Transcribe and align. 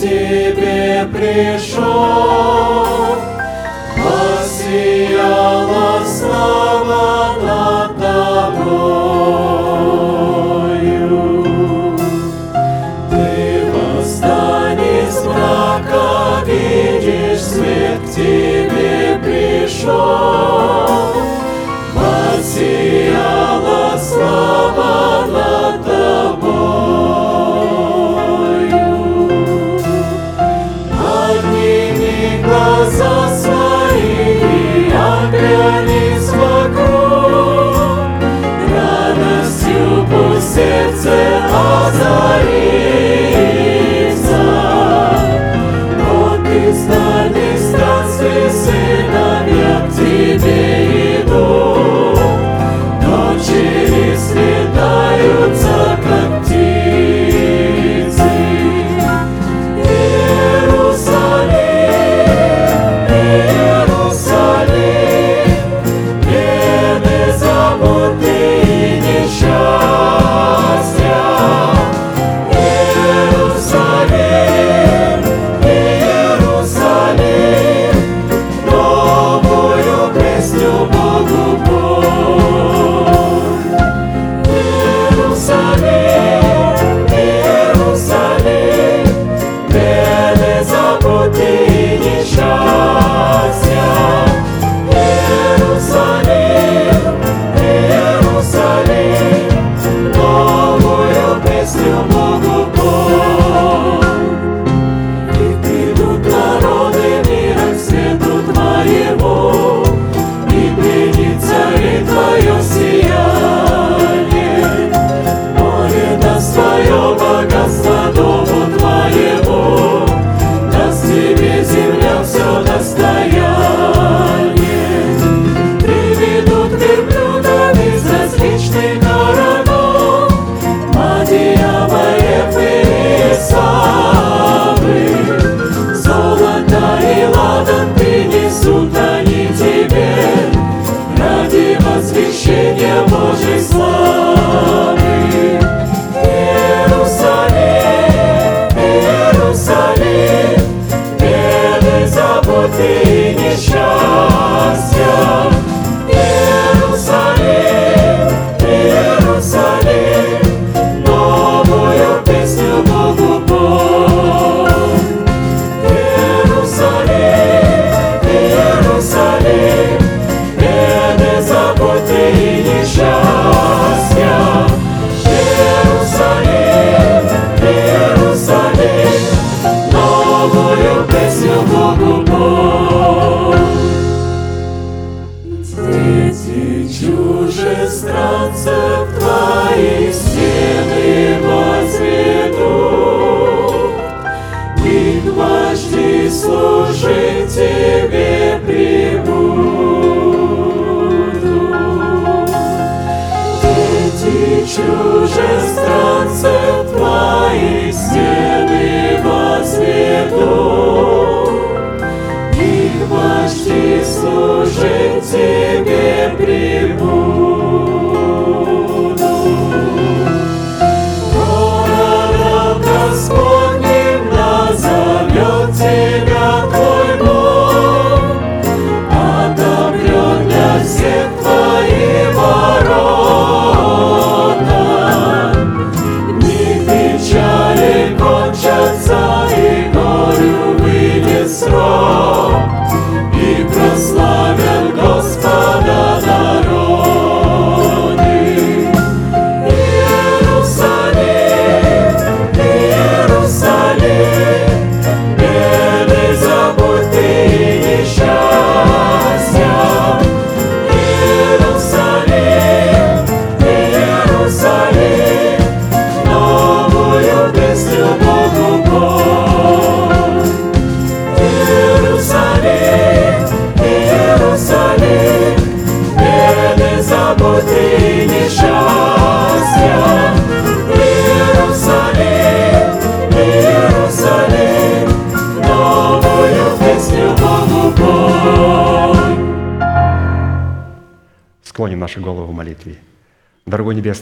тебе 0.00 1.06
пришел. 1.12 2.89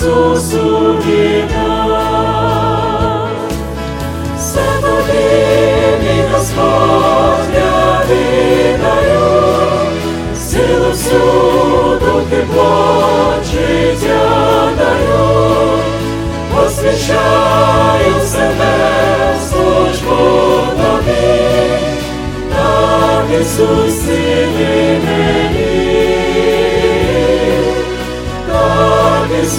Ісусу 0.00 0.94
віддам. 1.06 2.48
Все 4.38 4.64
тобі, 4.80 5.28
мій 6.02 6.22
Господь, 6.32 7.54
я 7.54 8.02
віддаю, 8.10 9.26
силу 10.36 10.90
всю 10.90 11.20
духи 12.00 12.40
життя 13.44 14.29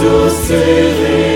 Так 0.03 0.13
Ісус 0.13 1.32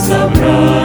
Божьих 0.00 0.06
собраний 0.06 0.79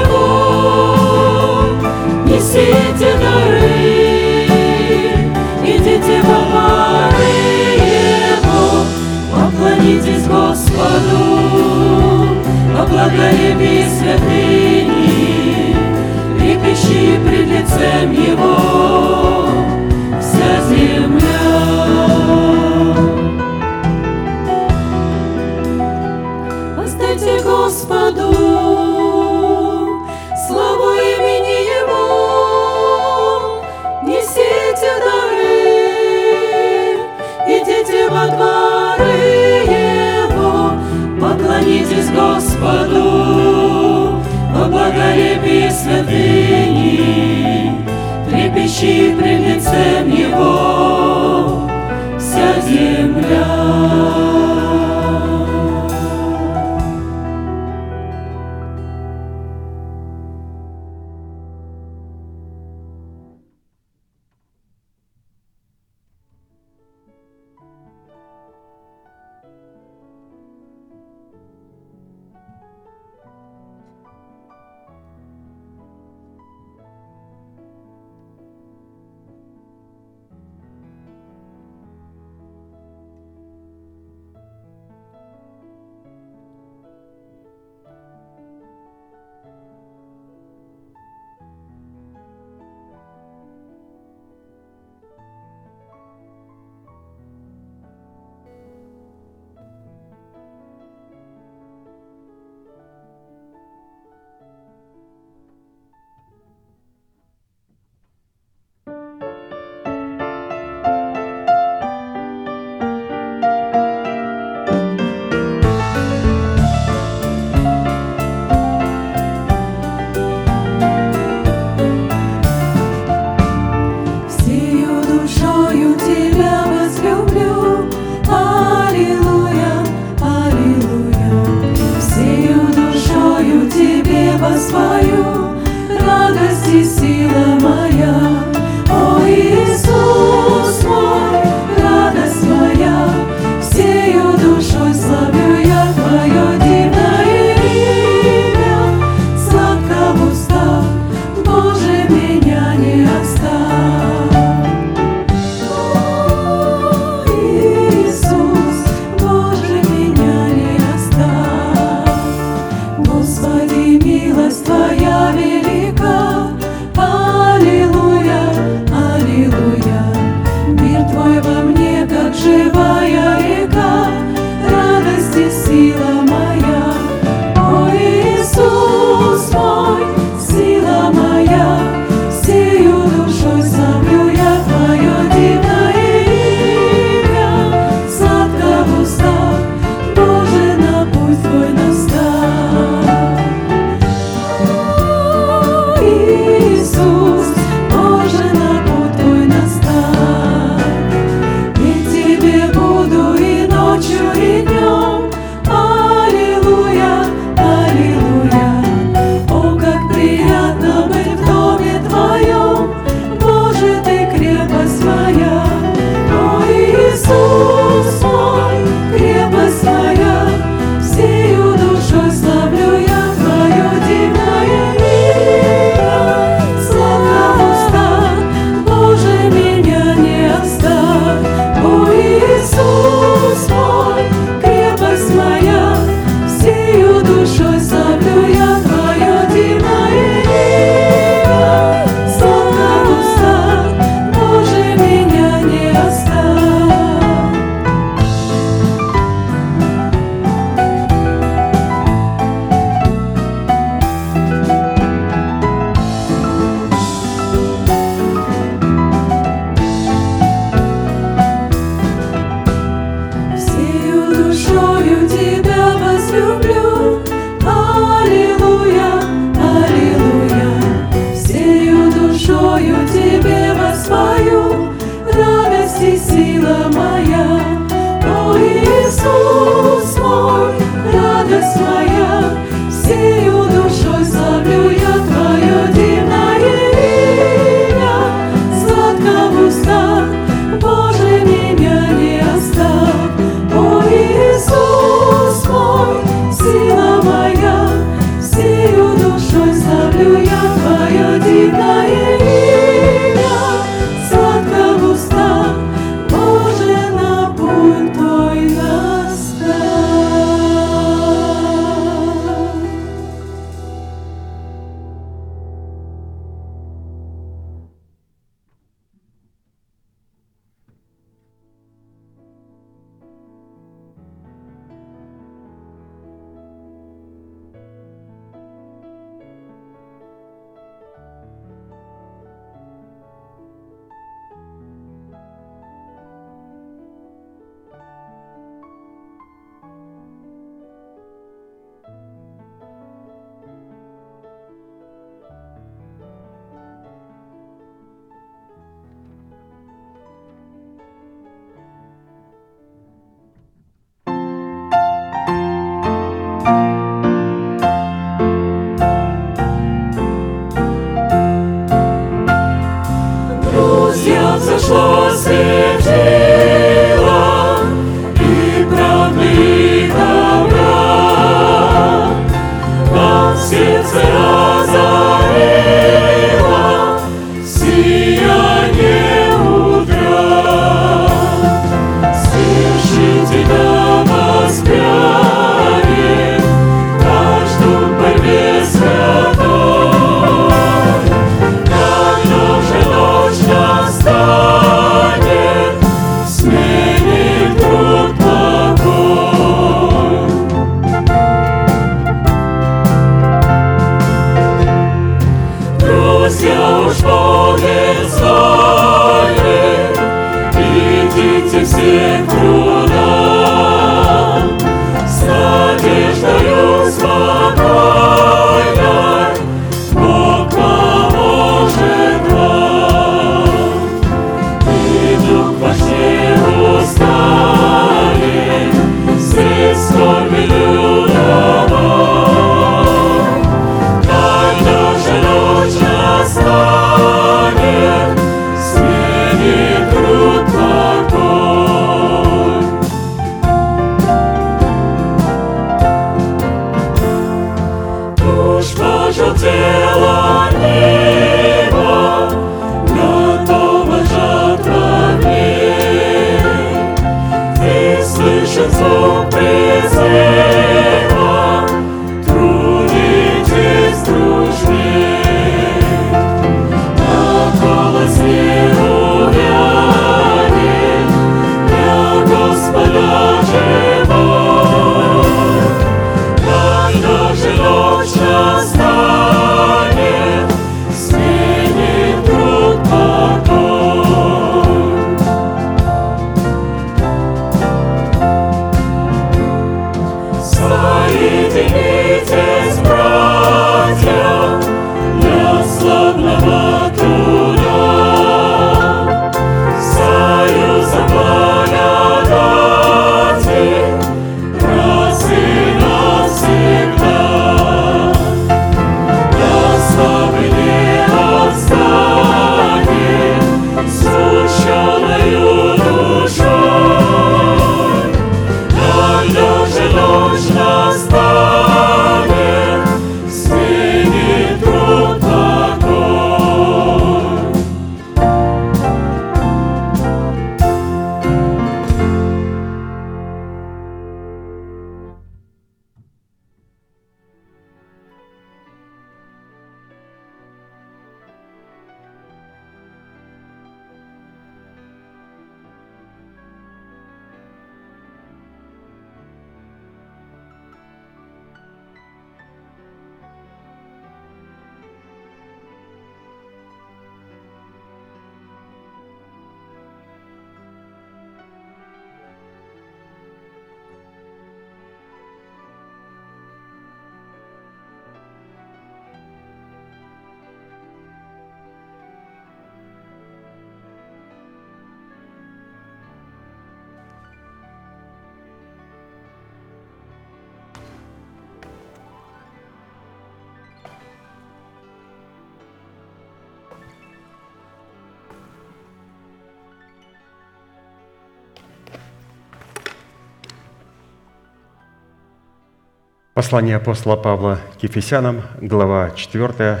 Послание 596.66 596.96
апостола 596.96 597.36
Павла 597.36 597.78
к 597.96 598.02
Ефесянам, 598.02 598.62
глава 598.80 599.30
4, 599.30 600.00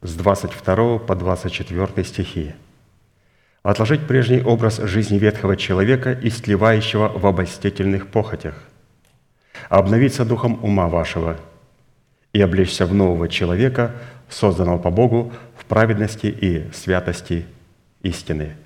с 0.00 0.14
22 0.14 0.98
по 0.98 1.14
24 1.14 2.04
стихи. 2.06 2.54
«Отложить 3.62 4.06
прежний 4.06 4.40
образ 4.40 4.78
жизни 4.78 5.18
ветхого 5.18 5.58
человека, 5.58 6.18
истлевающего 6.22 7.08
в 7.08 7.26
обольстительных 7.26 8.06
похотях, 8.06 8.54
обновиться 9.68 10.24
духом 10.24 10.58
ума 10.64 10.88
вашего 10.88 11.36
и 12.32 12.40
облечься 12.40 12.86
в 12.86 12.94
нового 12.94 13.28
человека, 13.28 13.94
созданного 14.30 14.78
по 14.78 14.90
Богу 14.90 15.34
в 15.54 15.66
праведности 15.66 16.28
и 16.28 16.72
святости 16.72 17.44
истины. 18.00 18.56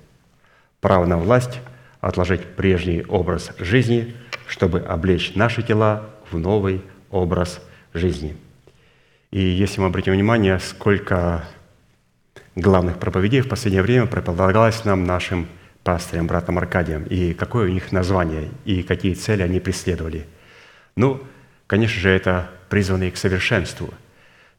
Право 0.79 1.05
на 1.05 1.17
власть– 1.17 1.59
отложить 1.99 2.55
прежний 2.55 3.03
образ 3.03 3.51
жизни, 3.59 4.15
чтобы 4.47 4.79
облечь 4.79 5.33
наши 5.35 5.63
тела 5.63 6.11
в 6.31 6.39
новый 6.39 6.81
образ 7.15 7.61
жизни. 7.93 8.35
И 9.31 9.39
если 9.39 9.81
мы 9.81 9.87
обратим 9.87 10.13
внимание, 10.13 10.59
сколько 10.59 11.45
главных 12.55 12.99
проповедей 12.99 13.41
в 13.41 13.49
последнее 13.49 13.81
время 13.81 14.05
предлагалось 14.05 14.85
нам 14.85 15.03
нашим 15.05 15.47
пастырям, 15.83 16.27
братом 16.27 16.57
Аркадием, 16.57 17.03
и 17.03 17.33
какое 17.33 17.67
у 17.67 17.71
них 17.71 17.91
название, 17.91 18.49
и 18.65 18.83
какие 18.83 19.13
цели 19.13 19.43
они 19.43 19.59
преследовали. 19.59 20.25
Ну, 20.95 21.21
конечно 21.67 21.99
же, 21.99 22.09
это 22.09 22.49
призванные 22.69 23.11
к 23.11 23.17
совершенству. 23.17 23.93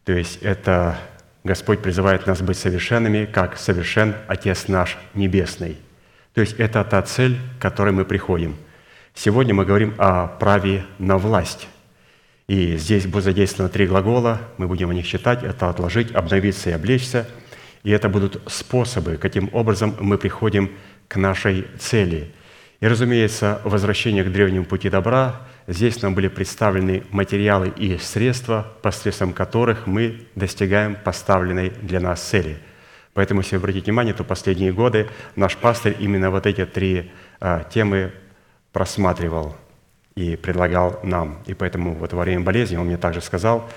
То 0.04 0.12
есть 0.12 0.38
это 0.42 0.98
Господь 1.42 1.80
призывает 1.80 2.26
нас 2.26 2.40
быть 2.42 2.58
совершенными, 2.58 3.24
как 3.24 3.56
совершен 3.56 4.14
Отец 4.28 4.68
наш 4.68 4.98
Небесный. 5.14 5.76
То 6.34 6.40
есть 6.42 6.54
это 6.58 6.84
та 6.84 7.02
цель, 7.02 7.38
к 7.58 7.62
которой 7.62 7.92
мы 7.92 8.04
приходим. 8.04 8.56
Сегодня 9.14 9.54
мы 9.54 9.64
говорим 9.64 9.94
о 9.98 10.26
праве 10.26 10.84
на 10.98 11.16
власть. 11.16 11.68
И 12.48 12.76
здесь 12.76 13.06
будут 13.06 13.24
задействованы 13.24 13.72
три 13.72 13.86
глагола, 13.86 14.40
мы 14.56 14.68
будем 14.68 14.90
о 14.90 14.94
них 14.94 15.06
читать. 15.06 15.42
Это 15.42 15.68
«отложить», 15.68 16.12
«обновиться» 16.12 16.70
и 16.70 16.72
«облечься». 16.72 17.28
И 17.82 17.90
это 17.90 18.08
будут 18.08 18.40
способы, 18.46 19.16
каким 19.16 19.50
образом 19.52 19.96
мы 20.00 20.16
приходим 20.18 20.70
к 21.08 21.16
нашей 21.16 21.66
цели. 21.78 22.32
И, 22.80 22.86
разумеется, 22.86 23.60
возвращение 23.64 24.22
к 24.22 24.30
древнему 24.30 24.64
пути 24.64 24.90
добра, 24.90 25.42
здесь 25.66 26.02
нам 26.02 26.14
были 26.14 26.28
представлены 26.28 27.04
материалы 27.10 27.72
и 27.76 27.96
средства, 27.98 28.74
посредством 28.82 29.32
которых 29.32 29.86
мы 29.86 30.26
достигаем 30.34 30.96
поставленной 30.96 31.70
для 31.82 32.00
нас 32.00 32.20
цели. 32.20 32.58
Поэтому, 33.14 33.40
если 33.40 33.56
вы 33.56 33.60
обратите 33.60 33.86
внимание, 33.86 34.14
то 34.14 34.24
последние 34.24 34.72
годы 34.72 35.08
наш 35.36 35.56
пастырь 35.56 35.96
именно 35.98 36.30
вот 36.30 36.46
эти 36.46 36.66
три 36.66 37.10
а, 37.40 37.64
темы 37.64 38.12
просматривал 38.72 39.56
и 40.16 40.34
предлагал 40.34 40.98
нам. 41.02 41.38
И 41.46 41.54
поэтому 41.54 41.94
вот 41.94 42.12
во 42.12 42.22
время 42.22 42.42
болезни 42.42 42.76
он 42.76 42.86
мне 42.86 42.96
также 42.96 43.20
сказал, 43.20 43.68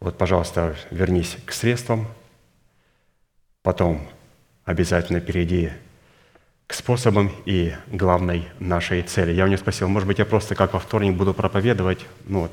вот, 0.00 0.18
пожалуйста, 0.18 0.74
вернись 0.90 1.36
к 1.46 1.52
средствам, 1.52 2.06
потом 3.62 4.00
обязательно 4.64 5.20
перейди 5.20 5.70
к 6.66 6.72
способам 6.72 7.30
и 7.44 7.74
главной 7.88 8.48
нашей 8.58 9.02
цели. 9.02 9.32
Я 9.32 9.44
у 9.44 9.46
него 9.46 9.58
спросил, 9.58 9.88
может 9.88 10.08
быть, 10.08 10.18
я 10.18 10.24
просто 10.24 10.54
как 10.54 10.72
во 10.72 10.80
вторник 10.80 11.14
буду 11.14 11.34
проповедовать, 11.34 12.06
ну 12.24 12.40
вот, 12.40 12.52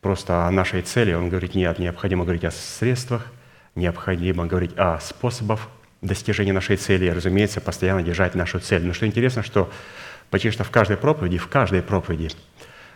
просто 0.00 0.46
о 0.46 0.50
нашей 0.50 0.82
цели. 0.82 1.14
Он 1.14 1.30
говорит, 1.30 1.54
нет, 1.54 1.78
необходимо 1.78 2.24
говорить 2.24 2.44
о 2.44 2.50
средствах, 2.50 3.26
необходимо 3.74 4.46
говорить 4.46 4.72
о 4.76 5.00
способах 5.00 5.68
достижения 6.02 6.52
нашей 6.52 6.76
цели, 6.76 7.06
и, 7.06 7.10
разумеется, 7.10 7.60
постоянно 7.60 8.02
держать 8.02 8.34
нашу 8.34 8.60
цель. 8.60 8.84
Но 8.84 8.92
что 8.92 9.06
интересно, 9.06 9.42
что 9.42 9.70
почти 10.30 10.50
что 10.50 10.64
в 10.64 10.70
каждой 10.70 10.96
проповеди, 10.96 11.38
в 11.38 11.48
каждой 11.48 11.82
проповеди, 11.82 12.30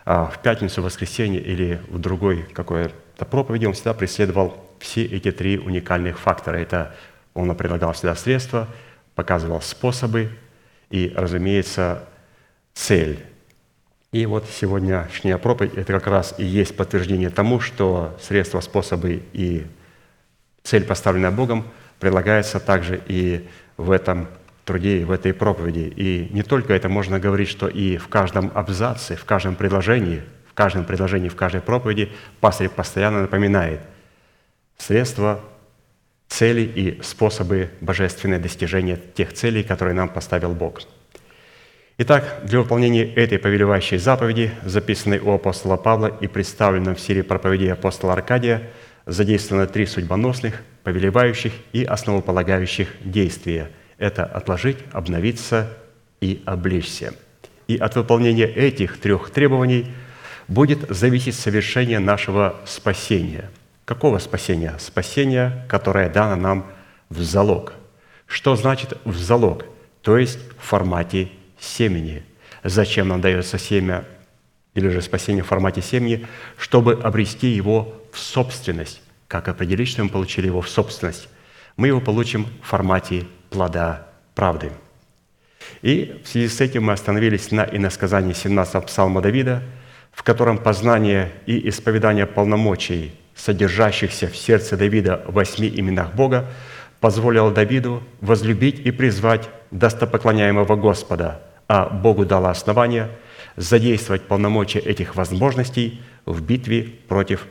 в 0.05 0.33
пятницу, 0.43 0.81
в 0.81 0.85
воскресенье 0.85 1.41
или 1.41 1.81
в 1.87 1.99
другой 1.99 2.43
какой-то 2.53 3.25
проповеди 3.25 3.65
он 3.65 3.73
всегда 3.73 3.93
преследовал 3.93 4.57
все 4.79 5.05
эти 5.05 5.31
три 5.31 5.57
уникальных 5.57 6.19
фактора. 6.19 6.57
Это 6.57 6.95
он 7.33 7.55
предлагал 7.55 7.93
всегда 7.93 8.15
средства, 8.15 8.67
показывал 9.15 9.61
способы 9.61 10.29
и, 10.89 11.13
разумеется, 11.15 12.03
цель. 12.73 13.19
И 14.11 14.25
вот 14.25 14.45
сегодняшняя 14.47 15.37
проповедь– 15.37 15.73
это 15.75 15.93
как 15.93 16.07
раз 16.07 16.35
и 16.37 16.43
есть 16.45 16.77
подтверждение 16.77 17.29
тому, 17.29 17.59
что 17.59 18.15
средства, 18.21 18.59
способы 18.59 19.23
и 19.33 19.65
цель, 20.63 20.85
поставленная 20.85 21.31
Богом, 21.31 21.65
предлагается 21.99 22.59
также 22.59 23.01
и 23.07 23.47
в 23.77 23.89
этом 23.89 24.27
труде, 24.65 25.05
в 25.05 25.11
этой 25.11 25.33
проповеди. 25.33 25.93
И 25.95 26.29
не 26.31 26.43
только 26.43 26.73
это, 26.73 26.89
можно 26.89 27.19
говорить, 27.19 27.49
что 27.49 27.67
и 27.67 27.97
в 27.97 28.07
каждом 28.07 28.51
абзаце, 28.53 29.15
в 29.15 29.25
каждом 29.25 29.55
предложении, 29.55 30.21
в 30.49 30.53
каждом 30.53 30.85
предложении, 30.85 31.29
в 31.29 31.35
каждой 31.35 31.61
проповеди 31.61 32.11
пастырь 32.39 32.69
постоянно 32.69 33.21
напоминает, 33.21 33.81
средства, 34.77 35.39
цели 36.27 36.61
и 36.61 37.01
способы 37.03 37.69
божественного 37.81 38.41
достижения 38.41 38.99
тех 39.15 39.33
целей, 39.33 39.63
которые 39.63 39.93
нам 39.93 40.09
поставил 40.09 40.53
Бог. 40.53 40.81
Итак, 41.99 42.41
для 42.43 42.59
выполнения 42.59 43.05
этой 43.13 43.37
повелевающей 43.37 43.97
заповеди, 43.97 44.51
записанной 44.65 45.19
у 45.19 45.31
апостола 45.31 45.77
Павла 45.77 46.07
и 46.07 46.27
представленной 46.27 46.95
в 46.95 46.99
серии 46.99 47.21
проповедей 47.21 47.71
апостола 47.71 48.13
Аркадия, 48.13 48.71
задействованы 49.05 49.67
три 49.67 49.85
судьбоносных, 49.85 50.63
повелевающих 50.83 51.53
и 51.71 51.83
основополагающих 51.83 52.89
действия. 53.03 53.69
Это 54.03 54.25
отложить, 54.25 54.79
обновиться 54.91 55.77
и 56.19 56.43
обличься. 56.45 57.13
И 57.69 57.77
от 57.77 57.95
выполнения 57.95 58.45
этих 58.45 58.99
трех 58.99 59.29
требований 59.29 59.93
будет 60.49 60.89
зависеть 60.89 61.35
совершение 61.35 61.99
нашего 61.99 62.57
спасения. 62.65 63.49
Какого 63.85 64.17
спасения? 64.17 64.75
Спасения, 64.77 65.65
которое 65.69 66.09
дано 66.09 66.35
нам 66.35 66.65
в 67.07 67.21
залог. 67.21 67.75
Что 68.25 68.57
значит 68.57 68.97
в 69.05 69.15
залог? 69.15 69.63
То 70.01 70.17
есть 70.17 70.39
в 70.59 70.65
формате 70.65 71.29
семени. 71.57 72.23
Зачем 72.61 73.07
нам 73.07 73.21
дается 73.21 73.57
семя 73.57 74.03
или 74.73 74.89
же 74.89 75.01
спасение 75.01 75.45
в 75.45 75.47
формате 75.47 75.81
семени? 75.81 76.27
Чтобы 76.57 76.95
обрести 77.01 77.47
его 77.47 78.03
в 78.11 78.19
собственность. 78.19 79.01
Как 79.29 79.47
определить, 79.47 79.87
что 79.87 80.03
мы 80.03 80.09
получили 80.09 80.47
его 80.47 80.59
в 80.59 80.67
собственность? 80.67 81.29
Мы 81.77 81.87
его 81.87 82.01
получим 82.01 82.47
в 82.61 82.67
формате 82.67 83.27
плода 83.53 84.07
правды. 84.35 84.71
И 85.81 86.21
в 86.25 86.27
связи 86.27 86.49
с 86.49 86.59
этим 86.59 86.83
мы 86.83 86.93
остановились 86.93 87.51
на 87.51 87.63
иносказании 87.63 88.33
17 88.33 88.85
псалма 88.85 89.21
Давида, 89.21 89.63
в 90.11 90.23
котором 90.23 90.57
познание 90.57 91.31
и 91.45 91.69
исповедание 91.69 92.25
полномочий, 92.25 93.13
содержащихся 93.35 94.27
в 94.27 94.35
сердце 94.35 94.75
Давида 94.75 95.23
в 95.27 95.33
восьми 95.33 95.71
именах 95.73 96.13
Бога, 96.13 96.47
позволило 96.99 97.51
Давиду 97.51 98.03
возлюбить 98.19 98.79
и 98.79 98.91
призвать 98.91 99.49
достопоклоняемого 99.71 100.75
Господа– 100.75 101.41
а 101.67 101.89
Богу 101.89 102.25
дало 102.25 102.49
основание 102.49 103.09
задействовать 103.55 104.23
полномочия 104.23 104.79
этих 104.79 105.15
возможностей 105.15 106.01
в 106.25 106.41
битве 106.41 106.83
против 107.07 107.47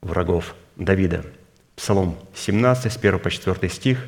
врагов 0.00 0.54
Давида. 0.76 1.24
Псалом 1.76 2.16
17, 2.34 2.92
с 2.92 2.96
1 2.96 3.18
по 3.18 3.30
4 3.30 3.68
стих. 3.68 4.06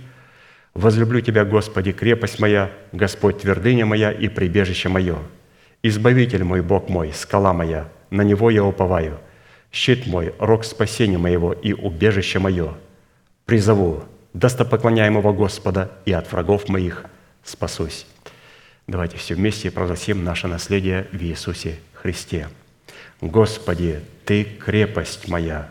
«Возлюблю 0.75 1.21
Тебя, 1.21 1.45
Господи, 1.45 1.93
крепость 1.93 2.39
моя, 2.39 2.71
Господь 2.93 3.41
твердыня 3.41 3.87
моя 3.87 4.11
и 4.11 4.29
прибежище 4.29 4.89
мое. 4.89 5.19
Избавитель 5.83 6.45
мой, 6.45 6.63
Бог 6.63 6.89
мой, 6.89 7.13
скала 7.13 7.53
моя, 7.53 7.89
на 8.11 8.23
Него 8.23 8.51
я 8.51 8.65
уповаю. 8.65 9.19
Щит 9.71 10.07
мой, 10.07 10.35
рог 10.39 10.65
спасения 10.65 11.19
моего 11.19 11.53
и 11.53 11.73
убежище 11.73 12.39
мое. 12.39 12.75
Призову 13.45 14.05
достопоклоняемого 14.33 15.33
Господа, 15.33 15.93
и 16.07 16.13
от 16.13 16.31
врагов 16.33 16.69
моих 16.69 17.05
спасусь». 17.43 18.07
Давайте 18.87 19.17
все 19.17 19.35
вместе 19.35 19.71
провозгласим 19.71 20.25
наше 20.25 20.49
наследие 20.49 21.07
в 21.13 21.23
Иисусе 21.23 21.79
Христе. 21.95 22.49
Господи, 23.21 24.01
Ты 24.25 24.45
крепость 24.45 25.29
моя, 25.29 25.69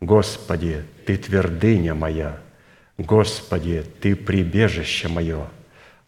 Господи, 0.00 0.84
Ты 1.04 1.16
твердыня 1.16 1.94
моя, 1.94 2.38
Господи, 2.98 3.84
Ты 4.00 4.14
прибежище 4.14 5.08
мое, 5.08 5.48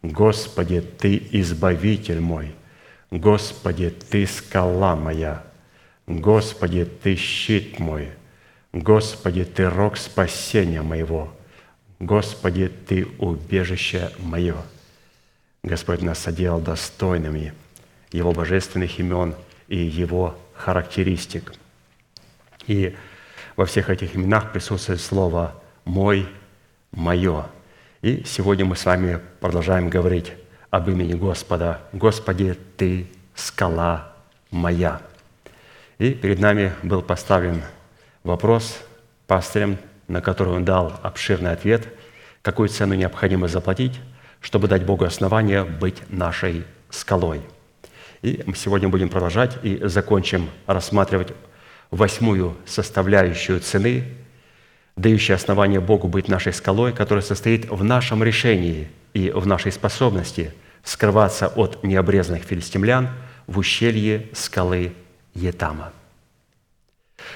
Господи, 0.03 0.81
Ты 0.81 1.21
избавитель 1.33 2.21
мой, 2.21 2.55
Господи, 3.11 3.91
Ты 3.91 4.27
скала 4.27 4.95
моя, 4.97 5.45
Господи, 6.07 6.85
Ты 6.85 7.17
щит 7.17 7.79
мой, 7.79 8.11
Господи, 8.73 9.45
Ты 9.45 9.69
рог 9.69 9.97
спасения 9.97 10.83
моего, 10.83 11.33
Господи, 11.99 12.69
Ты 12.69 13.07
убежище 13.19 14.11
мое– 14.19 14.57
Господь 15.67 16.01
нас 16.01 16.21
соделал 16.21 16.61
достойными 16.61 17.53
Его 18.13 18.31
божественных 18.31 19.01
имен 19.01 19.35
и 19.67 19.77
Его 19.77 20.39
характеристик. 20.55 21.53
И 22.69 22.95
во 23.57 23.67
всех 23.67 23.91
этих 23.91 24.15
именах 24.15 24.53
присутствует 24.53 25.01
слово 25.01 25.61
«мой», 25.85 26.29
«мое». 26.97 27.47
И 28.03 28.25
сегодня 28.27 28.65
мы 28.65 28.75
с 28.75 28.85
вами 28.85 29.21
продолжаем 29.39 29.89
говорить 29.89 30.33
об 30.71 30.91
имени 30.91 31.15
Господа. 31.15 31.83
«Господи, 31.93 32.59
Ты– 32.77 33.07
скала 33.37 34.13
моя». 34.51 35.01
И 35.99 36.11
перед 36.11 36.41
нами 36.41 36.73
был 36.83 37.03
поставлен 37.03 37.63
вопрос 38.25 38.81
пастырем, 39.29 39.79
на 40.09 40.21
который 40.21 40.55
он 40.55 40.65
дал 40.65 40.93
обширный 41.05 41.53
ответ, 41.53 41.87
какую 42.43 42.69
цену 42.69 42.95
необходимо 42.95 43.47
заплатить– 43.47 44.01
чтобы 44.47 44.69
дать 44.69 44.85
Богу 44.85 45.05
основание 45.05 45.65
быть 45.65 45.97
нашей 46.09 46.65
скалой. 46.89 47.41
И 48.23 48.45
мы 48.47 48.55
сегодня 48.55 48.89
будем 48.89 49.09
продолжать 49.09 49.59
и 49.65 49.81
закончим 49.89 50.51
рассматривать 50.69 51.33
восьмую 51.91 52.57
составляющую 52.65 53.59
цены, 53.59 54.05
дающую 54.97 55.35
основание 55.35 55.81
Богу 55.81 56.09
быть 56.09 56.29
нашей 56.29 56.53
скалой, 56.53 56.93
которая 56.93 57.23
состоит 57.23 57.71
в 57.71 57.85
нашем 57.85 58.23
решении 58.23 58.89
и 59.15 59.31
в 59.31 59.47
нашей 59.47 59.73
способности 59.73 60.53
скрываться 60.83 61.49
от 61.49 61.83
необрезанных 61.83 62.43
филистимлян 62.45 63.11
в 63.47 63.59
ущелье 63.59 64.29
скалы 64.33 64.93
Етама. 65.35 65.93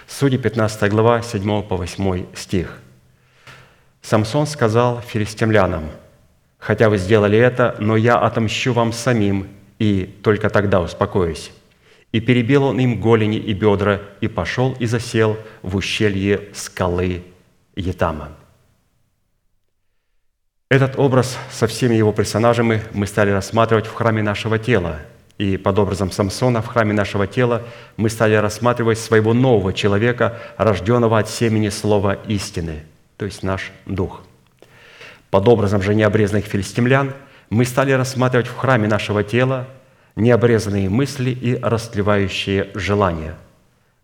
Судьи 0.07 0.39
15 0.39 0.91
глава, 0.91 1.23
7 1.23 1.63
по 1.63 1.77
8 1.77 2.27
стих. 2.35 2.79
Самсон 4.03 4.47
сказал 4.47 5.01
филистимлянам– 5.03 5.91
Хотя 6.61 6.91
вы 6.91 6.99
сделали 6.99 7.39
это, 7.39 7.75
но 7.81 7.97
я 7.97 8.17
отомщу 8.17 8.75
вам 8.75 8.93
самим, 8.93 9.49
и 9.79 10.05
только 10.23 10.51
тогда 10.51 10.81
успокоюсь». 10.81 11.51
И 12.13 12.21
перебил 12.21 12.65
он 12.65 12.81
им 12.81 13.01
голени 13.01 13.39
и 13.39 13.55
бедра, 13.55 14.01
и 14.21 14.27
пошел 14.27 14.75
и 14.81 14.87
засел 14.87 15.37
в 15.63 15.77
ущелье 15.77 16.49
скалы 16.53 17.23
Етама. 17.77 18.31
Этот 20.69 20.99
образ 20.99 21.37
со 21.51 21.67
всеми 21.67 21.95
его 21.95 22.13
персонажами 22.13 22.83
мы 22.93 23.07
стали 23.07 23.31
рассматривать 23.31 23.87
в 23.87 23.93
храме 23.95 24.23
нашего 24.23 24.59
тела. 24.59 25.01
И 25.39 25.57
под 25.57 25.79
образом 25.79 26.13
Самсона 26.13 26.63
в 26.63 26.67
храме 26.67 26.93
нашего 26.93 27.27
тела 27.27 27.63
мы 27.97 28.11
стали 28.11 28.35
рассматривать 28.35 28.99
своего 28.99 29.33
нового 29.33 29.73
человека, 29.73 30.39
рожденного 30.59 31.19
от 31.19 31.29
семени 31.29 31.71
слова 31.71 32.15
истины, 32.29 32.85
то 33.17 33.25
есть 33.25 33.43
наш 33.43 33.73
дух– 33.87 34.23
под 35.31 35.47
образом 35.47 35.81
же 35.81 35.95
необрезанных 35.95 36.45
филистимлян 36.45 37.15
мы 37.51 37.65
стали 37.65 37.93
рассматривать 37.93 38.49
в 38.49 38.57
храме 38.57 38.89
нашего 38.89 39.23
тела 39.23 39.69
необрезанные 40.17 40.91
мысли 40.91 41.31
и 41.31 41.57
растлевающие 41.57 42.71
желания, 42.75 43.37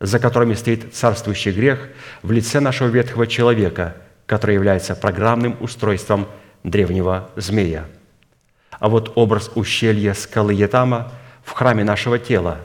за 0.01 0.19
которыми 0.19 0.55
стоит 0.55 0.95
царствующий 0.95 1.53
грех 1.53 1.89
в 2.23 2.31
лице 2.33 2.61
нашего 2.61 2.89
ветхого 2.89 3.27
человека, 3.27 3.97
который 4.27 4.55
является 4.55 4.95
программным 4.95 5.57
устройством 5.61 6.27
древнего 6.65 7.31
змея. 7.37 7.87
А 8.79 8.89
вот 8.89 9.13
образ 9.15 9.51
ущелья 9.55 10.15
скалы 10.15 10.55
Етама 10.55 11.13
в 11.45 11.53
храме 11.53 11.85
нашего 11.85 12.19
тела, 12.19 12.59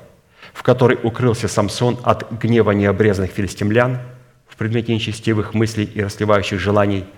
в 0.54 0.64
который 0.64 0.98
укрылся 1.02 1.48
Самсон 1.48 2.00
от 2.04 2.32
гнева 2.32 2.72
необрезанных 2.72 3.32
филистимлян 3.32 4.00
в 4.48 4.58
предмете 4.58 4.94
нечестивых 4.94 5.54
мыслей 5.54 5.86
и 5.86 6.04
расливающих 6.04 6.60
желаний– 6.60 7.06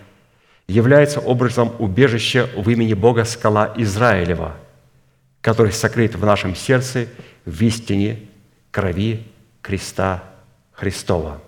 является 0.68 1.20
образом 1.20 1.74
убежища 1.80 2.50
в 2.56 2.70
имени 2.70 2.94
Бога 2.94 3.26
скала 3.26 3.74
Израилева, 3.78 4.56
который 5.42 5.72
сокрыт 5.72 6.16
в 6.16 6.26
нашем 6.26 6.56
сердце 6.56 7.08
в 7.46 7.62
истине 7.64 8.22
крови 8.72 9.26
креста 9.64 10.24
Христова. 10.74 11.42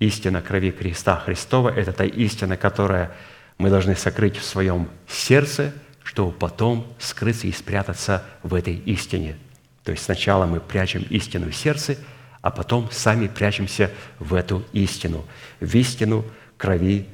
Истина 0.00 0.42
крови 0.42 0.72
креста 0.72 1.16
Христова– 1.16 1.68
это 1.76 1.92
та 1.92 2.04
истина, 2.04 2.56
которая 2.56 3.12
мы 3.58 3.70
должны 3.70 3.94
сокрыть 3.94 4.36
в 4.36 4.44
своем 4.44 4.88
сердце, 5.06 5.72
чтобы 6.02 6.32
потом 6.32 6.92
скрыться 6.98 7.46
и 7.46 7.52
спрятаться 7.52 8.24
в 8.42 8.54
этой 8.54 8.74
истине. 8.74 9.36
То 9.84 9.92
есть 9.92 10.04
сначала 10.04 10.46
мы 10.46 10.60
прячем 10.60 11.02
истину 11.10 11.50
в 11.50 11.54
сердце, 11.54 11.96
а 12.40 12.50
потом 12.50 12.90
сами 12.90 13.26
прячемся 13.26 13.90
в 14.18 14.34
эту 14.34 14.64
истину, 14.72 15.26
в 15.60 15.74
истину 15.74 16.24
крови 16.56 17.06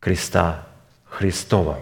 креста 0.00 0.66
Христова. 1.04 1.80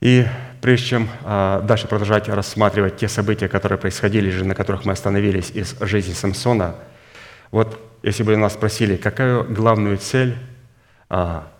И 0.00 0.26
прежде 0.68 0.86
чем 0.86 1.08
а, 1.24 1.62
дальше 1.62 1.88
продолжать 1.88 2.28
рассматривать 2.28 2.98
те 2.98 3.08
события, 3.08 3.48
которые 3.48 3.78
происходили 3.78 4.28
же, 4.28 4.44
на 4.44 4.54
которых 4.54 4.84
мы 4.84 4.92
остановились 4.92 5.50
из 5.50 5.74
жизни 5.80 6.12
Самсона, 6.12 6.74
вот 7.50 7.80
если 8.02 8.22
бы 8.22 8.36
нас 8.36 8.52
спросили, 8.52 8.96
какую 8.96 9.44
главную 9.50 9.96
цель 9.96 10.36
а, 11.08 11.50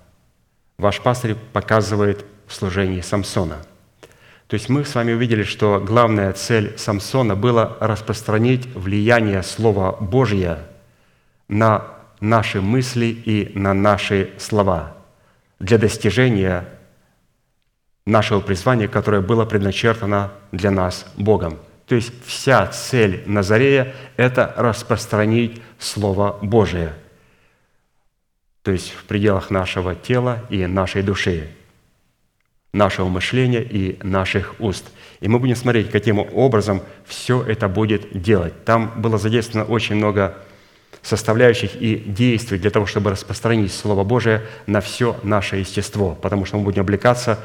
ваш 0.76 1.00
пастырь 1.00 1.36
показывает 1.54 2.26
в 2.46 2.52
служении 2.52 3.00
Самсона. 3.00 3.56
То 4.46 4.52
есть 4.52 4.68
мы 4.68 4.84
с 4.84 4.94
вами 4.94 5.14
увидели, 5.14 5.42
что 5.42 5.80
главная 5.80 6.34
цель 6.34 6.76
Самсона 6.76 7.34
была 7.34 7.78
распространить 7.80 8.66
влияние 8.74 9.42
Слова 9.42 9.92
Божьего 9.92 10.58
на 11.48 11.82
наши 12.20 12.60
мысли 12.60 13.06
и 13.06 13.58
на 13.58 13.72
наши 13.72 14.32
слова 14.36 14.98
для 15.60 15.78
достижения 15.78 16.68
нашего 18.08 18.40
призвания, 18.40 18.88
которое 18.88 19.20
было 19.20 19.44
предначертано 19.44 20.32
для 20.50 20.70
нас 20.70 21.06
Богом. 21.16 21.58
То 21.86 21.94
есть 21.94 22.12
вся 22.26 22.66
цель 22.66 23.22
Назарея– 23.26 23.94
это 24.16 24.52
распространить 24.56 25.60
Слово 25.78 26.38
Божие, 26.42 26.94
то 28.62 28.72
есть 28.72 28.90
в 28.92 29.04
пределах 29.04 29.50
нашего 29.50 29.94
тела 29.94 30.44
и 30.48 30.66
нашей 30.66 31.02
души, 31.02 31.48
нашего 32.72 33.08
мышления 33.08 33.62
и 33.62 33.98
наших 34.02 34.54
уст. 34.58 34.84
И 35.20 35.28
мы 35.28 35.38
будем 35.38 35.56
смотреть, 35.56 35.90
каким 35.90 36.18
образом 36.18 36.82
все 37.06 37.42
это 37.42 37.68
будет 37.68 38.20
делать. 38.20 38.64
Там 38.64 38.92
было 39.00 39.18
задействовано 39.18 39.70
очень 39.70 39.96
много 39.96 40.34
составляющих 41.02 41.76
и 41.76 41.96
действий 41.96 42.58
для 42.58 42.70
того, 42.70 42.86
чтобы 42.86 43.10
распространить 43.10 43.72
Слово 43.72 44.04
Божие 44.04 44.42
на 44.66 44.80
все 44.80 45.16
наше 45.22 45.56
естество, 45.56 46.14
потому 46.14 46.44
что 46.44 46.58
мы 46.58 46.64
будем 46.64 46.82
облекаться, 46.82 47.38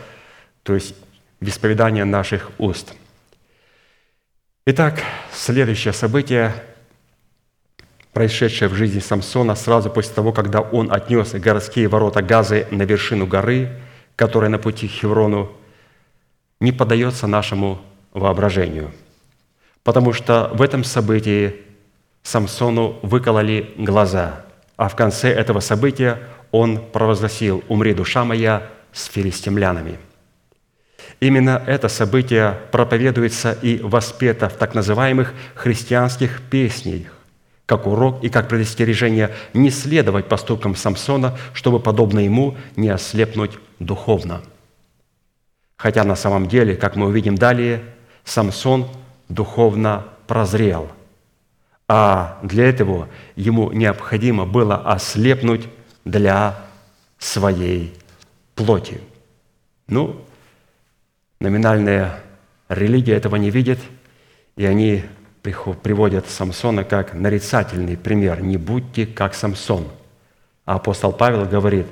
то 0.63 0.73
есть 0.73 0.95
исповедание 1.41 2.05
наших 2.05 2.51
уст. 2.57 2.93
Итак, 4.65 5.03
следующее 5.33 5.93
событие, 5.93 6.53
происшедшее 8.13 8.69
в 8.69 8.73
жизни 8.73 8.99
Самсона 8.99 9.55
сразу 9.55 9.89
после 9.89 10.13
того, 10.13 10.31
когда 10.31 10.61
он 10.61 10.91
отнес 10.91 11.33
городские 11.33 11.89
ворота 11.89 12.21
Газы 12.21 12.65
на 12.71 12.83
вершину 12.83 13.27
горы, 13.27 13.81
которая 14.15 14.49
на 14.49 14.57
пути 14.57 14.87
к 14.87 14.91
Хеврону, 14.91 15.51
не 16.61 16.71
поддается 16.71 17.27
нашему 17.27 17.81
воображению, 18.13 18.91
потому 19.83 20.13
что 20.13 20.49
в 20.53 20.61
этом 20.61 20.85
событии 20.85 21.55
Самсону 22.21 22.99
выкололи 23.01 23.73
глаза, 23.77 24.45
а 24.77 24.87
в 24.87 24.95
конце 24.95 25.29
этого 25.29 25.59
события 25.59 26.19
он 26.51 26.77
провозгласил 26.77 27.63
«Умри, 27.67 27.93
душа 27.93 28.23
моя, 28.23 28.69
с 28.93 29.05
филистимлянами». 29.07 29.97
Именно 31.23 31.63
это 31.65 31.87
событие 31.87 32.59
проповедуется 32.73 33.53
и 33.53 33.79
воспето 33.79 34.49
в 34.49 34.55
так 34.55 34.75
называемых 34.75 35.33
христианских 35.55 36.41
песнях, 36.41 37.13
как 37.65 37.87
урок 37.87 38.21
и 38.25 38.27
как 38.27 38.49
предостережение 38.49 39.33
не 39.53 39.69
следовать 39.69 40.27
поступкам 40.27 40.75
Самсона, 40.75 41.37
чтобы, 41.53 41.79
подобно 41.79 42.19
ему, 42.19 42.57
не 42.75 42.89
ослепнуть 42.89 43.57
духовно. 43.79 44.41
Хотя 45.77 46.03
на 46.03 46.17
самом 46.17 46.49
деле, 46.49 46.75
как 46.75 46.97
мы 46.97 47.05
увидим 47.05 47.37
далее, 47.37 47.81
Самсон 48.25 48.89
духовно 49.29 50.03
прозрел– 50.27 50.91
а 51.87 52.39
для 52.43 52.65
этого 52.69 53.07
ему 53.35 53.71
необходимо 53.71 54.45
было 54.45 54.77
ослепнуть 54.77 55.67
для 56.05 56.57
своей 57.19 57.93
плоти. 58.55 58.99
Ну, 59.87 60.22
номинальная 61.43 62.19
религия 62.69 63.15
этого 63.15 63.35
не 63.35 63.51
видит, 63.51 63.79
и 64.55 64.65
они 64.65 65.03
приводят 65.41 66.29
Самсона 66.29 66.85
как 66.85 67.13
нарицательный 67.13 67.97
пример. 67.97 68.41
Не 68.41 68.55
будьте 68.55 69.05
как 69.05 69.35
Самсон. 69.35 69.87
А 70.65 70.75
апостол 70.75 71.11
Павел 71.11 71.45
говорит, 71.45 71.85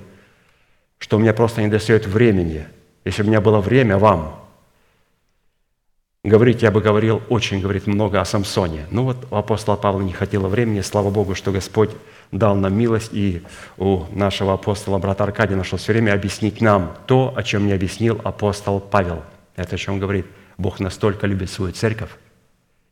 что 1.00 1.18
у 1.18 1.20
меня 1.20 1.34
просто 1.34 1.62
не 1.62 1.68
достает 1.68 2.08
времени. 2.08 2.66
Если 3.04 3.24
бы 3.24 3.28
у 3.28 3.30
меня 3.30 3.42
было 3.42 3.60
время 3.60 3.98
вам, 3.98 4.42
Говорить 6.24 6.62
я 6.62 6.70
бы 6.70 6.82
говорил 6.82 7.20
очень, 7.30 7.62
говорит, 7.62 7.88
много 7.88 8.22
о 8.22 8.26
Самсоне. 8.26 8.86
Ну 8.92 9.06
вот 9.06 9.26
у 9.32 9.36
апостола 9.36 9.76
Павла 9.76 10.02
не 10.02 10.14
хватило 10.14 10.48
времени. 10.48 10.82
Слава 10.82 11.10
Богу, 11.10 11.34
что 11.34 11.52
Господь 11.52 11.90
дал 12.32 12.56
нам 12.56 12.78
милость, 12.78 13.10
и 13.12 13.42
у 13.80 14.04
нашего 14.12 14.54
апостола 14.54 15.00
брата 15.00 15.24
Аркадия 15.24 15.58
нашел 15.58 15.80
все 15.80 15.94
время 15.94 16.14
объяснить 16.14 16.62
нам 16.62 16.96
то, 17.08 17.34
о 17.36 17.42
чем 17.42 17.66
не 17.66 17.74
объяснил 17.74 18.22
апостол 18.24 18.80
Павел. 18.80 19.24
Это 19.56 19.76
о 19.76 19.78
чем 19.78 20.00
говорит. 20.00 20.26
Бог 20.58 20.80
настолько 20.80 21.28
любит 21.28 21.50
свою 21.50 21.74
церковь, 21.74 22.12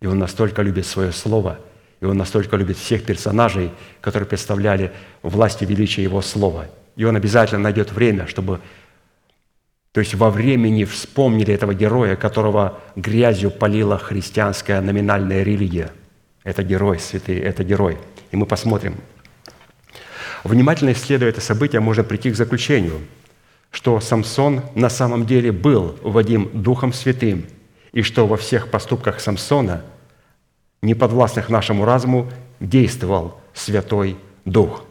и 0.01 0.07
Он 0.07 0.17
настолько 0.19 0.61
любит 0.61 0.85
свое 0.85 1.11
Слово, 1.11 1.59
и 2.01 2.05
Он 2.05 2.17
настолько 2.17 2.55
любит 2.55 2.77
всех 2.77 3.05
персонажей, 3.05 3.71
которые 4.01 4.27
представляли 4.27 4.91
власть 5.21 5.61
и 5.61 5.65
величие 5.65 6.03
Его 6.03 6.21
Слова. 6.21 6.67
И 6.95 7.03
Он 7.03 7.15
обязательно 7.15 7.61
найдет 7.61 7.91
время, 7.91 8.27
чтобы 8.27 8.59
то 9.91 10.01
есть 10.01 10.13
во 10.13 10.29
времени 10.29 10.83
вспомнили 10.83 11.53
этого 11.53 11.73
героя, 11.73 12.15
которого 12.15 12.79
грязью 12.95 13.49
полила 13.49 13.97
христианская 13.97 14.81
номинальная 14.81 15.43
религия. 15.43 15.91
Это 16.43 16.63
герой, 16.63 16.99
святый, 16.99 17.39
это 17.39 17.63
герой. 17.63 17.97
И 18.31 18.37
мы 18.37 18.45
посмотрим. 18.45 18.95
Внимательно 20.43 20.91
исследуя 20.91 21.29
это 21.29 21.41
событие, 21.41 21.81
можно 21.81 22.03
прийти 22.03 22.31
к 22.31 22.35
заключению, 22.35 23.01
что 23.71 23.99
Самсон 23.99 24.61
на 24.75 24.89
самом 24.89 25.25
деле 25.25 25.51
был 25.51 25.97
Вадим 26.01 26.49
Духом 26.53 26.93
Святым, 26.93 27.45
и 27.91 28.01
что 28.01 28.27
во 28.27 28.37
всех 28.37 28.69
поступках 28.69 29.19
Самсона, 29.19 29.83
неподвластных 30.81 31.49
нашему 31.49 31.85
разуму, 31.85 32.31
действовал 32.59 33.39
Святой 33.53 34.17
Дух. 34.45 34.83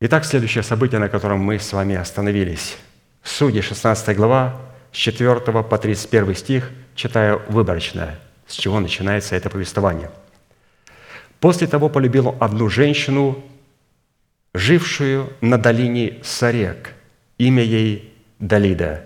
Итак, 0.00 0.24
следующее 0.24 0.62
событие, 0.62 1.00
на 1.00 1.08
котором 1.08 1.40
мы 1.40 1.58
с 1.58 1.72
вами 1.72 1.96
остановились– 1.96 2.76
Судьи, 3.22 3.60
16 3.60 4.16
глава, 4.16 4.58
с 4.90 4.96
4 4.96 5.40
по 5.40 5.78
31 5.78 6.34
стих, 6.34 6.70
читаю 6.94 7.42
выборочно, 7.48 8.18
с 8.46 8.54
чего 8.54 8.80
начинается 8.80 9.36
это 9.36 9.50
повествование. 9.50 10.10
«После 11.38 11.66
того 11.66 11.88
полюбил 11.88 12.36
одну 12.40 12.68
женщину, 12.68 13.44
жившую 14.54 15.32
на 15.40 15.58
долине 15.58 16.18
Сарек, 16.22 16.94
имя 17.38 17.62
ей 17.62 18.12
Далида. 18.38 19.04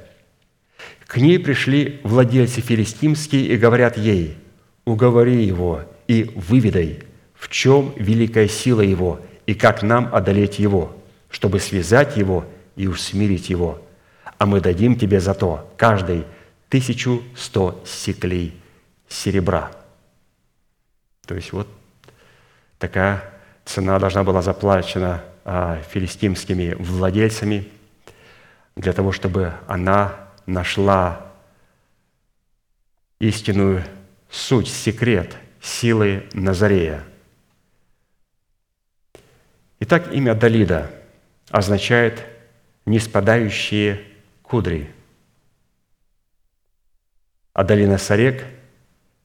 К 1.07 1.19
ней 1.19 1.39
пришли 1.39 2.01
владельцы 2.03 2.61
филистимские 2.61 3.47
и 3.47 3.57
говорят 3.57 3.97
ей, 3.97 4.37
«Уговори 4.85 5.45
его 5.45 5.83
и 6.09 6.33
выведай, 6.35 7.05
в 7.35 7.49
чем 7.49 7.93
великая 7.97 8.49
сила 8.49 8.81
его 8.81 9.21
и 9.47 9.55
как 9.55 9.83
нам 9.83 10.13
одолеть 10.13 10.59
его, 10.59 10.97
чтобы 11.31 11.61
связать 11.61 12.17
его 12.17 12.45
и 12.75 12.87
усмирить 12.87 13.49
его» 13.49 13.81
а 14.43 14.47
мы 14.47 14.61
дадим 14.61 14.97
тебе 14.97 15.21
за 15.21 15.35
то 15.35 15.73
каждый 15.77 16.25
тысячу 16.69 17.23
сто 17.37 17.81
секлей 17.87 18.61
серебра. 19.09 19.71
То 21.29 21.37
есть 21.37 21.53
вот 21.53 21.69
такая 22.81 23.23
цена 23.65 24.01
должна 24.01 24.25
была 24.25 24.43
заплачена 24.43 25.23
а, 25.45 25.81
филистимскими 25.93 26.75
владельцами 26.77 27.69
для 28.77 28.93
того, 28.93 29.13
чтобы 29.13 29.55
она 29.67 30.17
нашла 30.47 31.33
истинную 33.19 33.85
суть, 34.31 34.69
секрет 34.69 35.37
силы 35.61 36.27
Назарея. 36.33 37.05
Итак, 39.81 40.13
имя 40.13 40.35
Далида 40.35 40.91
означает 41.51 42.25
«неспадающие 42.87 44.01
кудри. 44.43 44.91
А 47.53 47.65
долина 47.65 47.99
Сарек, 47.99 48.45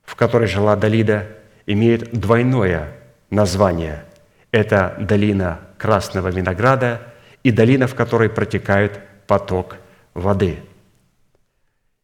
в 0.03 0.15
которой 0.15 0.47
жила 0.47 0.75
Далида, 0.75 1.27
имеет 1.65 2.11
двойное 2.11 2.93
название. 3.29 4.05
Это 4.51 4.95
долина 4.99 5.59
красного 5.77 6.29
винограда 6.29 7.01
и 7.43 7.51
долина, 7.51 7.87
в 7.87 7.95
которой 7.95 8.29
протекает 8.29 8.99
поток 9.27 9.77
воды. 10.13 10.57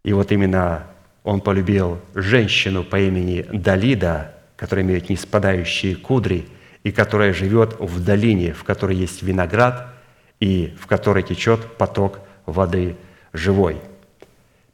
И 0.04 0.14
вот 0.14 0.32
именно 0.32 0.88
он 1.24 1.42
полюбил 1.42 2.00
женщину 2.14 2.84
по 2.84 3.00
имени 3.00 3.46
Далида, 3.52 4.36
которая 4.58 4.86
имеет 4.86 5.10
неспадающие 5.10 5.96
кудри, 5.96 6.48
и 6.84 6.92
которая 6.92 7.34
живет 7.34 7.78
в 7.80 8.04
долине, 8.04 8.54
в 8.54 8.64
которой 8.64 8.98
есть 8.98 9.24
виноград, 9.24 9.88
и 10.40 10.74
в 10.80 10.88
которой 10.88 11.24
течет 11.24 11.78
поток 11.78 12.20
воды 12.46 12.98
живой. 13.32 13.80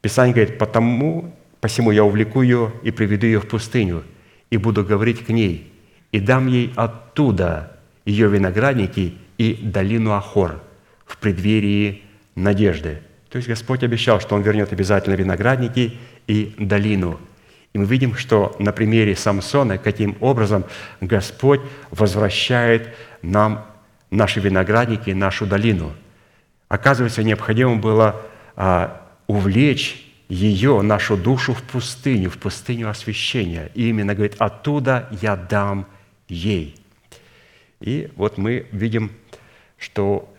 Писание 0.02 0.34
говорит, 0.34 0.58
потому, 0.58 1.36
посему 1.62 1.91
я 1.91 2.04
увлеку 2.04 2.41
ее 2.41 2.74
и 2.82 2.89
приведу 2.89 3.28
ее 3.28 3.39
в 3.39 3.47
пустыню, 3.47 4.04
и 4.50 4.58
буду 4.58 4.84
говорить 4.84 5.24
к 5.24 5.30
ней, 5.30 5.72
и 6.12 6.20
дам 6.20 6.47
ей 6.47 6.74
оттуда 6.76 7.78
ее 8.06 8.28
виноградники 8.28 9.16
и 9.38 9.54
долину 9.54 10.14
Ахор 10.14 10.64
в 11.06 11.18
преддверии 11.18 12.04
надежды. 12.44 13.02
То 13.30 13.38
есть 13.38 13.48
Господь 13.48 13.84
обещал, 13.84 14.20
что 14.20 14.36
Он 14.36 14.42
вернет 14.42 14.74
обязательно 14.74 15.16
виноградники 15.16 15.98
и 16.28 16.56
долину. 16.58 17.20
И 17.74 17.78
мы 17.78 17.86
видим, 17.86 18.16
что 18.16 18.56
на 18.60 18.72
примере 18.72 19.16
Самсона, 19.16 19.78
каким 19.78 20.18
образом 20.20 20.66
Господь 21.02 21.62
возвращает 21.92 22.96
нам 23.22 23.66
наши 24.10 24.40
виноградники, 24.40 25.12
нашу 25.12 25.46
долину. 25.46 25.94
Оказывается, 26.68 27.24
необходимо 27.24 27.76
было 27.76 28.22
а, 28.56 29.08
увлечь 29.28 30.06
ее, 30.30 30.82
нашу 30.82 31.18
душу, 31.18 31.54
в 31.54 31.62
пустыню, 31.64 32.30
в 32.30 32.38
пустыню 32.38 32.90
освящения. 32.90 33.72
И 33.76 33.90
именно 33.90 34.14
говорит, 34.14 34.36
оттуда 34.40 35.08
я 35.22 35.36
дам 35.36 35.88
ей. 36.28 36.76
И 37.80 38.12
вот 38.16 38.38
мы 38.38 38.68
видим, 38.72 39.12
что 39.78 40.32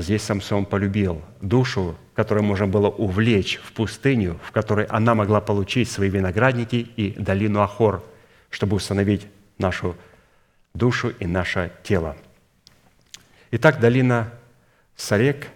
здесь 0.00 0.22
Самсон 0.22 0.66
полюбил 0.66 1.22
душу, 1.40 1.96
которую 2.14 2.44
можно 2.44 2.66
было 2.66 2.88
увлечь 2.88 3.60
в 3.62 3.72
пустыню, 3.72 4.38
в 4.42 4.50
которой 4.52 4.86
она 4.86 5.14
могла 5.14 5.40
получить 5.40 5.90
свои 5.90 6.08
виноградники 6.08 6.76
и 6.76 7.10
долину 7.12 7.60
Ахор, 7.60 8.02
чтобы 8.50 8.76
установить 8.76 9.26
нашу 9.58 9.96
душу 10.74 11.10
и 11.10 11.26
наше 11.26 11.72
тело. 11.82 12.16
Итак, 13.52 13.78
долина 13.78 14.32
Сарек, 14.96 15.48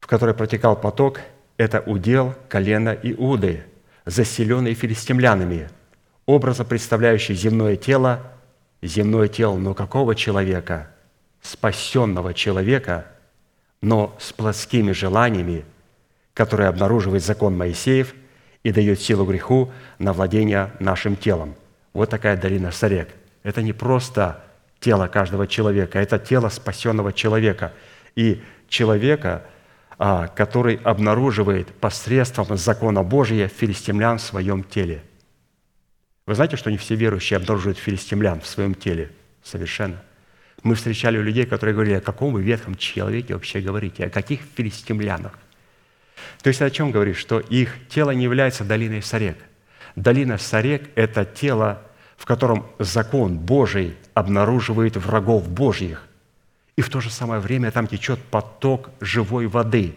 в 0.00 0.06
которой 0.06 0.34
протекал 0.34 0.74
поток, 0.74 1.20
это 1.56 1.80
удел 1.80 2.34
колена 2.48 2.96
Иуды, 3.02 3.64
заселенный 4.04 4.74
филистимлянами, 4.74 5.68
образом 6.26 6.66
представляющий 6.66 7.36
земное 7.36 7.76
тело, 7.76 8.32
земное 8.82 9.28
тело, 9.28 9.56
но 9.56 9.74
какого 9.74 10.16
человека? 10.16 10.91
Спасенного 11.42 12.32
человека, 12.34 13.06
но 13.80 14.16
с 14.18 14.32
плотскими 14.32 14.92
желаниями, 14.92 15.64
которые 16.34 16.68
обнаруживает 16.68 17.22
закон 17.22 17.56
Моисеев 17.56 18.14
и 18.62 18.72
дает 18.72 19.00
силу 19.00 19.24
греху 19.26 19.70
на 19.98 20.12
владение 20.12 20.72
нашим 20.78 21.16
телом. 21.16 21.54
Вот 21.92 22.08
такая 22.08 22.36
долина 22.36 22.70
Сарек. 22.70 23.08
Это 23.42 23.60
не 23.60 23.72
просто 23.72 24.42
тело 24.80 25.08
каждого 25.08 25.46
человека, 25.46 25.98
это 25.98 26.18
тело 26.18 26.48
спасенного 26.48 27.12
человека. 27.12 27.72
И 28.14 28.42
человека, 28.68 29.42
а, 29.98 30.28
который 30.28 30.76
обнаруживает 30.76 31.68
посредством 31.74 32.56
закона 32.56 33.02
Божия 33.02 33.48
филистимлян 33.48 34.18
в 34.18 34.22
своем 34.22 34.64
теле. 34.64 35.02
Вы 36.26 36.34
знаете, 36.34 36.56
что 36.56 36.70
не 36.70 36.76
все 36.76 36.94
верующие 36.94 37.36
обнаруживают 37.36 37.78
филистимлян 37.78 38.40
в 38.40 38.46
своем 38.46 38.74
теле? 38.74 39.10
Совершенно. 39.42 40.00
Мы 40.62 40.76
встречали 40.76 41.18
людей, 41.18 41.44
которые 41.44 41.74
говорили, 41.74 41.94
о 41.94 42.00
каком 42.00 42.32
вы 42.32 42.42
ветхом 42.42 42.76
человеке 42.76 43.34
вообще 43.34 43.60
говорите, 43.60 44.04
о 44.04 44.10
каких 44.10 44.40
филистимлянах? 44.56 45.38
То 46.42 46.48
есть 46.48 46.62
о 46.62 46.70
чем 46.70 46.92
говорит? 46.92 47.16
Что 47.16 47.40
их 47.40 47.74
тело 47.88 48.12
не 48.12 48.24
является 48.24 48.64
долиной 48.64 49.02
Сарек. 49.02 49.38
Долина 49.96 50.38
Сарек– 50.38 50.90
это 50.94 51.24
тело, 51.24 51.82
в 52.16 52.24
котором 52.24 52.66
закон 52.78 53.38
Божий 53.38 53.96
обнаруживает 54.14 54.96
врагов 54.96 55.48
Божьих. 55.48 56.06
И 56.76 56.80
в 56.80 56.88
то 56.88 57.00
же 57.00 57.10
самое 57.10 57.40
время 57.40 57.70
там 57.70 57.86
течет 57.86 58.20
поток 58.20 58.90
живой 59.00 59.46
воды, 59.46 59.94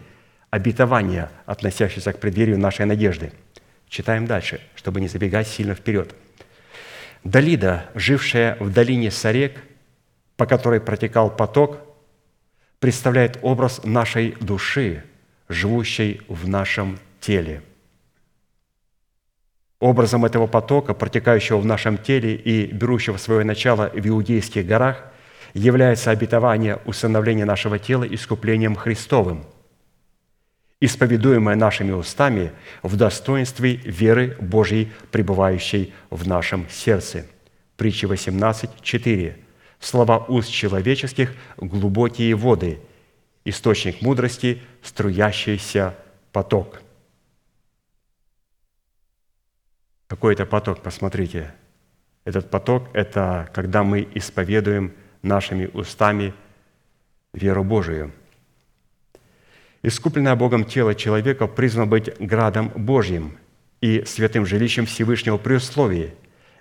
обетования, 0.50 1.30
относящегося 1.46 2.12
к 2.12 2.20
преддверию 2.20 2.58
нашей 2.58 2.86
надежды. 2.86 3.32
Читаем 3.88 4.26
дальше, 4.26 4.60
чтобы 4.74 5.00
не 5.00 5.08
забегать 5.08 5.46
сильно 5.46 5.74
вперед. 5.74 6.14
Далида, 7.24 7.86
жившая 7.94 8.56
в 8.60 8.72
долине 8.72 9.10
Сарек, 9.10 9.60
по 10.36 10.46
которой 10.46 10.80
протекал 10.80 11.30
поток, 11.30 11.78
представляет 12.78 13.38
образ 13.42 13.82
нашей 13.84 14.32
души, 14.40 15.04
живущей 15.48 16.20
в 16.28 16.48
нашем 16.48 16.98
теле. 17.20 17.62
Образом 19.78 20.24
этого 20.24 20.46
потока, 20.46 20.94
протекающего 20.94 21.58
в 21.58 21.66
нашем 21.66 21.98
теле 21.98 22.34
и 22.34 22.66
берущего 22.66 23.18
свое 23.18 23.44
начало 23.44 23.90
в 23.94 24.08
Иудейских 24.08 24.66
горах, 24.66 25.04
является 25.52 26.10
обетование 26.10 26.78
усыновления 26.84 27.44
нашего 27.44 27.78
тела 27.78 28.04
искуплением 28.04 28.74
Христовым, 28.74 29.44
исповедуемое 30.80 31.56
нашими 31.56 31.92
устами 31.92 32.52
в 32.82 32.96
достоинстве 32.96 33.76
веры 33.76 34.36
Божьей, 34.40 34.92
пребывающей 35.10 35.94
в 36.10 36.26
нашем 36.26 36.68
сердце. 36.68 37.26
Притча 37.76 38.06
18, 38.08 38.70
4. 38.82 39.45
Слова 39.80 40.18
уст 40.18 40.50
человеческих– 40.50 41.34
глубокие 41.56 42.34
воды, 42.34 42.80
источник 43.44 44.02
мудрости– 44.02 44.62
струящийся 44.82 45.94
поток. 46.32 46.82
Какой 50.06 50.34
это 50.34 50.46
поток, 50.46 50.82
посмотрите. 50.82 51.54
Этот 52.24 52.50
поток– 52.50 52.88
это 52.94 53.48
когда 53.54 53.82
мы 53.82 54.08
исповедуем 54.14 54.94
нашими 55.22 55.66
устами 55.66 56.34
веру 57.32 57.64
Божию. 57.64 58.12
Искупленное 59.82 60.34
Богом 60.34 60.64
тело 60.64 60.94
человека 60.94 61.46
призвано 61.46 61.86
быть 61.86 62.10
градом 62.18 62.72
Божьим 62.74 63.38
и 63.80 64.04
святым 64.04 64.46
жилищем 64.46 64.86
Всевышнего 64.86 65.36
при 65.36 65.54
условии, 65.54 66.14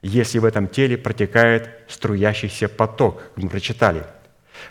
если 0.07 0.39
в 0.39 0.45
этом 0.45 0.67
теле 0.67 0.97
протекает 0.97 1.69
струящийся 1.87 2.67
поток, 2.67 3.21
как 3.21 3.37
мы 3.37 3.49
прочитали, 3.49 4.03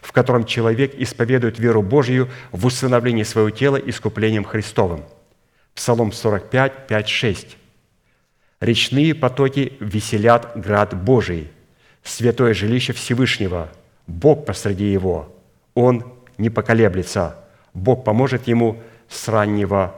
в 0.00 0.12
котором 0.12 0.44
человек 0.44 0.94
исповедует 0.96 1.58
веру 1.58 1.82
Божью 1.82 2.28
в 2.52 2.66
усыновлении 2.66 3.22
своего 3.22 3.50
тела 3.50 3.76
искуплением 3.76 4.44
Христовым. 4.44 5.04
Псалом 5.74 6.12
45, 6.12 6.86
5, 6.86 7.08
6. 7.08 7.56
«Речные 8.60 9.14
потоки 9.14 9.72
веселят 9.80 10.52
град 10.54 10.94
Божий, 10.94 11.50
святое 12.02 12.54
жилище 12.54 12.92
Всевышнего– 12.92 13.70
Бог 14.06 14.44
посреди 14.44 14.90
его, 14.90 15.34
он 15.74 16.04
не 16.38 16.50
поколеблется. 16.50 17.36
Бог 17.72 18.04
поможет 18.04 18.46
ему 18.46 18.82
с 19.08 19.28
раннего 19.28 19.94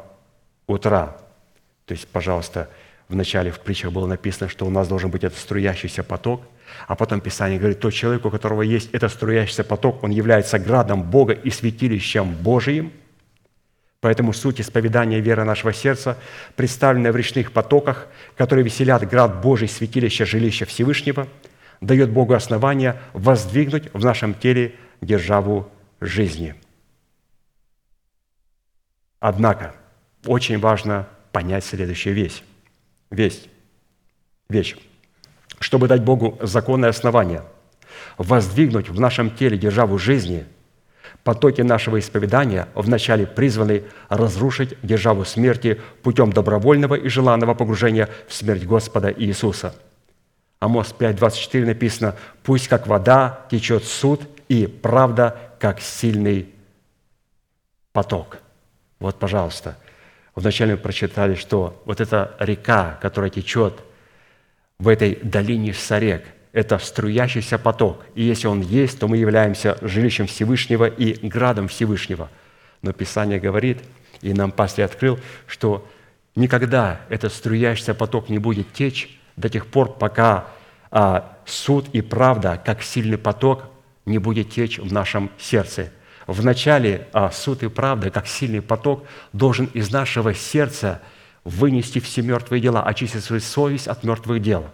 утра. 0.67 1.17
То 1.87 1.93
есть, 1.93 2.09
пожалуйста, 2.09 2.69
в 3.09 3.15
начале 3.15 3.51
в 3.51 3.61
притчах 3.61 3.93
было 3.93 4.07
написано, 4.07 4.49
что 4.49 4.67
у 4.67 4.71
нас 4.71 4.89
должен 4.89 5.11
быть 5.11 5.25
этот 5.25 5.39
струящийся 5.39 6.03
поток, 6.03 6.43
а 6.89 6.97
потом 6.97 7.21
Писание 7.21 7.59
говорит, 7.59 7.81
тот 7.81 7.93
человек, 7.93 8.25
у 8.25 8.31
которого 8.31 8.63
есть 8.63 8.91
этот 8.93 9.13
струящийся 9.13 9.65
поток, 9.65 10.03
он 10.03 10.11
является 10.11 10.59
градом 10.59 11.03
Бога 11.03 11.33
и 11.33 11.51
святилищем 11.51 12.35
Божиим. 12.35 12.93
Поэтому 14.01 14.33
суть 14.33 14.61
исповедания 14.61 15.21
веры 15.21 15.45
нашего 15.45 15.73
сердца 15.73 16.19
представлена 16.55 17.13
в 17.13 17.17
речных 17.17 17.53
потоках, 17.53 18.09
которые 18.37 18.65
веселят 18.65 19.09
град 19.09 19.41
Божий, 19.41 19.69
святилище, 19.69 20.25
жилище 20.25 20.65
Всевышнего– 20.65 21.27
дает 21.81 22.11
Богу 22.11 22.35
основание 22.35 23.01
воздвигнуть 23.13 23.93
в 23.93 24.05
нашем 24.05 24.35
теле 24.35 24.75
державу 25.01 25.71
жизни. 26.01 26.55
Однако, 29.21 29.75
очень 30.25 30.59
важно 30.59 31.09
понять 31.33 31.65
следующую 31.65 32.15
вещь. 32.15 32.43
Весть. 33.11 33.49
Вещь. 34.49 34.77
Чтобы 35.59 35.89
дать 35.89 36.03
Богу 36.03 36.39
законное 36.43 36.91
основание, 36.91 37.43
воздвигнуть 38.19 38.89
в 38.89 39.01
нашем 39.01 39.31
теле 39.31 39.57
державу 39.57 39.99
жизни, 39.99 40.45
потоки 41.25 41.63
нашего 41.63 41.99
исповедания 41.99 42.69
вначале 42.75 43.27
призваны 43.27 43.85
разрушить 44.09 44.77
державу 44.83 45.25
смерти 45.25 45.81
путем 46.03 46.33
добровольного 46.33 46.95
и 46.95 47.09
желанного 47.09 47.55
погружения 47.55 48.09
в 48.29 48.35
смерть 48.35 48.65
Господа 48.65 49.13
Иисуса– 49.13 49.75
Амос 50.59 50.95
5.24 50.99 51.67
написано, 51.67 52.17
«Пусть 52.43 52.69
как 52.69 52.87
вода 52.87 53.47
течет 53.51 53.85
суд, 53.85 54.23
и 54.49 54.67
правда, 54.67 55.37
как 55.59 55.81
сильный 55.81 56.53
поток». 57.93 58.39
Вот, 58.99 59.19
пожалуйста. 59.19 59.77
Вначале 60.37 60.73
мы 60.73 60.79
прочитали, 60.79 61.35
что 61.35 61.83
вот 61.87 62.01
эта 62.01 62.37
река, 62.39 62.99
которая 63.01 63.31
течет 63.31 63.81
в 64.79 64.87
этой 64.87 65.19
долине 65.23 65.73
Сарек, 65.73 66.25
это 66.53 66.79
струящийся 66.79 67.59
поток. 67.59 68.05
И 68.15 68.23
если 68.23 68.47
он 68.47 68.61
есть, 68.61 68.99
то 68.99 69.09
мы 69.09 69.17
являемся 69.17 69.79
жилищем 69.81 70.27
Всевышнего 70.27 70.85
и 70.85 71.27
градом 71.27 71.69
Всевышнего. 71.69 72.31
Но 72.83 72.93
Писание 72.93 73.41
говорит, 73.41 73.79
и 74.21 74.35
нам 74.35 74.53
пастырь 74.53 74.85
открыл, 74.85 75.19
что 75.47 75.87
никогда 76.35 77.01
этот 77.09 77.33
струящийся 77.33 77.95
поток 77.95 78.29
не 78.29 78.39
будет 78.39 78.73
течь, 78.75 79.19
до 79.37 79.49
тех 79.49 79.67
пор, 79.67 79.99
пока 79.99 80.47
а, 80.91 81.39
суд 81.47 81.89
и 81.93 82.01
правда, 82.01 82.61
как 82.63 82.83
сильный 82.83 83.19
поток, 83.19 83.65
не 84.05 84.19
будет 84.19 84.51
течь 84.51 84.79
в 84.79 84.93
нашем 84.93 85.31
сердце. 85.39 85.91
Вначале 86.27 87.07
а, 87.13 87.31
суд 87.31 87.63
и 87.63 87.69
правда, 87.69 88.11
как 88.11 88.27
сильный 88.27 88.63
поток, 88.63 89.05
должен 89.33 89.67
из 89.67 89.93
нашего 89.93 90.35
сердца 90.35 91.01
вынести 91.45 92.01
все 92.01 92.23
мертвые 92.23 92.61
дела, 92.61 92.83
очистить 92.83 93.23
свою 93.23 93.41
совесть 93.41 93.87
от 93.87 94.03
мертвых 94.03 94.43
дел. 94.43 94.67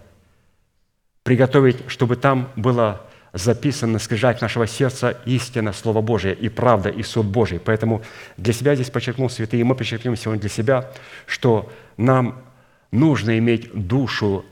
Приготовить, 1.22 1.76
чтобы 1.88 2.16
там 2.16 2.48
было 2.56 3.02
записано 3.34 3.98
на 3.98 4.34
нашего 4.40 4.66
сердца 4.66 5.16
истина, 5.24 5.72
Слово 5.72 6.00
Божие 6.00 6.34
и 6.34 6.48
правда, 6.48 6.88
и 6.88 7.02
суд 7.02 7.26
Божий. 7.26 7.60
Поэтому 7.60 8.02
для 8.36 8.52
себя 8.52 8.74
здесь 8.74 8.90
подчеркнул 8.90 9.30
святые, 9.30 9.60
и 9.60 9.64
мы 9.64 9.74
подчеркнем 9.74 10.16
сегодня 10.16 10.40
для 10.40 10.50
себя, 10.50 10.90
что 11.26 11.70
нам 11.96 12.42
нужно 12.90 13.38
иметь 13.38 13.70
душу 13.72 14.44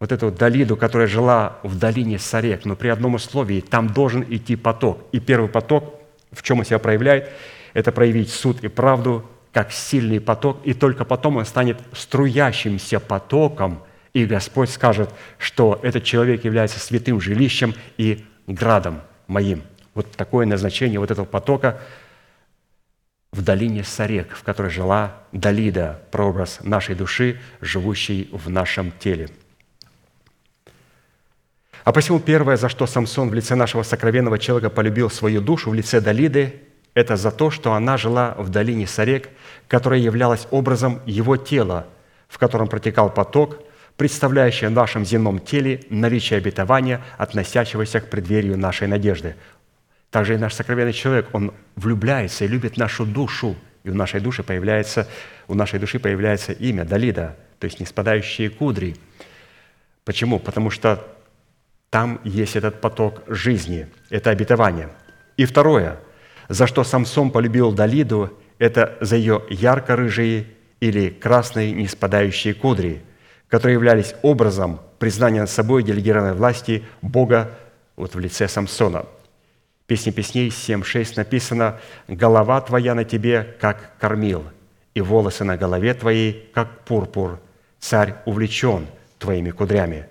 вот 0.00 0.12
эту 0.12 0.30
долину, 0.30 0.76
которая 0.76 1.06
жила 1.06 1.58
в 1.62 1.78
долине 1.78 2.18
Сарек, 2.18 2.64
но 2.64 2.76
при 2.76 2.88
одном 2.88 3.14
условии, 3.14 3.60
там 3.60 3.88
должен 3.88 4.24
идти 4.28 4.56
поток. 4.56 5.02
И 5.12 5.20
первый 5.20 5.48
поток, 5.48 6.03
в 6.34 6.42
чем 6.42 6.58
он 6.58 6.64
себя 6.64 6.78
проявляет, 6.78 7.30
это 7.72 7.92
проявить 7.92 8.30
суд 8.30 8.62
и 8.62 8.68
правду 8.68 9.28
как 9.52 9.72
сильный 9.72 10.20
поток, 10.20 10.60
и 10.64 10.74
только 10.74 11.04
потом 11.04 11.36
он 11.36 11.44
станет 11.44 11.78
струящимся 11.92 12.98
потоком, 13.00 13.82
и 14.12 14.26
Господь 14.26 14.70
скажет, 14.70 15.10
что 15.38 15.78
этот 15.82 16.04
человек 16.04 16.44
является 16.44 16.80
святым 16.80 17.20
жилищем 17.20 17.74
и 17.96 18.24
градом 18.46 19.00
моим». 19.26 19.62
Вот 19.94 20.10
такое 20.12 20.44
назначение 20.44 20.98
вот 20.98 21.10
этого 21.10 21.24
потока 21.24 21.80
в 23.30 23.42
долине 23.42 23.84
Сарек, 23.84 24.34
в 24.34 24.42
которой 24.42 24.70
жила 24.70 25.22
Далида, 25.32 26.02
прообраз 26.10 26.60
нашей 26.62 26.94
души, 26.94 27.40
живущей 27.60 28.28
в 28.32 28.50
нашем 28.50 28.92
теле. 28.92 29.28
А 31.84 31.92
посему 31.92 32.18
первое, 32.18 32.56
за 32.56 32.70
что 32.70 32.86
Самсон 32.86 33.28
в 33.28 33.34
лице 33.34 33.54
нашего 33.54 33.82
сокровенного 33.82 34.38
человека 34.38 34.70
полюбил 34.70 35.10
свою 35.10 35.42
душу 35.42 35.68
в 35.70 35.74
лице 35.74 36.00
Далиды, 36.00 36.62
это 36.94 37.16
за 37.16 37.30
то, 37.30 37.50
что 37.50 37.74
она 37.74 37.98
жила 37.98 38.34
в 38.38 38.48
долине 38.48 38.86
Сарек, 38.86 39.28
которая 39.68 40.00
являлась 40.00 40.46
образом 40.50 41.00
его 41.04 41.36
тела, 41.36 41.86
в 42.28 42.38
котором 42.38 42.68
протекал 42.68 43.12
поток, 43.12 43.58
представляющий 43.98 44.68
в 44.68 44.70
нашем 44.70 45.04
земном 45.04 45.38
теле 45.40 45.82
наличие 45.90 46.38
обетования, 46.38 47.02
относящегося 47.18 48.00
к 48.00 48.08
преддверию 48.08 48.56
нашей 48.56 48.88
надежды. 48.88 49.36
Также 50.10 50.34
и 50.34 50.38
наш 50.38 50.54
сокровенный 50.54 50.92
человек, 50.92 51.28
он 51.32 51.52
влюбляется 51.76 52.44
и 52.44 52.48
любит 52.48 52.78
нашу 52.78 53.04
душу, 53.04 53.56
и 53.82 53.90
у 53.90 53.94
нашей 53.94 54.20
души 54.20 54.42
появляется, 54.42 55.06
у 55.48 55.54
нашей 55.54 55.78
души 55.78 55.98
появляется 55.98 56.52
имя 56.52 56.84
Далида, 56.84 57.36
то 57.58 57.66
есть 57.66 57.78
не 57.78 57.84
спадающие 57.84 58.48
кудри. 58.48 58.96
Почему? 60.04 60.38
Потому 60.38 60.70
что 60.70 61.13
там 61.94 62.20
есть 62.24 62.56
этот 62.56 62.80
поток 62.80 63.22
жизни, 63.28 63.86
это 64.10 64.30
обетование. 64.30 64.88
И 65.36 65.44
второе, 65.44 66.00
за 66.48 66.66
что 66.66 66.82
Самсон 66.82 67.30
полюбил 67.30 67.70
Далиду, 67.70 68.36
это 68.58 68.98
за 69.00 69.14
ее 69.14 69.44
ярко-рыжие 69.48 70.46
или 70.80 71.08
красные 71.08 71.70
неспадающие 71.70 72.52
кудри, 72.52 73.04
которые 73.46 73.74
являлись 73.74 74.16
образом 74.22 74.80
признания 74.98 75.42
над 75.42 75.50
собой 75.50 75.84
делегированной 75.84 76.34
власти 76.34 76.82
Бога 77.00 77.52
вот 77.94 78.16
в 78.16 78.18
лице 78.18 78.48
Самсона– 78.48 79.06
Песни 79.86 80.10
песней 80.10 80.48
7.6 80.48 81.12
написано 81.16 81.78
«Голова 82.08 82.60
твоя 82.62 82.94
на 82.96 83.04
тебе, 83.04 83.54
как 83.60 83.92
кормил, 84.00 84.42
и 84.94 85.00
волосы 85.00 85.44
на 85.44 85.56
голове 85.56 85.94
твоей, 85.94 86.50
как 86.54 86.80
пурпур. 86.86 87.38
Царь 87.78 88.14
увлечен 88.24 88.88
твоими 89.18 89.50
кудрями». 89.50 90.06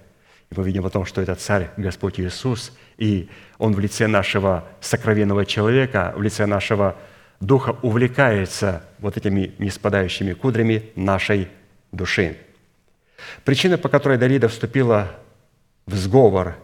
И 0.54 0.60
мы 0.60 0.66
видим 0.66 0.86
о 0.86 0.90
том, 0.92 1.06
что 1.06 1.20
это 1.20 1.34
царь 1.34 1.72
Господь 1.78 2.20
Иисус, 2.20 2.74
и 2.98 3.28
Он 3.58 3.74
в 3.74 3.80
лице 3.80 4.06
нашего 4.06 4.68
сокровенного 4.82 5.48
человека, 5.48 6.14
в 6.16 6.22
лице 6.22 6.46
нашего 6.46 6.96
духа 7.40 7.76
увлекается 7.82 8.84
вот 9.00 9.18
этими 9.18 9.56
неспадающими 9.58 10.34
кудрями 10.34 10.92
нашей 10.96 11.48
души. 11.92 12.38
Причина, 13.46 13.80
по 13.80 13.90
которой 13.90 14.20
Давида 14.20 14.48
вступила 14.48 15.16
в 15.88 15.96
сговор 15.96 16.56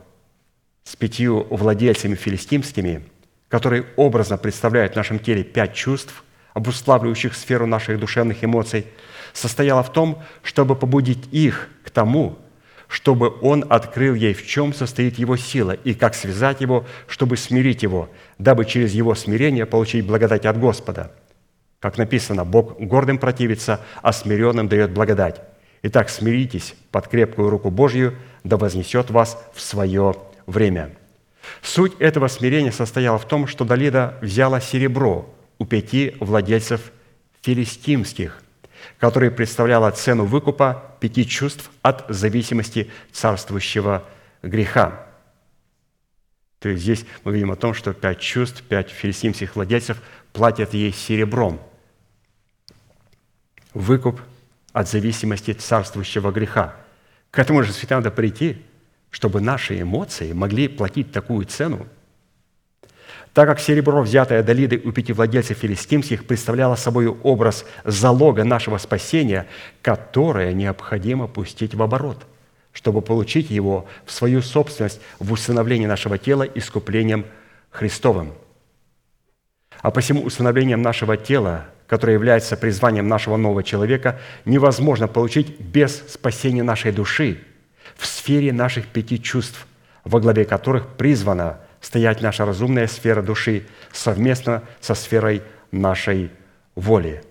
с 0.83 0.95
пятью 0.95 1.47
владельцами 1.49 2.13
филистимскими, 2.13 3.03
которые 3.47 3.85
образно 3.95 4.37
представляют 4.37 4.93
в 4.93 4.97
нашем 4.97 5.17
теле 5.17 5.43
пять 5.43 5.73
чувств, 5.73 6.23
обуславливающих 6.53 7.33
сферу 7.33 7.65
наших 7.65 7.99
душевных 7.99 8.43
эмоций, 8.43 8.85
состояла 9.33 9.81
в 9.81 9.91
том, 9.91 10.21
чтобы 10.43 10.75
побудить 10.75 11.27
их 11.31 11.69
к 11.83 11.89
тому, 11.89 12.37
чтобы 12.89 13.35
он 13.41 13.63
открыл 13.69 14.15
ей, 14.15 14.33
в 14.33 14.45
чем 14.45 14.73
состоит 14.73 15.19
его 15.19 15.37
сила, 15.37 15.71
и 15.71 15.93
как 15.93 16.15
связать 16.15 16.59
его, 16.59 16.85
чтобы 17.07 17.37
смирить 17.37 17.83
его, 17.83 18.09
дабы 18.39 18.65
через 18.65 18.93
его 18.93 19.13
смирение 19.13 19.67
получить 19.67 20.05
благодать 20.05 20.45
от 20.45 20.59
Господа. 20.59 21.11
Как 21.79 21.99
написано, 21.99 22.43
Бог 22.43 22.79
гордым 22.79 23.19
противится, 23.19 23.79
а 24.01 24.11
смиренным 24.11 24.67
дает 24.67 24.91
благодать. 24.91 25.39
Итак, 25.83 26.09
смиритесь 26.09 26.73
под 26.91 27.07
крепкую 27.07 27.51
руку 27.51 27.69
Божью, 27.69 28.15
да 28.43 28.57
вознесет 28.57 29.11
вас 29.11 29.41
в 29.53 29.61
свое 29.61 30.15
время. 30.47 30.89
Суть 31.61 31.93
этого 31.99 32.27
смирения 32.27 32.71
состояла 32.71 33.19
в 33.19 33.27
том, 33.27 33.45
что 33.47 33.65
Далида 33.65 34.17
взяла 34.21 34.59
серебро 34.59 35.29
у 35.59 35.65
пяти 35.65 36.15
владельцев 36.19 36.91
филистимских, 37.41 38.41
которые 38.99 39.31
представляла 39.31 39.91
цену 39.91 40.25
выкупа 40.25 40.95
пяти 40.99 41.25
чувств 41.25 41.71
от 41.81 42.05
зависимости 42.09 42.91
царствующего 43.11 44.05
греха. 44.43 45.07
То 46.59 46.69
есть 46.69 46.83
здесь 46.83 47.05
мы 47.23 47.33
видим 47.33 47.51
о 47.51 47.55
том, 47.55 47.73
что 47.73 47.93
пять 47.93 48.19
чувств, 48.19 48.61
пять 48.63 48.89
филистимских 48.89 49.55
владельцев 49.55 50.01
платят 50.33 50.73
ей 50.73 50.91
серебром. 50.91 51.61
Выкуп 53.73 54.21
от 54.73 54.89
зависимости 54.89 55.51
царствующего 55.51 56.31
греха. 56.31 56.75
К 57.31 57.39
этому 57.39 57.63
же 57.63 57.71
святым 57.71 57.99
надо 57.99 58.11
прийти– 58.11 58.65
чтобы 59.11 59.41
наши 59.41 59.81
эмоции 59.81 60.31
могли 60.33 60.67
платить 60.67 61.11
такую 61.11 61.45
цену, 61.45 61.87
так 63.33 63.47
как 63.47 63.59
серебро, 63.59 64.01
взятое 64.01 64.43
Далидой 64.43 64.81
у 64.83 64.91
пяти 64.91 65.13
владельцев 65.13 65.57
филистимских, 65.57 66.25
представляло 66.25 66.75
собой 66.75 67.07
образ 67.07 67.65
залога 67.83 68.43
нашего 68.43 68.77
спасения, 68.77 69.47
которое 69.81 70.53
необходимо 70.53 71.27
пустить 71.27 71.75
в 71.75 71.81
оборот, 71.81 72.25
чтобы 72.73 73.01
получить 73.01 73.49
его 73.49 73.87
в 74.05 74.11
свою 74.11 74.41
собственность 74.41 75.01
в 75.19 75.31
усыновлении 75.31 75.85
нашего 75.85 76.17
тела 76.17 76.43
искуплением 76.43 77.25
Христовым. 77.69 78.33
А 79.81 79.91
посему 79.91 80.23
усыновлением 80.23 80.81
нашего 80.81 81.15
тела, 81.15 81.67
которое 81.87 82.13
является 82.13 82.57
призванием 82.57 83.07
нашего 83.07 83.37
нового 83.37 83.63
человека, 83.63 84.19
невозможно 84.45 85.07
получить 85.07 85.59
без 85.59 86.03
спасения 86.07 86.63
нашей 86.63 86.91
души– 86.91 87.39
в 87.99 88.05
сфере 88.05 88.53
наших 88.53 88.87
пяти 88.87 89.21
чувств, 89.21 89.67
во 90.03 90.19
главе 90.19 90.45
которых 90.45 90.87
призвана 90.95 91.59
стоять 91.81 92.21
наша 92.21 92.45
разумная 92.45 92.87
сфера 92.87 93.21
души 93.21 93.67
совместно 93.91 94.63
со 94.79 94.95
сферой 94.95 95.43
нашей 95.71 96.31
воли. 96.75 97.23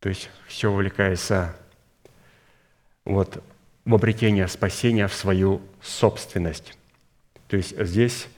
То 0.00 0.08
есть 0.08 0.30
все 0.46 0.70
увлекается 0.70 1.56
вот, 3.04 3.42
в 3.84 3.94
обретение 3.94 4.46
спасения 4.48 5.08
в 5.08 5.14
свою 5.14 5.60
собственность. 5.82 6.78
То 7.48 7.56
есть 7.56 7.78
здесь 7.78 8.28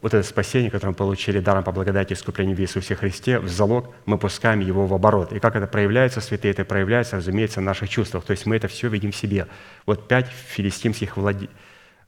вот 0.00 0.14
это 0.14 0.22
спасение, 0.22 0.70
которое 0.70 0.90
мы 0.90 0.96
получили 0.96 1.40
даром 1.40 1.62
по 1.62 1.72
благодати 1.72 2.14
искупления 2.14 2.54
в 2.54 2.60
Иисусе 2.60 2.94
Христе, 2.94 3.38
в 3.38 3.48
залог 3.48 3.94
мы 4.06 4.18
пускаем 4.18 4.60
его 4.60 4.86
в 4.86 4.94
оборот. 4.94 5.32
И 5.32 5.40
как 5.40 5.56
это 5.56 5.66
проявляется, 5.66 6.20
святые, 6.20 6.52
это 6.52 6.64
проявляется, 6.64 7.16
разумеется, 7.16 7.60
в 7.60 7.64
наших 7.64 7.90
чувствах. 7.90 8.24
То 8.24 8.30
есть 8.30 8.46
мы 8.46 8.56
это 8.56 8.68
все 8.68 8.88
видим 8.88 9.12
в 9.12 9.16
себе. 9.16 9.46
Вот 9.84 10.08
пять 10.08 10.28
филистимских 10.28 11.16
владе... 11.16 11.48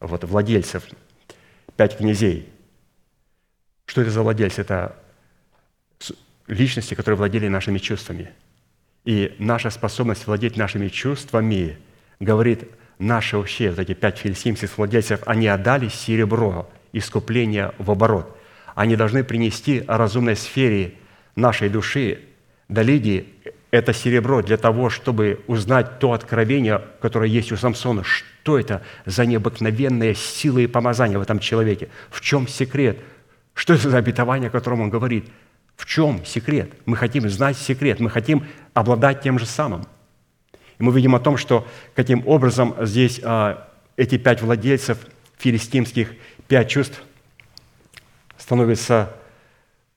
вот, 0.01 0.25
владельцев, 0.25 0.85
пять 1.77 1.99
князей. 1.99 2.49
Что 3.85 4.01
это 4.01 4.11
за 4.11 4.23
владельцы? 4.23 4.63
Это 4.63 4.97
личности, 6.47 6.95
которые 6.95 7.19
владели 7.19 7.49
нашими 7.49 7.79
чувствами. 7.79 8.31
И 9.05 9.37
наша 9.39 9.71
способность 9.71 10.27
владеть 10.27 10.57
нашими 10.57 10.89
чувствами 10.89 11.79
говорит, 12.21 12.65
наши 12.99 13.37
вообще, 13.37 13.71
вот 13.71 13.79
эти 13.79 13.95
пять 13.95 14.19
филистимских 14.19 14.77
владельцев, 14.79 15.23
они 15.27 15.47
отдали 15.47 15.89
серебро, 15.89 16.69
искупления 16.97 17.73
в 17.79 17.91
оборот. 17.91 18.37
Они 18.75 18.97
должны 18.97 19.25
принести 19.25 19.83
разумной 19.87 20.37
сфере 20.37 20.95
нашей 21.35 21.69
души, 21.69 22.21
Далиди, 22.69 23.33
это 23.71 23.93
серебро 23.93 24.43
для 24.43 24.57
того, 24.57 24.91
чтобы 24.91 25.41
узнать 25.47 25.99
то 25.99 26.13
откровение, 26.13 26.83
которое 27.01 27.29
есть 27.29 27.53
у 27.53 27.57
Самсона. 27.57 28.03
Что 28.05 28.59
это 28.59 28.83
за 29.05 29.27
необыкновенная 29.27 30.15
сила 30.15 30.61
и 30.61 30.67
помазание 30.67 31.19
в 31.19 31.23
этом 31.23 31.39
человеке? 31.39 31.89
В 32.11 32.21
чем 32.21 32.49
секрет? 32.49 32.99
Что 33.55 33.75
это 33.75 33.91
за 33.91 33.99
обетование, 33.99 34.49
о 34.49 34.51
котором 34.51 34.81
он 34.81 34.91
говорит? 34.91 35.27
В 35.77 35.85
чем 35.85 36.25
секрет? 36.25 36.73
Мы 36.87 36.97
хотим 36.97 37.29
знать 37.29 37.57
секрет, 37.57 38.01
мы 38.01 38.11
хотим 38.11 38.47
обладать 38.73 39.21
тем 39.21 39.39
же 39.39 39.47
самым. 39.47 39.85
И 40.79 40.83
мы 40.83 40.93
видим 40.93 41.15
о 41.15 41.21
том, 41.21 41.37
что 41.37 41.67
каким 41.95 42.27
образом 42.27 42.75
здесь 42.81 43.21
а, 43.23 43.69
эти 43.97 44.19
пять 44.19 44.43
владельцев 44.43 44.99
филистимских 45.39 46.15
пять 46.49 46.69
чувств 46.69 47.03
становятся 48.39 49.13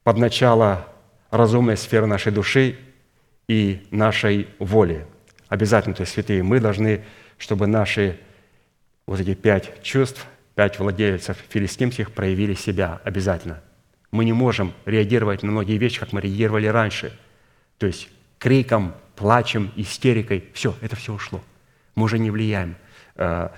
под 0.04 0.18
начало 0.18 0.88
разумной 1.30 1.78
сферы 1.78 2.06
нашей 2.06 2.32
души 2.32 2.78
и 3.48 3.88
нашей 3.92 4.48
воли. 4.60 5.06
Обязательно, 5.48 5.96
то 5.96 6.02
есть 6.02 6.14
святые, 6.14 6.44
мы 6.44 6.60
должны, 6.60 7.04
чтобы 7.38 7.68
наши 7.68 8.20
вот 9.06 9.20
эти 9.20 9.34
пять 9.34 9.82
чувств, 9.84 10.26
пять 10.56 10.80
владельцев 10.80 11.38
филистимских 11.50 12.12
проявили 12.12 12.54
себя 12.54 13.02
обязательно. 13.04 13.62
Мы 14.12 14.26
не 14.26 14.34
можем 14.34 14.74
реагировать 14.86 15.44
на 15.44 15.52
многие 15.52 15.78
вещи, 15.78 16.00
как 16.00 16.14
мы 16.14 16.22
реагировали 16.22 16.68
раньше. 16.68 17.18
То 17.78 17.88
есть 17.88 18.10
криком, 18.40 18.96
плачем, 19.16 19.72
истерикой. 19.76 20.46
Все, 20.54 20.76
это 20.82 20.96
все 20.96 21.14
ушло. 21.14 21.44
Мы 21.96 22.06
уже 22.06 22.18
не 22.18 22.32
влияем 22.32 22.76
э, 23.16 23.50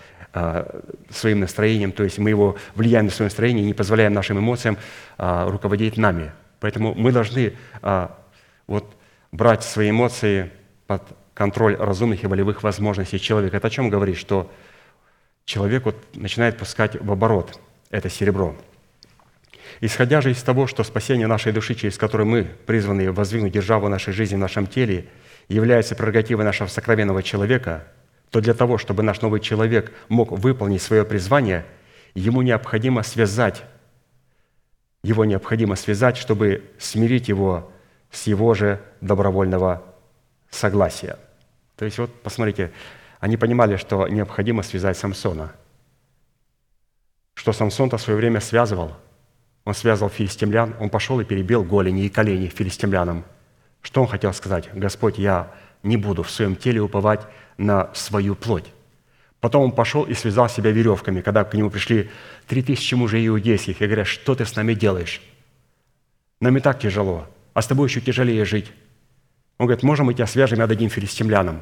своим 1.10 1.42
настроением, 1.42 1.92
то 1.92 2.04
есть 2.04 2.18
мы 2.18 2.30
его 2.30 2.58
влияем 2.76 3.06
на 3.06 3.12
свое 3.12 3.28
настроение 3.28 3.66
не 3.66 3.74
позволяем 3.74 4.14
нашим 4.14 4.40
эмоциям 4.40 4.78
а, 5.18 5.50
руководить 5.50 5.98
нами. 5.98 6.32
Поэтому 6.62 6.94
мы 6.94 7.12
должны 7.12 7.54
а, 7.82 8.18
вот, 8.68 8.96
брать 9.32 9.64
свои 9.64 9.90
эмоции 9.90 10.52
под 10.88 11.04
контроль 11.34 11.76
разумных 11.76 12.24
и 12.24 12.28
волевых 12.28 12.64
возможностей 12.64 13.20
человека. 13.20 13.58
Это 13.58 13.68
о 13.68 13.70
чем 13.70 13.90
говорит, 13.90 14.18
что 14.18 14.50
человек 15.46 15.86
вот 15.86 15.98
начинает 16.14 16.58
пускать 16.58 16.96
в 17.02 17.12
оборот 17.12 17.60
это 17.90 18.10
серебро. 18.10 18.56
Исходя 19.82 20.22
же 20.22 20.32
из 20.32 20.42
того, 20.44 20.68
что 20.68 20.84
спасение 20.84 21.28
нашей 21.28 21.52
души, 21.52 21.76
через 21.76 21.98
которое 21.98 22.26
мы 22.26 22.44
призваны 22.66 23.12
воздвигнуть 23.12 23.52
державу 23.52 23.90
нашей 23.90 24.14
жизни 24.14 24.36
в 24.36 24.40
нашем 24.40 24.68
теле, 24.68 25.08
является 25.50 25.96
прерогативой 25.96 26.46
нашего 26.46 26.68
сокровенного 26.68 27.24
человека, 27.24 27.88
то 28.32 28.40
для 28.40 28.54
того, 28.54 28.78
чтобы 28.78 29.04
наш 29.04 29.22
новый 29.22 29.42
человек 29.42 29.94
мог 30.08 30.32
выполнить 30.32 30.82
свое 30.82 31.06
призвание, 31.06 31.66
ему 32.16 32.42
необходимо 32.42 33.04
связать, 33.04 33.64
его 35.04 35.26
необходимо 35.26 35.76
связать, 35.76 36.18
чтобы 36.18 36.64
смирить 36.80 37.28
его 37.28 37.72
с 38.10 38.28
его 38.28 38.54
же 38.54 38.82
добровольного 39.02 39.84
согласия. 40.50 41.18
То 41.76 41.86
есть 41.86 41.98
вот 41.98 42.22
посмотрите, 42.24 42.72
они 43.20 43.36
понимали, 43.36 43.76
что 43.76 44.08
необходимо 44.08 44.64
связать 44.64 44.98
Самсона. 44.98 45.52
Что 47.34 47.52
Самсон-то 47.52 47.98
в 47.98 48.02
свое 48.02 48.18
время 48.18 48.40
связывал. 48.40 48.94
Он 49.66 49.74
связывал 49.74 50.10
филистимлян, 50.10 50.76
он 50.80 50.90
пошел 50.90 51.20
и 51.20 51.26
перебил 51.26 51.64
голени 51.64 52.06
и 52.06 52.10
колени 52.10 52.48
филистимлянам. 52.48 53.26
Что 53.82 54.02
он 54.02 54.08
хотел 54.08 54.34
сказать? 54.34 54.70
Господь, 54.74 55.18
я 55.18 55.52
не 55.84 55.98
буду 55.98 56.24
в 56.24 56.32
своем 56.32 56.56
теле 56.56 56.82
уповать 56.82 57.22
на 57.58 57.94
свою 57.94 58.36
плоть. 58.36 58.66
Потом 59.40 59.64
он 59.64 59.72
пошел 59.72 60.04
и 60.04 60.14
связал 60.14 60.50
себя 60.50 60.72
веревками, 60.72 61.22
когда 61.22 61.44
к 61.44 61.54
нему 61.54 61.70
пришли 61.70 62.10
три 62.48 62.62
тысячи 62.62 62.94
мужей 62.94 63.28
иудейских 63.28 63.82
и 63.82 63.86
говорят, 63.86 64.08
что 64.08 64.36
ты 64.36 64.46
с 64.46 64.56
нами 64.56 64.76
делаешь? 64.76 65.22
Нам 66.40 66.58
и 66.58 66.60
так 66.60 66.80
тяжело, 66.80 67.28
а 67.54 67.62
с 67.62 67.68
тобой 67.68 67.88
еще 67.88 68.02
тяжелее 68.02 68.46
жить. 68.46 68.72
Он 69.58 69.66
говорит, 69.68 69.84
можем 69.84 70.08
мы 70.08 70.14
тебя 70.14 70.28
свяжем 70.28 70.60
и 70.60 70.64
отдадим 70.64 70.90
филистимлянам. 70.90 71.62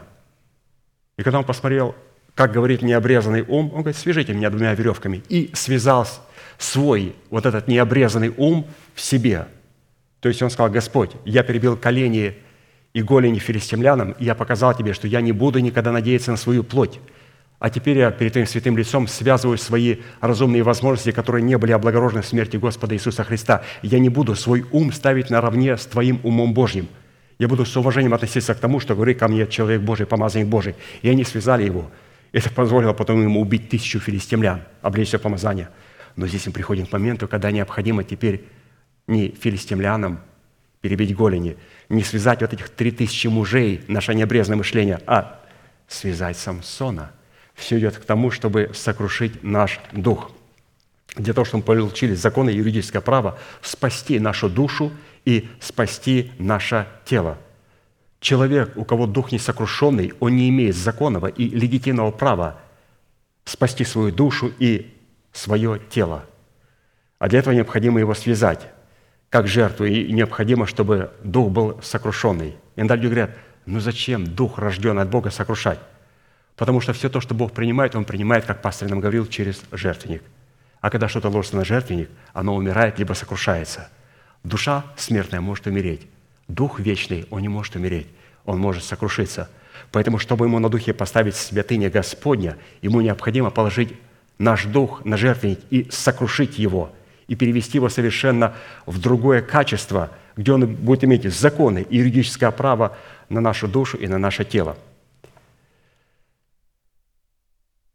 И 1.18 1.24
когда 1.24 1.40
он 1.40 1.46
посмотрел, 1.46 1.96
как 2.36 2.54
говорит 2.54 2.82
необрезанный 2.82 3.42
ум, 3.42 3.66
он 3.74 3.82
говорит, 3.82 3.98
свяжите 3.98 4.34
меня 4.34 4.50
двумя 4.50 4.74
веревками. 4.74 5.24
И 5.28 5.52
связал 5.54 6.08
свой 6.58 7.16
вот 7.30 7.46
этот 7.46 7.68
необрезанный 7.68 8.34
ум 8.38 8.68
в 8.94 9.02
себе. 9.02 9.48
То 10.22 10.30
есть 10.30 10.42
он 10.42 10.50
сказал, 10.50 10.72
Господь, 10.72 11.12
я 11.26 11.44
перебил 11.44 11.76
колени 11.76 12.38
и 12.94 13.02
голени 13.02 13.40
филистимлянам, 13.40 14.12
и 14.12 14.26
я 14.26 14.36
показал 14.36 14.74
тебе, 14.76 14.94
что 14.94 15.08
я 15.08 15.22
не 15.22 15.32
буду 15.32 15.60
никогда 15.60 15.92
надеяться 15.92 16.32
на 16.32 16.38
свою 16.38 16.64
плоть. 16.64 17.00
А 17.60 17.70
теперь 17.70 17.98
я 17.98 18.12
перед 18.12 18.32
твоим 18.34 18.48
святым 18.48 18.78
лицом 18.78 19.08
связываю 19.08 19.58
свои 19.58 19.98
разумные 20.22 20.64
возможности, 20.64 21.12
которые 21.12 21.44
не 21.44 21.58
были 21.58 21.74
облагорожены 21.74 22.22
в 22.22 22.26
смерти 22.26 22.58
Господа 22.58 22.96
Иисуса 22.96 23.24
Христа. 23.24 23.64
Я 23.82 24.00
не 24.00 24.10
буду 24.10 24.36
свой 24.36 24.66
ум 24.72 24.94
ставить 24.94 25.30
наравне 25.30 25.78
с 25.78 25.86
твоим 25.86 26.20
умом 26.24 26.54
Божьим– 26.54 26.88
я 27.40 27.48
буду 27.48 27.66
с 27.66 27.76
уважением 27.78 28.14
относиться 28.14 28.54
к 28.54 28.60
тому, 28.60 28.82
что 28.82 28.96
говорит 28.96 29.18
ко 29.18 29.30
мне 29.30 29.48
человек 29.48 29.82
Божий, 29.82 30.06
помазанник 30.06 30.48
Божий. 30.48 30.76
И 31.02 31.10
они 31.10 31.24
связали 31.24 31.64
его. 31.64 31.90
Это 32.34 32.52
позволило 32.52 32.92
потом 32.92 33.22
ему 33.24 33.40
убить 33.40 33.70
тысячу 33.70 34.00
филистимлян, 34.00 34.64
облечься 34.82 35.18
в 35.18 35.22
помазание. 35.22 35.70
Но 36.18 36.28
здесь 36.28 36.46
мы 36.48 36.52
приходим 36.52 36.86
к 36.86 36.92
моменту, 36.92 37.30
когда 37.30 37.50
необходимо 37.52 38.04
теперь 38.04 38.44
не 39.08 39.30
филистимлянам 39.30 40.20
перебить 40.82 41.16
голени, 41.16 41.58
не 41.90 42.04
связать 42.04 42.42
вот 42.42 42.54
этих 42.54 42.70
три 42.70 42.92
тысячи 42.92 43.28
мужей, 43.28 43.84
наше 43.88 44.14
необрезанное 44.14 44.58
мышление, 44.58 45.02
а 45.06 45.42
связать 45.88 46.38
Самсона. 46.38 47.12
Все 47.54 47.78
идет 47.80 47.98
к 47.98 48.06
тому, 48.06 48.32
чтобы 48.32 48.72
сокрушить 48.74 49.44
наш 49.44 49.80
дух. 49.92 50.32
Для 51.16 51.34
того, 51.34 51.44
чтобы 51.44 51.62
мы 51.62 51.66
получили 51.66 52.14
законы 52.14 52.52
и 52.52 52.56
юридическое 52.56 53.02
право 53.02 53.38
спасти 53.62 54.20
нашу 54.20 54.50
душу– 54.50 54.92
и 55.26 55.48
спасти 55.60 56.32
наше 56.40 56.88
тело. 57.06 57.38
Человек, 58.20 58.76
у 58.76 58.84
кого 58.84 59.06
дух 59.06 59.32
не 59.32 59.40
сокрушенный, 59.40 60.14
он 60.20 60.36
не 60.36 60.50
имеет 60.50 60.76
законного 60.76 61.28
и 61.28 61.48
легитимного 61.48 62.12
права 62.12 62.60
спасти 63.46 63.86
свою 63.86 64.12
душу 64.12 64.52
и 64.60 64.94
свое 65.32 65.80
тело. 65.90 66.26
А 67.18 67.28
для 67.28 67.40
этого 67.40 67.54
необходимо 67.54 68.00
его 68.00 68.14
связать 68.14 68.68
как 69.30 69.48
жертву, 69.48 69.86
и 69.86 70.12
необходимо, 70.12 70.66
чтобы 70.66 71.12
дух 71.24 71.52
был 71.52 71.80
сокрушенный. 71.82 72.56
Иногда 72.76 72.96
люди 72.96 73.08
говорят, 73.08 73.32
ну 73.66 73.80
зачем 73.80 74.26
дух, 74.26 74.58
рожденный 74.58 75.04
от 75.04 75.10
Бога, 75.10 75.30
сокрушать? 75.30 75.80
Потому 76.56 76.82
что 76.82 76.94
все 76.94 77.10
то, 77.10 77.22
что 77.22 77.36
Бог 77.36 77.54
принимает, 77.54 77.96
Он 77.96 78.06
принимает, 78.06 78.46
как 78.46 78.62
пастор 78.62 78.90
нам 78.90 79.00
говорил, 79.00 79.28
через 79.28 79.62
жертвенник. 79.72 80.24
А 80.82 80.90
когда 80.90 81.08
что-то 81.08 81.30
ложится 81.30 81.58
на 81.58 81.66
жертвенник, 81.66 82.10
оно 82.34 82.56
умирает, 82.56 83.00
либо 83.00 83.14
сокрушается– 83.14 83.90
Душа 84.44 84.86
смертная 84.96 85.42
может 85.42 85.68
умереть. 85.68 86.08
Дух 86.48 86.80
вечный, 86.80 87.26
он 87.30 87.42
не 87.42 87.50
может 87.50 87.76
умереть. 87.76 88.08
Он 88.46 88.60
может 88.60 88.84
сокрушиться. 88.84 89.50
Поэтому, 89.92 90.18
чтобы 90.18 90.46
ему 90.46 90.60
на 90.60 90.70
духе 90.70 90.94
поставить 90.94 91.36
святыня 91.36 91.90
Господня, 91.90 92.58
ему 92.82 93.02
необходимо 93.02 93.50
положить 93.50 93.94
наш 94.38 94.66
дух 94.66 95.04
на 95.06 95.18
жертвенник 95.18 95.60
и 95.70 95.88
сокрушить 95.92 96.58
его, 96.58 96.92
и 97.30 97.36
перевести 97.36 97.78
его 97.78 97.90
совершенно 97.90 98.56
в 98.86 99.00
другое 99.00 99.42
качество, 99.42 100.10
где 100.36 100.52
он 100.52 100.66
будет 100.66 101.04
иметь 101.04 101.32
законы 101.32 101.86
и 101.88 101.98
юридическое 101.98 102.52
право 102.52 102.98
на 103.30 103.40
нашу 103.40 103.68
душу 103.68 103.98
и 103.98 104.08
на 104.08 104.18
наше 104.18 104.44
тело. 104.44 104.76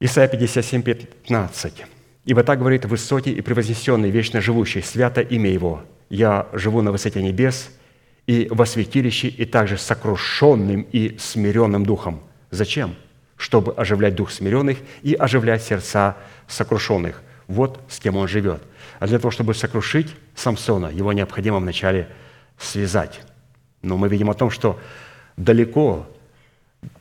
Исайя 0.01 0.28
57, 0.28 0.82
15. 0.82 1.85
«Ибо 2.24 2.43
так 2.45 2.59
говорит 2.59 2.85
высокий 2.85 3.32
и 3.32 3.41
превознесенный, 3.41 4.11
вечно 4.11 4.41
живущий, 4.41 4.82
свято 4.82 5.20
имя 5.20 5.51
Его, 5.51 5.82
я 6.09 6.47
живу 6.53 6.80
на 6.80 6.93
высоте 6.93 7.20
небес 7.20 7.70
и 8.26 8.47
во 8.51 8.66
святилище, 8.66 9.28
и 9.28 9.45
также 9.45 9.76
сокрушенным 9.78 10.87
и 10.93 11.16
смиренным 11.18 11.85
духом. 11.85 12.22
Зачем? 12.51 12.95
Чтобы 13.37 13.72
оживлять 13.72 14.14
дух 14.14 14.30
смиренных 14.30 14.78
и 15.03 15.14
оживлять 15.14 15.62
сердца 15.62 16.16
сокрушенных. 16.47 17.22
Вот 17.49 17.80
с 17.89 17.99
кем 17.99 18.16
он 18.16 18.28
живет. 18.28 18.62
А 19.01 19.07
для 19.07 19.18
того, 19.18 19.30
чтобы 19.30 19.55
сокрушить 19.55 20.14
Самсона, 20.34 20.86
его 20.86 21.12
необходимо 21.12 21.59
вначале 21.59 22.09
связать. 22.59 23.20
Но 23.82 23.97
мы 23.97 24.09
видим 24.09 24.30
о 24.30 24.34
том, 24.34 24.51
что 24.51 24.78
далеко 25.36 26.07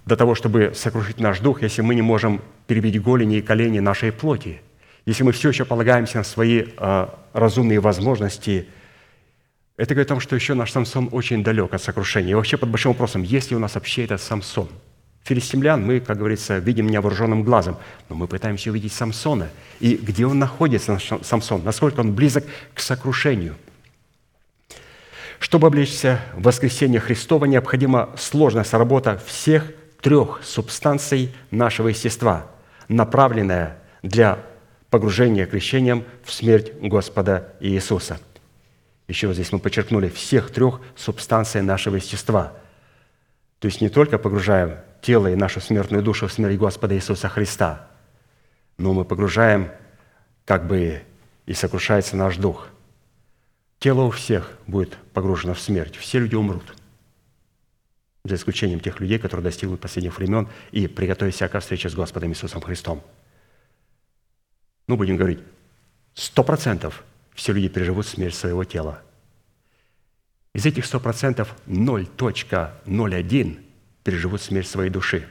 до 0.05 0.15
того, 0.15 0.35
чтобы 0.35 0.71
сокрушить 0.75 1.19
наш 1.19 1.39
дух, 1.39 1.61
если 1.61 1.81
мы 1.81 1.95
не 1.95 2.01
можем 2.01 2.41
перебить 2.67 3.01
голени 3.01 3.37
и 3.37 3.41
колени 3.41 3.79
нашей 3.79 4.11
плоти, 4.11 4.61
если 5.05 5.23
мы 5.23 5.31
все 5.31 5.49
еще 5.49 5.65
полагаемся 5.65 6.19
на 6.19 6.23
свои 6.23 6.65
э, 6.77 7.07
разумные 7.33 7.79
возможности– 7.79 8.67
это 9.75 9.95
говорит 9.95 10.11
о 10.11 10.13
том, 10.13 10.19
что 10.19 10.35
еще 10.35 10.53
наш 10.53 10.71
Самсон 10.71 11.09
очень 11.11 11.43
далек 11.43 11.73
от 11.73 11.81
сокрушения. 11.81 12.31
И 12.31 12.33
вообще 12.35 12.57
под 12.57 12.69
большим 12.69 12.91
вопросом, 12.91 13.23
есть 13.23 13.49
ли 13.49 13.55
у 13.55 13.59
нас 13.59 13.73
вообще 13.73 14.03
этот 14.03 14.21
Самсон? 14.21 14.69
Филистимлян 15.24 15.86
мы, 15.86 15.99
как 15.99 16.17
говорится, 16.17 16.57
видим 16.57 16.88
невооруженным 16.88 17.43
глазом, 17.43 17.78
но 18.09 18.15
мы 18.15 18.28
пытаемся 18.28 18.69
увидеть 18.69 18.91
Самсона. 18.91 19.49
И 19.80 19.95
где 19.95 20.26
он 20.26 20.39
находится, 20.39 20.99
Самсон? 21.21 21.63
Насколько 21.63 22.01
он 22.01 22.13
близок 22.13 22.45
к 22.74 22.80
сокрушению? 22.80 23.55
Чтобы 25.39 25.67
облечься 25.67 26.19
в 26.36 26.43
воскресение 26.43 26.99
Христова, 26.99 27.45
необходима 27.45 28.09
сложная 28.17 28.63
сработа 28.63 29.21
всех 29.26 29.71
трех 30.01 30.41
субстанций 30.43 31.34
нашего 31.51 31.89
естества, 31.89 32.47
направленная 32.88 33.78
для 34.01 34.39
погружения 34.89 35.45
крещением 35.45 36.03
в 36.24 36.34
смерть 36.34 36.74
Господа 36.82 37.53
Иисуса– 37.61 38.19
еще 39.07 39.28
вот 39.28 39.34
здесь 39.34 39.51
мы 39.51 39.59
подчеркнули 39.59 40.09
всех 40.09 40.51
трех 40.51 40.80
субстанций 40.95 41.61
нашего 41.61 41.97
естества. 41.97 42.53
То 43.64 43.68
есть 43.68 43.80
не 43.80 43.88
только 43.88 44.18
погружаем 44.18 44.80
тело 45.01 45.32
и 45.32 45.36
нашу 45.36 45.61
смертную 45.61 46.03
душу 46.03 46.28
в 46.28 46.34
смерть 46.34 46.57
Господа 46.57 46.95
Иисуса 46.95 47.30
Христа, 47.30 47.88
но 48.78 48.91
мы 48.91 49.05
погружаем, 49.05 49.72
как 50.43 50.68
бы 50.68 51.01
и 51.45 51.53
сокрушается 51.53 52.18
наш 52.18 52.36
дух. 52.36 52.68
Тело 53.80 54.01
у 54.01 54.09
всех 54.09 54.51
будет 54.68 54.97
погружено 55.14 55.53
в 55.53 55.61
смерть. 55.61 55.95
Все 55.95 56.20
люди 56.20 56.36
умрут. 56.36 56.76
За 58.26 58.36
исключением 58.36 58.82
тех 58.82 58.99
людей, 58.99 59.18
которые 59.18 59.45
достигнут 59.45 59.80
последних 59.80 60.18
времен 60.18 60.49
и 60.74 60.88
приготовят 60.88 61.34
к 61.34 61.59
встрече 61.61 61.88
с 61.88 61.95
Господом 61.95 62.32
Иисусом 62.32 62.59
Христом. 62.59 63.01
Ну, 64.88 64.97
будем 64.97 65.16
говорить, 65.16 65.39
сто 66.16 66.43
процентов– 66.43 67.05
все 67.34 67.53
люди 67.53 67.70
переживут 67.70 68.07
смерть 68.07 68.36
своего 68.36 68.66
тела. 68.66 69.01
Из 70.53 70.65
этих 70.65 70.85
100% 70.85 71.47
0.01 71.65 73.59
переживут 74.03 74.41
смерть 74.41 74.67
своей 74.67 74.91
души. 74.91 75.27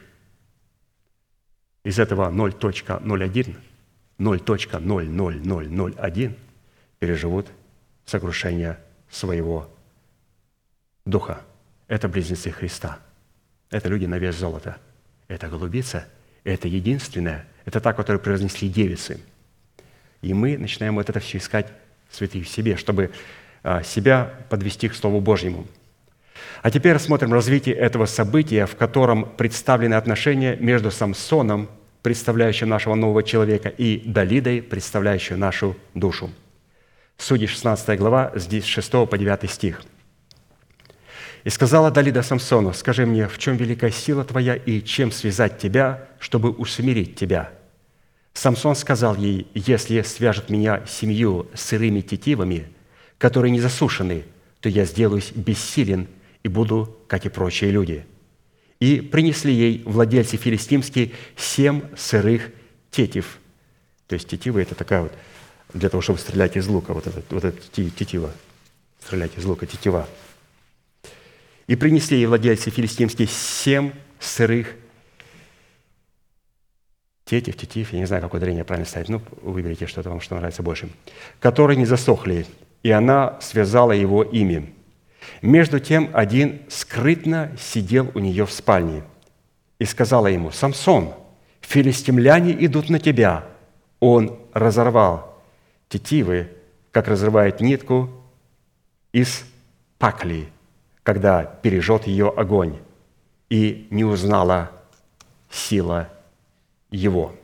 Из 1.85 1.99
этого 1.99 2.31
0.01, 2.31 3.57
0.00001 4.19 6.35
переживут 6.99 7.49
сокрушение 8.05 8.79
своего 9.11 9.71
духа. 11.05 11.43
Это 11.89 12.09
близнецы 12.09 12.51
Христа. 12.51 13.01
Это 13.71 13.89
люди 13.89 14.07
на 14.07 14.19
вес 14.19 14.37
золота. 14.37 14.79
Это 15.29 15.49
голубица. 15.49 16.09
Это 16.45 16.69
единственное. 16.69 17.47
Это 17.65 17.81
та, 17.81 17.93
которую 17.93 18.21
произнесли 18.21 18.69
девицы. 18.69 19.21
И 20.21 20.35
мы 20.35 20.59
начинаем 20.59 20.97
вот 20.97 21.09
это 21.09 21.21
все 21.21 21.39
искать 21.39 21.73
святых 22.11 22.47
в 22.47 22.49
себе, 22.49 22.77
чтобы 22.77 23.13
себя 23.85 24.33
подвести 24.49 24.89
к 24.89 24.95
Слову 24.95 25.21
Божьему. 25.21 25.67
А 26.63 26.71
теперь 26.71 26.93
рассмотрим 26.93 27.33
развитие 27.33 27.75
этого 27.75 28.07
события, 28.07 28.67
в 28.67 28.77
котором 28.77 29.25
представлены 29.25 29.95
отношения 29.95 30.57
между 30.57 30.91
Самсоном, 30.91 31.69
представляющим 32.03 32.69
нашего 32.69 32.95
нового 32.95 33.23
человека, 33.23 33.69
и 33.69 34.03
Далидой, 34.05 34.63
представляющей 34.63 35.35
нашу 35.35 35.77
душу. 35.95 36.31
Судьи 37.19 37.47
16 37.47 37.99
глава, 37.99 38.33
здесь 38.35 38.65
6 38.65 38.91
по 39.09 39.19
9 39.19 39.51
стих. 39.51 39.83
«И 41.45 41.51
сказала 41.51 41.91
Далида 41.91 42.23
Самсону, 42.23 42.73
скажи 42.73 43.07
мне, 43.07 43.27
в 43.27 43.39
чем 43.39 43.57
великая 43.57 43.91
сила 43.91 44.25
твоя 44.25 44.55
и 44.55 44.81
чем 44.83 45.11
связать 45.11 45.59
тебя, 45.59 46.09
чтобы 46.21 46.51
усмирить 46.51 47.17
тебя?» 47.17 47.51
Самсон 48.35 48.77
сказал 48.77 49.17
ей, 49.17 49.49
«Если 49.55 50.01
свяжет 50.03 50.49
меня 50.51 50.83
семью 50.87 51.49
сырыми 51.55 52.01
тетивами, 52.01 52.69
которые 53.23 53.53
не 53.53 53.61
засушены, 53.61 54.25
то 54.59 54.69
я 54.69 54.85
сделаюсь 54.85 55.31
бессилен 55.31 56.09
и 56.43 56.49
буду, 56.49 56.99
как 57.07 57.25
и 57.25 57.29
прочие 57.29 57.71
люди». 57.71 58.05
И 58.81 59.01
принесли 59.01 59.55
ей 59.55 59.85
владельцы 59.87 60.37
филистимские 60.37 61.13
семь 61.37 61.83
сырых 61.97 62.51
тетив. 62.91 63.39
То 64.09 64.15
есть 64.15 64.27
тетивы– 64.27 64.61
это 64.63 64.75
такая 64.75 65.03
вот, 65.03 65.13
для 65.73 65.89
того, 65.89 66.01
чтобы 66.01 66.19
стрелять 66.19 66.57
из 66.57 66.67
лука, 66.67 66.93
вот 66.95 67.07
это, 67.07 67.23
вот 67.31 67.45
это 67.45 67.57
тетива, 67.71 68.33
стрелять 69.01 69.39
из 69.39 69.45
лука, 69.45 69.67
тетива. 69.67 70.09
И 71.69 71.77
принесли 71.77 72.17
ей 72.17 72.27
владельцы 72.27 72.71
филистимские 72.71 73.29
семь 73.29 73.93
сырых 74.19 74.75
тетив, 77.25 77.57
тетив, 77.57 77.93
я 77.93 78.01
не 78.01 78.07
знаю, 78.07 78.21
какое 78.21 78.41
ударение 78.41 78.65
правильно 78.65 78.89
ставить, 78.89 79.09
ну, 79.09 79.23
выберите 79.43 79.87
что-то 79.87 80.11
вам, 80.11 80.21
что 80.21 80.35
нравится 80.35 80.65
больше, 80.65 80.91
которые 81.39 81.77
не 81.77 81.87
засохли, 81.87 82.47
и 82.83 82.91
она 82.91 83.39
связала 83.41 83.93
его 83.93 84.23
ими. 84.23 84.75
Между 85.41 85.81
тем 85.81 86.11
один 86.13 86.63
скрытно 86.69 87.53
сидел 87.59 88.11
у 88.15 88.19
нее 88.19 88.47
в 88.47 88.53
спальне 88.53 89.03
и 89.79 89.85
сказала 89.85 90.27
ему, 90.27 90.51
«Самсон, 90.51 91.15
филистимляне 91.61 92.53
идут 92.65 92.89
на 92.89 92.99
тебя». 92.99 93.45
Он 94.01 94.37
разорвал 94.53 95.41
тетивы, 95.89 96.49
как 96.91 97.07
разрывает 97.07 97.61
нитку 97.61 98.11
из 99.13 99.45
пакли, 99.99 100.49
когда 101.05 101.45
пережжет 101.45 102.07
ее 102.09 102.29
огонь, 102.29 102.79
и 103.49 103.87
не 103.91 104.05
узнала 104.05 104.73
сила 105.51 106.09
его. 106.91 107.35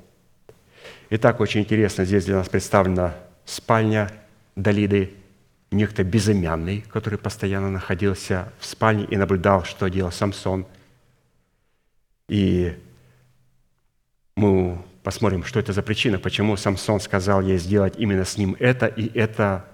Итак, 1.11 1.41
очень 1.41 1.61
интересно, 1.61 2.05
здесь 2.05 2.25
для 2.25 2.37
нас 2.37 2.49
представлена 2.49 3.15
спальня 3.45 4.11
Далиды, 4.57 5.15
некто 5.71 6.05
безымянный, 6.05 6.83
который 6.83 7.19
постоянно 7.19 7.71
находился 7.71 8.53
в 8.59 8.67
спальне 8.67 9.05
и 9.05 9.17
наблюдал, 9.17 9.65
что 9.65 9.89
делал 9.89 10.13
Самсон. 10.13 10.67
И 12.29 12.77
мы 14.37 14.79
посмотрим, 15.03 15.45
что 15.45 15.61
это 15.61 15.73
за 15.73 15.83
причина, 15.83 16.19
почему 16.19 16.57
Самсон 16.57 17.01
сказал 17.01 17.41
ей 17.43 17.59
сделать 17.59 17.95
именно 17.99 18.25
с 18.25 18.37
ним 18.37 18.57
это, 18.59 18.87
и 18.87 19.11
это 19.19 19.65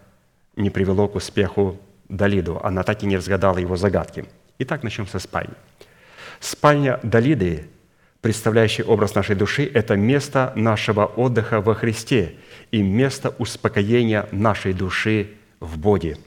не 0.57 0.70
привело 0.70 1.09
к 1.09 1.16
успеху 1.16 1.80
Далиду. 2.09 2.61
Она 2.62 2.82
так 2.82 3.03
и 3.03 3.07
не 3.07 3.16
разгадала 3.16 3.59
его 3.59 3.76
загадки. 3.76 4.24
Итак, 4.59 4.82
начнем 4.82 5.07
со 5.07 5.18
спальни. 5.18 5.55
Спальня 6.40 7.01
Далиды, 7.03 7.68
представляющая 8.20 8.84
образ 8.84 9.14
нашей 9.14 9.36
души, 9.36 9.68
это 9.72 9.97
место 9.97 10.53
нашего 10.55 11.07
отдыха 11.07 11.61
во 11.61 11.74
Христе 11.74 12.36
и 12.70 12.82
место 12.82 13.34
успокоения 13.38 14.28
нашей 14.30 14.72
души 14.72 15.34
в 15.61 15.78
Боге. 15.78 16.18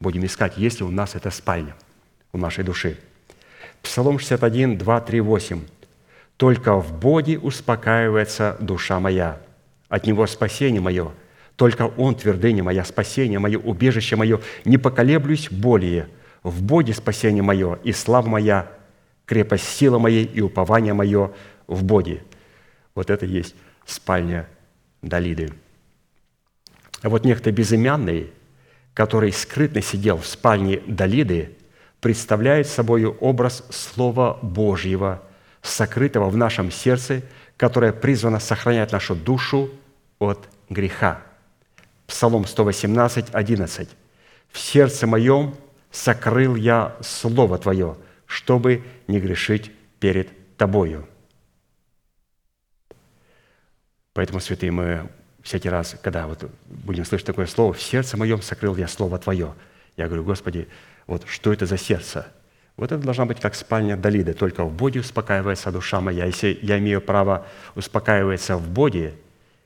Будем 0.00 0.24
искать, 0.24 0.58
есть 0.58 0.80
ли 0.80 0.86
у 0.86 0.90
нас 0.90 1.14
эта 1.14 1.30
спальня 1.30 1.74
у 2.32 2.38
нашей 2.38 2.64
души. 2.64 2.98
Псалом 3.82 4.18
61, 4.18 4.78
2, 4.78 5.00
3, 5.00 5.20
8. 5.20 5.60
«Только 6.36 6.76
в 6.76 6.98
Боге 6.98 7.38
успокаивается 7.38 8.56
душа 8.60 9.00
моя, 9.00 9.40
от 9.88 10.06
Него 10.06 10.26
спасение 10.26 10.82
мое, 10.82 11.12
только 11.56 11.84
Он 11.96 12.14
твердыня 12.14 12.62
моя, 12.62 12.84
спасение 12.84 13.38
мое, 13.38 13.58
убежище 13.58 14.16
мое, 14.16 14.42
не 14.66 14.76
поколеблюсь 14.76 15.50
более. 15.50 16.08
В 16.42 16.62
Боге 16.62 16.92
спасение 16.92 17.42
мое 17.42 17.78
и 17.84 17.92
слава 17.92 18.28
моя, 18.28 18.70
крепость 19.24 19.64
сила 19.64 19.98
моей 19.98 20.26
и 20.26 20.42
упование 20.42 20.92
мое 20.92 21.32
в 21.66 21.84
Боге». 21.84 22.22
Вот 22.94 23.08
это 23.08 23.24
есть 23.24 23.54
спальня 23.86 24.46
Далиды. 25.00 25.52
А 27.00 27.08
вот 27.08 27.24
некто 27.24 27.50
безымянный– 27.50 28.30
который 28.96 29.30
скрытно 29.30 29.82
сидел 29.82 30.16
в 30.16 30.26
спальне 30.26 30.80
Далиды, 30.86 31.54
представляет 32.00 32.66
собой 32.66 33.04
образ 33.04 33.62
Слова 33.68 34.38
Божьего, 34.40 35.22
сокрытого 35.60 36.30
в 36.30 36.36
нашем 36.38 36.70
сердце, 36.70 37.22
которое 37.58 37.92
призвано 37.92 38.40
сохранять 38.40 38.92
нашу 38.92 39.14
душу 39.14 39.68
от 40.18 40.48
греха. 40.70 41.20
Псалом 42.06 42.46
118, 42.46 43.26
11. 43.32 43.90
«В 44.50 44.58
сердце 44.58 45.06
моем 45.06 45.54
сокрыл 45.90 46.54
я 46.54 46.96
Слово 47.02 47.58
Твое, 47.58 47.98
чтобы 48.24 48.82
не 49.08 49.20
грешить 49.20 49.72
перед 50.00 50.56
Тобою». 50.56 51.06
Поэтому, 54.14 54.40
святые, 54.40 54.72
мы 54.72 55.10
всякий 55.46 55.68
раз, 55.68 55.96
когда 56.02 56.26
вот 56.26 56.50
будем 56.66 57.04
слышать 57.04 57.26
такое 57.26 57.46
слово, 57.46 57.72
в 57.72 57.80
сердце 57.80 58.16
моем 58.16 58.42
сокрыл 58.42 58.76
я 58.76 58.88
слово 58.88 59.18
Твое. 59.18 59.54
Я 59.96 60.06
говорю, 60.06 60.24
Господи, 60.24 60.68
вот 61.06 61.24
что 61.28 61.52
это 61.52 61.66
за 61.66 61.78
сердце? 61.78 62.26
Вот 62.76 62.92
это 62.92 63.02
должна 63.02 63.24
быть 63.24 63.40
как 63.40 63.54
спальня 63.54 63.96
Далиды, 63.96 64.34
только 64.34 64.64
в 64.64 64.72
Боге 64.72 65.00
успокаивается 65.00 65.70
душа 65.70 66.00
моя. 66.00 66.26
Если 66.26 66.58
я 66.62 66.78
имею 66.78 67.00
право 67.00 67.46
успокаиваться 67.76 68.56
в 68.56 68.68
Боге, 68.68 69.14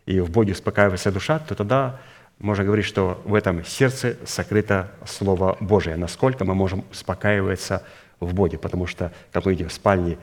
и 0.07 0.21
в 0.21 0.31
Боге 0.31 0.53
успокаивается 0.53 1.11
душа, 1.11 1.39
то 1.39 1.55
тогда 1.55 1.99
можно 2.39 2.63
говорить, 2.65 2.87
что 2.87 3.21
в 3.25 3.35
этом 3.35 3.65
сердце 3.65 4.17
сокрыто 4.27 4.93
Слово 5.07 5.57
Божие. 5.61 5.97
Насколько 5.97 6.45
мы 6.45 6.55
можем 6.55 6.85
успокаиваться 6.91 7.85
в 8.21 8.35
Боге, 8.35 8.59
потому 8.59 8.87
что, 8.87 9.13
как 9.33 9.47
мы 9.47 9.53
видим 9.53 9.69
в 9.69 9.73
спальне 9.73 10.19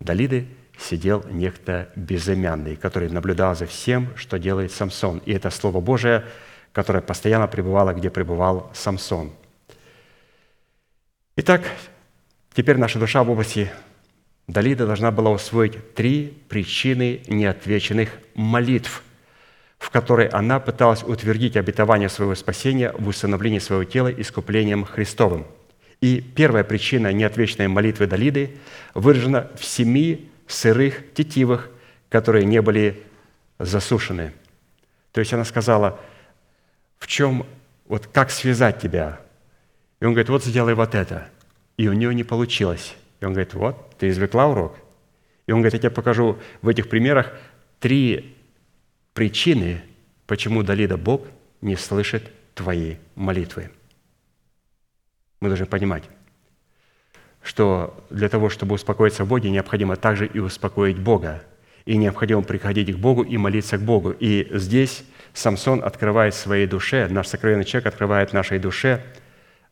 Далиды, 0.00 0.46
сидел 0.78 1.24
некто 1.30 1.90
безымянный, 1.96 2.76
который 2.76 3.08
наблюдал 3.08 3.54
за 3.54 3.66
всем, 3.66 4.08
что 4.16 4.38
делает 4.38 4.72
Самсон. 4.72 5.18
И 5.26 5.32
это 5.32 5.50
Слово 5.50 5.80
Божие, 5.80 6.24
которое 6.72 7.02
постоянно 7.02 7.46
пребывало, 7.46 7.92
где 7.92 8.10
пребывал 8.10 8.70
Самсон. 8.74 9.32
Итак, 11.36 11.62
теперь 12.54 12.76
наша 12.76 12.98
душа 12.98 13.22
в 13.24 13.30
области 13.30 13.70
Далида 14.48 14.86
должна 14.86 15.10
была 15.10 15.30
усвоить 15.30 15.94
три 15.94 16.42
причины 16.48 17.22
неотвеченных 17.26 18.10
молитв, 18.34 19.02
в 19.78 19.90
которой 19.90 20.26
она 20.26 20.60
пыталась 20.60 21.02
утвердить 21.02 21.56
обетование 21.56 22.08
своего 22.08 22.34
спасения 22.34 22.92
в 22.98 23.08
усыновлении 23.08 23.58
своего 23.58 23.84
тела 23.84 24.08
искуплением 24.12 24.84
Христовым. 24.84 25.46
И 26.00 26.20
первая 26.20 26.64
причина 26.64 27.12
неотвеченной 27.12 27.68
молитвы 27.68 28.06
Далиды 28.06 28.58
выражена 28.94 29.50
в 29.56 29.64
семи 29.64 30.31
сырых 30.48 31.14
тетивах, 31.14 31.68
которые 32.08 32.44
не 32.44 32.60
были 32.60 33.02
засушены. 33.58 34.32
То 35.12 35.20
есть 35.20 35.32
она 35.32 35.44
сказала, 35.44 36.00
в 36.98 37.06
чем, 37.06 37.46
вот 37.86 38.06
как 38.06 38.30
связать 38.30 38.80
тебя? 38.80 39.20
И 40.00 40.04
он 40.04 40.12
говорит, 40.12 40.28
вот 40.28 40.44
сделай 40.44 40.74
вот 40.74 40.94
это. 40.94 41.28
И 41.76 41.88
у 41.88 41.92
нее 41.92 42.14
не 42.14 42.24
получилось. 42.24 42.94
И 43.20 43.24
он 43.24 43.32
говорит, 43.32 43.54
вот, 43.54 43.96
ты 43.98 44.08
извлекла 44.08 44.46
урок. 44.46 44.76
И 45.46 45.52
он 45.52 45.60
говорит, 45.60 45.74
я 45.74 45.78
тебе 45.80 45.90
покажу 45.90 46.38
в 46.60 46.68
этих 46.68 46.88
примерах 46.88 47.32
три 47.80 48.36
причины, 49.12 49.82
почему 50.26 50.62
Далида 50.62 50.96
Бог 50.96 51.26
не 51.60 51.76
слышит 51.76 52.30
твои 52.54 52.96
молитвы. 53.14 53.70
Мы 55.40 55.48
должны 55.48 55.66
понимать, 55.66 56.04
что 57.42 58.04
для 58.10 58.28
того, 58.28 58.48
чтобы 58.48 58.74
успокоиться 58.74 59.24
в 59.24 59.28
Боге, 59.28 59.50
необходимо 59.50 59.96
также 59.96 60.26
и 60.26 60.38
успокоить 60.38 60.98
Бога. 60.98 61.42
И 61.84 61.96
необходимо 61.96 62.42
приходить 62.42 62.94
к 62.94 62.98
Богу 62.98 63.22
и 63.22 63.36
молиться 63.36 63.76
к 63.76 63.82
Богу. 63.82 64.14
И 64.18 64.48
здесь 64.52 65.04
Самсон 65.34 65.82
открывает 65.82 66.34
своей 66.34 66.66
душе, 66.66 67.08
наш 67.08 67.26
сокровенный 67.26 67.64
человек 67.64 67.88
открывает 67.88 68.32
нашей 68.32 68.58
душе 68.58 69.02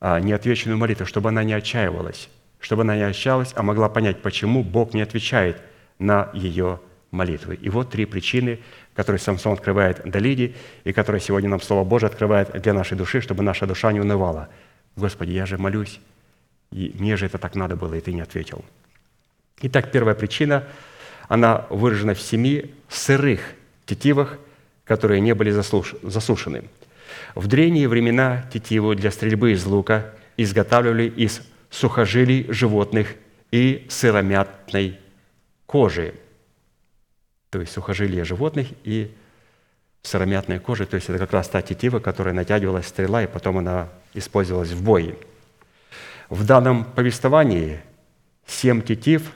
а, 0.01 0.19
неотвеченную 0.19 0.79
молитву, 0.79 1.07
чтобы 1.07 1.29
она 1.29 1.45
не 1.45 1.53
отчаивалась, 1.53 2.29
чтобы 2.59 2.83
она 2.83 2.97
не 2.97 3.03
отчаялась, 3.03 3.53
а 3.55 3.63
могла 3.63 3.89
понять, 3.89 4.23
почему 4.23 4.65
Бог 4.65 4.95
не 4.95 5.03
отвечает 5.03 5.61
на 5.99 6.31
ее 6.33 6.81
молитвы. 7.11 7.55
И 7.57 7.69
вот 7.69 7.91
три 7.91 8.07
причины, 8.07 8.61
которые 8.95 9.21
Самсон 9.21 9.53
открывает 9.53 10.01
Далиде, 10.05 10.55
и 10.85 10.93
которые 10.93 11.21
сегодня 11.21 11.49
нам 11.49 11.61
Слово 11.61 11.85
Божие 11.85 12.09
открывает 12.09 12.51
для 12.61 12.73
нашей 12.73 12.97
души, 12.97 13.21
чтобы 13.21 13.43
наша 13.43 13.67
душа 13.67 13.93
не 13.93 14.01
унывала. 14.01 14.49
Господи, 14.97 15.33
я 15.33 15.47
же 15.47 15.59
молюсь, 15.59 16.01
и 16.73 16.95
мне 16.99 17.17
же 17.17 17.27
это 17.27 17.39
так 17.39 17.55
надо 17.55 17.77
было, 17.77 17.95
и 17.95 18.01
ты 18.01 18.13
не 18.13 18.21
ответил. 18.21 18.65
Итак, 19.63 19.91
первая 19.93 20.15
причина, 20.15 20.65
она 21.29 21.67
выражена 21.71 22.15
в 22.15 22.21
семи 22.21 22.75
сырых 22.89 23.41
тетивах, 23.87 24.39
которые 24.85 25.21
не 25.21 25.35
были 25.35 25.51
засушены. 25.51 26.65
В 27.35 27.47
древние 27.47 27.89
времена 27.89 28.45
тетиву 28.53 28.95
для 28.95 29.11
стрельбы 29.11 29.53
из 29.53 29.65
лука 29.65 30.13
изготавливали 30.37 31.09
из 31.09 31.43
сухожилий 31.71 32.47
животных 32.53 33.15
и 33.51 33.87
сыромятной 33.89 34.99
кожи. 35.67 36.15
То 37.51 37.61
есть 37.61 37.73
сухожилия 37.73 38.25
животных 38.25 38.69
и 38.85 39.13
сыромятной 40.03 40.61
кожи. 40.61 40.87
То 40.87 40.95
есть 40.97 41.09
это 41.11 41.19
как 41.19 41.33
раз 41.33 41.49
та 41.49 41.63
тетива, 41.63 41.99
которая 41.99 42.33
натягивалась 42.33 42.87
стрела, 42.87 43.23
и 43.23 43.27
потом 43.27 43.59
она 43.59 43.89
использовалась 44.15 44.71
в 44.71 44.83
бое. 44.83 45.17
В 46.31 46.47
данном 46.47 46.85
повествовании 46.85 47.81
семь 48.47 48.83
тетив 48.83 49.33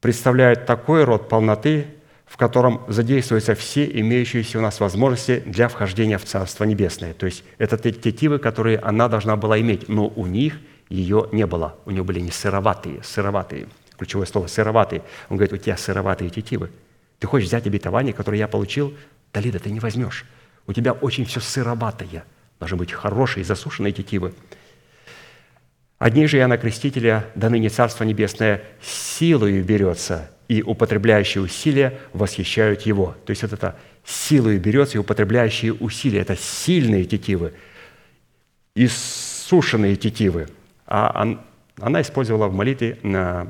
представляют 0.00 0.64
такой 0.64 1.02
род 1.02 1.28
полноты, 1.28 1.88
в 2.26 2.36
котором 2.36 2.82
задействуются 2.86 3.56
все 3.56 3.84
имеющиеся 4.00 4.58
у 4.58 4.62
нас 4.62 4.78
возможности 4.78 5.42
для 5.44 5.66
вхождения 5.66 6.16
в 6.18 6.24
Царство 6.24 6.62
Небесное. 6.62 7.12
То 7.12 7.26
есть 7.26 7.42
это 7.58 7.76
те 7.76 7.90
тетивы, 7.90 8.38
которые 8.38 8.78
она 8.78 9.08
должна 9.08 9.34
была 9.34 9.60
иметь, 9.60 9.88
но 9.88 10.06
у 10.06 10.26
них 10.26 10.54
ее 10.88 11.28
не 11.32 11.44
было. 11.44 11.76
У 11.86 11.90
нее 11.90 12.04
были 12.04 12.20
не 12.20 12.30
сыроватые, 12.30 13.02
сыроватые. 13.02 13.66
Ключевое 13.98 14.26
слово 14.26 14.46
«сыроватые». 14.46 15.02
Он 15.28 15.38
говорит, 15.38 15.54
у 15.54 15.56
тебя 15.56 15.76
сыроватые 15.76 16.30
тетивы. 16.30 16.70
Ты 17.18 17.26
хочешь 17.26 17.48
взять 17.48 17.66
обетование, 17.66 18.12
которое 18.12 18.38
я 18.38 18.46
получил? 18.46 18.94
Да, 19.32 19.40
Лида, 19.40 19.58
ты 19.58 19.70
не 19.70 19.80
возьмешь. 19.80 20.24
У 20.68 20.72
тебя 20.72 20.92
очень 20.92 21.24
все 21.24 21.40
сыроватое. 21.40 22.24
Должны 22.60 22.76
быть 22.76 22.92
хорошие, 22.92 23.42
засушенные 23.42 23.92
тетивы. 23.92 24.34
Одни 25.98 26.26
же 26.26 26.36
Иоанна 26.36 26.58
Крестителя, 26.58 27.24
до 27.34 27.48
ныне 27.48 27.70
Царство 27.70 28.04
Небесное, 28.04 28.62
силою 28.82 29.64
берется, 29.64 30.30
и 30.46 30.62
употребляющие 30.62 31.42
усилия 31.42 31.98
восхищают 32.12 32.82
его. 32.82 33.16
То 33.24 33.30
есть 33.30 33.42
вот 33.42 33.54
это 33.54 33.76
силою 34.04 34.60
берется 34.60 34.98
и 34.98 35.00
употребляющие 35.00 35.72
усилия– 35.72 36.20
это 36.20 36.36
сильные 36.36 37.04
тетивы, 37.04 37.54
иссушенные 38.74 39.96
тетивы. 39.96 40.48
А 40.86 41.38
она 41.80 42.02
использовала 42.02 42.48
в 42.48 42.54
молитве, 42.54 42.98
на, 43.02 43.48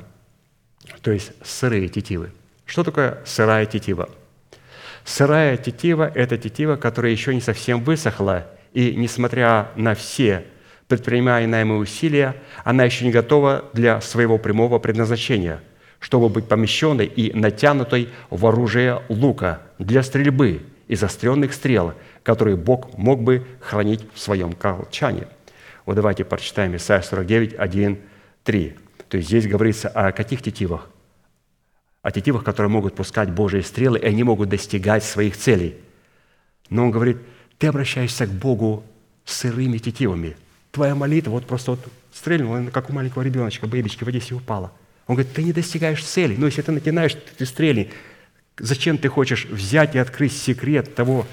то 1.01 1.11
есть 1.11 1.33
сырые 1.43 1.89
тетивы. 1.89 2.31
Что 2.65 2.83
такое 2.83 3.21
сырая 3.25 3.65
тетива? 3.65 4.09
Сырая 5.03 5.57
тетива– 5.57 6.09
это 6.15 6.37
тетива, 6.37 6.77
которая 6.77 7.11
еще 7.11 7.35
не 7.35 7.41
совсем 7.41 7.83
высохла, 7.83 8.47
и 8.73 8.95
несмотря 8.95 9.69
на 9.75 9.95
все 9.95 10.45
предпринимаемые 10.87 11.79
усилия, 11.79 12.35
она 12.63 12.83
еще 12.83 13.05
не 13.05 13.11
готова 13.11 13.65
для 13.73 14.01
своего 14.01 14.37
прямого 14.37 14.79
предназначения, 14.79 15.61
чтобы 15.99 16.29
быть 16.29 16.47
помещенной 16.47 17.05
и 17.05 17.33
натянутой 17.33 18.09
в 18.29 18.45
оружие 18.45 19.01
лука 19.09 19.61
для 19.79 20.03
стрельбы 20.03 20.61
и 20.87 20.95
заостренных 20.95 21.53
стрел, 21.53 21.93
которые 22.23 22.55
Бог 22.55 22.97
мог 22.97 23.21
бы 23.21 23.45
хранить 23.59 24.05
в 24.13 24.19
своем 24.19 24.53
колчане. 24.53 25.27
Вот 25.85 25.95
давайте 25.95 26.23
прочитаем 26.23 26.75
Исайя 26.75 27.01
49, 27.01 27.55
1, 27.57 28.01
3. 28.43 28.75
То 29.09 29.17
есть 29.17 29.29
здесь 29.29 29.47
говорится 29.47 29.89
о 29.89 30.11
каких 30.11 30.41
тетивах? 30.41 30.89
О 32.01 32.11
тетивах, 32.11 32.43
которые 32.43 32.69
могут 32.69 32.95
пускать 32.95 33.31
Божьи 33.31 33.61
стрелы, 33.61 33.99
и 33.99 34.05
они 34.05 34.23
могут 34.23 34.49
достигать 34.49 35.03
своих 35.03 35.35
целей. 35.35 35.75
Но 36.69 36.85
он 36.85 36.91
говорит, 36.91 37.17
ты 37.57 37.67
обращаешься 37.67 38.25
к 38.27 38.29
Богу 38.29 38.85
сырыми 39.25 39.77
тетивами– 39.79 40.37
твоя 40.77 40.93
молитва 40.93 41.31
вот 41.31 41.47
просто 41.47 41.71
вот 41.71 41.79
стрельнула, 42.13 42.63
как 42.71 42.91
у 42.91 42.93
маленького 42.93 43.23
ребеночка, 43.23 43.65
бэбички 43.65 44.03
в 44.03 44.07
Одессе 44.07 44.35
упала. 44.35 44.71
Он 45.07 45.15
говорит, 45.15 45.33
ты 45.33 45.41
не 45.41 45.51
достигаешь 45.51 46.03
цели. 46.03 46.35
Но 46.37 46.45
если 46.45 46.61
ты 46.61 46.71
натянаешь, 46.71 47.17
ты 47.37 47.45
стрельни. 47.47 47.89
Зачем 48.59 48.99
ты 48.99 49.09
хочешь 49.09 49.45
взять 49.45 49.95
и 49.95 49.97
открыть 49.97 50.33
секрет 50.33 50.93
того 50.93 51.25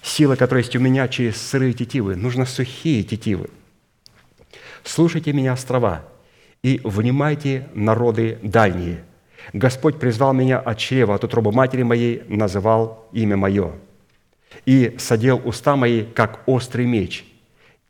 силы, 0.00 0.36
которая 0.36 0.62
есть 0.62 0.76
у 0.76 0.78
меня 0.78 1.08
через 1.08 1.36
сырые 1.38 1.72
тетивы? 1.72 2.14
Нужно 2.14 2.46
сухие 2.46 3.02
тетивы. 3.02 3.50
Слушайте 4.84 5.32
меня, 5.32 5.54
острова, 5.54 6.04
и 6.62 6.80
внимайте, 6.84 7.66
народы 7.74 8.38
дальние. 8.42 9.02
Господь 9.52 9.98
призвал 9.98 10.34
меня 10.34 10.60
от 10.60 10.78
чрева, 10.78 11.16
от 11.16 11.24
утробы 11.24 11.50
матери 11.50 11.82
моей, 11.82 12.22
называл 12.28 13.08
имя 13.12 13.36
мое. 13.36 13.72
И 14.66 14.94
садил 14.98 15.42
уста 15.44 15.74
мои, 15.74 16.04
как 16.04 16.44
острый 16.46 16.86
меч– 16.86 17.24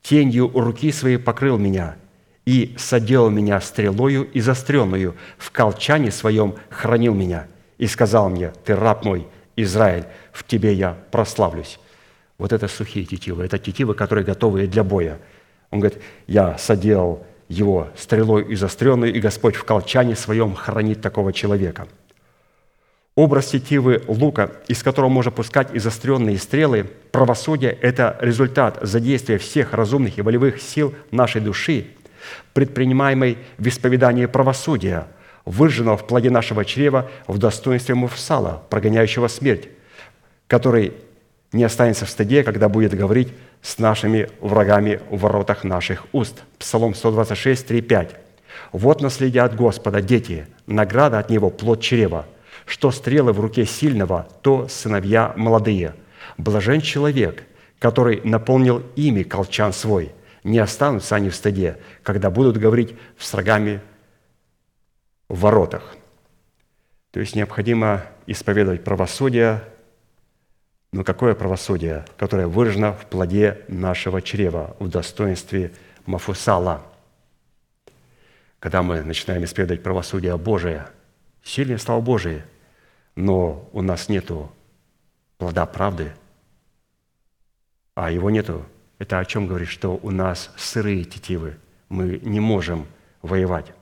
тенью 0.04 0.50
руки 0.54 0.92
своей 0.92 1.16
покрыл 1.16 1.58
меня 1.58 1.96
и 2.44 2.74
садил 2.76 3.30
меня 3.30 3.60
стрелою 3.60 4.30
и 4.30 4.40
застренную, 4.40 5.16
в 5.38 5.50
колчане 5.50 6.10
своем 6.10 6.54
хранил 6.68 7.14
меня 7.14 7.46
и 7.78 7.86
сказал 7.86 8.28
мне, 8.28 8.52
ты 8.64 8.76
раб 8.76 9.04
мой, 9.04 9.26
Израиль, 9.56 10.04
в 10.30 10.44
тебе 10.46 10.74
я 10.74 10.96
прославлюсь. 11.10 11.80
Вот 12.36 12.52
это 12.52 12.68
сухие 12.68 13.06
тетивы, 13.06 13.44
это 13.44 13.58
тетивы, 13.58 13.94
которые 13.94 14.24
готовы 14.24 14.66
для 14.66 14.84
боя. 14.84 15.18
Он 15.70 15.80
говорит, 15.80 16.02
я 16.26 16.58
садил 16.58 17.24
его 17.48 17.88
стрелой 17.96 18.44
и 18.44 18.56
застренную, 18.56 19.14
и 19.14 19.20
Господь 19.20 19.56
в 19.56 19.64
колчане 19.64 20.16
своем 20.16 20.54
хранит 20.54 21.00
такого 21.00 21.32
человека– 21.32 21.88
Образ 23.16 23.50
тетивы 23.50 24.02
лука, 24.08 24.50
из 24.66 24.82
которого 24.82 25.08
можно 25.08 25.30
пускать 25.30 25.68
и 25.72 25.78
заостренные 25.78 26.36
стрелы, 26.36 26.90
правосудие– 27.12 27.70
это 27.80 28.18
результат 28.20 28.78
задействия 28.82 29.38
всех 29.38 29.72
разумных 29.72 30.18
и 30.18 30.22
волевых 30.22 30.60
сил 30.60 30.92
нашей 31.12 31.40
души, 31.40 31.86
предпринимаемой 32.54 33.38
в 33.56 33.68
исповедании 33.68 34.26
правосудия, 34.26 35.06
выраженного 35.44 35.96
в 35.96 36.08
плоде 36.08 36.30
нашего 36.30 36.64
чрева 36.64 37.08
в 37.28 37.38
достоинстве 37.38 37.94
муфсала, 37.94 38.64
прогоняющего 38.68 39.28
смерть, 39.28 39.68
который 40.48 40.92
не 41.52 41.62
останется 41.62 42.06
в 42.06 42.10
стыде, 42.10 42.42
когда 42.42 42.68
будет 42.68 42.94
говорить 42.94 43.32
с 43.62 43.78
нашими 43.78 44.28
врагами 44.40 44.98
в 45.08 45.20
воротах 45.20 45.62
наших 45.62 46.06
уст. 46.10 46.42
Псалом 46.58 46.96
126, 46.96 47.64
3, 47.64 47.80
5. 47.80 48.16
«Вот 48.72 49.00
наследие 49.00 49.44
от 49.44 49.54
Господа, 49.54 50.00
дети, 50.00 50.48
награда 50.66 51.20
от 51.20 51.30
Него– 51.30 51.50
плод 51.50 51.80
чрева, 51.80 52.26
что 52.66 52.90
стрелы 52.90 53.32
в 53.32 53.40
руке 53.40 53.66
сильного, 53.66 54.28
то 54.42 54.68
сыновья 54.68 55.32
молодые. 55.36 55.94
Блажен 56.38 56.80
человек, 56.80 57.44
который 57.78 58.20
наполнил 58.24 58.82
ими 58.96 59.22
колчан 59.22 59.72
свой. 59.72 60.12
Не 60.42 60.58
останутся 60.58 61.16
они 61.16 61.30
в 61.30 61.34
стыде, 61.34 61.78
когда 62.02 62.30
будут 62.30 62.56
говорить 62.56 62.94
с 63.18 63.32
врагами 63.32 63.80
в 65.28 65.40
воротах. 65.40 65.96
То 67.12 67.20
есть 67.20 67.34
необходимо 67.34 68.04
исповедовать 68.26 68.84
правосудие, 68.84 69.62
но 70.92 71.04
какое 71.04 71.34
правосудие, 71.34 72.04
которое 72.16 72.46
выражено 72.46 72.92
в 72.92 73.06
плоде 73.06 73.60
нашего 73.68 74.22
чрева, 74.22 74.76
в 74.78 74.88
достоинстве 74.88 75.72
Мафусала. 76.06 76.82
Когда 78.58 78.82
мы 78.82 79.02
начинаем 79.02 79.44
исповедовать 79.44 79.82
правосудие 79.82 80.36
Божие, 80.36 80.86
сильное 81.42 81.78
слава 81.78 82.00
Божие– 82.00 82.44
но 83.16 83.68
у 83.72 83.82
нас 83.82 84.08
нету 84.08 84.50
плода 85.38 85.66
правды, 85.66 86.12
а 87.94 88.10
его 88.10 88.30
нету, 88.30 88.64
это 88.98 89.18
о 89.18 89.24
чем 89.24 89.46
говорит, 89.46 89.68
что 89.68 89.98
у 90.02 90.10
нас 90.10 90.50
сырые 90.56 91.04
тетивы, 91.04 91.56
мы 91.88 92.18
не 92.22 92.40
можем 92.40 92.86
воевать. 93.22 93.72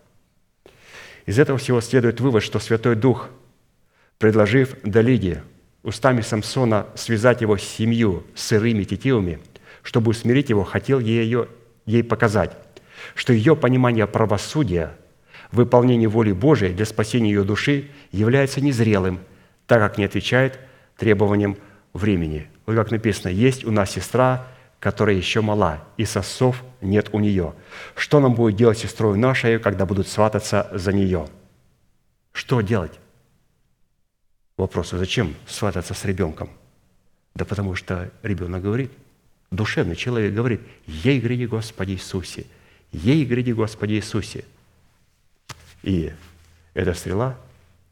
Из 1.24 1.38
этого 1.38 1.58
всего 1.58 1.80
следует 1.80 2.20
вывод, 2.20 2.42
что 2.42 2.58
Святой 2.58 2.96
Дух, 2.96 3.30
предложив 4.18 4.80
Далиде 4.82 5.42
устами 5.82 6.20
Самсона 6.20 6.86
связать 6.94 7.40
его 7.40 7.56
семью 7.56 8.24
сырыми 8.34 8.84
тетивами, 8.84 9.40
чтобы 9.82 10.10
усмирить 10.10 10.50
его, 10.50 10.64
хотел 10.64 11.00
ее, 11.00 11.48
ей 11.86 12.04
показать, 12.04 12.56
что 13.14 13.32
ее 13.32 13.56
понимание 13.56 14.06
правосудия– 14.06 14.96
выполнение 15.52 16.08
воли 16.08 16.32
Божией 16.32 16.72
для 16.72 16.86
спасения 16.86 17.30
ее 17.30 17.44
души 17.44 17.90
является 18.10 18.60
незрелым, 18.60 19.20
так 19.66 19.80
как 19.80 19.98
не 19.98 20.04
отвечает 20.04 20.58
требованиям 20.96 21.56
времени. 21.92 22.48
Вот 22.66 22.74
как 22.74 22.90
написано, 22.90 23.30
есть 23.30 23.64
у 23.64 23.70
нас 23.70 23.90
сестра, 23.90 24.46
которая 24.80 25.14
еще 25.14 25.42
мала, 25.42 25.84
и 25.96 26.04
сосов 26.04 26.62
нет 26.80 27.10
у 27.12 27.20
нее. 27.20 27.54
Что 27.94 28.18
нам 28.18 28.34
будет 28.34 28.56
делать 28.56 28.78
сестрой 28.78 29.16
нашей, 29.16 29.58
когда 29.58 29.86
будут 29.86 30.08
свататься 30.08 30.68
за 30.72 30.92
нее? 30.92 31.28
Что 32.32 32.60
делать? 32.62 32.98
Вопрос, 34.56 34.92
а 34.92 34.98
зачем 34.98 35.34
свататься 35.46 35.94
с 35.94 36.04
ребенком? 36.04 36.50
Да 37.34 37.44
потому 37.44 37.74
что 37.74 38.10
ребенок 38.22 38.62
говорит, 38.62 38.90
душевный 39.50 39.96
человек 39.96 40.34
говорит, 40.34 40.60
«Ей 40.86 41.20
гряди, 41.20 41.44
Господи 41.44 41.92
Иисусе! 41.92 42.46
Ей 42.90 43.24
гряди, 43.24 43.52
Господи 43.52 43.94
Иисусе!» 43.94 44.44
И 45.82 46.12
эта 46.74 46.94
стрела 46.94 47.36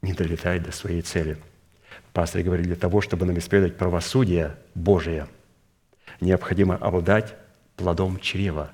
не 0.01 0.13
долетает 0.13 0.63
до 0.63 0.71
своей 0.71 1.01
цели. 1.01 1.37
Пастор 2.13 2.41
говорит, 2.41 2.65
для 2.65 2.75
того, 2.75 3.01
чтобы 3.01 3.25
нам 3.25 3.37
исповедовать 3.37 3.77
правосудие 3.77 4.55
Божие, 4.75 5.27
необходимо 6.19 6.75
обладать 6.75 7.35
плодом 7.75 8.19
чрева, 8.19 8.71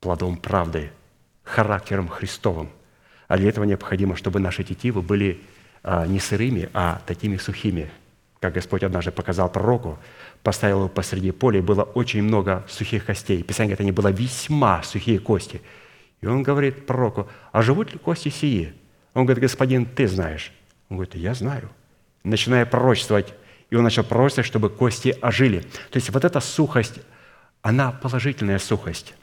плодом 0.00 0.36
правды, 0.36 0.90
характером 1.42 2.08
Христовым. 2.08 2.70
А 3.28 3.36
для 3.36 3.48
этого 3.48 3.64
необходимо, 3.64 4.16
чтобы 4.16 4.40
наши 4.40 4.64
тетивы 4.64 5.02
были 5.02 5.40
а, 5.82 6.06
не 6.06 6.18
сырыми, 6.18 6.68
а 6.74 7.00
такими 7.06 7.36
сухими. 7.36 7.90
Как 8.40 8.54
Господь 8.54 8.82
однажды 8.82 9.12
показал 9.12 9.50
пророку, 9.50 9.98
поставил 10.42 10.78
его 10.78 10.88
посреди 10.88 11.30
поля, 11.30 11.58
и 11.58 11.62
было 11.62 11.82
очень 11.82 12.22
много 12.22 12.64
сухих 12.68 13.04
костей. 13.04 13.42
Писание 13.42 13.76
говорит, 13.76 13.80
они 13.80 13.92
были 13.92 14.22
весьма 14.22 14.82
сухие 14.82 15.18
кости– 15.18 15.60
И 16.20 16.26
он 16.26 16.42
говорит 16.42 16.86
пророку, 16.86 17.28
а 17.52 17.62
живут 17.62 17.92
ли 17.92 17.98
кости 17.98 18.28
сии? 18.28 18.74
Он 19.14 19.24
говорит, 19.24 19.42
господин, 19.42 19.86
ты 19.86 20.06
знаешь. 20.06 20.52
Он 20.88 20.96
говорит, 20.96 21.14
я 21.14 21.34
знаю. 21.34 21.70
Начиная 22.22 22.66
пророчествовать, 22.66 23.32
и 23.70 23.76
он 23.76 23.84
начал 23.84 24.04
пророчествовать, 24.04 24.46
чтобы 24.46 24.68
кости 24.68 25.16
ожили. 25.22 25.60
То 25.60 25.96
есть 25.96 26.10
вот 26.10 26.24
эта 26.24 26.40
сухость, 26.40 27.00
она 27.62 27.92
положительная 27.92 28.58
сухость. 28.58 29.14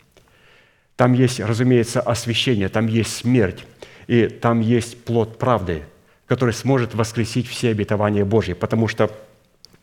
Там 0.96 1.14
есть, 1.14 1.40
разумеется, 1.40 2.02
освящение, 2.02 2.70
там 2.70 2.88
есть 2.88 3.16
смерть, 3.16 3.66
и 4.08 4.28
там 4.28 4.62
есть 4.62 5.04
плод 5.06 5.38
правды, 5.38 5.84
который 6.26 6.54
сможет 6.54 6.96
воскресить 6.96 7.48
все 7.48 7.70
обетования 7.70 8.26
Божьи, 8.26 8.54
потому 8.54 8.88
что 8.88 9.12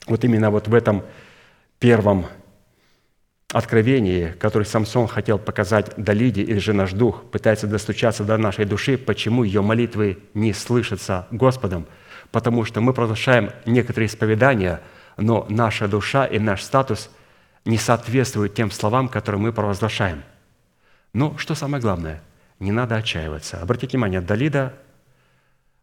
вот 0.07 0.24
именно 0.24 0.51
вот 0.51 0.66
в 0.66 0.74
этом 0.74 1.05
первом 1.78 2.27
откровении, 3.55 4.35
которое 4.40 4.64
Самсон 4.64 5.06
хотел 5.06 5.39
показать 5.39 5.93
Далиде, 5.97 6.43
или 6.43 6.59
же 6.59 6.72
наш 6.72 6.93
дух 6.93 7.22
пытается 7.31 7.68
достучаться 7.68 8.24
до 8.24 8.36
нашей 8.36 8.64
души, 8.64 8.98
почему 8.98 9.44
ее 9.44 9.62
молитвы 9.62 10.18
не 10.35 10.52
слышатся 10.52 11.28
Господом, 11.31 11.86
потому 12.32 12.64
что 12.64 12.81
мы 12.81 12.93
продолжаем 12.93 13.52
некоторые 13.64 14.09
исповедания, 14.09 14.81
но 15.16 15.47
наша 15.48 15.86
душа 15.86 16.26
и 16.26 16.40
наш 16.40 16.62
статус 16.64 17.10
не 17.64 17.78
соответствуют 17.78 18.55
тем 18.55 18.72
словам, 18.72 19.09
которые 19.09 19.40
мы 19.40 19.52
провозглашаем. 19.52 20.24
Но 21.12 21.39
что 21.39 21.55
самое 21.55 21.81
главное, 21.81 22.22
не 22.59 22.72
надо 22.72 22.97
отчаиваться. 22.97 23.60
Обратите 23.60 23.93
внимание, 23.93 24.20
Далида, 24.20 24.74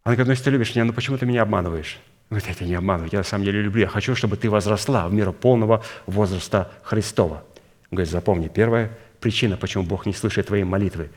она 0.03 0.15
говорит, 0.15 0.27
ну 0.27 0.31
если 0.31 0.43
ты 0.43 0.49
любишь 0.49 0.75
меня, 0.75 0.83
ну 0.83 0.91
почему 0.91 1.17
ты 1.17 1.25
меня 1.25 1.43
обманываешь? 1.43 1.99
Говорит, 2.29 2.49
я 2.49 2.53
тебя 2.53 2.67
не 2.67 2.75
обманываю, 2.75 3.09
я 3.13 3.19
на 3.19 3.23
самом 3.23 3.45
деле 3.45 3.61
люблю, 3.61 3.83
я 3.83 3.87
хочу, 3.87 4.13
чтобы 4.13 4.35
ты 4.35 4.49
возросла 4.49 5.07
в 5.07 5.13
меру 5.13 5.31
полного 5.31 5.85
возраста 6.05 6.69
Христова. 6.83 7.45
Он 7.91 7.97
говорит, 7.97 8.11
запомни, 8.11 8.47
первая 8.47 8.97
причина, 9.19 9.57
почему 9.57 9.83
Бог 9.83 10.05
не 10.05 10.13
слышит 10.13 10.47
твои 10.47 10.63
молитвы, 10.63 11.09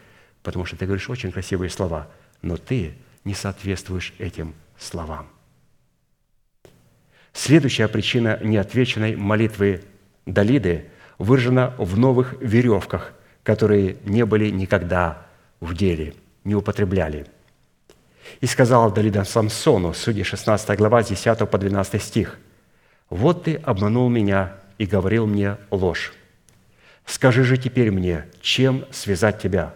потому 0.42 0.64
что 0.64 0.76
ты 0.76 0.86
говоришь 0.86 1.08
очень 1.08 1.30
красивые 1.30 1.70
слова, 1.70 2.08
но 2.42 2.56
ты 2.56 2.94
не 3.24 3.34
соответствуешь 3.34 4.12
этим 4.18 4.54
словам. 4.76 5.28
Следующая 7.32 7.88
причина 7.88 8.38
неотвеченной 8.42 9.16
молитвы 9.16 9.82
Далиды 10.26 10.86
выражена 11.18 11.74
в 11.78 11.96
новых 11.96 12.34
веревках, 12.40 13.12
которые 13.44 13.96
не 14.04 14.24
были 14.24 14.50
никогда 14.50 15.26
в 15.60 15.76
деле, 15.76 16.14
не 16.42 16.56
употребляли. 16.56 17.26
«И 18.40 18.46
сказал 18.46 18.90
Далида 18.90 19.24
Самсону, 19.24 19.94
судьи 19.94 20.24
16 20.24 20.76
глава, 20.76 21.02
с 21.02 21.08
10 21.08 21.48
по 21.48 21.58
12 21.58 22.02
стих, 22.02 22.38
«Вот 23.10 23.44
ты 23.44 23.56
обманул 23.56 24.08
меня 24.08 24.56
и 24.78 24.86
говорил 24.86 25.26
мне 25.26 25.56
ложь. 25.70 26.12
Скажи 27.06 27.44
же 27.44 27.56
теперь 27.56 27.90
мне, 27.90 28.26
чем 28.40 28.84
связать 28.90 29.40
тебя?» 29.40 29.74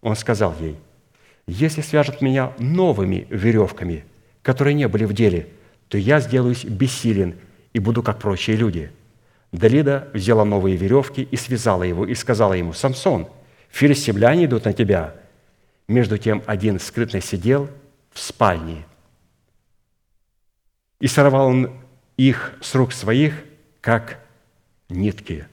Он 0.00 0.16
сказал 0.16 0.54
ей, 0.60 0.76
«Если 1.46 1.80
свяжут 1.80 2.22
меня 2.22 2.52
новыми 2.58 3.26
веревками, 3.30 4.04
которые 4.42 4.74
не 4.74 4.88
были 4.88 5.04
в 5.04 5.12
деле, 5.12 5.48
то 5.88 5.98
я 5.98 6.20
сделаюсь 6.20 6.64
бессилен 6.64 7.36
и 7.72 7.78
буду 7.78 8.02
как 8.02 8.18
прочие 8.18 8.56
люди». 8.56 8.90
Далида 9.52 10.08
взяла 10.14 10.46
новые 10.46 10.76
веревки 10.76 11.22
и 11.30 11.36
связала 11.36 11.82
его, 11.82 12.06
и 12.06 12.14
сказала 12.14 12.54
ему, 12.54 12.72
«Самсон, 12.72 13.28
филистимляне 13.70 14.46
идут 14.46 14.64
на 14.64 14.72
тебя». 14.72 15.14
Между 15.88 16.16
тем 16.16 16.42
один 16.46 16.80
скрытно 16.80 17.20
сидел 17.20 17.68
в 18.12 18.20
спальне. 18.20 18.86
И 21.00 21.06
сорвал 21.06 21.48
он 21.48 21.70
их 22.16 22.54
с 22.62 22.74
рук 22.74 22.92
своих, 22.92 23.34
как 23.80 24.20
нитки. 24.88 25.46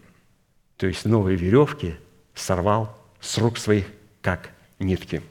То 0.80 0.88
есть 0.88 1.04
новые 1.04 1.36
веревки 1.36 1.96
сорвал 2.34 2.98
с 3.20 3.38
рук 3.38 3.58
своих, 3.58 3.86
как 4.22 4.52
нитки. 4.80 5.22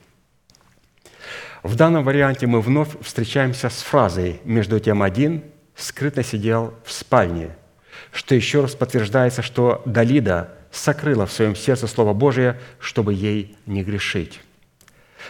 В 1.62 1.75
данном 1.75 2.05
варианте 2.05 2.47
мы 2.47 2.61
вновь 2.61 2.91
встречаемся 3.01 3.70
с 3.70 3.81
фразой 3.81 4.43
«между 4.45 4.79
тем 4.79 5.03
один 5.03 5.43
скрытно 5.75 6.23
сидел 6.23 6.75
в 6.85 6.93
спальне», 6.93 7.57
что 8.12 8.35
еще 8.35 8.61
раз 8.61 8.75
подтверждается, 8.75 9.41
что 9.41 9.81
Далида 9.87 10.53
сокрыла 10.70 11.25
в 11.25 11.33
своем 11.33 11.57
сердце 11.57 11.87
Слово 11.87 12.12
Божие, 12.12 12.61
чтобы 12.79 13.15
ей 13.15 13.57
не 13.65 13.83
грешить. 13.83 14.41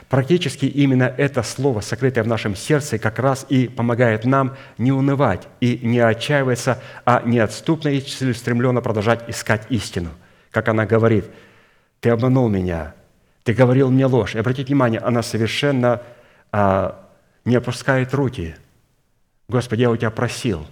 Практически 0.09 0.67
именно 0.67 1.05
это 1.05 1.43
слово, 1.43 1.81
сокрытое 1.81 2.25
в 2.25 2.27
нашем 2.27 2.55
сердце, 2.55 2.99
как 2.99 3.19
раз 3.19 3.47
и 3.49 3.69
помогает 3.69 4.25
нам 4.25 4.57
не 4.77 4.93
унывать 4.93 5.49
и 5.61 5.81
не 5.83 5.99
отчаиваться, 6.01 6.83
а 7.05 7.23
неотступно 7.25 7.89
и 7.89 8.01
целеустремленно 8.01 8.81
продолжать 8.81 9.29
искать 9.29 9.67
истину. 9.71 10.11
Как 10.51 10.69
она 10.69 10.87
говорит, 10.87 11.25
«Ты 12.01 12.11
обманул 12.11 12.49
меня, 12.49 12.95
ты 13.45 13.55
говорил 13.55 13.91
мне 13.91 14.07
ложь». 14.07 14.35
И 14.35 14.39
обратите 14.39 14.69
внимание, 14.69 15.01
она 15.01 15.23
совершенно 15.23 16.03
а, 16.53 17.09
не 17.45 17.57
опускает 17.57 18.15
руки. 18.15 18.57
«Господи, 19.49 19.83
я 19.83 19.91
у 19.91 19.97
тебя 19.97 20.11
просил, 20.11 20.67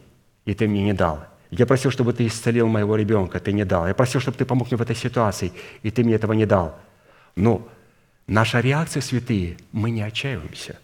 и 0.44 0.54
ты 0.54 0.68
мне 0.68 0.82
не 0.82 0.92
дал». 0.92 1.24
Я 1.50 1.64
просил, 1.64 1.90
чтобы 1.90 2.12
ты 2.12 2.26
исцелил 2.26 2.66
моего 2.66 2.96
ребенка, 2.96 3.38
ты 3.38 3.52
не 3.52 3.64
дал. 3.64 3.86
Я 3.86 3.94
просил, 3.94 4.20
чтобы 4.20 4.36
ты 4.36 4.44
помог 4.44 4.68
мне 4.68 4.76
в 4.76 4.82
этой 4.82 4.96
ситуации, 4.96 5.52
и 5.82 5.90
ты 5.90 6.02
мне 6.02 6.14
этого 6.14 6.32
не 6.32 6.44
дал. 6.44 6.76
Но 7.36 7.68
Наша 8.26 8.58
реакция, 8.58 9.00
святые, 9.00 9.56
мы 9.70 9.90
не 9.90 10.02
отчаиваемся. 10.02 10.76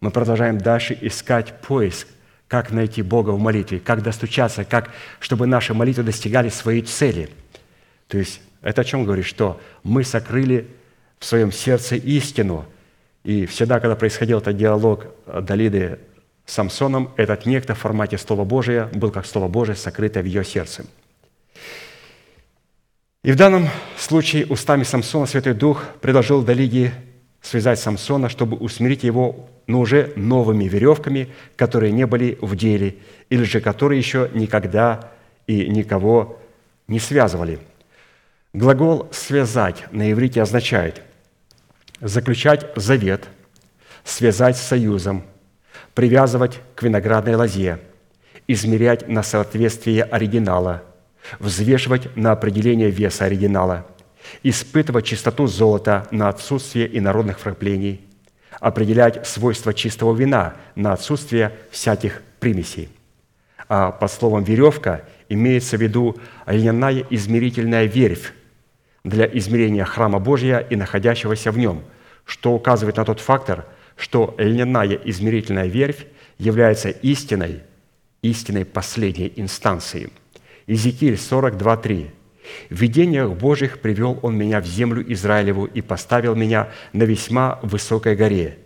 Мы 0.00 0.10
продолжаем 0.10 0.58
дальше 0.58 0.98
искать 1.00 1.60
поиск, 1.60 2.08
как 2.48 2.72
найти 2.72 3.02
Бога 3.02 3.30
в 3.30 3.38
молитве, 3.38 3.78
как 3.78 4.02
достучаться, 4.02 4.64
как, 4.64 4.90
чтобы 5.20 5.46
наши 5.46 5.72
молитвы 5.72 6.02
достигали 6.02 6.48
своей 6.48 6.82
цели. 6.82 7.30
То 8.08 8.18
есть 8.18 8.40
это 8.60 8.80
о 8.80 8.84
чем 8.84 9.04
говорит, 9.04 9.24
что 9.24 9.60
мы 9.84 10.02
сокрыли 10.02 10.66
в 11.20 11.24
своем 11.26 11.52
сердце 11.52 11.94
истину. 11.94 12.66
И 13.22 13.46
всегда, 13.46 13.78
когда 13.78 13.94
происходил 13.94 14.38
этот 14.38 14.56
диалог 14.56 15.06
Далиды 15.26 16.00
с 16.44 16.54
Самсоном, 16.54 17.12
этот 17.16 17.46
некто 17.46 17.76
в 17.76 17.78
формате 17.78 18.18
Слова 18.18 18.44
Божия 18.44 18.86
был 18.86 19.12
как 19.12 19.26
Слово 19.26 19.46
Божие, 19.46 19.76
сокрытое 19.76 20.24
в 20.24 20.26
ее 20.26 20.44
сердце– 20.44 20.84
и 23.22 23.32
в 23.32 23.36
данном 23.36 23.68
случае 23.98 24.46
устами 24.46 24.82
Самсона 24.82 25.26
Святой 25.26 25.52
Дух 25.52 25.84
предложил 26.00 26.42
Далиге 26.42 26.92
связать 27.42 27.78
Самсона, 27.78 28.28
чтобы 28.28 28.56
усмирить 28.56 29.04
его, 29.04 29.48
но 29.66 29.80
уже 29.80 30.12
новыми 30.16 30.64
веревками, 30.64 31.28
которые 31.56 31.92
не 31.92 32.06
были 32.06 32.38
в 32.40 32.56
деле, 32.56 32.96
или 33.28 33.44
же 33.44 33.60
которые 33.60 33.98
еще 33.98 34.30
никогда 34.34 35.12
и 35.46 35.68
никого 35.68 36.40
не 36.88 36.98
связывали. 36.98 37.58
Глагол 38.52 39.08
«связать» 39.12 39.84
на 39.92 40.10
иврите 40.10 40.42
означает 40.42 41.02
заключать 42.00 42.66
завет, 42.74 43.28
связать 44.02 44.56
с 44.56 44.62
союзом, 44.62 45.24
привязывать 45.94 46.60
к 46.74 46.82
виноградной 46.82 47.34
лозе, 47.36 47.78
измерять 48.48 49.08
на 49.08 49.22
соответствие 49.22 50.04
оригинала– 50.04 50.84
взвешивать 51.38 52.14
на 52.16 52.32
определение 52.32 52.90
веса 52.90 53.26
оригинала, 53.26 53.86
испытывать 54.42 55.06
чистоту 55.06 55.46
золота 55.46 56.06
на 56.10 56.28
отсутствие 56.28 56.98
инородных 56.98 57.38
вкраплений, 57.38 58.00
определять 58.60 59.26
свойства 59.26 59.72
чистого 59.72 60.14
вина 60.14 60.56
на 60.74 60.92
отсутствие 60.92 61.52
всяких 61.70 62.22
примесей. 62.40 62.88
А 63.68 63.92
под 63.92 64.10
словом 64.10 64.44
«веревка» 64.44 65.04
имеется 65.28 65.76
в 65.76 65.82
виду 65.82 66.16
льняная 66.46 67.04
измерительная 67.10 67.84
верфь 67.84 68.32
для 69.04 69.26
измерения 69.26 69.84
храма 69.84 70.18
Божия 70.18 70.58
и 70.58 70.76
находящегося 70.76 71.52
в 71.52 71.58
нем, 71.58 71.82
что 72.24 72.52
указывает 72.52 72.96
на 72.96 73.04
тот 73.04 73.20
фактор, 73.20 73.66
что 73.96 74.34
льняная 74.38 74.98
измерительная 75.04 75.66
верфь 75.66 76.04
является 76.38 76.90
истиной, 76.90 77.62
истиной 78.22 78.64
последней 78.64 79.32
инстанции– 79.36 80.10
Иезекииль 80.70 81.14
42.3. 81.14 82.10
«В 82.70 82.80
видениях 82.80 83.32
Божьих 83.32 83.80
привел 83.80 84.20
Он 84.22 84.38
меня 84.38 84.60
в 84.60 84.66
землю 84.66 85.04
Израилеву 85.12 85.64
и 85.64 85.80
поставил 85.80 86.36
меня 86.36 86.68
на 86.92 87.02
весьма 87.02 87.58
высокой 87.62 88.14
горе, 88.14 88.56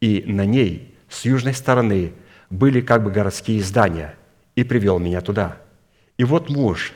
и 0.00 0.24
на 0.26 0.44
ней 0.44 0.92
с 1.08 1.24
южной 1.24 1.54
стороны 1.54 2.14
были 2.50 2.80
как 2.80 3.04
бы 3.04 3.12
городские 3.12 3.62
здания, 3.62 4.16
и 4.56 4.64
привел 4.64 4.98
меня 4.98 5.20
туда. 5.20 5.56
И 6.18 6.24
вот 6.24 6.50
муж, 6.50 6.92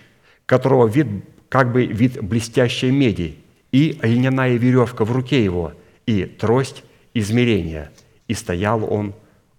которого 0.47 0.89
вид 0.89 1.07
как 1.49 1.71
бы 1.71 1.87
вид 1.87 2.21
блестящей 2.21 2.91
меди, 2.91 3.39
и 3.71 3.97
льняная 4.03 4.57
веревка 4.57 5.05
в 5.05 5.13
руке 5.13 5.45
его, 5.45 5.75
и 6.07 6.25
трость 6.25 6.83
измерения, 7.15 7.93
и 8.27 8.35
стоял 8.35 8.83
он 8.93 9.15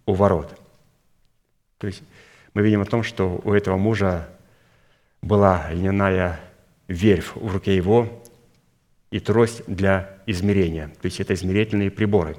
у 0.05 0.13
ворот». 0.15 0.59
То 1.77 1.87
есть 1.87 2.03
мы 2.53 2.61
видим 2.61 2.81
о 2.81 2.85
том, 2.85 3.03
что 3.03 3.39
у 3.45 3.53
этого 3.53 3.77
мужа 3.77 4.27
была 5.21 5.67
льняная 5.71 6.39
верфь 6.87 7.31
в 7.35 7.51
руке 7.51 7.75
его 7.75 8.23
и 9.11 9.19
трость 9.19 9.63
для 9.67 10.17
измерения. 10.25 10.87
То 11.01 11.05
есть 11.05 11.19
это 11.19 11.33
измерительные 11.33 11.91
приборы. 11.91 12.37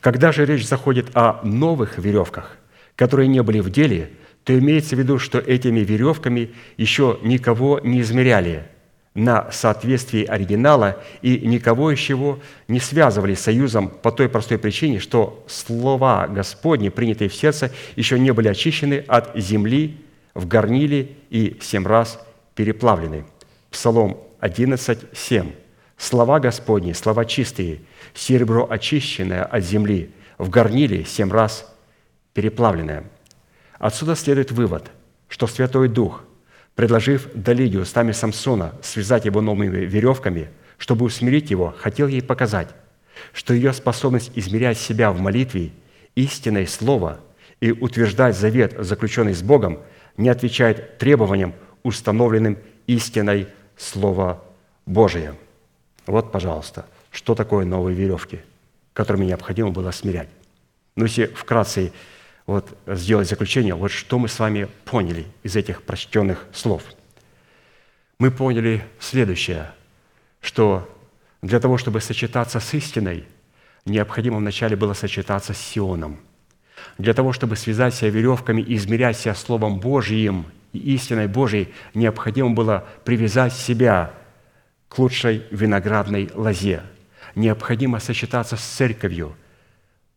Когда 0.00 0.32
же 0.32 0.44
речь 0.44 0.66
заходит 0.66 1.10
о 1.14 1.40
новых 1.44 1.98
веревках, 1.98 2.56
которые 2.96 3.28
не 3.28 3.42
были 3.42 3.60
в 3.60 3.70
деле, 3.70 4.10
то 4.44 4.58
имеется 4.58 4.96
в 4.96 4.98
виду, 4.98 5.18
что 5.18 5.38
этими 5.38 5.80
веревками 5.80 6.52
еще 6.76 7.18
никого 7.22 7.80
не 7.80 8.00
измеряли, 8.00 8.64
на 9.14 9.50
соответствии 9.52 10.24
оригинала 10.24 11.02
и 11.20 11.38
никого 11.46 11.90
еще 11.90 12.38
не 12.66 12.80
связывали 12.80 13.34
союзом 13.34 13.90
по 13.90 14.10
той 14.10 14.28
простой 14.28 14.58
причине, 14.58 15.00
что 15.00 15.44
слова 15.46 16.26
Господни, 16.28 16.88
принятые 16.88 17.28
в 17.28 17.34
сердце, 17.34 17.70
еще 17.94 18.18
не 18.18 18.32
были 18.32 18.48
очищены 18.48 19.04
от 19.06 19.36
земли 19.36 19.98
в 20.34 20.46
горниле 20.46 21.16
и 21.30 21.58
семь 21.60 21.86
раз 21.86 22.18
переплавлены. 22.54 23.24
Псалом 23.70 24.18
11, 24.40 24.98
7. 25.12 25.52
Слова 25.96 26.40
Господни, 26.40 26.92
слова 26.92 27.24
чистые, 27.24 27.80
серебро 28.14 28.66
очищенное 28.68 29.44
от 29.44 29.64
земли, 29.64 30.10
в 30.38 30.50
горниле 30.50 31.04
семь 31.04 31.30
раз 31.30 31.72
переплавленное. 32.34 33.04
Отсюда 33.78 34.16
следует 34.16 34.50
вывод, 34.50 34.90
что 35.28 35.46
Святой 35.46 35.88
Дух– 35.88 36.24
предложив 36.74 37.28
Далиде 37.34 37.78
устами 37.78 38.12
Самсона 38.12 38.74
связать 38.82 39.24
его 39.24 39.40
новыми 39.40 39.84
веревками, 39.84 40.50
чтобы 40.78 41.04
усмирить 41.04 41.50
его, 41.50 41.74
хотел 41.78 42.08
ей 42.08 42.22
показать, 42.22 42.68
что 43.32 43.54
ее 43.54 43.72
способность 43.72 44.32
измерять 44.34 44.78
себя 44.78 45.12
в 45.12 45.20
молитве 45.20 45.72
истинное 46.14 46.66
слово 46.66 47.20
и 47.60 47.70
утверждать 47.70 48.36
завет, 48.36 48.74
заключенный 48.78 49.34
с 49.34 49.42
Богом, 49.42 49.80
не 50.16 50.28
отвечает 50.28 50.98
требованиям, 50.98 51.54
установленным 51.82 52.58
истиной 52.86 53.48
Слова 53.76 54.42
Божия. 54.86 55.34
Вот, 56.06 56.32
пожалуйста, 56.32 56.86
что 57.10 57.34
такое 57.34 57.64
новые 57.64 57.96
веревки, 57.96 58.40
которыми 58.92 59.24
необходимо 59.24 59.70
было 59.70 59.90
смирять. 59.90 60.28
Ну, 60.96 61.04
если 61.04 61.26
вкратце 61.26 61.92
вот 62.46 62.76
сделать 62.86 63.28
заключение, 63.28 63.74
вот 63.74 63.90
что 63.90 64.18
мы 64.18 64.28
с 64.28 64.38
вами 64.38 64.68
поняли 64.84 65.26
из 65.42 65.56
этих 65.56 65.82
прочтенных 65.82 66.44
слов. 66.52 66.82
Мы 68.18 68.30
поняли 68.30 68.84
следующее, 69.00 69.72
что 70.40 70.88
для 71.40 71.60
того, 71.60 71.78
чтобы 71.78 72.00
сочетаться 72.00 72.60
с 72.60 72.74
истиной, 72.74 73.24
необходимо 73.84 74.38
вначале 74.38 74.76
было 74.76 74.94
сочетаться 74.94 75.54
с 75.54 75.58
Сионом. 75.58 76.20
Для 76.98 77.14
того, 77.14 77.32
чтобы 77.32 77.56
связать 77.56 77.94
себя 77.94 78.10
веревками 78.10 78.60
и 78.62 78.76
измерять 78.76 79.16
себя 79.16 79.34
Словом 79.34 79.80
Божьим 79.80 80.46
и 80.72 80.94
истиной 80.94 81.26
Божией, 81.26 81.68
необходимо 81.94 82.50
было 82.50 82.86
привязать 83.04 83.52
себя 83.52 84.12
к 84.88 84.98
лучшей 84.98 85.44
виноградной 85.50 86.30
лозе. 86.34 86.82
Необходимо 87.34 87.98
сочетаться 87.98 88.56
с 88.56 88.62
церковью, 88.62 89.34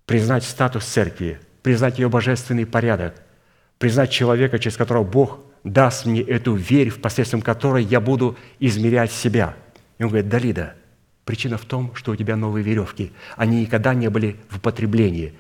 признать 0.06 0.44
статус 0.44 0.86
церкви, 0.86 1.40
признать 1.64 1.98
ее 1.98 2.10
божественный 2.10 2.66
порядок, 2.66 3.16
признать 3.78 4.12
человека, 4.12 4.60
через 4.60 4.78
которого 4.78 5.04
Бог 5.04 5.40
даст 5.64 6.06
мне 6.06 6.22
эту 6.22 6.56
верь, 6.56 6.92
посредством 6.92 7.42
которой 7.42 7.84
я 7.84 8.00
буду 8.00 8.38
измерять 8.60 9.12
себя. 9.12 9.56
И 9.98 10.04
он 10.04 10.10
говорит, 10.10 10.30
Далида, 10.30 10.76
причина 11.26 11.58
в 11.58 11.66
том, 11.66 11.94
что 11.96 12.12
у 12.12 12.16
тебя 12.16 12.36
новые 12.36 12.64
веревки. 12.64 13.12
Они 13.36 13.62
никогда 13.62 13.94
не 13.94 14.10
были 14.10 14.38
в 14.50 14.58
употреблении. 14.58 15.34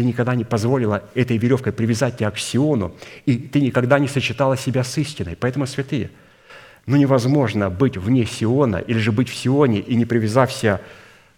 Ты 0.00 0.06
никогда 0.06 0.34
не 0.34 0.44
позволила 0.44 1.02
этой 1.14 1.36
веревкой 1.36 1.74
привязать 1.74 2.16
тебя 2.16 2.30
к 2.30 2.38
Сиону, 2.38 2.94
и 3.26 3.36
ты 3.36 3.60
никогда 3.60 3.98
не 3.98 4.08
сочетала 4.08 4.56
себя 4.56 4.82
с 4.82 4.96
истиной. 4.96 5.36
Поэтому, 5.38 5.66
святые, 5.66 6.10
ну 6.86 6.96
невозможно 6.96 7.68
быть 7.68 7.98
вне 7.98 8.24
Сиона 8.24 8.78
или 8.78 8.96
же 8.96 9.12
быть 9.12 9.28
в 9.28 9.34
Сионе 9.34 9.80
и 9.80 9.94
не 9.96 10.06
привязався 10.06 10.80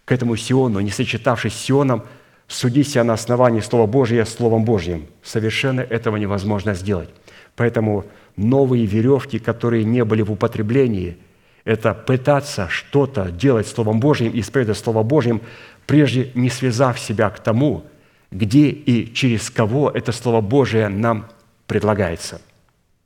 к 0.05 0.13
этому 0.13 0.37
Сиону, 0.37 0.79
не 0.79 0.93
сочетавшись 0.93 1.55
с 1.55 1.61
Сионом– 1.61 2.05
судить 2.47 2.89
себя 2.89 3.03
на 3.03 3.15
основании 3.15 3.59
Слова 3.59 3.89
Божия 3.89 4.25
Словом 4.25 4.65
Божьим. 4.65 5.09
Совершенно 5.25 5.81
этого 5.81 6.17
невозможно 6.17 6.75
сделать. 6.75 7.09
Поэтому 7.57 8.05
новые 8.37 8.87
веревки, 8.87 9.41
которые 9.41 9.83
не 9.83 10.05
были 10.05 10.23
в 10.23 10.31
употреблении, 10.31 11.17
это 11.65 11.95
пытаться 11.95 12.69
что-то 12.69 13.33
делать 13.33 13.67
Словом 13.67 13.99
Божьим 13.99 14.31
исповедовать 14.33 14.79
Слово 14.79 15.03
Божьим, 15.03 15.41
прежде 15.89 16.31
не 16.37 16.49
связав 16.49 17.01
себя 17.01 17.29
к 17.29 17.41
тому, 17.41 17.87
где 18.33 18.71
и 18.71 19.13
через 19.13 19.51
кого 19.51 19.91
это 19.91 20.11
Слово 20.11 20.41
Божие 20.41 20.89
нам 20.89 21.29
предлагается. 21.67 22.41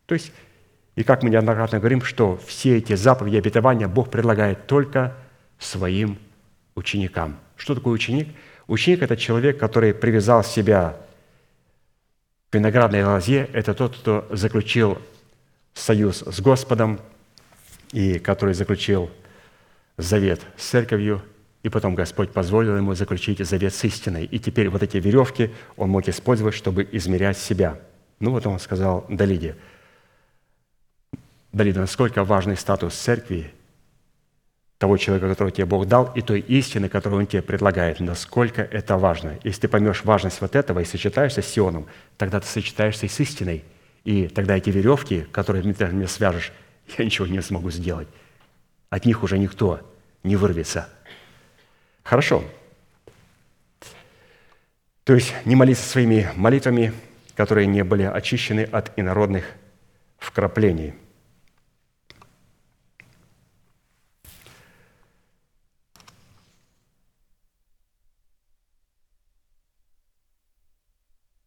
То 0.07 0.15
есть, 0.15 0.33
и 0.95 1.03
как 1.03 1.23
мы 1.23 1.31
неоднократно 1.31 1.79
говорим, 1.79 2.01
что 2.03 2.41
все 2.47 2.79
эти 2.79 2.95
заповеди 2.95 3.37
обетования 3.37 3.89
Бог 3.89 4.11
предлагает 4.11 4.67
только 4.67 5.15
своим 5.59 6.17
ученикам. 6.77 7.39
Что 7.57 7.75
такое 7.75 7.93
ученик? 7.93 8.29
Ученик– 8.69 9.03
это 9.03 9.17
человек, 9.17 9.59
который 9.59 9.93
привязал 9.93 10.45
себя 10.45 10.97
к 12.51 12.55
виноградной 12.55 13.05
лозе. 13.05 13.49
Это 13.53 13.75
тот, 13.75 13.97
кто 13.97 14.27
заключил 14.31 14.99
союз 15.75 16.23
с 16.23 16.41
Господом 16.41 17.01
и 17.93 18.19
который 18.19 18.55
заключил 18.55 19.11
завет 19.97 20.41
с 20.57 20.67
церковью, 20.67 21.23
и 21.67 21.69
потом 21.69 21.97
Господь 21.97 22.31
позволил 22.31 22.77
ему 22.77 22.95
заключить 22.95 23.45
завет 23.45 23.75
с 23.75 23.83
истиной. 23.83 24.25
И 24.25 24.39
теперь 24.39 24.69
вот 24.69 24.85
эти 24.85 24.99
веревки 24.99 25.51
он 25.77 25.91
мог 25.91 26.07
использовать, 26.07 26.55
чтобы 26.55 26.89
измерять 26.93 27.37
себя. 27.37 27.81
Ну 28.21 28.31
вот 28.31 28.47
он 28.47 28.61
сказал 28.61 29.05
Далиде, 29.09 29.57
Далида, 31.53 31.81
насколько 31.81 32.23
важный 32.23 32.57
статус 32.57 32.95
церкви 32.95 33.53
того 34.79 34.97
человека, 34.97 35.29
которого 35.29 35.51
тебе 35.51 35.65
Бог 35.67 35.89
дал, 35.89 36.13
и 36.15 36.21
той 36.21 36.39
истины, 36.39 36.89
которую 36.89 37.23
Он 37.23 37.27
тебе 37.27 37.43
предлагает, 37.43 37.99
насколько 37.99 38.63
это 38.63 38.97
важно. 38.97 39.37
Если 39.43 39.63
ты 39.63 39.69
поймешь 39.69 40.05
важность 40.05 40.41
вот 40.41 40.55
этого 40.55 40.79
и 40.79 40.85
сочетаешься 40.85 41.43
с 41.43 41.49
Сионом, 41.49 41.87
тогда 42.17 42.39
ты 42.39 42.47
сочетаешься 42.47 43.07
и 43.07 43.09
с 43.09 43.19
истиной. 43.19 43.65
И 44.05 44.29
тогда 44.29 44.57
эти 44.57 44.71
веревки, 44.71 45.27
которые 45.33 45.65
ты 45.75 45.87
мне 45.89 46.07
свяжешь, 46.07 46.53
я 46.97 47.05
ничего 47.05 47.27
не 47.27 47.43
смогу 47.43 47.73
сделать. 47.73 48.07
От 48.89 49.05
них 49.05 49.25
уже 49.25 49.37
никто 49.37 49.81
не 50.23 50.37
вырвется. 50.37 50.89
Хорошо. 52.07 52.45
То 55.03 55.15
есть 55.15 55.35
не 55.45 55.57
молиться 55.57 55.89
своими 55.89 56.31
молитвами, 56.37 56.93
которые 57.35 57.67
не 57.67 57.83
были 57.83 58.05
очищены 58.05 58.63
от 58.63 58.97
инородных 58.97 59.45
вкраплений– 60.19 60.95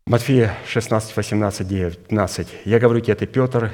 Матфея 0.06 0.58
16, 0.66 1.16
18, 1.16 1.68
19. 1.68 2.48
«Я 2.66 2.80
говорю 2.80 3.00
тебе, 3.00 3.14
ты 3.14 3.28
Петр, 3.28 3.72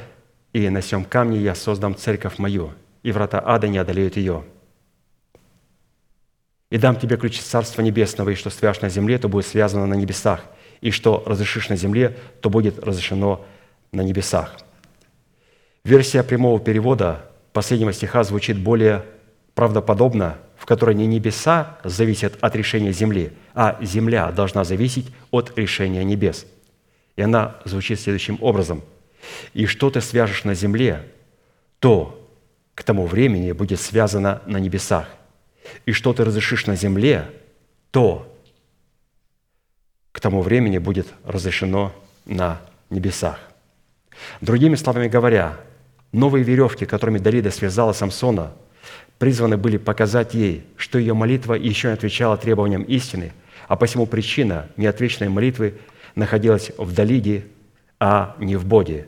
и 0.51 0.69
на 0.69 0.81
сем 0.81 1.05
камне 1.05 1.39
я 1.39 1.55
создам 1.55 1.95
церковь 1.95 2.39
мою, 2.39 2.73
и 3.03 3.13
врата 3.13 3.41
ада 3.41 3.69
не 3.69 3.77
одолеют 3.77 4.17
ее. 4.17 4.43
И 6.71 6.77
дам 6.77 6.95
тебе 6.95 7.17
ключи 7.17 7.41
Царства 7.41 7.81
Небесного, 7.81 8.29
и 8.29 8.35
что 8.35 8.49
свяжешь 8.49 8.81
на 8.81 8.89
земле, 8.89 9.17
то 9.17 9.29
будет 9.29 9.45
связано 9.45 9.85
на 9.85 9.93
небесах, 9.93 10.43
и 10.81 10.91
что 10.91 11.23
разрешишь 11.25 11.69
на 11.69 11.75
земле, 11.75 12.17
то 12.41 12.49
будет 12.49 12.79
разрешено 12.79 13.45
на 13.91 14.01
небесах». 14.01 14.57
Версия 15.83 16.23
прямого 16.23 16.59
перевода 16.59 17.29
последнего 17.53 17.93
стиха 17.93 18.23
звучит 18.23 18.57
более 18.57 19.05
правдоподобно, 19.53 20.37
в 20.57 20.65
которой 20.65 20.95
не 20.95 21.05
небеса 21.05 21.77
зависят 21.83 22.37
от 22.41 22.55
решения 22.55 22.91
земли, 22.91 23.33
а 23.53 23.77
земля 23.81 24.31
должна 24.31 24.63
зависеть 24.63 25.13
от 25.29 25.55
решения 25.57 26.03
небес. 26.03 26.47
И 27.15 27.21
она 27.21 27.57
звучит 27.65 27.99
следующим 27.99 28.39
образом. 28.41 28.81
«И 29.53 29.67
что 29.67 29.91
ты 29.91 30.01
свяжешь 30.01 30.43
на 30.43 30.55
земле, 30.55 31.03
то 31.79 32.27
к 32.73 32.83
тому 32.83 33.05
времени 33.05 33.51
будет 33.51 33.79
связано 33.79 34.41
на 34.47 34.57
небесах. 34.57 35.07
И 35.85 35.91
что 35.91 36.13
ты 36.13 36.23
разрешишь 36.23 36.65
на 36.65 36.75
земле, 36.75 37.29
то 37.91 38.31
к 40.11 40.19
тому 40.19 40.41
времени 40.41 40.77
будет 40.77 41.07
разрешено 41.23 41.91
на 42.25 42.61
небесах». 42.89 43.39
Другими 44.41 44.75
словами 44.75 45.07
говоря, 45.07 45.57
новые 46.11 46.43
веревки, 46.43 46.85
которыми 46.85 47.19
Далида 47.19 47.51
связала 47.51 47.93
Самсона– 47.93 48.53
призваны 49.17 49.57
были 49.57 49.77
показать 49.77 50.33
ей, 50.33 50.65
что 50.77 50.99
ее 50.99 51.13
молитва 51.13 51.53
еще 51.53 51.89
не 51.89 51.93
отвечала 51.93 52.37
требованиям 52.37 52.83
истины, 52.83 53.33
а 53.67 53.75
посему 53.75 54.05
причина 54.05 54.67
неотвеченной 54.77 55.29
молитвы 55.29 55.75
находилась 56.15 56.71
в 56.77 56.93
Далиде, 56.93 57.45
а 57.99 58.35
не 58.39 58.55
в 58.55 58.65
Боге, 58.65 59.07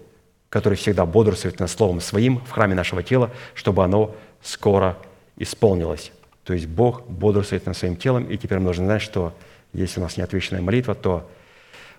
который 0.50 0.76
всегда 0.76 1.06
бодрствует 1.06 1.60
над 1.60 1.70
Словом 1.70 2.00
Своим 2.00 2.40
в 2.40 2.52
храме 2.52 2.76
нашего 2.76 3.04
тела, 3.04 3.32
чтобы 3.54 3.84
оно 3.84 4.16
скоро 4.42 4.98
исполнилось. 5.38 6.12
То 6.48 6.54
есть 6.54 6.66
Бог 6.66 7.06
бодрствует 7.08 7.68
над 7.68 7.78
Своим 7.78 7.96
телом, 7.96 8.24
и 8.24 8.38
теперь 8.38 8.58
нужно 8.58 8.86
знать, 8.86 9.02
что 9.04 9.38
если 9.74 10.00
у 10.00 10.04
нас 10.04 10.18
неотвеченная 10.18 10.64
молитва, 10.64 10.96
то 10.96 11.30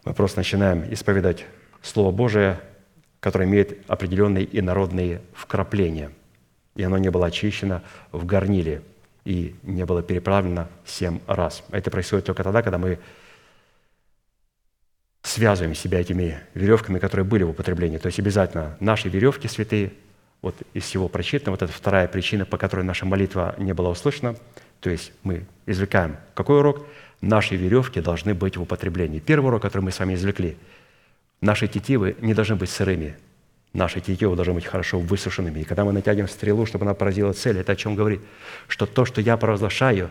мы 0.04 0.12
просто 0.12 0.38
начинаем 0.38 0.92
исповедать 0.92 1.44
Слово 1.82 2.10
Божие, 2.10 2.58
которое 3.20 3.44
имеет 3.44 3.78
определенные 3.88 4.48
инородные 4.58 5.20
вкрапления– 5.34 6.10
и 6.78 6.84
оно 6.84 6.96
не 6.96 7.10
было 7.10 7.26
очищено 7.26 7.82
в 8.12 8.24
горниле 8.24 8.82
и 9.24 9.56
не 9.64 9.84
было 9.84 10.00
переправлено 10.00 10.68
семь 10.86 11.18
раз. 11.26 11.64
Это 11.72 11.90
происходит 11.90 12.24
только 12.24 12.44
тогда, 12.44 12.62
когда 12.62 12.78
мы 12.78 13.00
связываем 15.22 15.74
себя 15.74 16.00
этими 16.00 16.38
веревками, 16.54 17.00
которые 17.00 17.26
были 17.26 17.42
в 17.42 17.50
употреблении. 17.50 17.98
То 17.98 18.06
есть 18.06 18.20
обязательно 18.20 18.76
наши 18.78 19.08
веревки 19.08 19.48
святые 19.48 19.92
вот 20.42 20.54
из 20.72 20.84
всего 20.84 21.08
прочитанного, 21.08 21.54
вот 21.54 21.62
это 21.62 21.72
вторая 21.72 22.08
причина, 22.08 22.44
по 22.44 22.58
которой 22.58 22.82
наша 22.82 23.06
молитва 23.06 23.54
не 23.58 23.72
была 23.72 23.90
услышана. 23.90 24.36
То 24.80 24.90
есть 24.90 25.12
мы 25.22 25.46
извлекаем 25.66 26.16
какой 26.34 26.58
урок? 26.58 26.86
Наши 27.20 27.56
веревки 27.56 28.00
должны 28.00 28.34
быть 28.34 28.56
в 28.56 28.62
употреблении. 28.62 29.18
Первый 29.18 29.46
урок, 29.46 29.62
который 29.62 29.82
мы 29.82 29.90
с 29.90 29.98
вами 29.98 30.14
извлекли. 30.14 30.56
Наши 31.40 31.66
тетивы 31.66 32.16
не 32.20 32.34
должны 32.34 32.54
быть 32.54 32.70
сырыми. 32.70 33.16
Наши 33.72 34.00
тетивы 34.00 34.36
должны 34.36 34.54
быть 34.54 34.64
хорошо 34.64 35.00
высушенными. 35.00 35.60
И 35.60 35.64
когда 35.64 35.84
мы 35.84 35.92
натягиваем 35.92 36.28
стрелу, 36.28 36.64
чтобы 36.64 36.84
она 36.84 36.94
поразила 36.94 37.32
цель, 37.32 37.58
это 37.58 37.72
о 37.72 37.76
чем 37.76 37.96
говорит? 37.96 38.20
Что 38.68 38.86
то, 38.86 39.04
что 39.04 39.20
я 39.20 39.36
провозглашаю, 39.36 40.10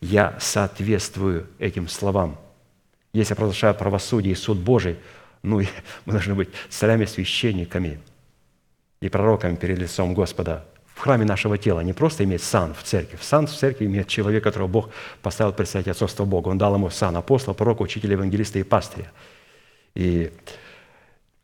я 0.00 0.36
соответствую 0.40 1.46
этим 1.58 1.88
словам. 1.88 2.38
Если 3.12 3.32
я 3.32 3.36
провозглашаю 3.36 3.74
правосудие 3.74 4.32
и 4.32 4.36
суд 4.36 4.58
Божий, 4.58 4.96
ну, 5.42 5.60
мы 6.06 6.12
должны 6.12 6.34
быть 6.34 6.48
царями-священниками 6.70 8.00
и 9.00 9.08
пророками 9.08 9.56
перед 9.56 9.78
лицом 9.78 10.14
Господа 10.14 10.64
в 10.94 11.00
храме 11.00 11.24
нашего 11.24 11.58
тела. 11.58 11.80
Не 11.80 11.92
просто 11.92 12.24
иметь 12.24 12.42
сан 12.42 12.74
в 12.74 12.82
церкви. 12.82 13.18
Сан 13.20 13.46
в 13.46 13.52
церкви 13.52 13.84
имеет 13.84 14.08
человек, 14.08 14.42
которого 14.42 14.66
Бог 14.66 14.90
поставил 15.22 15.52
представить 15.52 15.88
отцовство 15.88 16.24
Бога. 16.24 16.48
Он 16.48 16.58
дал 16.58 16.74
ему 16.74 16.88
сан 16.88 17.16
апостола, 17.16 17.54
пророка, 17.54 17.82
учителя, 17.82 18.12
евангелиста 18.12 18.58
и 18.58 18.62
пастыря. 18.62 19.12
И 19.94 20.32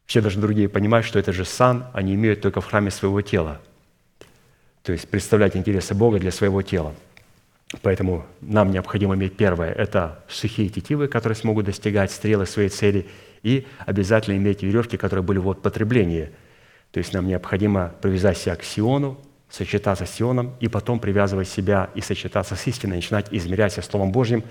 все 0.06 0.20
даже 0.20 0.38
другие 0.38 0.68
понимают, 0.68 1.06
что 1.06 1.18
это 1.18 1.32
же 1.32 1.44
сан 1.44 1.86
они 1.92 2.14
имеют 2.14 2.40
только 2.40 2.60
в 2.60 2.66
храме 2.66 2.90
своего 2.90 3.20
тела. 3.20 3.60
То 4.82 4.92
есть 4.92 5.08
представлять 5.08 5.56
интересы 5.56 5.94
Бога 5.94 6.18
для 6.18 6.30
своего 6.30 6.62
тела. 6.62 6.94
Поэтому 7.80 8.26
нам 8.40 8.70
необходимо 8.70 9.14
иметь 9.14 9.36
первое– 9.36 9.72
это 9.72 10.22
сухие 10.28 10.68
тетивы, 10.68 11.08
которые 11.08 11.36
смогут 11.36 11.66
достигать 11.66 12.10
стрелы 12.10 12.46
своей 12.46 12.68
цели, 12.68 13.06
и 13.42 13.66
обязательно 13.86 14.36
иметь 14.36 14.62
веревки, 14.62 14.96
которые 14.96 15.24
были 15.24 15.38
в 15.38 15.48
употреблении. 15.48 16.30
То 16.92 16.98
есть 16.98 17.12
нам 17.12 17.26
необходимо 17.26 17.94
привязать 18.00 18.38
себя 18.38 18.54
к 18.54 18.62
Сиону, 18.62 19.18
сочетаться 19.48 20.06
с 20.06 20.10
Сионом, 20.10 20.54
и 20.60 20.68
потом 20.68 21.00
привязывать 21.00 21.48
себя 21.48 21.90
и 21.94 22.00
сочетаться 22.00 22.54
с 22.54 22.66
истиной, 22.66 22.96
начинать 22.96 23.26
измерять 23.30 23.72
себя 23.72 23.82
Словом 23.82 24.12
Божьим 24.12 24.44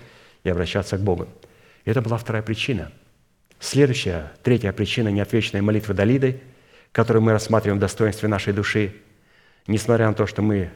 и 0.44 0.50
обращаться 0.50 0.98
к 0.98 1.02
Богу. 1.02 1.28
Это 1.86 2.02
была 2.02 2.18
вторая 2.18 2.44
причина. 2.44 2.92
Следующая, 3.60 4.32
третья 4.44 4.72
причина 4.72 5.10
неотвеченной 5.10 5.62
молитвы 5.62 5.94
Далиды, 5.94 6.42
которую 6.92 7.24
мы 7.24 7.32
рассматриваем 7.32 7.78
в 7.78 7.82
достоинстве 7.82 8.28
нашей 8.28 8.54
души, 8.54 8.96
несмотря 9.68 10.08
на 10.08 10.16
то, 10.16 10.26
что 10.26 10.42
мы 10.42 10.72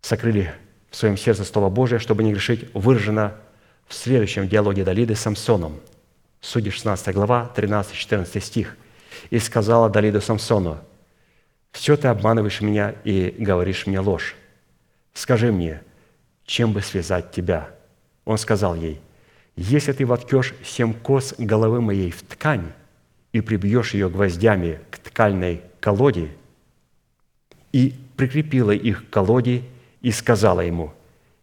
сокрыли 0.00 0.52
в 0.90 0.96
своем 0.96 1.18
сердце 1.18 1.44
Слово 1.44 1.68
Божие, 1.68 1.98
чтобы 1.98 2.24
не 2.24 2.32
грешить, 2.32 2.70
выражено 2.72 3.34
в 3.86 3.94
следующем 3.94 4.48
диалоге 4.48 4.84
Далиды 4.84 5.14
с 5.14 5.20
Самсоном. 5.20 5.80
Судьи 6.40 6.70
16 6.70 7.14
глава, 7.14 7.52
13-14 7.54 8.40
стих. 8.40 8.76
«И 9.30 9.38
сказала 9.38 9.88
Далида 9.88 10.20
Самсону, 10.20 10.78
«Все 11.72 11.96
ты 11.96 12.08
обманываешь 12.08 12.60
меня 12.60 12.94
и 13.04 13.34
говоришь 13.38 13.86
мне 13.86 14.00
ложь. 14.00 14.36
Скажи 15.12 15.52
мне, 15.52 15.82
чем 16.44 16.72
бы 16.72 16.80
связать 16.80 17.30
тебя?» 17.30 17.70
Он 18.24 18.38
сказал 18.38 18.74
ей, 18.74 19.00
«Если 19.56 19.92
ты 19.92 20.06
воткешь 20.06 20.54
семь 20.64 20.94
кос 20.94 21.34
головы 21.38 21.80
моей 21.80 22.10
в 22.10 22.22
ткань 22.22 22.72
и 23.32 23.40
прибьешь 23.40 23.94
ее 23.94 24.08
гвоздями 24.08 24.80
к 24.90 24.98
ткальной 24.98 25.62
колоде, 25.80 26.30
и 27.72 27.94
прикрепила 28.16 28.70
их 28.70 29.06
к 29.06 29.10
колоде, 29.12 29.62
и 30.00 30.10
сказала 30.10 30.60
ему, 30.60 30.92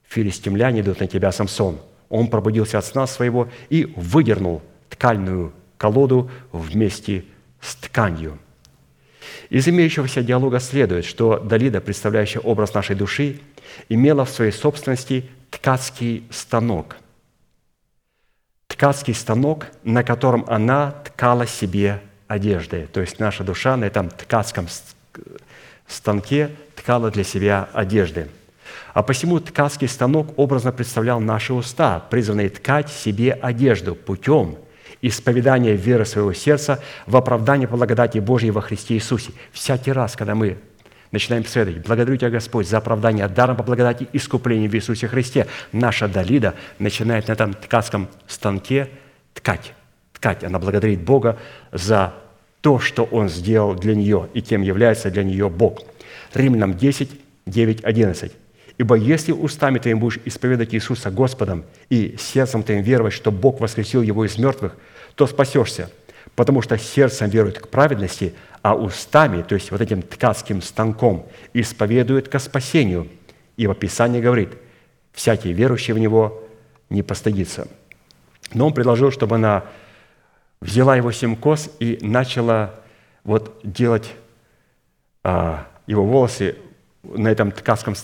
«Филистимляне 0.04 0.82
идут 0.82 1.00
на 1.00 1.08
тебя, 1.08 1.32
Самсон». 1.32 1.80
Он 2.10 2.28
пробудился 2.28 2.78
от 2.78 2.86
сна 2.86 3.08
своего 3.08 3.50
и 3.70 3.92
выдернул 3.96 4.62
ткальную 4.90 5.54
колоду 5.78 6.30
вместе 6.52 7.26
с 7.66 7.76
тканью. 7.76 8.38
Из 9.50 9.68
имеющегося 9.68 10.22
диалога 10.22 10.60
следует, 10.60 11.06
что 11.06 11.40
Далида, 11.40 11.82
представляющая 11.82 12.42
образ 12.42 12.74
нашей 12.74 12.96
души, 12.96 13.40
имела 13.90 14.26
в 14.26 14.30
своей 14.30 14.52
собственности 14.52 15.30
ткацкий 15.50 16.28
станок. 16.30 16.98
Ткацкий 18.68 19.14
станок, 19.14 19.68
на 19.84 20.04
котором 20.04 20.46
она 20.48 20.92
ткала 20.92 21.48
себе 21.48 22.02
одежды. 22.28 22.88
То 22.92 23.02
есть 23.02 23.20
наша 23.20 23.44
душа 23.44 23.78
на 23.78 23.86
этом 23.86 24.10
ткацком 24.10 24.68
станке 25.88 26.52
ткала 26.76 27.12
для 27.12 27.24
себя 27.24 27.70
одежды– 27.74 28.28
а 28.96 29.04
посему 29.04 29.42
ткацкий 29.42 29.90
станок 29.90 30.38
образно 30.38 30.72
представлял 30.72 31.20
наши 31.20 31.54
уста, 31.54 32.00
призванные 32.10 32.50
ткать 32.50 32.90
себе 32.90 33.34
одежду 33.34 33.94
путем 33.94 34.58
исповедания 35.08 35.74
веры 35.74 36.06
своего 36.06 36.34
сердца 36.34 36.82
в 37.06 37.16
оправдание 37.16 37.68
благодати 37.68 38.20
Божьей 38.20 38.52
во 38.52 38.62
Христе 38.62 38.96
Иисусе. 38.96 39.32
Всякий 39.52 39.92
раз, 39.92 40.16
когда 40.16 40.36
мы 40.36 40.58
начинаем 41.12 41.46
следовать, 41.46 41.86
благодарю 41.86 42.18
Тебя, 42.18 42.30
Господь, 42.30 42.68
за 42.68 42.78
оправдание 42.78 43.28
даром 43.28 43.56
по 43.56 43.64
благодати 43.64 44.08
искупления 44.14 44.68
в 44.68 44.74
Иисусе 44.74 45.08
Христе, 45.08 45.48
наша 45.72 46.08
Далида 46.08 46.56
начинает 46.80 47.28
на 47.28 47.34
этом 47.34 47.54
ткацком 47.54 48.08
станке 48.28 48.90
ткать. 49.34 49.74
Ткать. 50.14 50.44
Она 50.44 50.60
благодарит 50.60 51.02
Бога 51.02 51.38
за 51.72 52.14
то, 52.62 52.80
что 52.80 53.04
Он 53.04 53.30
сделал 53.30 53.76
для 53.76 53.96
нее, 53.96 54.30
и 54.34 54.42
тем 54.42 54.64
является 54.64 55.12
для 55.12 55.24
нее 55.24 55.50
Бог. 55.50 55.84
Римлянам 56.34 56.74
10, 56.74 57.12
9, 57.46 57.84
11. 57.84 58.32
Ибо 58.78 58.96
если 58.96 59.32
устами 59.32 59.80
твоим 59.80 60.00
будешь 60.00 60.20
исповедать 60.26 60.74
Иисуса 60.74 61.10
Господом 61.10 61.64
и 61.90 62.16
сердцем 62.20 62.64
твоим 62.64 62.82
веровать, 62.82 63.14
что 63.14 63.32
Бог 63.32 63.62
воскресил 63.62 64.02
Его 64.02 64.26
из 64.26 64.38
мертвых, 64.38 64.76
то 65.16 65.28
спасешься, 65.28 65.90
потому 66.36 66.62
что 66.62 66.78
сердцем 66.78 67.30
верует 67.30 67.60
к 67.60 67.68
праведности, 67.70 68.34
а 68.62 68.76
устами, 68.76 69.42
то 69.42 69.56
есть 69.56 69.72
вот 69.72 69.82
этим 69.82 70.02
ткацким 70.02 70.62
станком, 70.62 71.28
исповедует 71.54 72.28
ко 72.28 72.40
спасению. 72.40 73.08
И 73.58 73.68
в 73.68 73.74
Писание 73.74 74.22
говорит, 74.22 74.50
всякий 75.14 75.54
верующий 75.54 75.94
в 75.94 76.00
Него 76.00 76.44
не 76.90 77.04
постыдится. 77.04 77.68
Но 78.54 78.68
он 78.68 78.74
предложил, 78.74 79.12
чтобы 79.12 79.36
она 79.36 79.64
взяла 80.62 80.96
его 80.96 81.12
семь 81.12 81.36
кос 81.36 81.70
и 81.80 81.98
начала 82.02 82.76
вот 83.24 83.60
делать 83.64 84.12
а, 85.24 85.68
его 85.88 86.06
волосы 86.06 86.58
на 87.04 87.30
этом 87.30 87.52
ткацком 87.52 87.96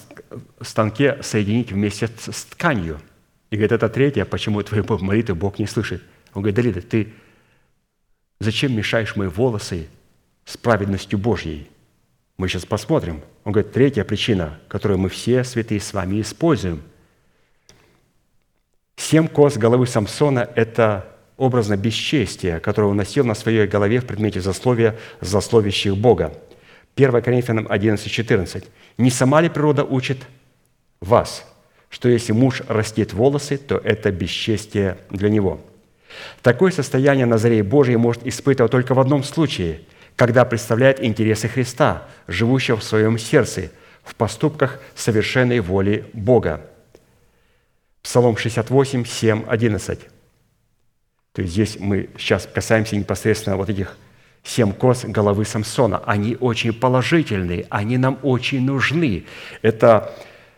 станке 0.62 1.22
соединить 1.22 1.72
вместе 1.72 2.08
с 2.08 2.46
тканью. 2.46 3.00
И 3.50 3.56
говорит, 3.56 3.72
это 3.72 3.90
третье, 3.90 4.26
почему 4.26 4.62
твои 4.64 4.82
молитвы 4.82 5.36
Бог 5.36 5.60
не 5.60 5.68
слышит. 5.68 6.02
Он 6.34 6.42
говорит, 6.42 6.56
Далида, 6.56 6.82
ты 6.82 7.14
зачем 8.40 8.76
мешаешь 8.76 9.16
мои 9.16 9.28
волосы 9.28 9.88
с 10.46 10.58
праведностью 10.58 11.20
Божьей? 11.20 11.70
Мы 12.38 12.48
сейчас 12.48 12.66
посмотрим. 12.66 13.22
Он 13.44 13.52
говорит, 13.52 13.72
третья 13.72 14.04
причина, 14.04 14.60
которую 14.68 14.98
мы 14.98 15.10
все 15.10 15.44
святые 15.44 15.80
с 15.80 15.94
вами 15.94 16.22
используем. 16.22 16.82
Семь 18.96 19.28
кос 19.28 19.58
головы 19.58 19.88
Самсона– 19.88 20.50
это 20.56 21.08
образно 21.38 21.76
бесчестие, 21.76 22.60
которое 22.60 22.88
он 22.88 22.98
носил 22.98 23.26
на 23.26 23.34
своей 23.34 23.68
голове 23.68 24.00
в 24.00 24.06
предмете 24.06 24.42
засловия 24.42 24.98
засловящих 25.22 25.98
Бога. 25.98 26.34
1 26.96 27.22
Коринфянам 27.22 27.68
11, 27.70 28.12
14. 28.12 28.66
«Не 28.98 29.10
сама 29.10 29.42
ли 29.42 29.50
природа 29.50 29.84
учит 29.84 30.20
вас, 31.00 31.46
что 31.90 32.10
если 32.10 32.32
муж 32.32 32.62
растет 32.68 33.14
волосы, 33.14 33.58
то 33.58 33.78
это 33.78 34.12
бесчестие 34.12 34.98
для 35.10 35.30
него?» 35.30 35.62
Такое 36.42 36.72
состояние 36.72 37.26
Назарей 37.26 37.62
Божий 37.62 37.96
может 37.98 38.26
испытывать 38.26 38.72
только 38.72 38.94
в 38.94 39.00
одном 39.00 39.24
случае, 39.24 39.82
когда 40.16 40.46
представляет 40.46 41.04
интересы 41.04 41.48
Христа, 41.48 42.08
живущего 42.28 42.78
в 42.78 42.84
своем 42.84 43.18
сердце, 43.18 43.72
в 44.04 44.16
поступках 44.16 44.80
совершенной 44.96 45.60
воли 45.60 46.06
Бога. 46.14 46.66
Псалом 48.02 48.36
68, 48.36 49.06
7, 49.06 49.46
11. 49.48 50.00
То 51.34 51.42
есть 51.42 51.54
здесь 51.54 51.78
мы 51.80 52.10
сейчас 52.18 52.48
касаемся 52.52 52.96
непосредственно 52.96 53.58
вот 53.58 53.70
этих 53.70 53.96
семь 54.44 54.74
коз 54.74 55.06
головы 55.06 55.46
Самсона. 55.46 56.00
Они 56.06 56.36
очень 56.40 56.74
положительные, 56.74 57.68
они 57.70 57.98
нам 57.98 58.20
очень 58.24 58.66
нужны. 58.66 59.26
Это 59.62 60.14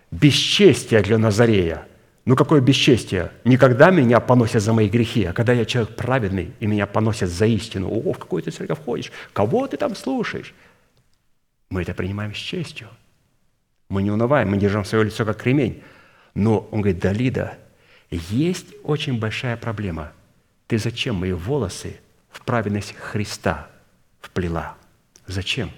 бесчестие 0.09 1.01
для 1.01 1.17
Назарея. 1.17 1.85
Ну 2.25 2.37
какое 2.37 2.61
бесчестие? 2.61 3.31
Никогда 3.43 3.91
меня 3.91 4.19
поносят 4.21 4.63
за 4.63 4.71
мои 4.71 4.87
грехи, 4.87 5.25
а 5.25 5.33
когда 5.33 5.51
я 5.51 5.65
человек 5.65 5.95
праведный, 5.95 6.53
и 6.59 6.67
меня 6.67 6.87
поносят 6.87 7.29
за 7.29 7.45
истину. 7.45 7.89
О, 7.89 8.13
в 8.13 8.17
какую 8.17 8.41
ты 8.41 8.51
церковь 8.51 8.79
ходишь? 8.83 9.11
Кого 9.33 9.67
ты 9.67 9.75
там 9.75 9.93
слушаешь? 9.95 10.53
Мы 11.69 11.81
это 11.81 11.93
принимаем 11.93 12.33
с 12.33 12.37
честью. 12.37 12.87
Мы 13.89 14.03
не 14.03 14.11
унываем, 14.11 14.49
мы 14.49 14.57
держим 14.57 14.85
свое 14.85 15.05
лицо 15.05 15.25
как 15.25 15.37
кремень. 15.37 15.83
Но 16.33 16.59
он 16.71 16.81
говорит, 16.81 16.99
Далида, 16.99 17.57
есть 18.09 18.67
очень 18.83 19.19
большая 19.19 19.57
проблема. 19.57 20.13
Ты 20.67 20.77
зачем 20.77 21.15
мои 21.15 21.33
волосы 21.33 21.99
в 22.29 22.41
праведность 22.43 22.95
Христа 22.95 23.67
вплела? 24.21 24.77
Зачем? 25.27 25.71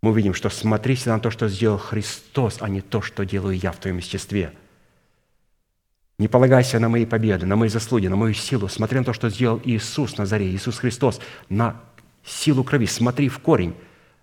Мы 0.00 0.10
увидим, 0.10 0.34
что 0.34 0.48
смотрите 0.48 1.10
на 1.10 1.18
то, 1.18 1.30
что 1.30 1.48
сделал 1.48 1.78
Христос, 1.78 2.58
а 2.60 2.68
не 2.68 2.80
то, 2.80 3.02
что 3.02 3.24
делаю 3.24 3.56
я 3.56 3.72
в 3.72 3.78
твоем 3.78 3.98
естестве. 3.98 4.52
Не 6.18 6.28
полагайся 6.28 6.80
на 6.80 6.88
мои 6.88 7.06
победы, 7.06 7.46
на 7.46 7.56
мои 7.56 7.68
заслуги, 7.68 8.08
на 8.08 8.16
мою 8.16 8.34
силу. 8.34 8.68
Смотри 8.68 8.98
на 8.98 9.04
то, 9.04 9.12
что 9.12 9.28
сделал 9.28 9.60
Иисус 9.64 10.16
на 10.16 10.26
заре, 10.26 10.50
Иисус 10.50 10.78
Христос, 10.78 11.20
на 11.48 11.80
силу 12.24 12.64
крови. 12.64 12.86
Смотри 12.86 13.28
в 13.28 13.38
корень. 13.38 13.74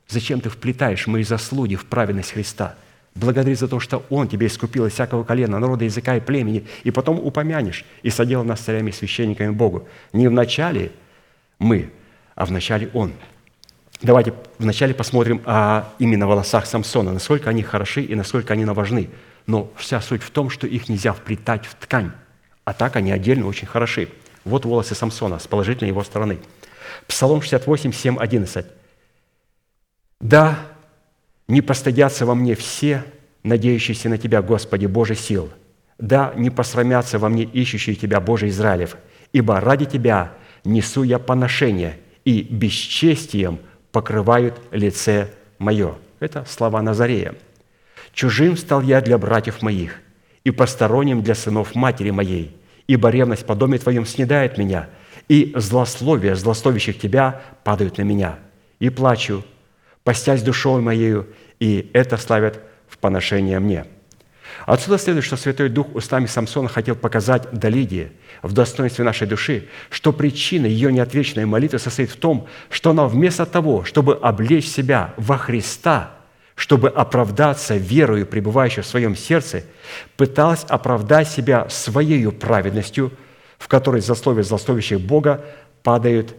Зачем 0.07 0.39
ты 0.41 0.49
вплетаешь 0.49 1.07
мои 1.07 1.23
заслуги 1.23 1.75
в 1.75 1.85
праведность 1.85 2.33
Христа? 2.33 2.75
Благодари 3.15 3.55
за 3.55 3.69
то, 3.69 3.79
что 3.79 4.05
Он 4.09 4.27
тебе 4.27 4.47
искупил 4.47 4.85
из 4.85 4.93
всякого 4.93 5.23
колена, 5.23 5.57
народа, 5.57 5.85
языка 5.85 6.17
и 6.17 6.19
племени, 6.19 6.67
и 6.83 6.91
потом 6.91 7.17
упомянешь 7.17 7.85
и 8.03 8.09
соделал 8.09 8.43
нас 8.43 8.59
царями 8.59 8.89
и 8.89 8.93
священниками 8.93 9.51
Богу. 9.51 9.87
Не 10.11 10.27
в 10.27 10.31
начале 10.31 10.91
мы, 11.59 11.91
а 12.35 12.45
в 12.45 12.51
начале 12.51 12.89
Он. 12.93 13.13
Давайте 14.05 14.35
вначале 14.59 14.93
посмотрим 14.93 15.41
о 15.45 15.85
именно 15.97 16.27
волосах 16.27 16.67
Самсона, 16.67 17.11
насколько 17.11 17.49
они 17.49 17.63
хороши 17.63 18.03
и 18.03 18.13
насколько 18.13 18.53
они 18.53 18.63
важны. 18.63 19.09
Но 19.47 19.71
вся 19.77 19.99
суть 19.99 20.21
в 20.21 20.29
том, 20.29 20.51
что 20.51 20.67
их 20.67 20.89
нельзя 20.89 21.11
вплетать 21.11 21.65
в 21.65 21.73
ткань, 21.73 22.11
а 22.65 22.73
так 22.73 22.97
они 22.97 23.11
отдельно 23.11 23.47
очень 23.47 23.65
хороши. 23.65 24.09
Вот 24.43 24.63
волосы 24.63 24.93
Самсона 24.93 25.39
с 25.39 25.47
положительной 25.47 25.89
его 25.89 26.03
стороны. 26.03 26.37
Псалом 27.07 27.41
68, 27.41 27.93
7, 27.93 28.19
11. 28.19 28.67
«Да, 30.21 30.59
не 31.47 31.61
постыдятся 31.61 32.27
во 32.27 32.35
мне 32.35 32.53
все, 32.53 33.03
надеющиеся 33.41 34.09
на 34.09 34.19
Тебя, 34.19 34.43
Господи, 34.43 34.85
Боже 34.85 35.15
сил. 35.15 35.49
Да, 35.97 36.31
не 36.35 36.51
посрамятся 36.51 37.17
во 37.17 37.27
мне 37.27 37.41
ищущие 37.41 37.95
Тебя, 37.95 38.19
Боже 38.19 38.49
Израилев, 38.49 38.97
ибо 39.33 39.59
ради 39.59 39.85
Тебя 39.85 40.33
несу 40.63 41.01
я 41.01 41.17
поношение, 41.17 41.97
и 42.23 42.43
бесчестием 42.43 43.59
покрывают 43.95 44.59
лице 44.71 45.29
мое». 45.57 45.95
Это 46.19 46.43
слова 46.43 46.81
Назарея. 46.81 47.33
«Чужим 48.11 48.57
стал 48.57 48.81
я 48.81 48.99
для 48.99 49.17
братьев 49.17 49.61
моих, 49.61 50.01
и 50.43 50.51
посторонним 50.51 51.21
для 51.23 51.33
сынов 51.33 51.75
матери 51.75 52.09
моей, 52.09 52.57
ибо 52.87 53.09
ревность 53.09 53.45
по 53.45 53.55
доме 53.55 53.77
Твоем 53.77 54.05
снедает 54.05 54.57
меня, 54.57 54.89
и 55.29 55.53
злословие 55.55 56.35
злословящих 56.35 56.99
Тебя 56.99 57.41
падают 57.63 57.97
на 57.97 58.01
меня. 58.01 58.37
И 58.79 58.89
плачу, 58.89 59.45
постясь 60.03 60.43
душой 60.43 60.81
моею, 60.81 61.27
и 61.61 61.89
это 61.93 62.17
славят 62.17 62.59
в 62.89 62.97
поношение 62.97 63.59
мне». 63.59 63.85
Отсюда 64.65 64.97
следует, 64.97 65.25
что 65.25 65.37
Святой 65.37 65.69
Дух 65.69 65.93
устами 65.93 66.25
Самсона 66.25 66.69
хотел 66.69 66.95
показать 66.95 67.51
Далидии 67.51 68.11
в 68.41 68.53
достоинстве 68.53 69.03
нашей 69.03 69.27
души, 69.27 69.67
что 69.89 70.13
причина 70.13 70.65
ее 70.65 70.91
неотвечной 70.91 71.45
молитвы 71.45 71.79
состоит 71.79 72.09
в 72.09 72.15
том, 72.15 72.47
что 72.69 72.91
она 72.91 73.05
вместо 73.07 73.45
того, 73.45 73.83
чтобы 73.83 74.15
облечь 74.15 74.67
себя 74.67 75.13
во 75.17 75.37
Христа, 75.37 76.11
чтобы 76.55 76.89
оправдаться 76.89 77.75
верою, 77.75 78.25
пребывающей 78.25 78.81
в 78.81 78.87
своем 78.87 79.15
сердце, 79.15 79.63
пыталась 80.17 80.63
оправдать 80.67 81.29
себя 81.29 81.67
своей 81.69 82.31
праведностью, 82.31 83.11
в 83.57 83.67
которой 83.67 84.01
засловие 84.01 84.43
злословящих 84.43 85.01
Бога 85.01 85.43
падают 85.83 86.35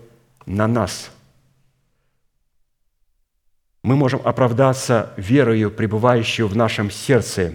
на 0.46 0.66
нас– 0.66 1.10
мы 3.86 3.94
можем 3.94 4.20
оправдаться 4.24 5.12
верою, 5.16 5.70
пребывающую 5.70 6.48
в 6.48 6.56
нашем 6.56 6.90
сердце, 6.90 7.54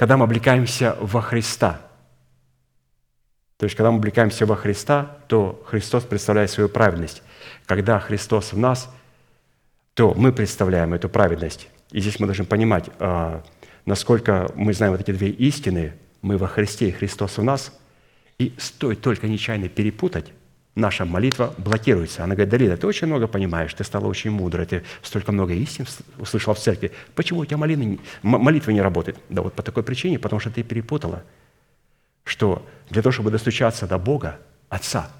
когда 0.00 0.16
мы 0.16 0.24
облекаемся 0.24 0.96
во 0.98 1.20
Христа. 1.20 1.78
То 3.58 3.64
есть, 3.64 3.76
когда 3.76 3.90
мы 3.90 3.98
облекаемся 3.98 4.46
во 4.46 4.56
Христа, 4.56 5.18
то 5.28 5.62
Христос 5.66 6.04
представляет 6.04 6.50
свою 6.50 6.70
праведность. 6.70 7.22
Когда 7.66 8.00
Христос 8.00 8.54
в 8.54 8.58
нас, 8.58 8.90
то 9.92 10.14
мы 10.14 10.32
представляем 10.32 10.94
эту 10.94 11.10
праведность. 11.10 11.68
И 11.90 12.00
здесь 12.00 12.18
мы 12.18 12.26
должны 12.26 12.46
понимать, 12.46 12.88
а, 12.98 13.44
насколько 13.84 14.50
мы 14.54 14.72
знаем 14.72 14.92
вот 14.92 15.02
эти 15.02 15.10
две 15.10 15.28
истины, 15.28 15.92
мы 16.22 16.38
во 16.38 16.48
Христе 16.48 16.88
и 16.88 16.92
Христос 16.92 17.36
в 17.36 17.42
нас, 17.42 17.70
и 18.38 18.54
стоит 18.56 19.02
только 19.02 19.28
нечаянно 19.28 19.68
перепутать, 19.68 20.32
наша 20.74 21.04
молитва 21.04 21.54
блокируется. 21.58 22.24
Она 22.24 22.34
говорит, 22.34 22.50
Далида, 22.50 22.76
ты 22.76 22.86
очень 22.86 23.06
много 23.06 23.26
понимаешь, 23.26 23.74
ты 23.74 23.84
стала 23.84 24.06
очень 24.06 24.30
мудрой, 24.30 24.66
ты 24.66 24.84
столько 25.02 25.32
много 25.32 25.52
истин 25.54 25.86
услышала 26.18 26.54
в 26.54 26.58
церкви. 26.58 26.92
Почему 27.14 27.40
у 27.40 27.44
тебя 27.44 27.56
молитва, 27.56 27.98
молитва 28.22 28.70
не 28.70 28.80
работает? 28.80 29.18
Да 29.28 29.42
вот 29.42 29.54
по 29.54 29.62
такой 29.62 29.82
причине, 29.82 30.18
потому 30.18 30.40
что 30.40 30.50
ты 30.50 30.62
перепутала, 30.62 31.24
что 32.24 32.66
для 32.88 33.02
того, 33.02 33.12
чтобы 33.12 33.30
достучаться 33.30 33.86
до 33.86 33.98
Бога, 33.98 34.38
Отца, 34.68 35.10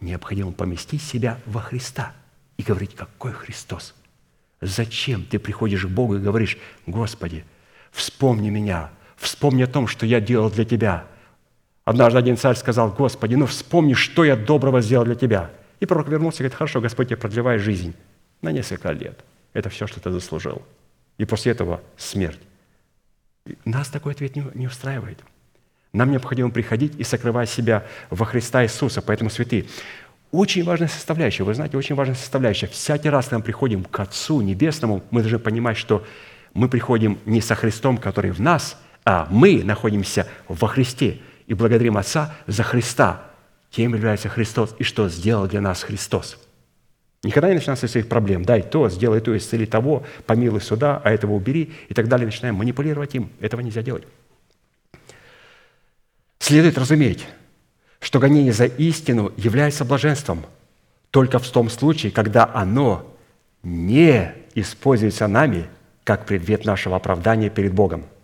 необходимо 0.00 0.52
поместить 0.52 1.02
себя 1.02 1.38
во 1.46 1.60
Христа 1.60 2.12
и 2.56 2.62
говорить, 2.62 2.94
какой 2.94 3.32
Христос? 3.32 3.94
Зачем 4.60 5.24
ты 5.24 5.38
приходишь 5.38 5.84
к 5.84 5.88
Богу 5.88 6.16
и 6.16 6.20
говоришь, 6.20 6.58
Господи, 6.86 7.44
вспомни 7.92 8.50
меня, 8.50 8.90
вспомни 9.16 9.62
о 9.62 9.66
том, 9.66 9.86
что 9.86 10.06
я 10.06 10.20
делал 10.20 10.50
для 10.50 10.64
Тебя– 10.64 11.04
Однажды 11.86 12.18
один 12.18 12.36
царь 12.36 12.56
сказал, 12.56 12.90
Господи, 12.90 13.36
ну 13.36 13.46
вспомни, 13.46 13.94
что 13.94 14.24
я 14.24 14.36
доброго 14.36 14.80
сделал 14.82 15.04
для 15.04 15.14
Тебя. 15.14 15.50
И 15.78 15.86
пророк 15.86 16.08
вернулся 16.08 16.38
и 16.38 16.40
говорит, 16.40 16.58
хорошо, 16.58 16.80
Господь 16.80 17.08
тебе 17.08 17.16
продлевает 17.16 17.62
жизнь 17.62 17.94
на 18.42 18.50
несколько 18.50 18.90
лет. 18.90 19.24
Это 19.52 19.70
все, 19.70 19.86
что 19.86 20.00
ты 20.00 20.10
заслужил. 20.10 20.62
И 21.16 21.24
после 21.24 21.52
этого 21.52 21.80
смерть. 21.96 22.40
Нас 23.64 23.88
такой 23.88 24.14
ответ 24.14 24.34
не 24.34 24.66
устраивает. 24.66 25.20
Нам 25.92 26.10
необходимо 26.10 26.50
приходить 26.50 26.94
и 26.98 27.04
сокрывать 27.04 27.48
себя 27.48 27.86
во 28.10 28.26
Христа 28.26 28.64
Иисуса. 28.64 29.00
Поэтому, 29.00 29.30
святые, 29.30 29.66
очень 30.32 30.64
важная 30.64 30.88
составляющая, 30.88 31.44
вы 31.44 31.54
знаете, 31.54 31.76
очень 31.76 31.94
важная 31.94 32.16
составляющая. 32.16 32.66
Всякий 32.66 33.10
раз, 33.10 33.26
когда 33.26 33.38
мы 33.38 33.44
приходим 33.44 33.84
к 33.84 34.00
Отцу 34.00 34.40
Небесному, 34.40 35.04
мы 35.12 35.20
должны 35.20 35.38
понимать, 35.38 35.76
что 35.76 36.04
мы 36.52 36.68
приходим 36.68 37.20
не 37.26 37.40
со 37.40 37.54
Христом, 37.54 37.96
который 37.96 38.32
в 38.32 38.40
нас, 38.40 38.76
а 39.04 39.28
мы 39.30 39.62
находимся 39.62 40.26
во 40.48 40.66
Христе 40.66 41.18
и 41.46 41.54
благодарим 41.54 41.96
Отца 41.96 42.34
за 42.46 42.62
Христа, 42.62 43.22
кем 43.70 43.94
является 43.94 44.28
Христос 44.28 44.74
и 44.78 44.84
что 44.84 45.08
сделал 45.08 45.46
для 45.46 45.60
нас 45.60 45.82
Христос. 45.82 46.38
Никогда 47.22 47.48
не 47.48 47.54
начинаем 47.54 47.78
со 47.78 47.88
своих 47.88 48.08
проблем. 48.08 48.44
Дай 48.44 48.62
то, 48.62 48.88
сделай 48.88 49.20
то, 49.20 49.36
исцели 49.36 49.66
того, 49.66 50.04
помилуй 50.26 50.60
сюда, 50.60 51.00
а 51.02 51.10
этого 51.10 51.32
убери 51.32 51.72
и 51.88 51.94
так 51.94 52.08
далее. 52.08 52.26
Начинаем 52.26 52.56
манипулировать 52.56 53.14
им. 53.14 53.30
Этого 53.40 53.60
нельзя 53.60 53.82
делать. 53.82 54.04
Следует 56.38 56.78
разуметь, 56.78 57.26
что 58.00 58.20
гонение 58.20 58.52
за 58.52 58.66
истину 58.66 59.32
является 59.36 59.84
блаженством 59.84 60.44
только 61.10 61.38
в 61.38 61.48
том 61.48 61.70
случае, 61.70 62.12
когда 62.12 62.48
оно 62.52 63.12
не 63.62 64.32
используется 64.54 65.26
нами 65.26 65.66
как 66.04 66.26
предмет 66.26 66.64
нашего 66.64 66.96
оправдания 66.96 67.50
перед 67.50 67.72
Богом– 67.72 68.04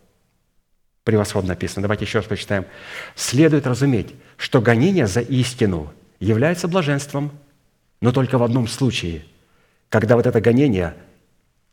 Превосходно 1.04 1.50
написано. 1.50 1.82
Давайте 1.82 2.04
еще 2.04 2.18
раз 2.18 2.26
прочитаем. 2.26 2.64
«Следует 3.16 3.66
разуметь, 3.66 4.14
что 4.36 4.60
гонение 4.60 5.06
за 5.06 5.20
истину 5.20 5.92
является 6.20 6.68
блаженством, 6.68 7.32
но 8.00 8.12
только 8.12 8.38
в 8.38 8.42
одном 8.42 8.68
случае, 8.68 9.24
когда 9.88 10.16
вот 10.16 10.26
это 10.26 10.40
гонение 10.40 10.94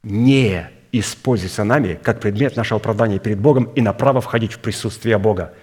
не 0.03 0.69
используется 0.91 1.63
нами 1.63 1.99
как 2.01 2.19
предмет 2.19 2.55
нашего 2.55 2.79
оправдания 2.79 3.19
перед 3.19 3.39
Богом 3.39 3.65
и 3.75 3.81
на 3.81 3.93
право 3.93 4.21
входить 4.21 4.53
в 4.53 4.59
присутствие 4.59 5.17
Бога. 5.17 5.53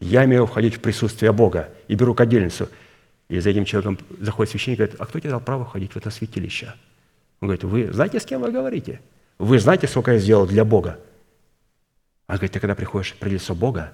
Я 0.00 0.24
имею 0.24 0.46
входить 0.46 0.74
в 0.74 0.80
присутствие 0.80 1.32
Бога 1.32 1.68
и 1.88 1.94
беру 1.94 2.14
кадильницу. 2.14 2.68
И 3.28 3.38
за 3.40 3.50
этим 3.50 3.64
человеком 3.64 3.98
заходит 4.20 4.50
священник 4.50 4.78
и 4.78 4.82
говорит, 4.82 5.00
а 5.00 5.06
кто 5.06 5.18
тебе 5.18 5.30
дал 5.30 5.40
право 5.40 5.64
входить 5.64 5.92
в 5.92 5.96
это 5.96 6.10
святилище? 6.10 6.74
Он 7.40 7.48
говорит, 7.48 7.64
вы 7.64 7.92
знаете, 7.92 8.20
с 8.20 8.24
кем 8.24 8.42
вы 8.42 8.50
говорите? 8.50 9.00
Вы 9.38 9.58
знаете, 9.58 9.86
сколько 9.86 10.12
я 10.12 10.18
сделал 10.18 10.46
для 10.46 10.64
Бога? 10.64 10.98
А 12.26 12.34
говорит, 12.34 12.52
ты 12.52 12.60
когда 12.60 12.74
приходишь 12.74 13.14
при 13.14 13.30
лицо 13.30 13.54
Бога, 13.54 13.92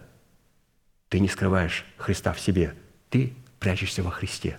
ты 1.08 1.20
не 1.20 1.28
скрываешь 1.28 1.84
Христа 1.98 2.32
в 2.32 2.40
себе, 2.40 2.74
ты 3.10 3.34
прячешься 3.58 4.02
во 4.02 4.10
Христе. 4.10 4.58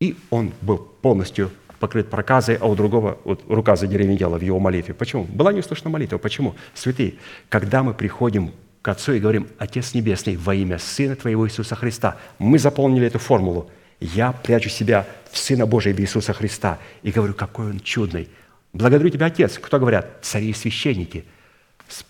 И 0.00 0.16
он 0.30 0.52
был 0.60 0.78
полностью 0.78 1.50
покрыт 1.80 2.10
проказой, 2.10 2.56
а 2.56 2.66
у 2.66 2.74
другого 2.74 3.18
вот, 3.24 3.42
рука 3.48 3.76
задеревенела 3.76 4.38
в 4.38 4.42
его 4.42 4.58
молитве. 4.58 4.92
Почему? 4.92 5.24
Была 5.24 5.52
не 5.52 5.60
услышана 5.60 5.90
молитва. 5.90 6.18
Почему? 6.18 6.54
Святые, 6.74 7.14
когда 7.48 7.82
мы 7.82 7.94
приходим 7.94 8.52
к 8.82 8.88
Отцу 8.88 9.14
и 9.14 9.20
говорим, 9.20 9.48
Отец 9.58 9.94
Небесный, 9.94 10.36
во 10.36 10.54
имя 10.54 10.78
Сына 10.78 11.16
Твоего 11.16 11.46
Иисуса 11.46 11.74
Христа, 11.74 12.18
мы 12.38 12.58
заполнили 12.58 13.06
эту 13.06 13.18
формулу. 13.18 13.70
Я 14.00 14.32
прячу 14.32 14.68
себя 14.68 15.06
в 15.30 15.38
Сына 15.38 15.64
Божия 15.64 15.94
Иисуса 15.94 16.34
Христа 16.34 16.78
и 17.02 17.10
говорю, 17.10 17.32
какой 17.32 17.70
Он 17.70 17.80
чудный– 17.80 18.28
Благодарю 18.74 19.08
Тебя, 19.08 19.26
Отец. 19.26 19.58
Кто 19.58 19.78
говорят? 19.78 20.18
Цари 20.22 20.50
и 20.50 20.52
священники. 20.52 21.24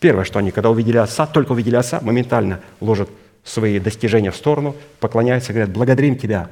Первое, 0.01 0.25
что 0.25 0.39
они, 0.39 0.51
когда 0.51 0.71
увидели 0.71 0.97
Отца, 0.97 1.27
только 1.27 1.53
увидели 1.53 1.77
Отца, 1.77 2.01
моментально 2.01 2.61
ложат 2.81 3.11
свои 3.45 3.79
достижения 3.79 4.31
в 4.31 4.37
сторону, 4.37 4.75
поклоняются, 4.99 5.53
говорят, 5.53 5.71
благодарим 5.71 6.17
Тебя, 6.17 6.49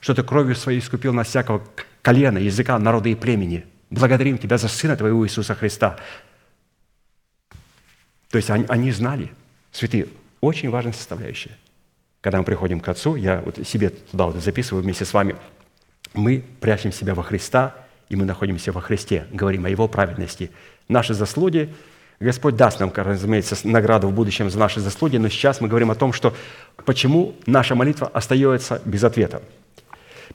что 0.00 0.14
Ты 0.14 0.22
кровью 0.22 0.54
своей 0.54 0.80
искупил 0.80 1.14
нас 1.14 1.28
всякого 1.28 1.62
колена, 2.02 2.36
языка, 2.36 2.78
народа 2.78 3.08
и 3.08 3.14
племени. 3.14 3.64
Благодарим 3.88 4.36
Тебя 4.36 4.58
за 4.58 4.68
Сына 4.68 4.96
Твоего 4.96 5.26
Иисуса 5.26 5.54
Христа. 5.54 5.96
То 8.28 8.36
есть 8.36 8.50
они, 8.50 8.66
они 8.68 8.92
знали, 8.92 9.32
святые, 9.72 10.08
очень 10.42 10.68
важная 10.68 10.92
составляющая. 10.92 11.56
Когда 12.20 12.38
мы 12.38 12.44
приходим 12.44 12.80
к 12.80 12.88
Отцу, 12.88 13.16
я 13.16 13.40
вот 13.40 13.66
себе 13.66 13.88
туда 13.88 14.26
вот 14.26 14.36
записываю 14.36 14.82
вместе 14.82 15.06
с 15.06 15.14
вами, 15.14 15.36
мы 16.12 16.44
прячем 16.60 16.92
себя 16.92 17.14
во 17.14 17.22
Христа– 17.22 17.76
и 18.08 18.16
мы 18.16 18.24
находимся 18.24 18.72
во 18.72 18.80
Христе, 18.80 19.26
говорим 19.32 19.64
о 19.64 19.68
Его 19.68 19.88
праведности. 19.88 20.50
Наши 20.88 21.14
заслуги, 21.14 21.70
Господь 22.20 22.56
даст 22.56 22.80
нам, 22.80 22.92
разумеется, 22.94 23.56
награду 23.64 24.08
в 24.08 24.12
будущем 24.12 24.50
за 24.50 24.58
наши 24.58 24.80
заслуги, 24.80 25.16
но 25.16 25.28
сейчас 25.28 25.60
мы 25.60 25.68
говорим 25.68 25.90
о 25.90 25.94
том, 25.94 26.12
что 26.12 26.34
почему 26.84 27.34
наша 27.46 27.74
молитва 27.74 28.08
остается 28.12 28.80
без 28.84 29.02
ответа. 29.04 29.42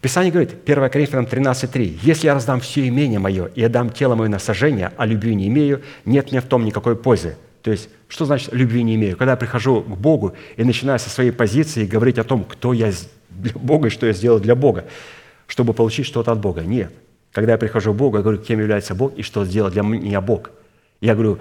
Писание 0.01 0.31
говорит, 0.31 0.55
1 0.65 0.89
Коринфянам 0.89 1.25
13.3, 1.25 1.99
«Если 2.03 2.27
я 2.27 2.33
раздам 2.33 2.61
все 2.61 2.87
имение 2.87 3.19
мое 3.19 3.47
и 3.47 3.63
отдам 3.63 3.89
тело 3.89 4.15
мое 4.15 4.29
на 4.29 4.39
сожжение, 4.39 4.93
а 4.95 5.05
любви 5.05 5.35
не 5.35 5.47
имею, 5.47 5.81
нет 6.05 6.31
мне 6.31 6.41
в 6.41 6.45
том 6.45 6.63
никакой 6.63 6.95
пользы». 6.95 7.37
То 7.63 7.71
есть, 7.71 7.89
что 8.07 8.25
значит 8.25 8.53
«любви 8.53 8.83
не 8.83 8.95
имею»? 8.95 9.17
Когда 9.17 9.31
я 9.31 9.37
прихожу 9.37 9.81
к 9.81 9.97
Богу 9.97 10.33
и 10.55 10.63
начинаю 10.63 10.99
со 10.99 11.09
своей 11.09 11.31
позиции 11.31 11.85
говорить 11.85 12.17
о 12.17 12.23
том, 12.23 12.45
кто 12.45 12.71
я 12.71 12.93
для 13.29 13.51
Бога 13.53 13.87
и 13.87 13.91
что 13.91 14.05
я 14.05 14.13
сделал 14.13 14.39
для 14.39 14.55
Бога, 14.55 14.85
чтобы 15.47 15.73
получить 15.73 16.05
что-то 16.05 16.31
от 16.31 16.39
Бога. 16.39 16.61
Нет. 16.61 16.93
Когда 17.31 17.53
я 17.53 17.57
прихожу 17.57 17.93
к 17.93 17.97
Богу, 17.97 18.17
я 18.17 18.23
говорю, 18.23 18.39
кем 18.39 18.59
является 18.59 18.95
Бог 18.95 19.15
и 19.15 19.21
что 19.21 19.45
сделал 19.45 19.69
для 19.69 19.83
меня 19.83 20.21
Бог. 20.21 20.49
Я 21.01 21.13
говорю, 21.13 21.39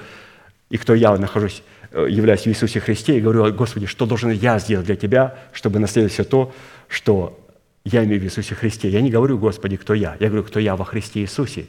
и 0.70 0.76
кто 0.76 0.94
я 0.94 1.16
нахожусь, 1.16 1.62
э, 1.92 2.06
являюсь 2.10 2.42
в 2.42 2.46
Иисусе 2.46 2.80
Христе, 2.80 3.18
и 3.18 3.20
говорю, 3.20 3.52
Господи, 3.54 3.86
что 3.86 4.06
должен 4.06 4.30
я 4.30 4.58
сделать 4.58 4.86
для 4.86 4.96
Тебя, 4.96 5.38
чтобы 5.52 5.78
наследовать 5.78 6.12
все 6.12 6.24
то, 6.24 6.52
что 6.88 7.38
я 7.84 8.04
имею 8.04 8.20
в 8.20 8.24
Иисусе 8.24 8.54
Христе. 8.54 8.88
Я 8.88 9.00
не 9.00 9.10
говорю, 9.10 9.38
Господи, 9.38 9.76
кто 9.76 9.94
я. 9.94 10.16
Я 10.20 10.28
говорю, 10.28 10.44
кто 10.44 10.60
я 10.60 10.76
во 10.76 10.84
Христе 10.84 11.20
Иисусе. 11.20 11.66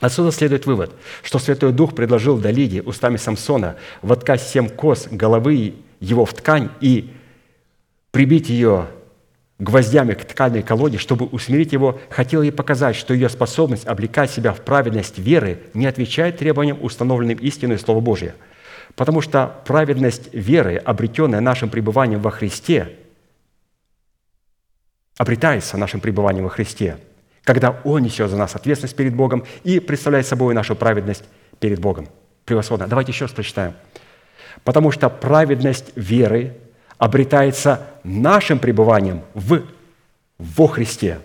Отсюда 0.00 0.30
следует 0.30 0.66
вывод, 0.66 0.92
что 1.22 1.38
Святой 1.38 1.72
Дух 1.72 1.94
предложил 1.94 2.36
Далиде 2.38 2.82
устами 2.82 3.16
Самсона 3.16 3.76
воткать 4.02 4.42
семь 4.42 4.68
кос 4.68 5.08
головы 5.10 5.74
его 6.00 6.26
в 6.26 6.34
ткань 6.34 6.70
и 6.80 7.12
прибить 8.10 8.50
ее 8.50 8.88
гвоздями 9.58 10.12
к 10.14 10.24
тканной 10.24 10.62
колоде, 10.62 10.98
чтобы 10.98 11.26
усмирить 11.26 11.72
его, 11.72 11.98
хотел 12.10 12.42
ей 12.42 12.52
показать, 12.52 12.96
что 12.96 13.14
ее 13.14 13.28
способность 13.28 13.86
облекать 13.86 14.30
себя 14.30 14.52
в 14.52 14.60
праведность 14.60 15.18
веры 15.18 15.60
не 15.74 15.86
отвечает 15.86 16.38
требованиям, 16.38 16.78
установленным 16.82 17.38
истиной 17.38 17.78
Слова 17.78 18.00
Божия. 18.00 18.34
Потому 18.94 19.20
что 19.20 19.62
праведность 19.66 20.32
веры, 20.32 20.76
обретенная 20.76 21.40
нашим 21.40 21.70
пребыванием 21.70 22.20
во 22.20 22.30
Христе, 22.30 22.96
обретается 25.16 25.78
нашим 25.78 26.00
пребыванием 26.00 26.44
во 26.44 26.50
Христе, 26.50 26.98
когда 27.42 27.80
Он 27.84 28.02
несет 28.02 28.30
за 28.30 28.36
нас 28.36 28.54
ответственность 28.54 28.96
перед 28.96 29.14
Богом 29.14 29.44
и 29.64 29.80
представляет 29.80 30.26
собой 30.26 30.54
нашу 30.54 30.76
праведность 30.76 31.24
перед 31.60 31.78
Богом. 31.78 32.08
Превосходно. 32.44 32.86
Давайте 32.86 33.12
еще 33.12 33.24
раз 33.24 33.32
прочитаем. 33.32 33.74
Потому 34.64 34.90
что 34.90 35.08
праведность 35.08 35.92
веры 35.96 36.56
обретается 36.98 37.86
нашим 38.04 38.58
пребыванием 38.58 39.22
в, 39.34 39.62
во 40.38 40.66
Христе, 40.66 41.18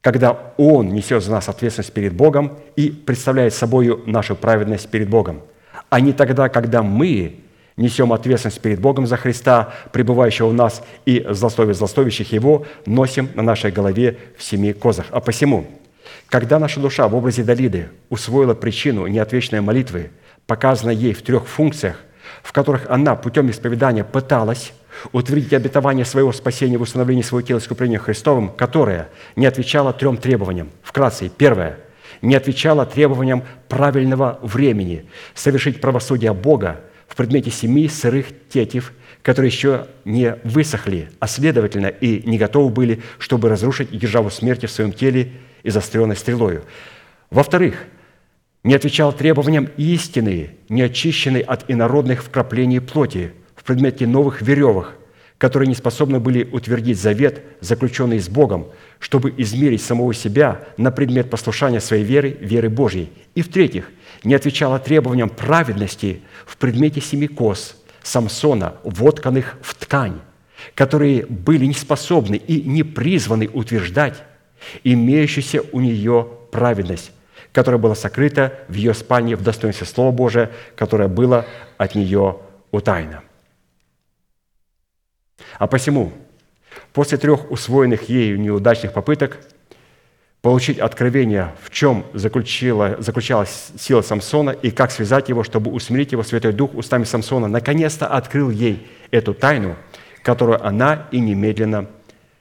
когда 0.00 0.52
Он 0.56 0.88
несет 0.88 1.22
за 1.22 1.32
нас 1.32 1.48
ответственность 1.48 1.92
перед 1.92 2.14
Богом 2.14 2.58
и 2.76 2.90
представляет 2.90 3.54
собой 3.54 4.02
нашу 4.06 4.36
праведность 4.36 4.88
перед 4.90 5.08
Богом, 5.08 5.42
а 5.88 6.00
не 6.00 6.12
тогда, 6.12 6.48
когда 6.48 6.82
мы 6.82 7.40
несем 7.76 8.12
ответственность 8.12 8.60
перед 8.60 8.80
Богом 8.80 9.06
за 9.06 9.16
Христа, 9.16 9.72
пребывающего 9.92 10.48
в 10.48 10.54
нас, 10.54 10.82
и 11.06 11.26
злословие 11.30 11.74
злословящих 11.74 12.32
Его 12.32 12.66
носим 12.86 13.28
на 13.34 13.42
нашей 13.42 13.70
голове 13.70 14.18
в 14.36 14.42
семи 14.42 14.72
козах. 14.72 15.06
А 15.10 15.20
посему, 15.20 15.66
когда 16.26 16.58
наша 16.58 16.80
душа 16.80 17.08
в 17.08 17.14
образе 17.14 17.42
Далиды 17.42 17.88
усвоила 18.10 18.54
причину 18.54 19.06
неотвечной 19.06 19.60
молитвы, 19.60 20.10
показанной 20.46 20.94
ей 20.94 21.14
в 21.14 21.22
трех 21.22 21.46
функциях, 21.46 21.96
в 22.42 22.52
которых 22.52 22.88
она 22.88 23.14
путем 23.14 23.50
исповедания 23.50 24.04
пыталась 24.04 24.72
утвердить 25.12 25.52
обетование 25.52 26.04
своего 26.04 26.32
спасения 26.32 26.78
в 26.78 26.82
установлении 26.82 27.22
своего 27.22 27.46
тела 27.46 27.58
искуплением 27.58 28.00
Христовым, 28.00 28.50
которое 28.50 29.08
не 29.36 29.46
отвечало 29.46 29.92
трем 29.92 30.16
требованиям. 30.16 30.70
Вкратце, 30.82 31.28
первое– 31.28 31.78
не 32.22 32.34
отвечало 32.34 32.86
требованиям 32.86 33.44
правильного 33.68 34.38
времени 34.42 35.06
совершить 35.34 35.80
правосудие 35.80 36.32
Бога 36.32 36.80
в 37.08 37.16
предмете 37.16 37.50
семи 37.50 37.88
сырых 37.88 38.26
тетив, 38.48 38.92
которые 39.22 39.50
еще 39.50 39.86
не 40.04 40.36
высохли, 40.44 41.10
а 41.18 41.26
следовательно 41.26 41.86
и 41.86 42.28
не 42.28 42.38
готовы 42.38 42.70
были, 42.70 43.02
чтобы 43.18 43.48
разрушить 43.48 43.90
державу 43.90 44.30
смерти 44.30 44.66
в 44.66 44.70
своем 44.70 44.92
теле 44.92 45.32
и 45.62 45.70
застренной 45.70 46.16
стрелою. 46.16 46.62
Во-вторых, 47.30 47.84
не 48.62 48.74
отвечал 48.74 49.12
требованиям 49.12 49.68
истины, 49.76 50.50
не 50.68 50.82
очищенной 50.82 51.40
от 51.40 51.70
инородных 51.70 52.22
вкраплений 52.22 52.80
плоти 52.80 53.32
в 53.56 53.64
предмете 53.64 54.06
новых 54.06 54.42
веревок, 54.42 54.94
которые 55.38 55.68
не 55.68 55.74
способны 55.74 56.20
были 56.20 56.44
утвердить 56.44 57.00
завет, 57.00 57.42
заключенный 57.60 58.18
с 58.18 58.28
Богом, 58.28 58.66
чтобы 58.98 59.32
измерить 59.38 59.82
самого 59.82 60.12
себя 60.12 60.60
на 60.76 60.90
предмет 60.90 61.30
послушания 61.30 61.80
своей 61.80 62.04
веры, 62.04 62.36
веры 62.40 62.68
Божьей. 62.68 63.10
И 63.34 63.40
в-третьих, 63.40 63.90
не 64.22 64.34
отвечала 64.34 64.78
требованиям 64.78 65.30
праведности 65.30 66.20
в 66.44 66.58
предмете 66.58 67.00
семи 67.00 67.26
коз 67.26 67.76
Самсона, 68.02 68.74
вотканных 68.84 69.58
в 69.62 69.74
ткань, 69.74 70.20
которые 70.74 71.24
были 71.26 71.64
не 71.64 71.74
способны 71.74 72.36
и 72.36 72.62
не 72.62 72.82
призваны 72.82 73.48
утверждать 73.50 74.22
имеющуюся 74.84 75.62
у 75.72 75.80
нее 75.80 76.28
праведность, 76.50 77.12
которая 77.52 77.80
была 77.80 77.94
сокрыта 77.94 78.58
в 78.68 78.74
ее 78.74 78.94
спальне 78.94 79.36
в 79.36 79.42
достоинстве 79.42 79.86
Слова 79.86 80.12
Божия, 80.12 80.50
которое 80.76 81.08
было 81.08 81.46
от 81.78 81.94
нее 81.94 82.38
утайно. 82.70 83.22
А 85.58 85.66
посему, 85.66 86.12
после 86.92 87.18
трех 87.18 87.50
усвоенных 87.50 88.08
ею 88.08 88.40
неудачных 88.40 88.92
попыток 88.92 89.38
получить 90.42 90.78
откровение, 90.78 91.54
в 91.62 91.70
чем 91.70 92.06
заключалась 92.14 93.72
сила 93.78 94.02
Самсона 94.02 94.50
и 94.50 94.70
как 94.70 94.90
связать 94.90 95.28
его, 95.28 95.44
чтобы 95.44 95.70
усмирить 95.70 96.12
его, 96.12 96.22
Святой 96.22 96.52
Дух 96.52 96.74
устами 96.74 97.04
Самсона 97.04 97.48
наконец-то 97.48 98.06
открыл 98.06 98.50
ей 98.50 98.88
эту 99.10 99.34
тайну, 99.34 99.76
которую 100.22 100.64
она 100.64 101.08
и 101.10 101.20
немедленно, 101.20 101.86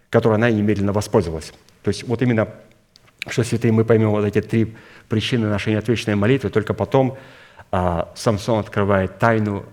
которой 0.10 0.36
она 0.36 0.50
и 0.50 0.54
немедленно 0.54 0.94
воспользовалась. 0.94 1.54
То 1.84 1.90
есть 1.90 2.04
вот 2.04 2.22
именно, 2.22 2.48
что, 3.28 3.44
святые, 3.44 3.72
мы 3.72 3.86
поймем 3.86 4.12
вот 4.12 4.26
эти 4.26 4.42
три 4.42 4.76
причины 5.08 5.48
нашей 5.48 5.74
неотвеченной 5.74 6.16
молитвы, 6.16 6.50
только 6.50 6.74
потом 6.74 7.18
а, 7.72 8.12
Самсон 8.16 8.60
открывает 8.60 9.20
тайну 9.20 9.66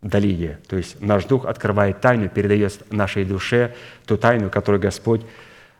Далиде. 0.00 0.60
То 0.68 0.76
есть 0.76 1.00
наш 1.00 1.24
дух 1.24 1.44
открывает 1.44 2.00
тайну, 2.00 2.28
передает 2.28 2.92
нашей 2.92 3.24
душе 3.24 3.74
ту 4.06 4.16
тайну, 4.16 4.48
которую 4.48 4.80
Господь 4.80 5.22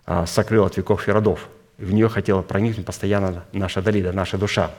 а, 0.04 0.26
сокрыл 0.26 0.64
от 0.64 0.76
веков 0.76 1.06
и 1.08 1.12
родов. 1.12 1.48
В 1.76 1.92
нее 1.92 2.08
хотела 2.08 2.42
проникнуть 2.42 2.84
постоянно 2.84 3.44
наша 3.52 3.80
Далида, 3.80 4.12
наша 4.12 4.36
душа. 4.36 4.72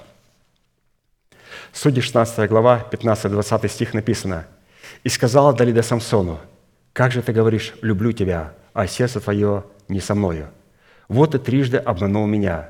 Судьи 1.72 2.02
16 2.02 2.50
глава, 2.50 2.86
15-20 2.92 3.70
стих 3.70 3.94
написано. 3.94 4.48
«И 5.04 5.10
сказала 5.10 5.54
Далида 5.54 5.84
Самсону, 5.84 6.40
«Как 6.92 7.12
же 7.12 7.22
ты 7.22 7.32
говоришь, 7.32 7.74
люблю 7.82 8.12
тебя, 8.12 8.54
а 8.74 8.88
сердце 8.88 9.22
твое 9.22 9.64
не 9.88 10.02
со 10.02 10.16
мною? 10.16 10.50
Вот 11.10 11.32
ты 11.32 11.40
трижды 11.40 11.78
обманул 11.78 12.28
меня 12.28 12.70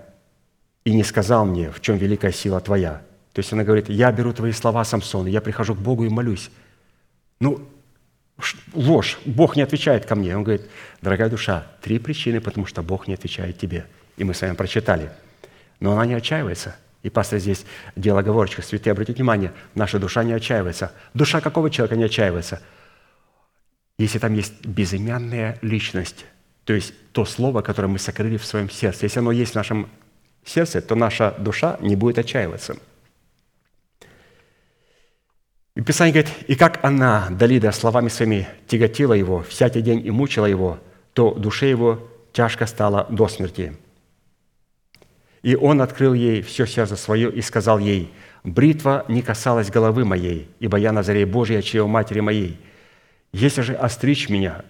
и 0.86 0.96
не 0.96 1.04
сказал 1.04 1.46
мне, 1.46 1.72
в 1.72 1.82
чем 1.82 1.98
великая 1.98 2.32
сила 2.32 2.60
твоя. 2.62 3.02
То 3.34 3.40
есть 3.40 3.54
она 3.54 3.64
говорит, 3.64 3.90
я 3.90 4.12
беру 4.12 4.34
твои 4.34 4.54
слова, 4.54 4.84
Самсон, 4.84 5.28
я 5.28 5.42
прихожу 5.42 5.76
к 5.76 5.80
Богу 5.80 6.06
и 6.06 6.10
молюсь. 6.10 6.50
Ну, 7.40 7.70
ложь, 8.74 9.20
Бог 9.26 9.56
не 9.56 9.62
отвечает 9.62 10.06
ко 10.06 10.16
мне. 10.16 10.36
Он 10.36 10.44
говорит, 10.44 10.68
дорогая 11.02 11.30
душа, 11.30 11.68
три 11.82 12.00
причины, 12.00 12.42
потому 12.42 12.66
что 12.66 12.82
Бог 12.82 13.08
не 13.08 13.14
отвечает 13.14 13.58
тебе. 13.58 13.86
И 14.18 14.24
мы 14.24 14.34
с 14.34 14.42
вами 14.42 14.56
прочитали. 14.56 15.12
Но 15.80 15.94
она 15.94 16.06
не 16.06 16.14
отчаивается. 16.14 16.76
И 17.04 17.10
пастор 17.10 17.40
здесь 17.40 17.66
дело 17.96 18.20
оговорочка. 18.20 18.62
Святые, 18.62 18.92
обратите 18.92 19.18
внимание, 19.18 19.54
наша 19.76 20.00
душа 20.00 20.24
не 20.24 20.34
отчаивается. 20.34 20.92
Душа 21.14 21.40
какого 21.40 21.70
человека 21.70 21.96
не 21.96 22.04
отчаивается? 22.06 22.62
Если 23.98 24.20
там 24.20 24.34
есть 24.34 24.66
безымянная 24.66 25.60
личность, 25.62 26.26
то 26.70 26.76
есть 26.76 26.94
то 27.14 27.26
слово, 27.26 27.64
которое 27.64 27.88
мы 27.88 27.98
сокрыли 27.98 28.38
в 28.38 28.46
своем 28.46 28.70
сердце. 28.70 29.08
Если 29.08 29.18
оно 29.18 29.32
есть 29.32 29.54
в 29.54 29.56
нашем 29.56 29.90
сердце, 30.46 30.82
то 30.82 30.94
наша 30.94 31.34
душа 31.40 31.78
не 31.82 31.96
будет 31.96 32.20
отчаиваться– 32.20 32.78
и 35.76 35.82
Писание 35.82 36.14
говорит, 36.14 36.34
«И 36.48 36.56
как 36.56 36.84
она, 36.84 37.30
Далида, 37.30 37.72
словами 37.72 38.10
своими 38.10 38.50
тяготила 38.68 39.14
его 39.14 39.44
всякий 39.44 39.82
день 39.82 40.06
и 40.06 40.12
мучила 40.12 40.46
его, 40.46 40.78
то 41.14 41.34
душе 41.34 41.70
его 41.70 42.06
тяжко 42.34 42.66
стало 42.66 43.08
до 43.10 43.30
смерти. 43.30 43.78
И 45.42 45.56
он 45.56 45.82
открыл 45.82 46.14
ей 46.14 46.42
все 46.42 46.66
сердце 46.66 46.98
свое 46.98 47.32
и 47.32 47.42
сказал 47.42 47.80
ей, 47.80 48.12
«Бритва 48.44 49.06
не 49.08 49.22
касалась 49.22 49.72
головы 49.72 50.04
моей, 50.04 50.50
ибо 50.60 50.78
я 50.78 50.92
на 50.92 51.02
заре 51.02 51.26
Божьей 51.26 51.64
чьего 51.64 51.88
матери 51.88 52.20
моей. 52.20 52.60
Если 53.32 53.62
же 53.62 53.74
остричь 53.74 54.28
меня, 54.28 54.66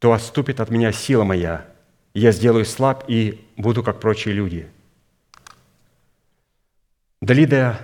то 0.00 0.12
отступит 0.12 0.58
от 0.58 0.70
меня 0.70 0.90
сила 0.90 1.22
моя, 1.22 1.64
я 2.12 2.32
сделаю 2.32 2.64
слаб 2.64 3.04
и 3.06 3.46
буду, 3.56 3.84
как 3.84 4.00
прочие 4.00 4.34
люди». 4.34 4.66
Далида 7.20 7.78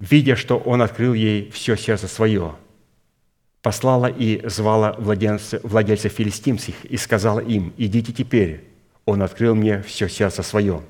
видя, 0.00 0.34
что 0.34 0.58
он 0.58 0.82
открыл 0.82 1.14
ей 1.14 1.50
все 1.50 1.76
сердце 1.76 2.08
свое, 2.08 2.56
послала 3.62 4.06
и 4.06 4.46
звала 4.48 4.94
владельцев, 4.98 5.62
владельцев 5.62 6.12
филистимских 6.12 6.84
и 6.86 6.96
сказала 6.96 7.40
им, 7.40 7.72
«Идите 7.76 8.12
теперь, 8.12 8.64
он 9.04 9.22
открыл 9.22 9.54
мне 9.54 9.82
все 9.82 10.08
сердце 10.08 10.42
свое». 10.42 10.82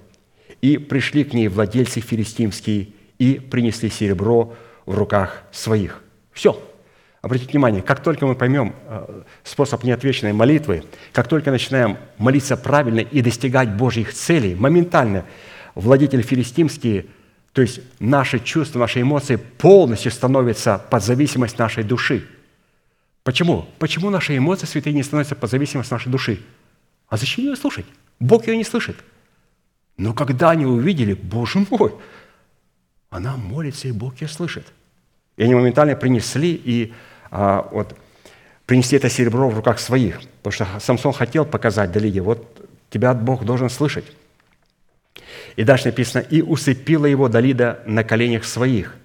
И 0.63 0.79
пришли 0.79 1.25
к 1.25 1.33
ней 1.33 1.49
владельцы 1.49 2.01
филистимские 2.01 2.89
и 3.19 3.35
принесли 3.35 3.89
серебро 3.89 4.55
в 4.87 4.97
руках 4.97 5.43
своих. 5.53 6.03
Все. 6.33 6.63
Обратите 7.23 7.53
внимание, 7.53 7.83
как 7.83 8.03
только 8.03 8.27
мы 8.27 8.35
поймем 8.35 8.75
э, 8.87 9.23
способ 9.45 9.85
неотвеченной 9.85 10.33
молитвы, 10.33 10.85
как 11.13 11.29
только 11.29 11.51
начинаем 11.51 11.99
молиться 12.17 12.57
правильно 12.57 13.01
и 13.01 13.21
достигать 13.21 13.77
Божьих 13.77 14.15
целей, 14.15 14.55
моментально 14.55 15.27
владетель 15.75 16.23
филистимский, 16.23 17.11
то 17.53 17.61
есть 17.61 17.81
наши 17.99 18.41
чувства, 18.41 18.79
наши 18.79 19.03
эмоции 19.03 19.37
полностью 19.37 20.11
становятся 20.13 20.79
под 20.79 21.05
зависимость 21.05 21.59
нашей 21.59 21.85
души. 21.85 22.27
Почему? 23.23 23.69
Почему 23.79 24.09
наши 24.09 24.37
эмоции, 24.39 24.67
святые, 24.67 24.95
не 24.95 25.03
становятся 25.03 25.35
под 25.35 25.51
зависимость 25.51 25.91
нашей 25.91 26.11
души? 26.11 26.41
А 27.09 27.19
зачем 27.19 27.45
ее 27.45 27.57
слушать? 27.57 27.87
Бог 28.19 28.47
ее 28.47 28.57
не 28.57 28.65
слышит. 28.65 28.97
Но 29.99 30.15
когда 30.15 30.51
они 30.51 30.65
увидели, 30.65 31.13
Боже 31.13 31.67
мой, 31.71 31.93
она 33.11 33.37
молится, 33.37 33.89
и 33.89 33.93
Бог 33.93 34.19
ее 34.23 34.29
слышит. 34.29 34.73
И 35.41 35.43
они 35.43 35.55
моментально 35.55 35.97
принесли 35.97 36.53
и 36.53 36.93
а, 37.31 37.67
вот, 37.73 37.97
принесли 38.67 38.99
это 38.99 39.09
серебро 39.09 39.49
в 39.49 39.57
руках 39.57 39.79
своих. 39.79 40.21
Потому 40.43 40.53
что 40.53 40.81
Самсон 40.81 41.15
хотел 41.15 41.47
показать 41.47 41.93
Далиде, 41.93 42.21
вот 42.21 42.69
тебя 42.91 43.15
Бог 43.15 43.47
должен 43.47 43.71
слышать. 43.71 44.05
И 45.57 45.65
дальше 45.65 45.87
написано, 45.87 46.21
«И 46.21 46.43
усыпила 46.43 47.07
его 47.07 47.31
Далида 47.31 47.81
на 47.87 48.05
коленях 48.05 48.45
своих, 48.45 48.97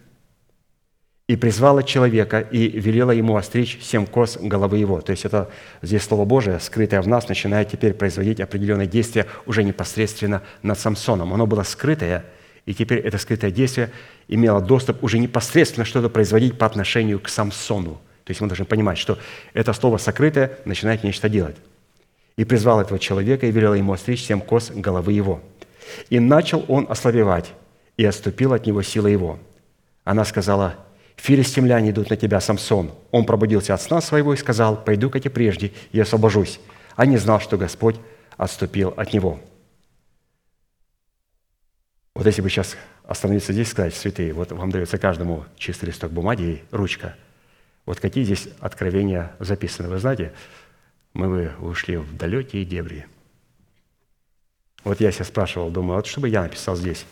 и 1.29 1.37
призвала 1.37 1.83
человека, 1.83 2.41
и 2.41 2.67
велела 2.67 3.11
ему 3.11 3.37
остричь 3.37 3.79
семь 3.81 4.05
кос 4.05 4.37
головы 4.37 4.79
его». 4.79 4.99
То 4.99 5.11
есть 5.11 5.23
это 5.23 5.49
здесь 5.81 6.03
Слово 6.03 6.25
Божие, 6.25 6.59
скрытое 6.59 7.01
в 7.01 7.07
нас, 7.07 7.29
начинает 7.29 7.71
теперь 7.71 7.93
производить 7.93 8.41
определенные 8.41 8.87
действия 8.87 9.25
уже 9.45 9.63
непосредственно 9.63 10.41
над 10.63 10.77
Самсоном. 10.77 11.33
Оно 11.33 11.47
было 11.47 11.63
скрытое, 11.63 12.25
и 12.65 12.73
теперь 12.73 12.99
это 12.99 13.17
скрытое 13.17 13.51
действие 13.51 13.91
имело 14.27 14.59
доступ 14.59 15.03
уже 15.03 15.19
непосредственно 15.19 15.85
что-то 15.85 16.09
производить 16.09 16.57
по 16.57 16.65
отношению 16.65 17.19
к 17.19 17.29
Самсону. 17.29 18.01
То 18.23 18.31
есть 18.31 18.41
мы 18.41 18.47
должны 18.47 18.65
понимать, 18.65 18.97
что 18.97 19.19
это 19.53 19.71
слово 19.73 19.97
сокрытое 19.97 20.57
начинает 20.65 21.03
нечто 21.03 21.29
делать. 21.29 21.57
«И 22.37 22.43
призвал 22.43 22.81
этого 22.81 22.99
человека, 22.99 23.45
и 23.45 23.51
велел 23.51 23.75
ему 23.75 23.93
остричь 23.93 24.25
семь 24.25 24.41
кос 24.41 24.71
головы 24.71 25.13
его». 25.13 25.41
И 26.09 26.19
начал 26.19 26.65
он 26.67 26.87
ослабевать, 26.89 27.53
и 27.95 28.03
отступил 28.03 28.53
от 28.53 28.65
него 28.65 28.81
сила 28.81 29.07
его. 29.07 29.39
Она 30.03 30.25
сказала, 30.25 30.75
«Филистимляне 31.15 31.91
идут 31.91 32.09
на 32.09 32.17
тебя, 32.17 32.41
Самсон». 32.41 32.91
Он 33.11 33.25
пробудился 33.25 33.73
от 33.73 33.81
сна 33.81 34.01
своего 34.01 34.33
и 34.33 34.37
сказал, 34.37 34.83
«Пойду-ка 34.83 35.19
прежде 35.29 35.71
и 35.91 35.99
освобожусь». 35.99 36.59
А 36.95 37.05
не 37.05 37.17
знал, 37.17 37.39
что 37.39 37.57
Господь 37.57 37.97
отступил 38.37 38.93
от 38.97 39.13
него. 39.13 39.39
Вот 42.15 42.25
если 42.25 42.41
бы 42.41 42.49
сейчас 42.49 42.75
остановиться 43.03 43.53
здесь, 43.53 43.69
сказать, 43.69 43.93
святые, 43.93 44.33
вот 44.33 44.51
вам 44.51 44.71
дается 44.71 44.97
каждому 44.97 45.45
чистый 45.57 45.85
листок 45.85 46.11
бумаги 46.11 46.41
и 46.41 46.63
ручка. 46.71 47.15
Вот 47.85 47.99
какие 47.99 48.23
здесь 48.23 48.49
откровения 48.59 49.35
записаны. 49.37 49.89
Вы 49.89 49.99
знаете, 49.99 50.33
мы 51.13 51.29
бы 51.29 51.51
ушли 51.59 51.97
в 51.97 52.17
далекие 52.17 52.65
дебри– 52.65 53.05
вот 54.85 55.01
я 55.01 55.11
себя 55.11 55.25
спрашивал, 55.25 55.71
думаю, 55.71 55.97
вот 55.97 56.05
что 56.05 56.21
бы 56.21 56.29
я 56.29 56.43
написал 56.43 56.75
здесь? 56.75 57.05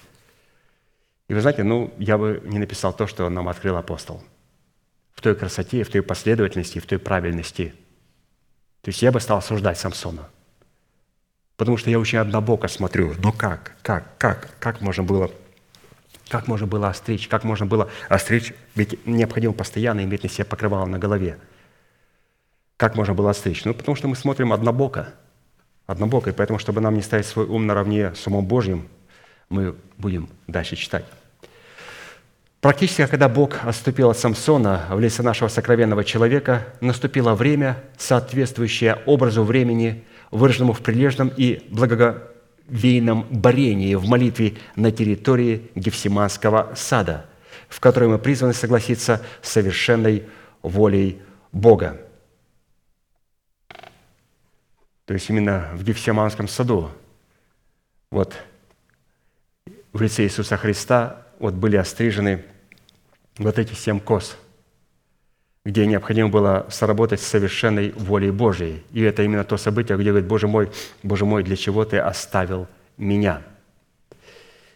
И 1.28 1.34
вы 1.34 1.42
знаете, 1.42 1.64
ну, 1.64 1.92
я 1.98 2.20
бы 2.20 2.40
не 2.46 2.60
написал 2.60 2.94
то, 2.94 3.08
что 3.08 3.28
нам 3.30 3.50
открыл 3.50 3.76
апостол. 3.76 4.24
В 5.16 5.22
той 5.22 5.36
красоте, 5.36 5.84
в 5.84 5.90
той 5.90 6.04
последовательности, 6.04 6.78
в 6.78 6.86
той 6.86 7.00
правильности. 7.00 7.74
То 8.82 8.90
есть 8.90 9.02
я 9.02 9.12
бы 9.12 9.20
стал 9.20 9.40
осуждать 9.40 9.80
Самсона. 9.80 10.30
Потому 11.58 11.78
что 11.78 11.90
я 11.90 12.00
очень 12.00 12.18
однобоко 12.18 12.68
смотрю. 12.68 13.14
Ну 13.20 13.32
как, 13.32 13.76
как, 13.82 14.18
как, 14.18 14.50
как 14.60 14.82
можно 14.82 15.04
было 15.04 15.32
как 16.30 16.48
можно 16.48 16.66
было 16.66 16.90
остричь? 16.90 17.28
Как 17.28 17.44
можно 17.44 17.66
было 17.66 17.90
остричь? 18.10 18.54
Ведь 18.76 19.06
необходимо 19.06 19.54
постоянно 19.54 20.02
иметь 20.02 20.24
на 20.24 20.30
себе 20.30 20.46
покрывало 20.46 20.86
на 20.86 20.98
голове. 20.98 21.38
Как 22.78 22.96
можно 22.96 23.14
было 23.14 23.30
остричь? 23.30 23.66
Ну, 23.66 23.74
потому 23.74 23.96
что 23.96 24.08
мы 24.08 24.16
смотрим 24.16 24.52
однобоко 24.52 25.14
однобокой, 25.86 26.34
поэтому, 26.34 26.60
чтобы 26.60 26.82
нам 26.82 26.96
не 26.96 27.02
ставить 27.02 27.26
свой 27.26 27.46
ум 27.46 27.68
наравне 27.68 28.14
с 28.16 28.26
умом 28.28 28.46
Божьим, 28.46 28.88
мы 29.50 29.76
будем 29.98 30.30
дальше 30.48 30.76
читать. 30.76 31.06
Практически, 32.62 33.06
когда 33.06 33.28
Бог 33.28 33.66
отступил 33.66 34.10
от 34.10 34.18
Самсона 34.18 34.88
в 34.90 35.00
лице 35.00 35.22
нашего 35.22 35.50
сокровенного 35.50 36.06
человека, 36.06 36.66
наступило 36.80 37.36
время, 37.36 37.84
соответствующее 37.98 39.00
образу 39.06 39.44
времени, 39.44 40.06
выраженному 40.34 40.74
в 40.74 40.82
прилежном 40.82 41.32
и 41.36 41.66
благоговейном 41.70 43.28
борении 43.30 43.96
в 43.96 44.08
молитве 44.08 44.56
на 44.76 44.92
территории 44.92 45.70
Гефсиманского 45.76 46.74
сада, 46.76 47.28
в 47.70 47.80
которой 47.80 48.10
мы 48.10 48.18
призваны 48.18 48.54
согласиться 48.54 49.22
с 49.42 49.50
совершенной 49.50 50.24
волей 50.62 51.22
Бога. 51.52 52.02
То 55.06 55.14
есть 55.14 55.30
именно 55.30 55.70
в 55.74 55.84
Гефсиманском 55.84 56.48
саду, 56.48 56.90
вот 58.10 58.36
в 59.92 60.02
лице 60.02 60.24
Иисуса 60.24 60.58
Христа 60.58 61.28
вот 61.40 61.54
были 61.54 61.76
острижены 61.76 62.44
вот 63.38 63.60
эти 63.60 63.74
семь 63.74 64.00
кос, 64.00 64.38
где 65.66 65.86
необходимо 65.86 66.30
было 66.30 66.68
сработать 66.70 67.22
с 67.22 67.28
совершенной 67.28 67.92
волей 67.92 68.32
Божией. 68.32 68.84
И 68.92 69.02
это 69.02 69.24
именно 69.24 69.44
то 69.44 69.58
событие, 69.58 69.98
где 69.98 70.10
говорит, 70.10 70.28
Боже 70.28 70.48
мой, 70.48 70.70
Боже 71.04 71.26
мой, 71.26 71.44
для 71.44 71.56
чего 71.56 71.86
Ты 71.86 71.98
оставил 71.98 72.68
меня? 72.98 73.42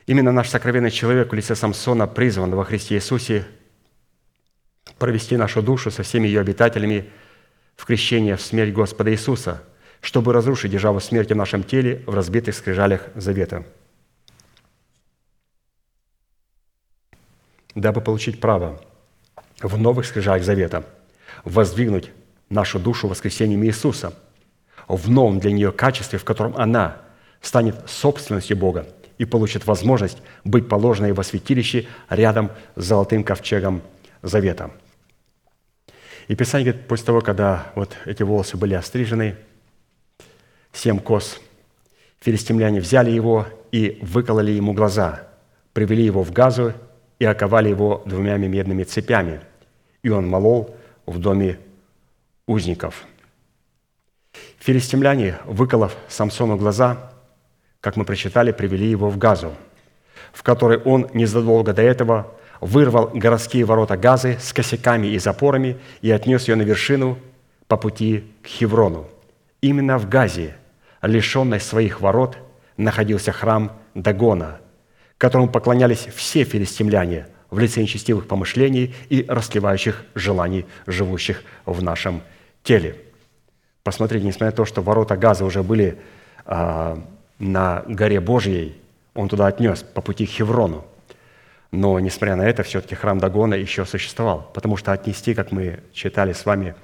Именно 0.05 0.31
наш 0.31 0.49
сокровенный 0.49 0.91
человек 0.91 1.31
в 1.31 1.35
лице 1.35 1.55
Самсона 1.55 2.07
призван 2.07 2.51
во 2.51 2.63
Христе 2.63 2.95
Иисусе 2.95 3.45
провести 4.97 5.35
нашу 5.35 5.61
душу 5.61 5.91
со 5.91 6.03
всеми 6.03 6.27
ее 6.27 6.39
обитателями 6.39 7.09
в 7.75 7.85
крещение 7.85 8.37
в 8.37 8.41
смерть 8.41 8.73
Господа 8.73 9.11
Иисуса– 9.11 9.63
чтобы 10.01 10.33
разрушить 10.33 10.71
державу 10.71 10.99
смерти 10.99 11.33
в 11.33 11.37
нашем 11.37 11.63
теле 11.63 12.03
в 12.05 12.13
разбитых 12.13 12.55
скрижалях 12.55 13.07
завета. 13.15 13.65
Дабы 17.75 18.01
получить 18.01 18.39
право 18.39 18.81
в 19.61 19.77
новых 19.77 20.05
скрижалях 20.05 20.43
завета 20.43 20.85
воздвигнуть 21.43 22.11
нашу 22.49 22.79
душу 22.79 23.07
воскресением 23.07 23.63
Иисуса 23.65 24.13
в 24.87 25.09
новом 25.09 25.39
для 25.39 25.51
нее 25.51 25.71
качестве, 25.71 26.19
в 26.19 26.23
котором 26.23 26.55
она 26.57 26.97
станет 27.41 27.75
собственностью 27.89 28.57
Бога 28.57 28.87
и 29.17 29.25
получит 29.25 29.65
возможность 29.65 30.19
быть 30.43 30.69
положенной 30.69 31.13
во 31.13 31.23
святилище 31.23 31.87
рядом 32.09 32.51
с 32.75 32.85
золотым 32.85 33.23
ковчегом 33.23 33.81
завета. 34.21 34.71
И 36.27 36.35
Писание 36.35 36.71
говорит, 36.71 36.87
после 36.87 37.05
того, 37.05 37.21
когда 37.21 37.71
вот 37.75 37.95
эти 38.05 38.23
волосы 38.23 38.57
были 38.57 38.73
острижены– 38.73 39.35
семь 40.77 40.99
коз. 40.99 41.39
Филистимляне 42.19 42.79
взяли 42.79 43.11
его 43.11 43.47
и 43.71 43.99
выкололи 44.01 44.51
ему 44.51 44.73
глаза, 44.73 45.27
привели 45.73 46.03
его 46.03 46.23
в 46.23 46.31
газу 46.31 46.73
и 47.19 47.25
оковали 47.25 47.69
его 47.69 48.03
двумя 48.05 48.37
медными 48.37 48.83
цепями, 48.83 49.41
и 50.07 50.09
он 50.09 50.27
молол 50.27 50.75
в 51.05 51.19
доме 51.19 51.59
узников. 52.47 53.05
Филистимляне, 54.59 55.37
выколов 55.45 55.95
Самсону 56.07 56.55
глаза, 56.57 57.11
как 57.81 57.97
мы 57.97 58.05
прочитали, 58.05 58.51
привели 58.51 58.89
его 58.89 59.09
в 59.09 59.17
Газу, 59.17 59.53
в 60.33 60.43
которой 60.43 60.77
он 60.79 61.09
незадолго 61.13 61.73
до 61.73 61.81
этого 61.81 62.33
вырвал 62.61 63.11
городские 63.13 63.65
ворота 63.65 63.97
Газы 63.97 64.37
с 64.39 64.53
косяками 64.53 65.07
и 65.07 65.19
запорами 65.19 65.77
и 66.01 66.09
отнес 66.09 66.47
ее 66.47 66.55
на 66.55 66.63
вершину 66.63 67.17
по 67.67 67.77
пути 67.77 68.23
к 68.41 68.47
Хеврону. 68.47 69.07
Именно 69.61 69.97
в 69.97 70.07
Газе– 70.07 70.55
лишенной 71.01 71.59
своих 71.59 72.01
ворот, 72.01 72.37
находился 72.77 73.31
храм 73.31 73.71
Дагона, 73.93 74.59
которому 75.17 75.49
поклонялись 75.49 76.07
все 76.15 76.43
филистимляне 76.43 77.27
в 77.49 77.59
лице 77.59 77.81
нечестивых 77.81 78.27
помышлений 78.27 78.93
и 79.09 79.25
расливающих 79.27 80.03
желаний, 80.15 80.65
живущих 80.85 81.43
в 81.65 81.81
нашем 81.81 82.21
теле. 82.63 82.97
Посмотрите, 83.83 84.25
несмотря 84.25 84.47
на 84.47 84.51
то, 84.51 84.65
что 84.65 84.81
ворота 84.81 85.15
Газа 85.15 85.45
уже 85.45 85.63
были 85.63 85.97
а, 86.45 87.01
на 87.39 87.83
горе 87.87 88.19
Божьей, 88.19 88.75
он 89.13 89.29
туда 89.29 89.47
отнес 89.47 89.81
по 89.81 90.01
пути 90.01 90.25
к 90.25 90.29
Хеврону. 90.29 90.85
Но, 91.71 91.99
несмотря 91.99 92.35
на 92.35 92.47
это, 92.47 92.63
все-таки 92.63 92.95
храм 92.95 93.19
Дагона 93.19 93.55
еще 93.55 93.85
существовал, 93.85 94.49
потому 94.53 94.77
что 94.77 94.91
отнести, 94.91 95.33
как 95.33 95.51
мы 95.51 95.81
читали 95.93 96.33
с 96.33 96.45
вами, 96.45 96.75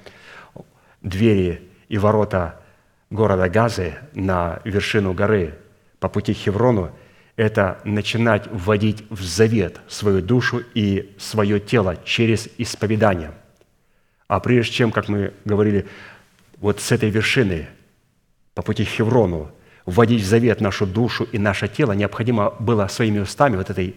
двери 1.02 1.69
и 1.90 1.98
ворота 1.98 2.60
города 3.10 3.49
Газы 3.49 3.95
на 4.14 4.61
вершину 4.64 5.14
горы 5.14 5.56
по 5.99 6.10
пути 6.10 6.34
к 6.34 6.38
Хеврону– 6.38 6.91
это 7.35 7.80
начинать 7.84 8.47
вводить 8.51 9.03
в 9.10 9.22
завет 9.23 9.80
свою 9.88 10.22
душу 10.22 10.64
и 10.73 11.15
свое 11.18 11.60
тело 11.60 11.97
через 12.05 12.47
исповедание. 12.57 13.31
А 14.27 14.39
прежде 14.39 14.73
чем, 14.73 14.91
как 14.91 15.10
мы 15.10 15.34
говорили, 15.45 15.88
вот 16.57 16.80
с 16.80 16.91
этой 16.91 17.10
вершины 17.10 17.68
по 18.53 18.61
пути 18.61 18.85
к 18.85 18.89
Хеврону 18.89 19.51
вводить 19.85 20.22
в 20.22 20.26
завет 20.26 20.61
нашу 20.61 20.85
душу 20.85 21.23
и 21.26 21.38
наше 21.38 21.68
тело, 21.68 21.91
необходимо 21.93 22.51
было 22.60 22.88
своими 22.88 23.19
устами, 23.19 23.57
вот 23.57 23.69
этой 23.69 23.95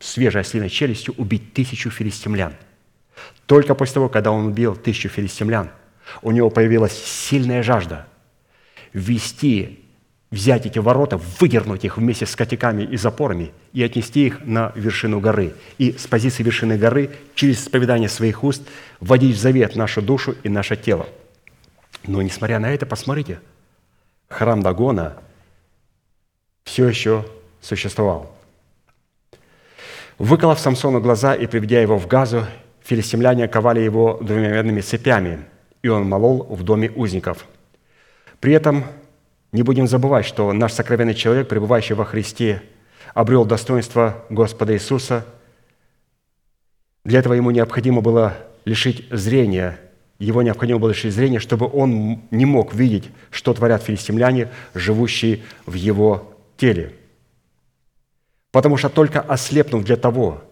свежей 0.00 0.40
ослиной 0.40 0.68
челюстью, 0.68 1.14
убить 1.16 1.52
тысячу 1.52 1.90
филистимлян. 1.90 2.54
Только 3.46 3.74
после 3.74 3.94
того, 3.94 4.08
когда 4.08 4.32
он 4.32 4.46
убил 4.46 4.74
тысячу 4.74 5.08
филистимлян, 5.08 5.70
у 6.22 6.32
него 6.32 6.50
появилась 6.50 6.92
сильная 6.92 7.62
жажда 7.62 8.06
ввести, 8.92 9.81
взять 10.32 10.66
эти 10.66 10.80
ворота, 10.80 11.20
выдернуть 11.38 11.84
их 11.84 11.98
вместе 11.98 12.26
с 12.26 12.34
котиками 12.34 12.82
и 12.82 12.96
запорами 12.96 13.52
и 13.72 13.82
отнести 13.82 14.26
их 14.26 14.44
на 14.44 14.72
вершину 14.74 15.20
горы. 15.20 15.54
И 15.78 15.92
с 15.92 16.06
позиции 16.08 16.42
вершины 16.42 16.76
горы, 16.76 17.10
через 17.36 17.62
исповедание 17.62 18.08
своих 18.08 18.42
уст, 18.42 18.62
вводить 18.98 19.36
в 19.36 19.40
завет 19.40 19.76
нашу 19.76 20.02
душу 20.02 20.34
и 20.42 20.48
наше 20.48 20.76
тело. 20.76 21.06
Но 22.04 22.22
несмотря 22.22 22.58
на 22.58 22.72
это, 22.72 22.86
посмотрите, 22.86 23.40
храм 24.28 24.62
Дагона 24.62 25.18
все 26.64 26.88
еще 26.88 27.26
существовал. 27.60 28.34
Выколов 30.18 30.58
Самсону 30.58 31.00
глаза 31.00 31.34
и 31.34 31.46
приведя 31.46 31.80
его 31.80 31.98
в 31.98 32.06
газу, 32.06 32.46
филистимляне 32.82 33.48
ковали 33.48 33.80
его 33.80 34.18
двумя 34.22 34.48
медными 34.48 34.80
цепями, 34.80 35.44
и 35.82 35.88
он 35.88 36.08
молол 36.08 36.44
в 36.48 36.62
доме 36.62 36.90
узников. 36.90 37.44
При 38.40 38.54
этом 38.54 38.84
не 39.52 39.62
будем 39.62 39.86
забывать, 39.86 40.24
что 40.24 40.52
наш 40.52 40.72
сокровенный 40.72 41.14
человек, 41.14 41.48
пребывающий 41.48 41.94
во 41.94 42.04
Христе, 42.04 42.62
обрел 43.14 43.44
достоинство 43.44 44.24
Господа 44.30 44.74
Иисуса. 44.74 45.26
Для 47.04 47.18
этого 47.18 47.34
ему 47.34 47.50
необходимо 47.50 48.00
было 48.00 48.36
лишить 48.64 49.06
зрения, 49.10 49.78
его 50.18 50.42
необходимо 50.42 50.78
было 50.78 50.90
лишить 50.90 51.12
зрения, 51.12 51.40
чтобы 51.40 51.68
он 51.70 52.22
не 52.30 52.46
мог 52.46 52.74
видеть, 52.74 53.10
что 53.30 53.52
творят 53.52 53.82
филистимляне, 53.82 54.48
живущие 54.72 55.40
в 55.66 55.74
его 55.74 56.32
теле. 56.56 56.94
Потому 58.52 58.76
что 58.76 58.88
только 58.88 59.20
ослепнув 59.20 59.84
для 59.84 59.96
того, 59.96 60.42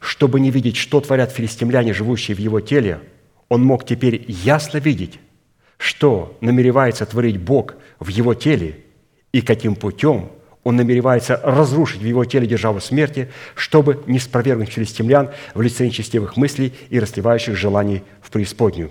чтобы 0.00 0.40
не 0.40 0.50
видеть, 0.50 0.76
что 0.76 1.00
творят 1.00 1.30
филистимляне, 1.30 1.94
живущие 1.94 2.34
в 2.34 2.40
его 2.40 2.60
теле, 2.60 3.00
он 3.48 3.62
мог 3.62 3.86
теперь 3.86 4.24
ясно 4.28 4.78
видеть, 4.78 5.20
что 5.78 6.36
намеревается 6.40 7.06
творить 7.06 7.38
Бог 7.38 7.74
в 7.98 8.08
его 8.08 8.34
теле 8.34 8.80
и 9.32 9.40
каким 9.40 9.74
путем 9.74 10.30
он 10.62 10.76
намеревается 10.76 11.38
разрушить 11.42 12.00
в 12.00 12.06
его 12.06 12.24
теле 12.24 12.46
державу 12.46 12.80
смерти, 12.80 13.30
чтобы 13.54 14.02
не 14.06 14.18
спровергнуть 14.18 14.70
филистимлян 14.70 15.30
в 15.54 15.60
лице 15.60 15.84
нечестивых 15.84 16.36
мыслей 16.36 16.72
и 16.88 16.98
расливающих 16.98 17.54
желаний 17.54 18.02
в 18.22 18.30
преисподнюю. 18.30 18.90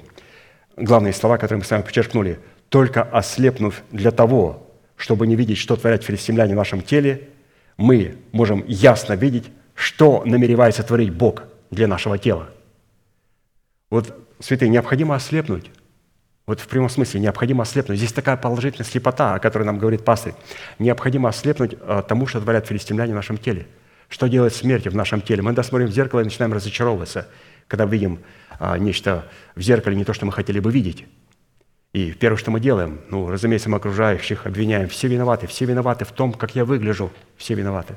Главные 0.77 1.13
слова, 1.13 1.37
которые 1.37 1.59
мы 1.59 1.65
с 1.65 1.71
вами 1.71 1.81
подчеркнули. 1.81 2.39
«Только 2.69 3.03
ослепнув 3.03 3.83
для 3.91 4.11
того, 4.11 4.67
чтобы 4.95 5.27
не 5.27 5.35
видеть, 5.35 5.57
что 5.57 5.75
творят 5.75 6.03
филистимляне 6.03 6.53
в 6.53 6.57
нашем 6.57 6.81
теле, 6.81 7.29
мы 7.77 8.17
можем 8.31 8.63
ясно 8.67 9.13
видеть, 9.13 9.45
что 9.75 10.23
намеревается 10.25 10.83
творить 10.83 11.11
Бог 11.11 11.43
для 11.71 11.87
нашего 11.87 12.17
тела». 12.17 12.49
Вот, 13.89 14.15
святые, 14.39 14.69
необходимо 14.69 15.15
ослепнуть– 15.15 15.69
вот 16.45 16.59
в 16.59 16.67
прямом 16.67 16.89
смысле 16.89 17.21
необходимо 17.21 17.63
ослепнуть. 17.63 17.97
Здесь 17.97 18.11
такая 18.11 18.35
положительная 18.35 18.85
слепота, 18.85 19.35
о 19.35 19.39
которой 19.39 19.63
нам 19.63 19.77
говорит 19.77 20.03
пастырь. 20.03 20.33
Необходимо 20.77 21.29
ослепнуть 21.29 21.75
э, 21.79 22.03
тому, 22.07 22.27
что 22.27 22.41
творят 22.41 22.67
филистимляне 22.67 23.13
в 23.13 23.15
нашем 23.15 23.37
теле. 23.37 23.67
Что 24.09 24.27
делает 24.27 24.53
смерть 24.53 24.85
в 24.85 24.95
нашем 24.95 25.21
теле? 25.21 25.41
Мы 25.41 25.47
иногда 25.47 25.63
смотрим 25.63 25.87
в 25.87 25.91
зеркало 25.91 26.19
и 26.19 26.23
начинаем 26.23 26.53
разочаровываться, 26.53 27.27
когда 27.67 27.85
видим 27.85 28.19
а, 28.59 28.77
нечто 28.77 29.25
в 29.55 29.61
зеркале, 29.61 29.95
не 29.95 30.05
то, 30.05 30.13
что 30.13 30.25
мы 30.25 30.31
хотели 30.31 30.59
бы 30.59 30.71
видеть. 30.71 31.05
И 31.93 32.11
первое, 32.11 32.37
что 32.37 32.51
мы 32.51 32.59
делаем, 32.59 33.01
ну, 33.09 33.29
разумеется, 33.29 33.69
мы 33.69 33.77
окружающих 33.77 34.45
обвиняем. 34.45 34.89
Все 34.89 35.07
виноваты, 35.07 35.47
все 35.47 35.65
виноваты 35.65 36.05
в 36.05 36.11
том, 36.11 36.33
как 36.33 36.55
я 36.55 36.65
выгляжу. 36.65 37.11
Все 37.37 37.53
виноваты. 37.53 37.95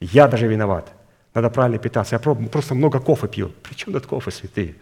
Я 0.00 0.28
даже 0.28 0.46
виноват. 0.46 0.92
Надо 1.34 1.50
правильно 1.50 1.78
питаться. 1.78 2.14
Я 2.14 2.18
просто 2.20 2.74
много 2.74 3.00
кофе 3.00 3.28
пью. 3.28 3.48
При 3.62 3.74
чем 3.74 3.92
тут 3.92 4.06
кофе, 4.06 4.30
святые? 4.30 4.76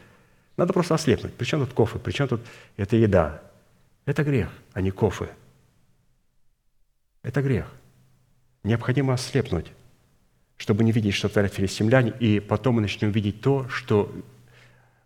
Надо 0.57 0.73
просто 0.73 0.95
ослепнуть. 0.95 1.35
Причем 1.35 1.61
тут 1.61 1.73
кофе? 1.73 1.99
Причем 1.99 2.29
тут 2.29 2.43
это 2.77 2.97
еда? 2.97 3.43
Это 4.05 4.25
грех, 4.25 4.49
а 4.73 4.81
не 4.81 4.91
кофе. 4.91 5.29
Это 7.23 7.41
грех. 7.43 7.67
Необходимо 8.65 9.15
ослепнуть, 9.15 9.73
чтобы 10.57 10.85
не 10.85 10.93
видеть, 10.93 11.15
что 11.15 11.29
творят 11.29 11.55
филистимляне, 11.55 12.13
и 12.21 12.41
потом 12.41 12.77
мы 12.77 12.83
начнем 12.83 13.11
видеть 13.11 13.41
то, 13.41 13.69
что 13.69 14.13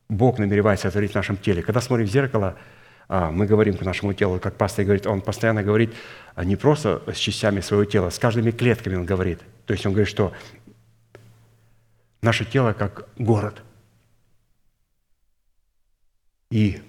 Бог 0.08 0.38
намеревается 0.38 0.90
творить 0.90 1.12
в 1.12 1.14
нашем 1.14 1.36
теле. 1.36 1.62
Когда 1.62 1.80
смотрим 1.80 2.06
в 2.06 2.10
зеркало, 2.10 2.56
а, 3.08 3.30
мы 3.30 3.46
говорим 3.46 3.76
к 3.76 3.82
нашему 3.82 4.14
телу, 4.14 4.40
как 4.40 4.56
пастор 4.56 4.84
говорит, 4.84 5.06
он 5.06 5.20
постоянно 5.20 5.62
говорит 5.62 5.94
а, 6.34 6.44
не 6.44 6.56
просто 6.56 7.02
с 7.12 7.16
частями 7.16 7.60
своего 7.60 7.84
тела, 7.84 8.10
с 8.10 8.18
каждыми 8.18 8.50
клетками 8.50 8.96
он 8.96 9.04
говорит. 9.04 9.40
То 9.66 9.74
есть 9.74 9.86
он 9.86 9.92
говорит, 9.92 10.08
что 10.08 10.32
наше 12.22 12.44
тело 12.44 12.72
как 12.72 13.08
город. 13.16 13.62
И 16.50 16.80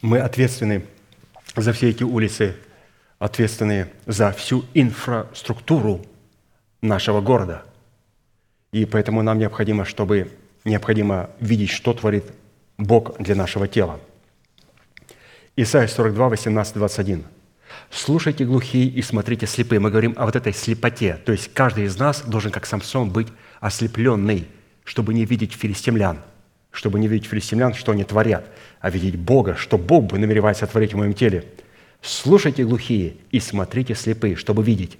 мы 0.00 0.20
ответственны 0.20 0.84
за 1.56 1.72
все 1.72 1.90
эти 1.90 2.04
улицы, 2.04 2.56
ответственны 3.18 3.88
за 4.06 4.30
всю 4.32 4.64
инфраструктуру 4.74 6.06
нашего 6.80 7.20
города. 7.20 7.64
И 8.70 8.84
поэтому 8.84 9.22
нам 9.22 9.38
необходимо, 9.38 9.84
чтобы 9.84 10.30
необходимо 10.64 11.30
видеть, 11.40 11.70
что 11.70 11.92
творит 11.94 12.24
Бог 12.76 13.18
для 13.18 13.34
нашего 13.34 13.66
тела. 13.66 13.98
Исайя 15.56 15.88
42, 15.88 16.28
18, 16.28 16.74
21. 16.74 17.24
«Слушайте 17.90 18.44
глухие 18.44 18.86
и 18.86 19.02
смотрите 19.02 19.46
слепые». 19.46 19.80
Мы 19.80 19.90
говорим 19.90 20.14
о 20.16 20.26
вот 20.26 20.36
этой 20.36 20.52
слепоте. 20.52 21.16
То 21.16 21.32
есть 21.32 21.52
каждый 21.52 21.84
из 21.84 21.98
нас 21.98 22.22
должен, 22.22 22.52
как 22.52 22.66
Самсон, 22.66 23.10
быть 23.10 23.28
ослепленный– 23.60 24.46
чтобы 24.88 25.12
не 25.12 25.26
видеть 25.26 25.52
филистимлян, 25.52 26.20
чтобы 26.70 26.98
не 26.98 27.08
видеть 27.08 27.28
филистимлян, 27.28 27.74
что 27.74 27.92
они 27.92 28.04
творят, 28.04 28.46
а 28.80 28.88
видеть 28.88 29.16
Бога, 29.16 29.54
что 29.54 29.76
Бог 29.76 30.06
бы 30.06 30.18
намеревается 30.18 30.66
творить 30.66 30.94
в 30.94 30.96
моем 30.96 31.12
теле. 31.12 31.44
Слушайте 32.00 32.64
глухие 32.64 33.16
и 33.30 33.38
смотрите 33.38 33.94
слепые, 33.94 34.34
чтобы 34.34 34.62
видеть, 34.62 34.98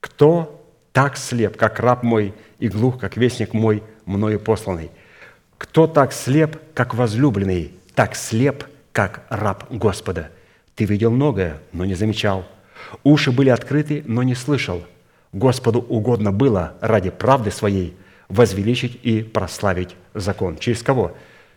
кто 0.00 0.62
так 0.92 1.16
слеп, 1.16 1.56
как 1.56 1.80
раб 1.80 2.02
мой, 2.02 2.34
и 2.58 2.68
глух, 2.68 2.98
как 2.98 3.16
вестник 3.16 3.54
мой, 3.54 3.82
мною 4.04 4.38
посланный. 4.38 4.90
Кто 5.56 5.86
так 5.86 6.12
слеп, 6.12 6.58
как 6.74 6.92
возлюбленный, 6.92 7.72
так 7.94 8.14
слеп, 8.14 8.64
как 8.92 9.24
раб 9.30 9.64
Господа. 9.70 10.30
Ты 10.74 10.84
видел 10.84 11.10
многое, 11.10 11.58
но 11.72 11.86
не 11.86 11.94
замечал. 11.94 12.44
Уши 13.02 13.32
были 13.32 13.48
открыты, 13.48 14.04
но 14.06 14.22
не 14.22 14.34
слышал. 14.34 14.82
Господу 15.32 15.80
угодно 15.80 16.32
было 16.32 16.74
ради 16.82 17.08
правды 17.08 17.50
своей 17.50 17.96
возвеличить 18.32 18.98
и 19.02 19.22
прославить 19.22 19.94
закон. 20.14 20.56
Через 20.56 20.82
кого? 20.82 21.14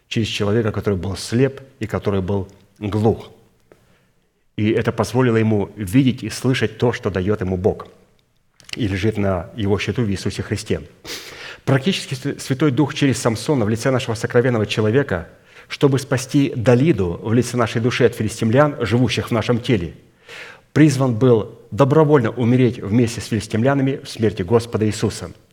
Через 0.10 0.28
человека, 0.28 0.74
который 0.74 1.00
был 1.00 1.16
слеп 1.16 1.62
и 1.80 1.88
который 1.88 2.22
был 2.22 2.50
глух. 2.80 3.32
И 4.58 4.72
это 4.72 4.92
позволило 4.92 5.38
ему 5.38 5.72
видеть 5.78 6.24
и 6.24 6.30
слышать 6.30 6.78
то, 6.78 6.92
что 6.92 7.10
дает 7.10 7.40
ему 7.42 7.56
Бог 7.56 7.88
и 8.76 8.88
лежит 8.88 9.18
на 9.18 9.50
его 9.56 9.80
счету 9.80 10.02
в 10.04 10.10
Иисусе 10.10 10.44
Христе. 10.44 10.82
Практически 11.64 12.38
Святой 12.38 12.72
Дух 12.72 12.94
через 12.94 13.20
Самсона 13.20 13.64
в 13.64 13.70
лице 13.70 13.90
нашего 13.90 14.16
сокровенного 14.16 14.66
человека, 14.66 15.30
чтобы 15.70 15.98
спасти 15.98 16.52
Далиду 16.56 17.20
в 17.24 17.34
лице 17.34 17.56
нашей 17.56 17.80
души 17.80 18.04
от 18.04 18.16
филистимлян, 18.16 18.76
живущих 18.82 19.30
в 19.30 19.32
нашем 19.32 19.62
теле, 19.62 19.94
призван 20.74 21.16
был 21.16 21.58
добровольно 21.72 22.32
умереть 22.32 22.80
вместе 22.80 23.22
с 23.22 23.28
филистимлянами 23.28 24.02
в 24.04 24.10
смерти 24.10 24.42
Господа 24.42 24.86
Иисуса– 24.86 25.32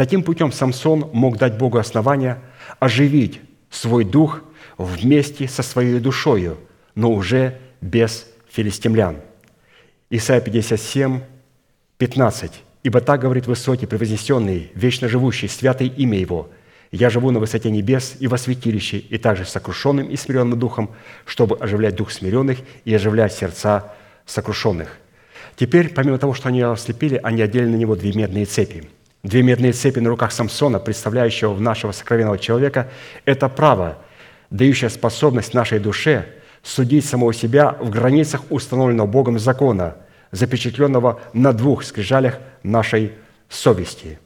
Таким 0.00 0.22
путем 0.22 0.50
Самсон 0.50 1.10
мог 1.12 1.36
дать 1.36 1.58
Богу 1.58 1.76
основания 1.76 2.38
оживить 2.78 3.38
свой 3.68 4.06
дух 4.06 4.40
вместе 4.78 5.46
со 5.46 5.62
своей 5.62 6.00
душою, 6.00 6.56
но 6.94 7.12
уже 7.12 7.58
без 7.82 8.26
филистимлян. 8.50 9.18
Исайя 10.08 10.40
57, 10.40 11.20
15. 11.98 12.62
«Ибо 12.82 13.02
так 13.02 13.20
говорит 13.20 13.46
высокий, 13.46 13.84
превознесенный, 13.84 14.72
вечно 14.74 15.06
живущий, 15.06 15.48
святый 15.48 15.88
имя 15.88 16.18
Его. 16.18 16.48
Я 16.92 17.10
живу 17.10 17.30
на 17.30 17.38
высоте 17.38 17.70
небес 17.70 18.16
и 18.20 18.26
во 18.26 18.38
святилище, 18.38 18.96
и 18.96 19.18
также 19.18 19.44
сокрушенным 19.44 20.08
и 20.08 20.16
смиренным 20.16 20.58
духом, 20.58 20.92
чтобы 21.26 21.58
оживлять 21.58 21.96
дух 21.96 22.10
смиренных 22.10 22.60
и 22.86 22.94
оживлять 22.94 23.34
сердца 23.34 23.92
сокрушенных». 24.24 24.96
Теперь, 25.56 25.90
помимо 25.90 26.16
того, 26.16 26.32
что 26.32 26.48
они 26.48 26.62
ослепили, 26.62 27.20
они 27.22 27.42
одели 27.42 27.66
на 27.66 27.76
него 27.76 27.96
две 27.96 28.14
медные 28.14 28.46
цепи– 28.46 28.88
Две 29.22 29.42
медные 29.42 29.72
цепи 29.72 29.98
на 29.98 30.08
руках 30.08 30.32
Самсона, 30.32 30.78
представляющего 30.78 31.54
нашего 31.58 31.92
сокровенного 31.92 32.38
человека, 32.38 32.88
это 33.26 33.48
право, 33.50 33.98
дающее 34.48 34.88
способность 34.88 35.52
нашей 35.52 35.78
душе 35.78 36.26
судить 36.62 37.04
самого 37.04 37.34
себя 37.34 37.76
в 37.80 37.90
границах 37.90 38.42
установленного 38.50 39.06
Богом 39.06 39.38
закона, 39.38 39.96
запечатленного 40.30 41.20
на 41.34 41.52
двух 41.52 41.84
скрижалях 41.84 42.38
нашей 42.62 43.12
совести. 43.48 44.18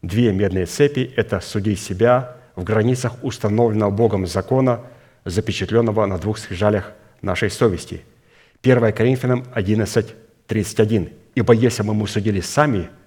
Две 0.00 0.32
медные 0.32 0.64
цепи– 0.64 1.12
это 1.16 1.40
судить 1.40 1.80
себя 1.80 2.36
в 2.56 2.64
границах 2.64 3.22
установленного 3.22 3.90
Богом 3.90 4.26
закона, 4.26 4.80
запечатленного 5.26 6.06
на 6.06 6.16
двух 6.16 6.38
скрижалях 6.38 6.92
нашей 7.20 7.50
совести. 7.50 8.02
1 8.62 8.92
Коринфянам 8.94 9.44
11, 9.52 10.14
31. 10.46 11.10
«Ибо 11.34 11.52
если 11.52 11.82
бы 11.82 11.92
мы 11.92 12.08
судили 12.08 12.40
сами– 12.40 12.88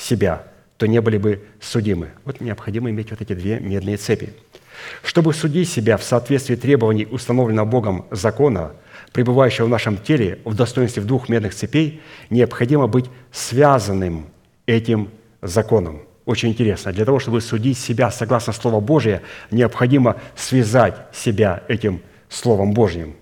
себя, 0.00 0.44
то 0.76 0.86
не 0.86 1.00
были 1.00 1.18
бы 1.18 1.44
судимы. 1.60 2.10
Вот 2.24 2.40
необходимо 2.40 2.90
иметь 2.90 3.10
вот 3.10 3.20
эти 3.20 3.34
две 3.34 3.60
медные 3.60 3.96
цепи. 3.96 4.32
Чтобы 5.02 5.34
судить 5.34 5.68
себя 5.68 5.96
в 5.98 6.02
соответствии 6.02 6.54
требований 6.56 7.06
установленного 7.06 7.66
Богом 7.66 8.06
закона, 8.10 8.72
пребывающего 9.12 9.66
в 9.66 9.68
нашем 9.68 9.98
теле 9.98 10.38
в 10.44 10.54
достоинстве 10.54 11.02
двух 11.02 11.28
медных 11.28 11.54
цепей, 11.54 12.00
необходимо 12.30 12.86
быть 12.86 13.06
связанным 13.30 14.26
этим 14.66 15.10
законом. 15.42 16.02
Очень 16.24 16.50
интересно. 16.50 16.92
Для 16.92 17.04
того, 17.04 17.18
чтобы 17.18 17.40
судить 17.40 17.78
себя 17.78 18.10
согласно 18.10 18.52
Слову 18.52 18.80
Божия, 18.80 19.22
необходимо 19.50 20.16
связать 20.36 20.94
себя 21.12 21.62
этим 21.68 22.00
Словом 22.28 22.72
Божьим. 22.72 23.16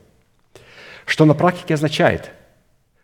Что 1.07 1.25
на 1.25 1.35
практике 1.35 1.75
означает 1.75 2.31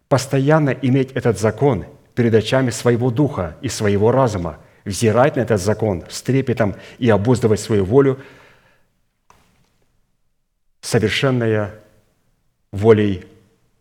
постоянно 0.09 0.71
иметь 0.71 1.13
этот 1.13 1.41
закон 1.41 1.87
перед 2.15 2.35
очами 2.35 2.70
своего 2.70 3.11
духа 3.11 3.57
и 3.61 3.69
своего 3.69 4.12
разума, 4.12 4.59
взирать 4.85 5.36
на 5.36 5.41
этот 5.41 5.61
закон 5.61 6.05
с 6.09 6.23
трепетом 6.23 6.77
и 6.99 7.11
обуздывать 7.11 7.61
свою 7.61 7.85
волю, 7.85 8.20
совершенная 10.81 11.74
волей, 12.70 13.24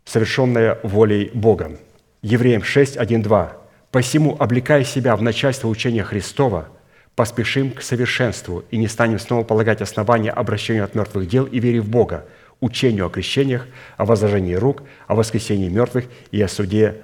совершенная 0.06 0.80
волей 0.84 1.32
Бога. 1.34 1.78
Евреям 2.22 2.64
6, 2.64 2.98
1, 2.98 3.22
2. 3.22 3.58
«Посему, 3.92 4.36
облекая 4.40 4.84
себя 4.84 5.16
в 5.16 5.22
начальство 5.22 5.68
учения 5.68 6.04
Христова, 6.04 6.70
поспешим 7.16 7.72
к 7.72 7.82
совершенству 7.82 8.64
и 8.72 8.78
не 8.78 8.88
станем 8.88 9.20
снова 9.20 9.44
полагать 9.44 9.82
основания 9.82 10.32
обращению 10.32 10.84
от 10.86 10.96
мертвых 10.96 11.28
дел 11.28 11.46
и 11.46 11.60
вере 11.60 11.82
в 11.82 11.90
Бога, 11.90 12.26
учению 12.60 13.06
о 13.06 13.10
крещениях, 13.10 13.68
о 13.98 14.06
возложении 14.06 14.56
рук, 14.56 14.84
о 15.08 15.16
воскресении 15.16 15.70
мертвых 15.70 16.06
и 16.32 16.42
о 16.42 16.48
суде 16.48 17.02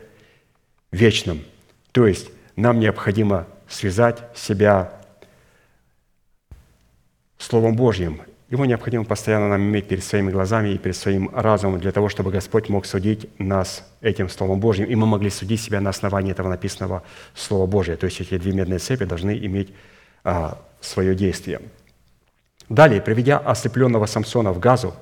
вечном». 0.92 1.42
То 1.92 2.08
есть 2.08 2.30
нам 2.56 2.80
необходимо 2.80 3.48
связать 3.68 4.20
себя 4.36 4.92
Словом 7.38 7.76
Божьим. 7.76 8.22
Его 8.50 8.66
необходимо 8.66 9.06
постоянно 9.06 9.48
нам 9.48 9.62
иметь 9.62 9.88
перед 9.88 10.04
своими 10.04 10.32
глазами 10.32 10.70
и 10.70 10.78
перед 10.78 10.98
своим 10.98 11.30
разумом 11.34 11.80
для 11.80 11.92
того, 11.92 12.10
чтобы 12.10 12.32
Господь 12.32 12.68
мог 12.68 12.86
судить 12.86 13.30
нас 13.40 13.88
этим 14.02 14.28
Словом 14.28 14.60
Божьим, 14.60 14.86
и 14.86 14.96
мы 14.96 15.06
могли 15.06 15.30
судить 15.30 15.62
себя 15.62 15.80
на 15.82 15.92
основании 15.92 16.32
этого 16.32 16.50
написанного 16.50 17.04
Слова 17.36 17.68
Божия. 17.68 17.96
То 17.96 18.06
есть 18.06 18.22
эти 18.22 18.38
две 18.38 18.52
медные 18.52 18.80
цепи 18.80 19.06
должны 19.06 19.38
иметь 19.38 19.74
а, 20.24 20.58
свое 20.82 21.16
действие. 21.16 21.62
Далее, 22.70 23.02
приведя 23.02 23.38
ослепленного 23.38 24.06
Самсона 24.06 24.52
в 24.52 24.60
газу 24.60 24.96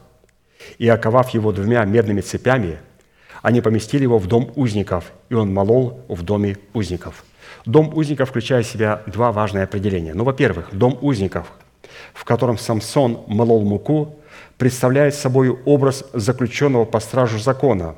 и 0.78 0.88
оковав 0.88 1.30
его 1.30 1.52
двумя 1.52 1.84
медными 1.86 2.22
цепями, 2.22 2.80
они 3.42 3.62
поместили 3.62 4.04
его 4.04 4.18
в 4.18 4.28
дом 4.28 4.52
узников, 4.56 5.12
и 5.30 5.34
он 5.34 5.54
молол 5.54 6.02
в 6.08 6.24
доме 6.24 6.58
узников. 6.74 7.24
Дом 7.66 7.96
узников 7.96 8.30
включает 8.30 8.66
в 8.66 8.72
себя 8.72 9.02
два 9.08 9.32
важные 9.32 9.64
определения. 9.64 10.14
Ну, 10.14 10.24
во-первых, 10.24 10.70
дом 10.74 10.98
узников– 11.02 11.52
в 12.14 12.24
котором 12.26 12.58
Самсон 12.58 13.20
молол 13.28 13.64
муку, 13.64 14.20
представляет 14.58 15.16
собой 15.16 15.50
образ 15.50 16.06
заключенного 16.14 16.86
по 16.86 17.00
стражу 17.00 17.40
закона, 17.40 17.96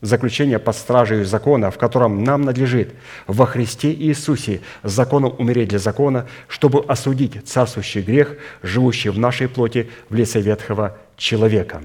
заключение 0.00 0.58
под 0.58 0.76
стражей 0.76 1.24
закона, 1.24 1.70
в 1.70 1.78
котором 1.78 2.24
нам 2.24 2.42
надлежит 2.42 2.94
во 3.26 3.46
Христе 3.46 3.92
Иисусе 3.92 4.60
законом 4.82 5.34
умереть 5.38 5.68
для 5.68 5.78
закона, 5.78 6.26
чтобы 6.48 6.84
осудить 6.86 7.46
царствующий 7.46 8.02
грех, 8.02 8.36
живущий 8.62 9.10
в 9.10 9.18
нашей 9.18 9.48
плоти 9.48 9.90
в 10.08 10.14
лице 10.14 10.40
ветхого 10.40 10.96
человека. 11.16 11.82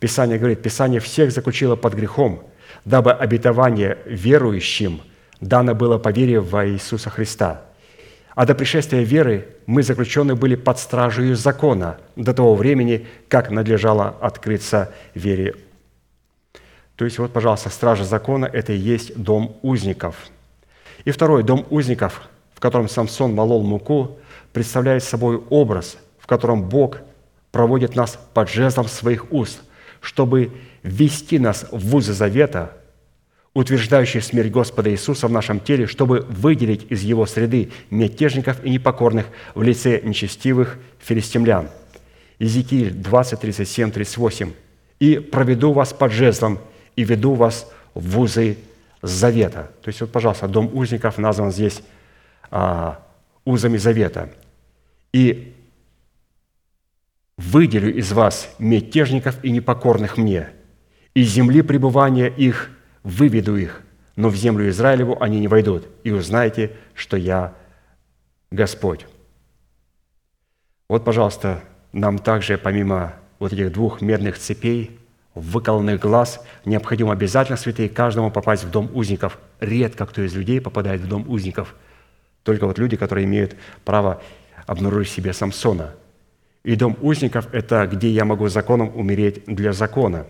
Писание 0.00 0.38
говорит, 0.38 0.62
Писание 0.62 1.00
всех 1.00 1.30
заключило 1.30 1.76
под 1.76 1.94
грехом, 1.94 2.42
дабы 2.84 3.12
обетование 3.12 3.98
верующим 4.06 5.00
дано 5.40 5.74
было 5.74 5.98
по 5.98 6.08
вере 6.08 6.40
во 6.40 6.66
Иисуса 6.66 7.10
Христа– 7.10 7.62
а 8.34 8.46
до 8.46 8.54
пришествия 8.54 9.02
веры 9.02 9.48
мы 9.66 9.82
заключены 9.82 10.34
были 10.34 10.54
под 10.54 10.78
стражей 10.78 11.34
закона 11.34 11.98
до 12.16 12.32
того 12.32 12.54
времени, 12.54 13.06
как 13.28 13.50
надлежало 13.50 14.16
открыться 14.20 14.94
вере. 15.14 15.56
То 16.96 17.04
есть 17.04 17.18
вот, 17.18 17.32
пожалуйста, 17.32 17.70
стража 17.70 18.04
закона– 18.04 18.46
это 18.52 18.72
и 18.72 18.78
есть 18.78 19.14
дом 19.14 19.58
узников. 19.62 20.16
И 21.04 21.10
второй, 21.10 21.42
дом 21.42 21.66
узников, 21.70 22.28
в 22.54 22.60
котором 22.60 22.88
Самсон 22.88 23.34
молол 23.34 23.62
муку, 23.62 24.18
представляет 24.52 25.02
собой 25.02 25.42
образ, 25.50 25.96
в 26.18 26.26
котором 26.26 26.68
Бог 26.68 26.98
проводит 27.52 27.96
нас 27.96 28.18
под 28.32 28.48
жезлом 28.48 28.86
своих 28.86 29.32
уст, 29.32 29.60
чтобы 30.00 30.52
ввести 30.82 31.38
нас 31.38 31.66
в 31.70 31.78
вузы 31.78 32.12
завета– 32.12 32.76
утверждающий 33.54 34.20
смерть 34.20 34.50
Господа 34.50 34.90
Иисуса 34.90 35.26
в 35.26 35.32
нашем 35.32 35.60
теле, 35.60 35.86
чтобы 35.86 36.20
выделить 36.28 36.86
из 36.90 37.02
его 37.02 37.26
среды 37.26 37.70
мятежников 37.90 38.64
и 38.64 38.70
непокорных 38.70 39.26
в 39.54 39.62
лице 39.62 40.00
нечестивых 40.02 40.78
филистимлян. 41.00 41.68
Иезекииль 42.38 42.92
20, 42.92 43.40
37, 43.40 43.90
38. 43.90 44.52
«И 45.00 45.18
проведу 45.18 45.72
вас 45.72 45.92
под 45.92 46.12
жезлом, 46.12 46.58
и 46.94 47.04
веду 47.04 47.34
вас 47.34 47.70
в 47.94 48.10
вузы 48.10 48.58
завета». 49.02 49.70
То 49.82 49.88
есть, 49.88 50.00
вот, 50.00 50.12
пожалуйста, 50.12 50.46
дом 50.46 50.70
узников 50.72 51.18
назван 51.18 51.50
здесь 51.50 51.82
а, 52.50 53.04
узами 53.44 53.78
завета. 53.78 54.30
«И 55.12 55.54
выделю 57.52 57.94
из 57.94 58.12
вас 58.12 58.54
мятежников 58.58 59.42
и 59.44 59.50
непокорных 59.50 60.16
мне, 60.16 60.50
и 61.14 61.22
земли 61.22 61.62
пребывания 61.62 62.28
их– 62.28 62.70
выведу 63.02 63.56
их, 63.56 63.82
но 64.16 64.28
в 64.28 64.36
землю 64.36 64.68
Израилеву 64.68 65.16
они 65.20 65.40
не 65.40 65.48
войдут, 65.48 65.88
и 66.04 66.10
узнаете, 66.10 66.72
что 66.94 67.16
я 67.16 67.54
Господь». 68.50 69.06
Вот, 70.88 71.04
пожалуйста, 71.04 71.62
нам 71.92 72.18
также, 72.18 72.58
помимо 72.58 73.14
вот 73.38 73.52
этих 73.52 73.72
двух 73.72 74.00
медных 74.00 74.38
цепей, 74.38 74.98
выколанных 75.34 76.00
глаз, 76.00 76.44
необходимо 76.64 77.12
обязательно, 77.12 77.56
святые, 77.56 77.88
каждому 77.88 78.30
попасть 78.30 78.64
в 78.64 78.70
дом 78.70 78.90
узников. 78.92 79.38
Редко 79.60 80.04
кто 80.06 80.22
из 80.22 80.34
людей 80.34 80.60
попадает 80.60 81.00
в 81.00 81.08
дом 81.08 81.28
узников. 81.28 81.74
Только 82.42 82.66
вот 82.66 82.78
люди, 82.78 82.96
которые 82.96 83.24
имеют 83.26 83.56
право 83.84 84.20
обнаружить 84.66 85.12
себе 85.12 85.32
Самсона. 85.32 85.94
И 86.62 86.76
дом 86.76 86.96
узников– 87.00 87.48
это 87.52 87.86
где 87.86 88.10
я 88.10 88.24
могу 88.24 88.48
законом 88.48 88.92
умереть 88.94 89.44
для 89.46 89.72
закона, 89.72 90.26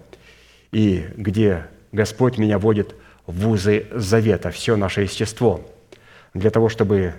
и 0.71 1.07
где 1.17 1.67
Господь 1.93 2.39
меня 2.39 2.59
водит 2.59 2.95
в 3.27 3.33
вузы 3.41 3.87
завета, 3.93 4.51
все 4.51 4.77
наше 4.77 5.03
естество, 5.03 5.69
для 6.35 6.51
того, 6.51 6.69
чтобы 6.69 7.15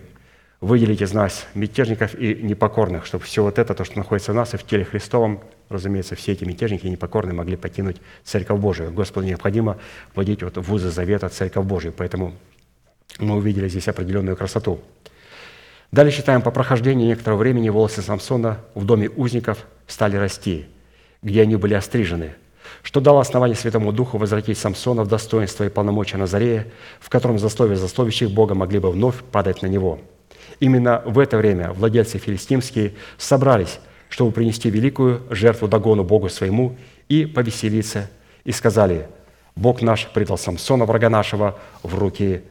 выделить 0.61 1.01
из 1.01 1.11
нас 1.11 1.47
мятежников 1.55 2.15
и 2.15 2.35
непокорных, 2.35 3.05
чтобы 3.05 3.25
все 3.25 3.43
вот 3.43 3.59
это, 3.59 3.73
то, 3.73 3.83
что 3.83 3.97
находится 3.97 4.31
в 4.31 4.35
нас 4.35 4.53
и 4.53 4.57
в 4.57 4.63
теле 4.63 4.85
Христовом, 4.85 5.43
разумеется, 5.69 6.15
все 6.15 6.33
эти 6.33 6.45
мятежники 6.45 6.85
и 6.85 6.89
непокорные 6.89 7.33
могли 7.33 7.57
покинуть 7.57 7.97
Церковь 8.23 8.59
Божию. 8.59 8.91
Господу 8.91 9.25
необходимо 9.25 9.77
вводить 10.13 10.43
вот 10.43 10.57
в 10.57 10.61
вузы 10.61 10.91
завета 10.91 11.29
Церковь 11.29 11.65
Божию, 11.65 11.93
поэтому 11.95 12.35
мы 13.19 13.35
увидели 13.35 13.67
здесь 13.67 13.88
определенную 13.88 14.38
красоту. 14.38 14.79
Далее 15.91 16.11
читаем, 16.11 16.41
по 16.41 16.51
прохождении 16.51 17.07
некоторого 17.07 17.39
времени 17.39 17.69
волосы 17.69 18.01
Самсона 18.01 18.59
в 18.76 18.85
доме 18.85 19.09
узников 19.09 19.65
стали 19.88 20.15
расти, 20.15 20.68
где 21.22 21.41
они 21.41 21.55
были 21.55 21.73
острижены– 21.73 22.35
что 22.84 22.99
дало 22.99 23.19
основание 23.19 23.55
Святому 23.55 23.91
Духу 23.91 24.18
возвратить 24.18 24.57
Самсона 24.57 25.03
в 25.03 25.07
достоинство 25.07 25.63
и 25.63 25.69
полномочия 25.69 26.18
Назарея, 26.18 26.68
в 26.99 27.09
котором 27.09 27.39
засловие 27.39 27.77
засловящих 27.77 28.31
Бога 28.31 28.55
могли 28.55 28.80
бы 28.80 28.91
вновь 28.91 29.23
падать 29.31 29.61
на 29.61 29.68
него. 29.68 29.99
Именно 30.59 31.01
в 31.05 31.19
это 31.19 31.38
время 31.38 31.72
владельцы 31.73 32.18
филистимские 32.18 32.93
собрались, 33.18 33.80
чтобы 34.09 34.31
принести 34.31 34.69
великую 34.69 35.22
жертву 35.30 35.68
Дагону 35.68 36.03
Богу 36.03 36.30
своему 36.30 36.77
и 37.07 37.26
повеселиться, 37.26 38.09
и 38.43 38.51
сказали, 38.51 39.07
«Бог 39.55 39.81
наш 39.81 40.07
предал 40.07 40.38
Самсона, 40.38 40.85
врага 40.85 41.09
нашего, 41.09 41.59
в 41.84 41.97
руки 41.97 42.43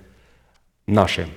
наши». 0.87 1.29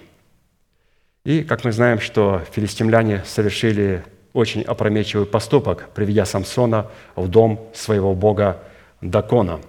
И, 1.26 1.44
как 1.44 1.64
мы 1.64 1.72
знаем, 1.72 2.02
что 2.02 2.42
филистимляне 2.52 3.24
совершили 3.26 4.04
очень 4.34 4.62
опрометчивый 4.62 5.26
поступок, 5.26 5.90
приведя 5.94 6.26
Самсона 6.26 6.92
в 7.16 7.30
дом 7.30 7.70
своего 7.74 8.14
бога 8.14 8.62
Дакона. 9.00 9.62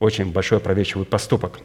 Очень 0.00 0.32
большой 0.32 0.58
опрометчивый 0.58 1.06
поступок. 1.06 1.60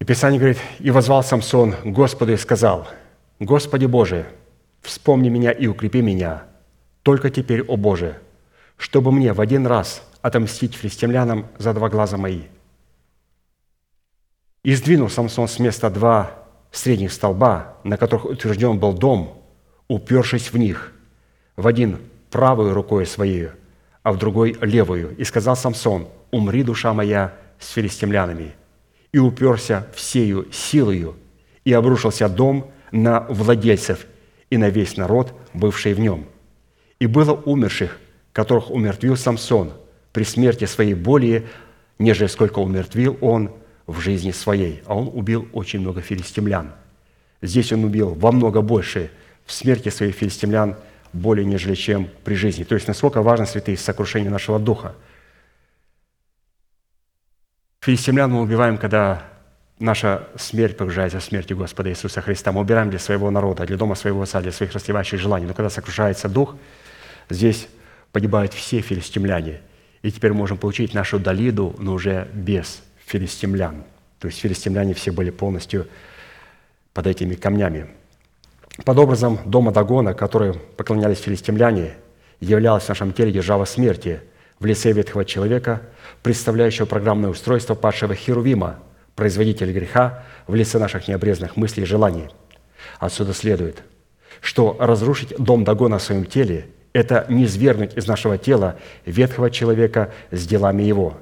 И 0.00 0.04
Писание 0.04 0.38
говорит, 0.38 0.58
«И 0.78 0.90
возвал 0.90 1.24
Самсон 1.24 1.74
Господу 1.84 2.32
и 2.32 2.36
сказал, 2.36 2.86
«Господи 3.40 3.86
Боже, 3.86 4.26
вспомни 4.82 5.30
меня 5.30 5.52
и 5.52 5.66
укрепи 5.66 6.02
меня, 6.02 6.44
только 7.02 7.30
теперь, 7.30 7.62
о 7.62 7.76
Боже, 7.76 8.18
чтобы 8.76 9.10
мне 9.10 9.32
в 9.32 9.40
один 9.40 9.66
раз 9.66 10.02
отомстить 10.20 10.74
филистимлянам 10.74 11.46
за 11.56 11.72
два 11.72 11.88
глаза 11.88 12.18
мои». 12.18 12.42
И 14.62 14.74
сдвинул 14.74 15.08
Самсон 15.08 15.48
с 15.48 15.58
места 15.58 15.90
два 15.90 16.30
средних 16.70 17.12
столба, 17.12 17.76
на 17.84 17.96
которых 17.96 18.26
утвержден 18.26 18.78
был 18.78 18.92
дом, 18.92 19.42
упершись 19.88 20.52
в 20.52 20.58
них, 20.58 20.92
в 21.56 21.66
один 21.66 21.98
правой 22.30 22.72
рукой 22.72 23.06
своей, 23.06 23.48
а 24.02 24.12
в 24.12 24.18
другой 24.18 24.56
левую. 24.60 25.16
И 25.16 25.24
сказал 25.24 25.56
Самсон, 25.56 26.08
«Умри, 26.30 26.62
душа 26.62 26.92
моя, 26.92 27.34
с 27.58 27.70
филистимлянами». 27.70 28.54
и 29.12 29.18
уперся 29.18 29.86
всею 29.94 30.46
силою, 30.52 31.16
и 31.64 31.72
обрушился 31.72 32.28
дом 32.28 32.70
на 32.90 33.20
владельцев 33.28 34.06
и 34.50 34.56
на 34.56 34.70
весь 34.70 34.96
народ, 34.96 35.34
бывший 35.52 35.94
в 35.94 36.00
нем. 36.00 36.26
И 36.98 37.06
было 37.06 37.32
умерших, 37.32 37.98
которых 38.32 38.70
умертвил 38.70 39.16
Самсон 39.16 39.72
при 40.12 40.24
смерти 40.24 40.64
своей 40.64 40.94
более, 40.94 41.46
нежели 41.98 42.28
сколько 42.28 42.58
умертвил 42.58 43.16
он 43.20 43.50
в 43.88 44.00
жизни 44.00 44.30
своей. 44.30 44.82
А 44.86 44.94
он 44.94 45.10
убил 45.12 45.48
очень 45.52 45.80
много 45.80 46.02
филистимлян. 46.02 46.72
Здесь 47.42 47.72
он 47.72 47.84
убил 47.84 48.14
во 48.14 48.30
много 48.30 48.60
больше 48.60 49.10
в 49.46 49.52
смерти 49.52 49.88
своих 49.88 50.14
филистимлян 50.14 50.76
более, 51.14 51.46
нежели 51.46 51.74
чем 51.74 52.08
при 52.22 52.34
жизни. 52.34 52.64
То 52.64 52.74
есть, 52.74 52.86
насколько 52.86 53.22
важно, 53.22 53.46
святые, 53.46 53.78
сокрушение 53.78 54.30
нашего 54.30 54.58
духа. 54.58 54.94
Филистимлян 57.80 58.30
мы 58.30 58.42
убиваем, 58.42 58.76
когда 58.76 59.24
наша 59.78 60.28
смерть 60.36 60.76
погружается 60.76 61.20
в 61.20 61.24
смерть 61.24 61.50
Господа 61.50 61.88
Иисуса 61.88 62.20
Христа. 62.20 62.52
Мы 62.52 62.60
убираем 62.60 62.90
для 62.90 62.98
своего 62.98 63.30
народа, 63.30 63.64
для 63.64 63.78
дома 63.78 63.94
своего 63.94 64.20
отца, 64.20 64.42
для 64.42 64.52
своих 64.52 64.74
расслевающих 64.74 65.18
желаний. 65.18 65.46
Но 65.46 65.54
когда 65.54 65.70
сокрушается 65.70 66.28
дух, 66.28 66.56
здесь 67.30 67.68
погибают 68.12 68.52
все 68.52 68.82
филистимляне. 68.82 69.62
И 70.02 70.10
теперь 70.12 70.34
можем 70.34 70.58
получить 70.58 70.92
нашу 70.92 71.18
Далиду, 71.18 71.74
но 71.78 71.94
уже 71.94 72.28
без 72.34 72.82
филистимлян. 73.08 73.84
То 74.18 74.28
есть 74.28 74.40
филистимляне 74.40 74.94
все 74.94 75.10
были 75.10 75.30
полностью 75.30 75.88
под 76.92 77.06
этими 77.06 77.34
камнями. 77.34 77.86
Под 78.84 78.98
образом 78.98 79.40
дома 79.44 79.72
Дагона, 79.72 80.14
который 80.14 80.54
поклонялись 80.54 81.18
филистимляне, 81.18 81.94
являлась 82.40 82.84
в 82.84 82.88
нашем 82.88 83.12
теле 83.12 83.32
держава 83.32 83.64
смерти 83.64 84.20
в 84.60 84.66
лице 84.66 84.92
ветхого 84.92 85.24
человека, 85.24 85.82
представляющего 86.22 86.86
программное 86.86 87.30
устройство 87.30 87.74
падшего 87.74 88.14
Херувима, 88.14 88.78
производителя 89.16 89.72
греха 89.72 90.24
в 90.46 90.54
лице 90.54 90.78
наших 90.78 91.08
необрезанных 91.08 91.56
мыслей 91.56 91.84
и 91.84 91.86
желаний. 91.86 92.28
Отсюда 93.00 93.34
следует, 93.34 93.82
что 94.40 94.76
разрушить 94.78 95.34
дом 95.38 95.64
Дагона 95.64 95.98
в 95.98 96.02
своем 96.02 96.24
теле– 96.24 96.66
это 96.92 97.26
не 97.28 97.46
свергнуть 97.46 97.96
из 97.96 98.06
нашего 98.06 98.38
тела 98.38 98.78
ветхого 99.04 99.50
человека 99.50 100.12
с 100.30 100.46
делами 100.46 100.82
его. 100.82 101.18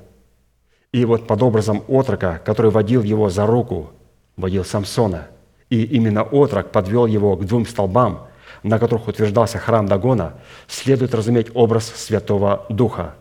И 0.96 1.04
вот 1.04 1.26
под 1.26 1.42
образом 1.42 1.84
отрока, 1.88 2.40
который 2.44 2.70
водил 2.70 3.02
его 3.02 3.30
за 3.30 3.46
руку, 3.46 3.90
водил 4.36 4.64
Самсона– 4.64 5.28
и 5.70 5.82
именно 5.82 6.22
отрок 6.22 6.70
подвел 6.70 7.06
его 7.06 7.36
к 7.36 7.44
двум 7.44 7.66
столбам, 7.66 8.28
на 8.62 8.78
которых 8.78 9.08
утверждался 9.08 9.58
храм 9.58 9.86
Дагона, 9.86 10.34
следует 10.68 11.14
разуметь 11.14 11.48
образ 11.54 11.92
Святого 11.94 12.66
Духа, 12.68 13.14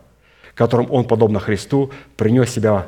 которым 0.54 0.92
он, 0.92 1.06
подобно 1.06 1.40
Христу, 1.40 1.92
принес 2.18 2.52
себя 2.52 2.88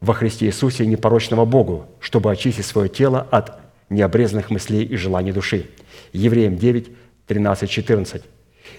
во 0.00 0.14
Христе 0.14 0.46
Иисусе 0.46 0.86
непорочного 0.86 1.44
Богу, 1.44 1.86
чтобы 2.00 2.30
очистить 2.30 2.66
свое 2.66 2.88
тело 2.88 3.26
от 3.30 3.58
необрезанных 3.88 4.50
мыслей 4.50 4.84
и 4.84 4.96
желаний 4.96 5.32
души. 5.32 5.66
Евреям 6.12 6.56
9, 6.56 6.90
13, 7.26 7.70
14. 7.70 8.22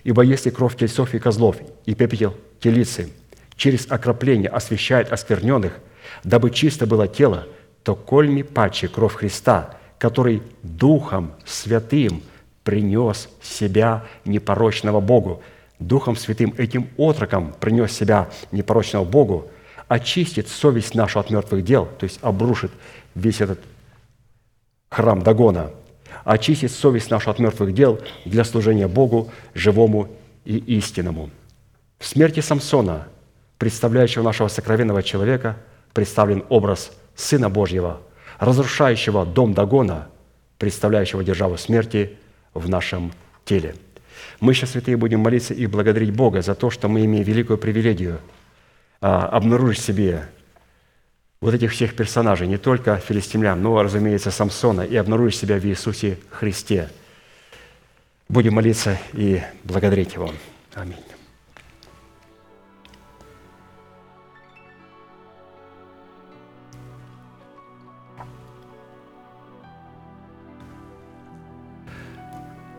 «Ибо 0.03 0.21
если 0.21 0.49
кровь 0.49 0.77
тельцов 0.77 1.13
и 1.13 1.19
козлов 1.19 1.57
и 1.85 1.93
пепел 1.95 2.33
телицы 2.59 3.09
через 3.61 3.91
окропление 3.91 4.49
освещает 4.49 5.11
оскверненных, 5.11 5.79
дабы 6.23 6.49
чисто 6.49 6.85
было 6.87 7.07
тело, 7.07 7.47
то 7.83 7.95
кольми 7.95 8.41
паче 8.43 8.87
кровь 8.87 9.15
Христа– 9.15 9.75
который 10.01 10.41
Духом 10.63 11.33
Святым 11.45 12.23
принес 12.63 13.29
себя 13.39 14.03
непорочного 14.25 14.99
Богу. 14.99 15.43
Духом 15.77 16.15
Святым 16.15 16.55
этим 16.57 16.89
отроком 16.97 17.53
принес 17.59 17.91
себя 17.91 18.27
непорочного 18.51 19.05
Богу, 19.05 19.51
очистит 19.87 20.47
совесть 20.47 20.95
нашу 20.95 21.19
от 21.19 21.29
мертвых 21.29 21.63
дел, 21.63 21.87
то 21.99 22.05
есть 22.05 22.17
обрушит 22.23 22.71
весь 23.13 23.41
этот 23.41 23.59
храм 24.89 25.21
Дагона, 25.21 25.69
очистит 26.23 26.71
совесть 26.71 27.11
нашу 27.11 27.29
от 27.29 27.37
мертвых 27.37 27.71
дел 27.71 27.99
для 28.25 28.43
служения 28.43 28.87
Богу, 28.87 29.29
живому 29.53 30.07
и 30.45 30.57
истинному. 30.57 31.29
В 31.99 32.07
смерти 32.07 32.39
Самсона, 32.39 33.07
представляющего 33.61 34.23
нашего 34.23 34.47
сокровенного 34.47 35.03
человека, 35.03 35.55
представлен 35.93 36.43
образ 36.49 36.91
Сына 37.15 37.47
Божьего– 37.47 38.01
разрушающего 38.39 39.23
дом 39.23 39.53
Дагона, 39.53 40.09
представляющего 40.57 41.23
державу 41.23 41.57
смерти 41.57 42.17
в 42.55 42.67
нашем 42.67 43.13
теле. 43.45 43.75
Мы 44.39 44.55
сейчас, 44.55 44.71
святые, 44.71 44.97
будем 44.97 45.19
молиться 45.19 45.53
и 45.53 45.67
благодарить 45.67 46.11
Бога 46.11 46.41
за 46.41 46.55
то, 46.55 46.71
что 46.71 46.87
мы 46.87 47.05
имеем 47.05 47.23
великую 47.23 47.59
привилегию 47.59 48.19
а, 48.99 49.27
обнаружить 49.27 49.77
в 49.77 49.85
себе 49.85 50.27
вот 51.39 51.53
этих 51.53 51.71
всех 51.71 51.95
персонажей, 51.95 52.47
не 52.47 52.57
только 52.57 52.97
филистимлян, 52.97 53.61
но, 53.61 53.83
разумеется, 53.83 54.31
Самсона, 54.31 54.81
и 54.81 54.95
обнаружить 54.95 55.39
себя 55.39 55.59
в 55.59 55.65
Иисусе 55.67 56.17
Христе. 56.31 56.89
Будем 58.27 58.55
молиться 58.55 58.97
и 59.13 59.43
благодарить 59.63 60.15
Его. 60.15 60.31
Аминь. 60.73 61.10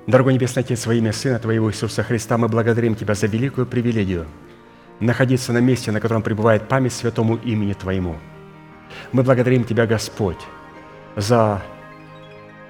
Дорогой 0.04 0.34
Небесный 0.34 0.64
Отец, 0.64 0.84
во 0.86 0.94
имя 0.94 1.12
Сына 1.12 1.38
Твоего 1.38 1.70
Иисуса 1.70 2.02
Христа, 2.02 2.36
мы 2.36 2.48
благодарим 2.48 2.96
Тебя 2.96 3.14
за 3.14 3.28
великую 3.28 3.66
привилегию 3.66 4.26
находиться 4.98 5.52
на 5.52 5.58
месте, 5.58 5.92
на 5.92 6.00
котором 6.00 6.22
пребывает 6.22 6.66
память 6.66 6.92
святому 6.92 7.36
имени 7.36 7.72
Твоему. 7.72 8.16
Мы 9.12 9.22
благодарим 9.22 9.62
Тебя, 9.62 9.86
Господь, 9.86 10.40
за 11.14 11.62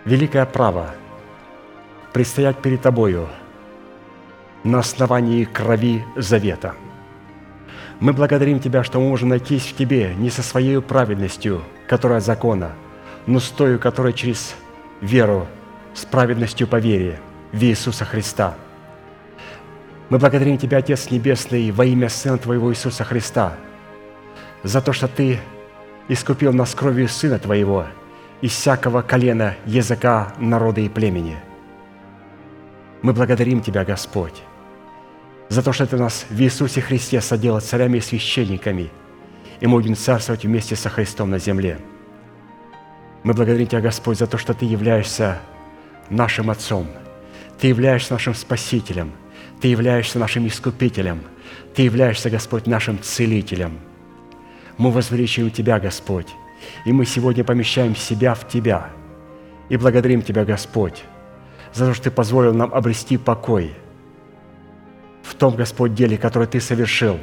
великое 0.05 0.45
право 0.45 0.95
предстоять 2.13 2.59
перед 2.59 2.83
Тобою 2.83 3.27
на 4.63 4.81
основании 4.81 5.45
крови 5.45 6.05
завета. 6.17 6.75
Мы 7.99 8.13
благодарим 8.13 8.61
Тебя, 8.61 8.85
что 8.85 9.01
мы 9.01 9.09
можем 9.09 9.31
найтись 9.31 9.69
в 9.69 9.77
Тебе 9.77 10.15
не 10.19 10.29
со 10.29 10.43
своей 10.43 10.83
праведностью, 10.83 11.63
которая 11.89 12.21
закона, 12.21 12.73
но 13.27 13.41
с 13.41 13.49
той, 13.49 13.79
которая 13.79 14.13
через 14.13 14.55
веру 15.01 15.49
с 15.95 16.05
праведностью 16.05 16.67
по 16.67 16.77
вере 16.77 17.21
в 17.53 17.63
Иисуса 17.63 18.05
Христа. 18.05 18.55
Мы 20.09 20.19
благодарим 20.19 20.59
Тебя, 20.59 20.79
Отец 20.79 21.11
Небесный, 21.11 21.71
во 21.71 21.85
имя 21.85 22.09
Сына 22.09 22.39
Твоего 22.39 22.71
Иисуса 22.73 23.05
Христа, 23.05 23.55
за 24.63 24.81
то, 24.81 24.93
что 24.93 25.09
Ты 25.09 25.39
искупил 26.09 26.53
нас 26.53 26.75
кровью 26.75 27.09
Сына 27.09 27.39
Твоего 27.39 27.87
из 28.41 28.53
всякого 28.53 29.03
колена, 29.03 29.55
языка, 29.67 30.35
народа 30.39 30.81
и 30.81 30.89
племени. 30.89 31.39
Мы 33.03 33.13
благодарим 33.13 33.61
Тебя, 33.61 33.85
Господь, 33.85 34.43
за 35.49 35.63
то, 35.63 35.73
что 35.73 35.87
Ты 35.87 35.97
нас 35.97 36.27
в 36.29 36.41
Иисусе 36.41 36.81
Христе 36.81 37.21
соделал 37.21 37.61
царями 37.61 37.99
и 37.99 38.01
священниками, 38.01 38.91
и 39.61 39.67
мы 39.67 39.79
будем 39.79 39.95
царствовать 39.95 40.45
вместе 40.45 40.77
со 40.77 40.89
Христом 40.89 41.31
на 41.31 41.39
земле. 41.39 41.79
Мы 43.23 43.33
благодарим 43.35 43.67
Тебя, 43.67 43.81
Господь, 43.81 44.19
за 44.19 44.27
то, 44.27 44.39
что 44.39 44.55
Ты 44.55 44.65
являешься 44.65 45.41
нашим 46.13 46.51
Отцом. 46.51 46.87
Ты 47.59 47.69
являешься 47.69 48.13
нашим 48.13 48.35
Спасителем. 48.35 49.13
Ты 49.61 49.69
являешься 49.69 50.19
нашим 50.19 50.47
Искупителем. 50.47 51.21
Ты 51.75 51.83
являешься, 51.83 52.31
Господь, 52.31 52.67
нашим 52.67 53.01
Целителем. 53.01 53.79
Мы 54.79 54.91
возвеличиваем 54.91 55.51
Тебя, 55.51 55.79
Господь, 55.79 56.29
и 56.85 56.93
мы 56.93 57.05
сегодня 57.05 57.45
помещаем 57.45 57.95
себя 57.97 58.35
в 58.35 58.49
Тебя. 58.49 58.91
И 59.69 59.77
благодарим 59.77 60.23
Тебя, 60.23 60.45
Господь, 60.45 61.05
за 61.73 61.87
то, 61.87 61.95
что 61.95 62.05
Ты 62.05 62.11
позволил 62.11 62.55
нам 62.55 62.73
обрести 62.75 63.17
покой 63.17 63.73
в 65.23 65.35
том, 65.35 65.55
Господь, 65.55 65.95
деле, 65.95 66.19
которое 66.19 66.47
Ты 66.47 66.61
совершил. 66.61 67.19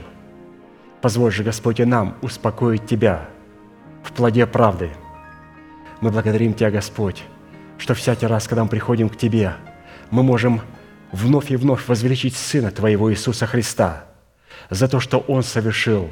Позволь 1.01 1.31
же, 1.31 1.43
Господь, 1.43 1.79
и 1.79 1.85
нам 1.85 2.15
успокоить 2.21 2.85
Тебя 2.85 3.29
в 4.03 4.11
плоде 4.13 4.45
правды. 4.45 4.91
Мы 6.01 6.11
благодарим 6.11 6.53
Тебя, 6.53 6.71
Господь, 6.71 7.23
что 7.80 7.93
всякий 7.93 8.27
раз, 8.27 8.47
когда 8.47 8.64
мы 8.64 8.69
приходим 8.69 9.10
к 9.10 9.18
Тебе, 9.18 9.56
мы 10.11 10.22
можем 10.22 10.61
вновь 11.11 11.49
и 11.49 11.56
вновь 11.56 11.88
возвеличить 11.88 12.35
Сына 12.35 12.72
Твоего 12.72 13.11
Иисуса 13.11 13.47
Христа 13.47 14.03
за 14.69 14.88
то, 14.88 14.99
что 14.99 15.19
Он 15.19 15.41
совершил 15.41 16.10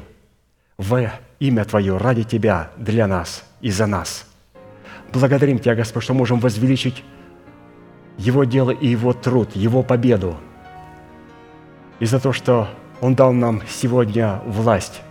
в 0.78 1.10
имя 1.38 1.64
Твое 1.64 1.96
ради 1.96 2.24
Тебя, 2.24 2.70
для 2.76 3.06
нас 3.06 3.44
и 3.60 3.70
за 3.70 3.86
нас. 3.86 4.26
Благодарим 5.12 5.58
Тебя, 5.58 5.74
Господь, 5.74 6.02
что 6.02 6.14
можем 6.14 6.40
возвеличить 6.40 7.04
Его 8.16 8.44
дело 8.44 8.70
и 8.70 8.88
Его 8.88 9.12
труд, 9.12 9.54
Его 9.54 9.82
победу. 9.82 10.36
И 12.00 12.06
за 12.06 12.18
то, 12.18 12.32
что 12.32 12.68
Он 13.00 13.14
дал 13.14 13.32
нам 13.32 13.62
сегодня 13.68 14.40
власть 14.46 15.02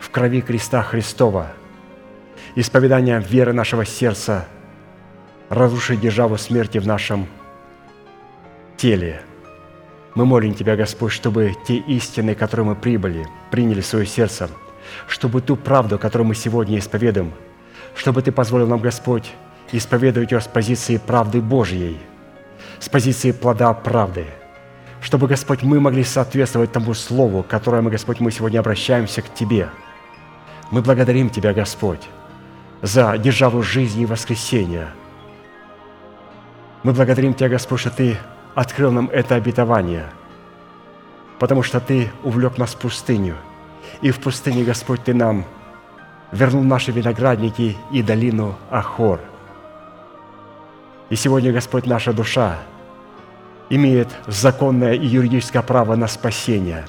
в 0.00 0.10
крови 0.10 0.40
креста 0.40 0.82
Христова, 0.82 1.52
исповедание 2.54 3.20
веры 3.20 3.52
нашего 3.52 3.84
сердца– 3.84 4.46
разрушить 5.54 6.00
державу 6.00 6.36
смерти 6.36 6.78
в 6.78 6.86
нашем 6.86 7.26
теле. 8.76 9.22
Мы 10.14 10.26
молим 10.26 10.54
Тебя, 10.54 10.76
Господь, 10.76 11.12
чтобы 11.12 11.54
те 11.66 11.76
истины, 11.76 12.34
которые 12.34 12.66
мы 12.66 12.74
прибыли, 12.74 13.26
приняли 13.50 13.80
в 13.80 13.86
свое 13.86 14.06
сердце, 14.06 14.50
чтобы 15.08 15.40
ту 15.40 15.56
правду, 15.56 15.98
которую 15.98 16.28
мы 16.28 16.34
сегодня 16.34 16.78
исповедуем, 16.78 17.32
чтобы 17.94 18.22
Ты 18.22 18.32
позволил 18.32 18.66
нам, 18.66 18.80
Господь, 18.80 19.32
исповедовать 19.72 20.32
ее 20.32 20.40
с 20.40 20.46
позиции 20.46 20.98
правды 20.98 21.40
Божьей, 21.40 21.98
с 22.80 22.88
позиции 22.88 23.32
плода 23.32 23.72
правды, 23.72 24.26
чтобы, 25.00 25.28
Господь, 25.28 25.62
мы 25.62 25.80
могли 25.80 26.02
соответствовать 26.02 26.72
тому 26.72 26.94
Слову, 26.94 27.42
которое 27.42 27.82
мы, 27.82 27.90
Господь, 27.90 28.20
мы 28.20 28.30
сегодня 28.30 28.60
обращаемся 28.60 29.22
к 29.22 29.32
Тебе. 29.34 29.68
Мы 30.70 30.82
благодарим 30.82 31.28
Тебя, 31.28 31.52
Господь, 31.52 32.00
за 32.82 33.16
державу 33.18 33.62
жизни 33.62 34.02
и 34.02 34.06
воскресения. 34.06 34.88
Мы 36.84 36.92
благодарим 36.92 37.32
Тебя, 37.32 37.48
Господь, 37.48 37.80
что 37.80 37.90
Ты 37.90 38.18
открыл 38.54 38.92
нам 38.92 39.08
это 39.10 39.36
обетование, 39.36 40.04
потому 41.38 41.62
что 41.62 41.80
Ты 41.80 42.12
увлек 42.22 42.58
нас 42.58 42.74
в 42.74 42.76
пустыню, 42.76 43.36
и 44.02 44.10
в 44.10 44.20
пустыне, 44.20 44.64
Господь, 44.64 45.02
Ты 45.02 45.14
нам 45.14 45.46
вернул 46.30 46.62
наши 46.62 46.92
виноградники 46.92 47.78
и 47.90 48.02
долину 48.02 48.56
Ахор. 48.70 49.20
И 51.08 51.16
сегодня, 51.16 51.52
Господь, 51.52 51.86
наша 51.86 52.12
душа 52.12 52.58
имеет 53.70 54.08
законное 54.26 54.92
и 54.92 55.06
юридическое 55.06 55.62
право 55.62 55.96
на 55.96 56.06
спасение. 56.06 56.84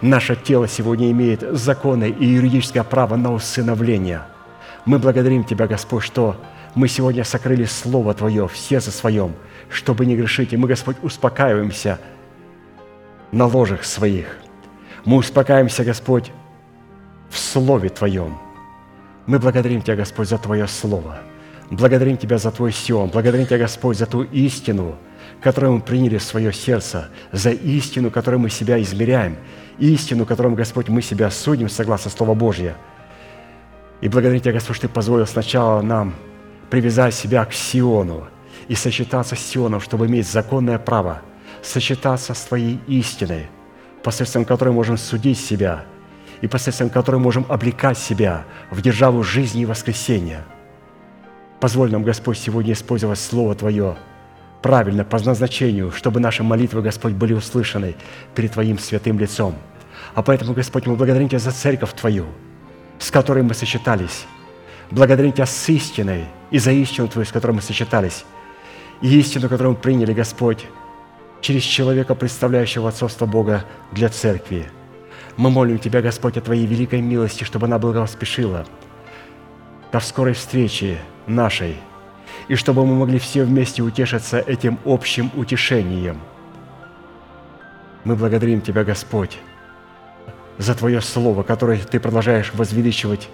Наше 0.00 0.36
тело 0.36 0.68
сегодня 0.68 1.10
имеет 1.10 1.40
законное 1.40 2.10
и 2.10 2.24
юридическое 2.24 2.84
право 2.84 3.16
на 3.16 3.32
усыновление. 3.32 4.22
Мы 4.84 5.00
благодарим 5.00 5.42
Тебя, 5.42 5.66
Господь, 5.66 6.04
что 6.04 6.36
мы 6.76 6.88
сегодня 6.88 7.24
сокрыли 7.24 7.64
Слово 7.64 8.12
Твое 8.12 8.46
в 8.46 8.56
сердце 8.56 8.90
своем, 8.90 9.32
чтобы 9.70 10.04
не 10.04 10.14
грешить. 10.14 10.52
И 10.52 10.58
мы, 10.58 10.68
Господь, 10.68 10.96
успокаиваемся 11.02 11.98
на 13.32 13.46
ложах 13.46 13.82
своих. 13.82 14.36
Мы 15.06 15.16
успокаиваемся, 15.16 15.84
Господь, 15.84 16.30
в 17.30 17.38
Слове 17.38 17.88
Твоем. 17.88 18.36
Мы 19.24 19.38
благодарим 19.38 19.80
Тебя, 19.80 19.96
Господь, 19.96 20.28
за 20.28 20.36
Твое 20.36 20.68
Слово. 20.68 21.20
Благодарим 21.70 22.18
Тебя 22.18 22.36
за 22.36 22.50
Твой 22.50 22.72
Сион. 22.72 23.08
Благодарим 23.08 23.46
Тебя, 23.46 23.58
Господь, 23.58 23.96
за 23.96 24.04
ту 24.04 24.24
истину, 24.24 24.96
которую 25.40 25.76
мы 25.76 25.80
приняли 25.80 26.18
в 26.18 26.22
свое 26.22 26.52
сердце, 26.52 27.08
за 27.32 27.52
истину, 27.52 28.10
которой 28.10 28.36
мы 28.36 28.50
себя 28.50 28.80
измеряем, 28.82 29.36
истину, 29.78 30.26
которым, 30.26 30.54
Господь, 30.54 30.90
мы 30.90 31.00
себя 31.00 31.30
судим 31.30 31.70
согласно 31.70 32.10
Слова 32.10 32.34
Божьего. 32.34 32.74
И 34.02 34.08
благодарим 34.08 34.40
Тебя, 34.40 34.52
Господь, 34.52 34.76
что 34.76 34.88
Ты 34.88 34.92
позволил 34.92 35.26
сначала 35.26 35.80
нам 35.80 36.14
привязать 36.70 37.14
себя 37.14 37.44
к 37.44 37.52
Сиону 37.52 38.28
и 38.68 38.74
сочетаться 38.74 39.36
с 39.36 39.40
Сионом, 39.40 39.80
чтобы 39.80 40.06
иметь 40.06 40.28
законное 40.28 40.78
право 40.78 41.22
сочетаться 41.62 42.34
с 42.34 42.42
Твоей 42.44 42.80
истиной, 42.86 43.48
посредством 44.02 44.44
которой 44.44 44.72
можем 44.72 44.96
судить 44.96 45.38
себя 45.38 45.84
и 46.40 46.46
посредством 46.46 46.90
которой 46.90 47.16
можем 47.16 47.46
облекать 47.48 47.98
себя 47.98 48.44
в 48.70 48.80
державу 48.80 49.22
жизни 49.22 49.62
и 49.62 49.66
воскресения. 49.66 50.44
Позволь 51.60 51.90
нам, 51.90 52.02
Господь, 52.02 52.38
сегодня 52.38 52.72
использовать 52.72 53.18
Слово 53.18 53.54
Твое 53.54 53.96
правильно, 54.62 55.04
по 55.04 55.18
назначению, 55.18 55.90
чтобы 55.92 56.20
наши 56.20 56.42
молитвы, 56.42 56.82
Господь, 56.82 57.14
были 57.14 57.32
услышаны 57.32 57.94
перед 58.34 58.52
Твоим 58.52 58.78
святым 58.78 59.18
лицом. 59.18 59.54
А 60.14 60.22
поэтому, 60.22 60.54
Господь, 60.54 60.86
мы 60.86 60.96
благодарим 60.96 61.28
Тебя 61.28 61.38
за 61.38 61.52
церковь 61.52 61.92
Твою, 61.94 62.26
с 62.98 63.10
которой 63.10 63.42
мы 63.42 63.54
сочетались. 63.54 64.26
Благодарим 64.90 65.32
Тебя 65.32 65.46
с 65.46 65.68
истиной 65.68 66.26
и 66.50 66.58
за 66.58 66.70
истину 66.72 67.08
Твою, 67.08 67.26
с 67.26 67.32
которой 67.32 67.52
мы 67.52 67.62
сочетались. 67.62 68.24
И 69.00 69.18
истину, 69.18 69.48
которую 69.48 69.74
мы 69.74 69.80
приняли, 69.80 70.12
Господь, 70.12 70.66
через 71.40 71.62
человека, 71.62 72.14
представляющего 72.14 72.88
отцовство 72.88 73.26
Бога 73.26 73.64
для 73.92 74.08
церкви. 74.08 74.68
Мы 75.36 75.50
молим 75.50 75.78
Тебя, 75.78 76.02
Господь, 76.02 76.36
о 76.36 76.40
Твоей 76.40 76.66
великой 76.66 77.00
милости, 77.00 77.44
чтобы 77.44 77.66
она 77.66 77.78
благоспешила 77.78 78.64
ко 79.90 80.00
скорой 80.00 80.34
встрече 80.34 80.98
нашей, 81.26 81.76
и 82.48 82.54
чтобы 82.54 82.86
мы 82.86 82.94
могли 82.94 83.18
все 83.18 83.44
вместе 83.44 83.82
утешиться 83.82 84.38
этим 84.38 84.78
общим 84.84 85.30
утешением. 85.34 86.20
Мы 88.04 88.14
благодарим 88.14 88.60
Тебя, 88.60 88.84
Господь, 88.84 89.38
за 90.58 90.74
Твое 90.74 91.00
Слово, 91.00 91.42
которое 91.42 91.78
Ты 91.78 91.98
продолжаешь 91.98 92.52
возвеличивать 92.54 93.28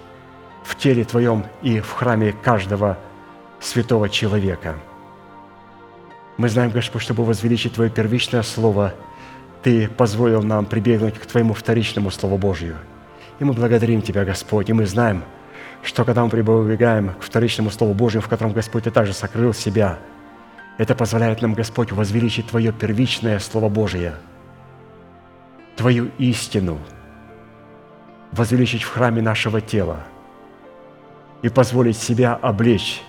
в 0.63 0.75
теле 0.75 1.03
Твоем 1.03 1.45
и 1.61 1.79
в 1.79 1.91
храме 1.91 2.33
каждого 2.33 2.97
святого 3.59 4.09
человека. 4.09 4.75
Мы 6.37 6.49
знаем, 6.49 6.71
Господь, 6.71 7.01
чтобы 7.01 7.23
возвеличить 7.25 7.73
Твое 7.73 7.89
первичное 7.89 8.41
Слово, 8.41 8.93
Ты 9.61 9.87
позволил 9.87 10.41
нам 10.41 10.65
прибегнуть 10.65 11.19
к 11.19 11.25
Твоему 11.25 11.53
вторичному 11.53 12.09
Слову 12.11 12.37
Божию. 12.37 12.77
И 13.39 13.43
мы 13.43 13.53
благодарим 13.53 14.01
Тебя, 14.01 14.25
Господь, 14.25 14.69
и 14.69 14.73
мы 14.73 14.85
знаем, 14.85 15.23
что 15.83 16.05
когда 16.05 16.23
мы 16.23 16.29
прибегаем 16.29 17.13
к 17.13 17.23
вторичному 17.23 17.69
Слову 17.69 17.93
Божьему, 17.93 18.23
в 18.23 18.29
котором 18.29 18.53
Господь 18.53 18.85
Ты 18.85 18.91
также 18.91 19.13
сокрыл 19.13 19.53
себя, 19.53 19.99
это 20.77 20.95
позволяет 20.95 21.41
нам, 21.41 21.53
Господь, 21.53 21.91
возвеличить 21.91 22.47
Твое 22.47 22.71
первичное 22.71 23.37
Слово 23.39 23.69
Божие, 23.69 24.15
Твою 25.75 26.09
истину, 26.17 26.79
возвеличить 28.31 28.83
в 28.83 28.91
храме 28.91 29.21
нашего 29.21 29.61
тела 29.61 30.03
и 31.43 31.49
позволить 31.49 31.97
себя 31.97 32.33
облечь 32.33 33.03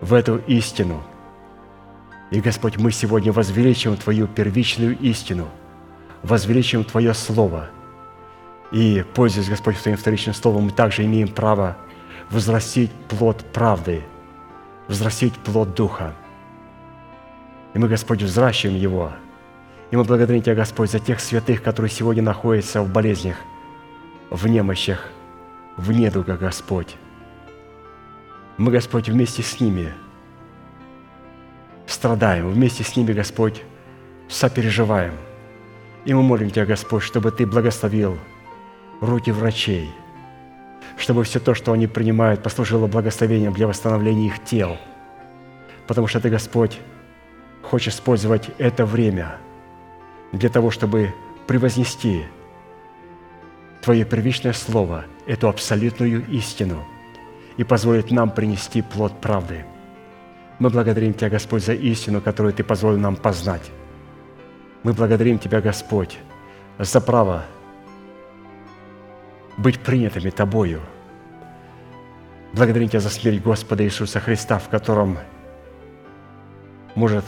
в 0.00 0.14
эту 0.14 0.36
истину. 0.46 1.02
И, 2.30 2.40
Господь, 2.40 2.76
мы 2.76 2.92
сегодня 2.92 3.32
возвеличим 3.32 3.96
Твою 3.96 4.28
первичную 4.28 4.96
истину, 4.98 5.48
возвеличим 6.22 6.84
Твое 6.84 7.12
Слово– 7.12 7.70
и, 8.70 9.04
пользуясь, 9.14 9.48
Господь, 9.48 9.78
Твоим 9.78 9.96
вторичным 9.96 10.34
словом, 10.34 10.64
мы 10.64 10.70
также 10.70 11.04
имеем 11.04 11.28
право 11.28 11.76
возрастить 12.30 12.90
плод 13.08 13.44
правды, 13.52 14.02
взрастить 14.88 15.34
плод 15.34 15.74
Духа. 15.74 16.14
И 17.72 17.78
мы, 17.78 17.88
Господь, 17.88 18.22
взращиваем 18.22 18.78
его. 18.78 19.12
И 19.90 19.96
мы 19.96 20.04
благодарим 20.04 20.42
Тебя, 20.42 20.54
Господь, 20.54 20.90
за 20.90 20.98
тех 20.98 21.20
святых, 21.20 21.62
которые 21.62 21.90
сегодня 21.90 22.22
находятся 22.22 22.82
в 22.82 22.92
болезнях, 22.92 23.36
в 24.28 24.46
немощах, 24.46 25.08
в 25.78 25.90
недугах, 25.92 26.38
Господь. 26.38 26.96
Мы, 28.58 28.72
Господь, 28.72 29.08
вместе 29.08 29.42
с 29.44 29.60
ними 29.60 29.92
страдаем, 31.86 32.50
вместе 32.50 32.82
с 32.82 32.96
ними, 32.96 33.12
Господь, 33.12 33.62
сопереживаем. 34.28 35.14
И 36.04 36.12
мы 36.12 36.22
молим 36.22 36.50
Тебя, 36.50 36.66
Господь, 36.66 37.04
чтобы 37.04 37.30
Ты 37.30 37.46
благословил 37.46 38.18
руки 39.00 39.30
врачей, 39.30 39.90
чтобы 40.96 41.22
все 41.22 41.38
то, 41.38 41.54
что 41.54 41.72
они 41.72 41.86
принимают, 41.86 42.42
послужило 42.42 42.88
благословением 42.88 43.52
для 43.52 43.68
восстановления 43.68 44.26
их 44.26 44.44
тел. 44.44 44.76
Потому 45.86 46.08
что 46.08 46.20
Ты, 46.20 46.28
Господь, 46.28 46.80
хочешь 47.62 47.94
использовать 47.94 48.50
это 48.58 48.84
время 48.84 49.38
для 50.32 50.48
того, 50.48 50.72
чтобы 50.72 51.14
превознести 51.46 52.24
Твое 53.82 54.04
первичное 54.04 54.52
Слово, 54.52 55.04
эту 55.26 55.48
абсолютную 55.48 56.26
истину, 56.28 56.84
и 57.58 57.64
позволить 57.64 58.10
нам 58.10 58.30
принести 58.30 58.80
плод 58.80 59.20
правды. 59.20 59.66
Мы 60.58 60.70
благодарим 60.70 61.12
Тебя, 61.12 61.28
Господь, 61.28 61.64
за 61.64 61.74
истину, 61.74 62.20
которую 62.22 62.54
Ты 62.54 62.64
позволил 62.64 62.98
нам 62.98 63.16
познать. 63.16 63.70
Мы 64.84 64.92
благодарим 64.92 65.38
Тебя, 65.38 65.60
Господь, 65.60 66.18
за 66.78 67.00
право 67.00 67.44
быть 69.56 69.80
принятыми 69.80 70.30
Тобою. 70.30 70.80
Благодарим 72.52 72.88
Тебя 72.88 73.00
за 73.00 73.10
смерть 73.10 73.42
Господа 73.42 73.84
Иисуса 73.84 74.20
Христа, 74.20 74.58
в 74.58 74.68
котором 74.68 75.18
может 76.94 77.24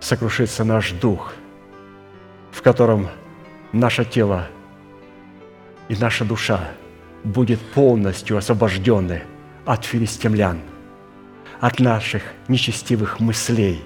сокрушиться 0.00 0.64
наш 0.64 0.92
дух, 0.92 1.34
в 2.50 2.62
котором 2.62 3.08
наше 3.72 4.06
тело 4.06 4.46
и 5.88 5.96
наша 5.96 6.24
душа 6.24 6.70
будет 7.24 7.60
полностью 7.60 8.36
освобождены 8.36 9.22
от 9.64 9.84
филистимлян, 9.84 10.60
от 11.60 11.80
наших 11.80 12.22
нечестивых 12.48 13.20
мыслей 13.20 13.82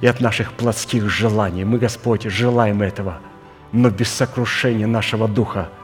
и 0.00 0.06
от 0.06 0.20
наших 0.20 0.52
плотских 0.52 1.08
желаний. 1.08 1.64
Мы, 1.64 1.78
Господь, 1.78 2.24
желаем 2.24 2.82
этого, 2.82 3.18
но 3.72 3.90
без 3.90 4.08
сокрушения 4.08 4.86
нашего 4.86 5.28
духа– 5.28 5.68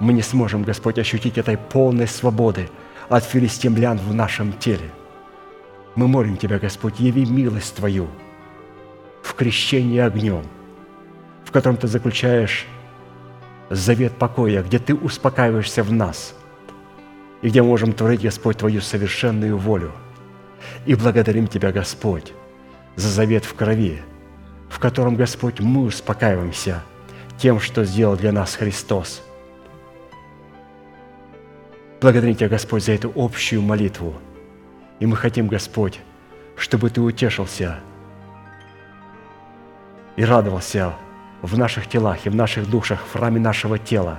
мы 0.00 0.12
не 0.12 0.22
сможем, 0.22 0.62
Господь, 0.62 0.98
ощутить 0.98 1.38
этой 1.38 1.56
полной 1.56 2.06
свободы 2.06 2.68
от 3.08 3.24
филистимлян 3.24 3.98
в 3.98 4.14
нашем 4.14 4.52
теле. 4.52 4.90
Мы 5.94 6.06
молим 6.08 6.36
Тебя, 6.36 6.58
Господь, 6.58 7.00
яви 7.00 7.24
милость 7.24 7.74
Твою 7.76 8.08
в 9.22 9.34
крещении 9.34 9.98
огнем, 9.98 10.44
в 11.44 11.50
котором 11.50 11.76
Ты 11.76 11.88
заключаешь 11.88 12.66
завет 13.70 14.12
покоя, 14.18 14.62
где 14.62 14.78
Ты 14.78 14.94
успокаиваешься 14.94 15.82
в 15.82 15.92
нас, 15.92 16.34
и 17.42 17.48
где 17.48 17.62
мы 17.62 17.68
можем 17.68 17.92
творить, 17.92 18.22
Господь, 18.22 18.58
Твою 18.58 18.80
совершенную 18.80 19.58
волю. 19.58 19.92
И 20.84 20.94
благодарим 20.94 21.46
Тебя, 21.46 21.72
Господь, 21.72 22.32
за 22.96 23.08
завет 23.08 23.44
в 23.44 23.54
крови, 23.54 24.02
в 24.68 24.78
котором, 24.78 25.16
Господь, 25.16 25.60
мы 25.60 25.84
успокаиваемся 25.84 26.82
тем, 27.38 27.60
что 27.60 27.84
сделал 27.84 28.16
для 28.16 28.32
нас 28.32 28.54
Христос– 28.54 29.22
Благодарим 32.00 32.34
Тебя, 32.34 32.48
Господь, 32.48 32.84
за 32.84 32.92
эту 32.92 33.10
общую 33.16 33.62
молитву. 33.62 34.14
И 35.00 35.06
мы 35.06 35.16
хотим, 35.16 35.48
Господь, 35.48 36.00
чтобы 36.54 36.90
Ты 36.90 37.00
утешился 37.00 37.80
и 40.16 40.24
радовался 40.24 40.94
в 41.46 41.56
наших 41.56 41.88
телах 41.88 42.26
и 42.26 42.30
в 42.30 42.34
наших 42.34 42.68
душах, 42.68 43.00
в 43.00 43.12
храме 43.12 43.40
нашего 43.40 43.78
тела. 43.78 44.18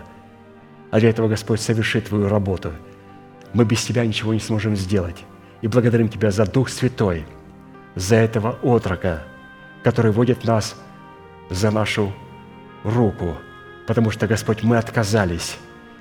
А 0.91 0.99
для 0.99 1.09
этого, 1.09 1.27
Господь, 1.27 1.61
соверши 1.61 2.01
Твою 2.01 2.29
работу. 2.29 2.71
Мы 3.53 3.65
без 3.65 3.83
Тебя 3.83 4.05
ничего 4.05 4.33
не 4.33 4.39
сможем 4.39 4.75
сделать. 4.75 5.23
И 5.61 5.67
благодарим 5.67 6.09
Тебя 6.09 6.31
за 6.31 6.45
Дух 6.45 6.69
Святой, 6.69 7.25
за 7.95 8.15
этого 8.15 8.57
отрока, 8.61 9.23
который 9.83 10.11
водит 10.11 10.45
нас 10.45 10.75
за 11.49 11.71
нашу 11.71 12.13
руку, 12.83 13.35
потому 13.87 14.11
что, 14.11 14.27
Господь, 14.27 14.63
мы 14.63 14.77
отказались 14.77 15.57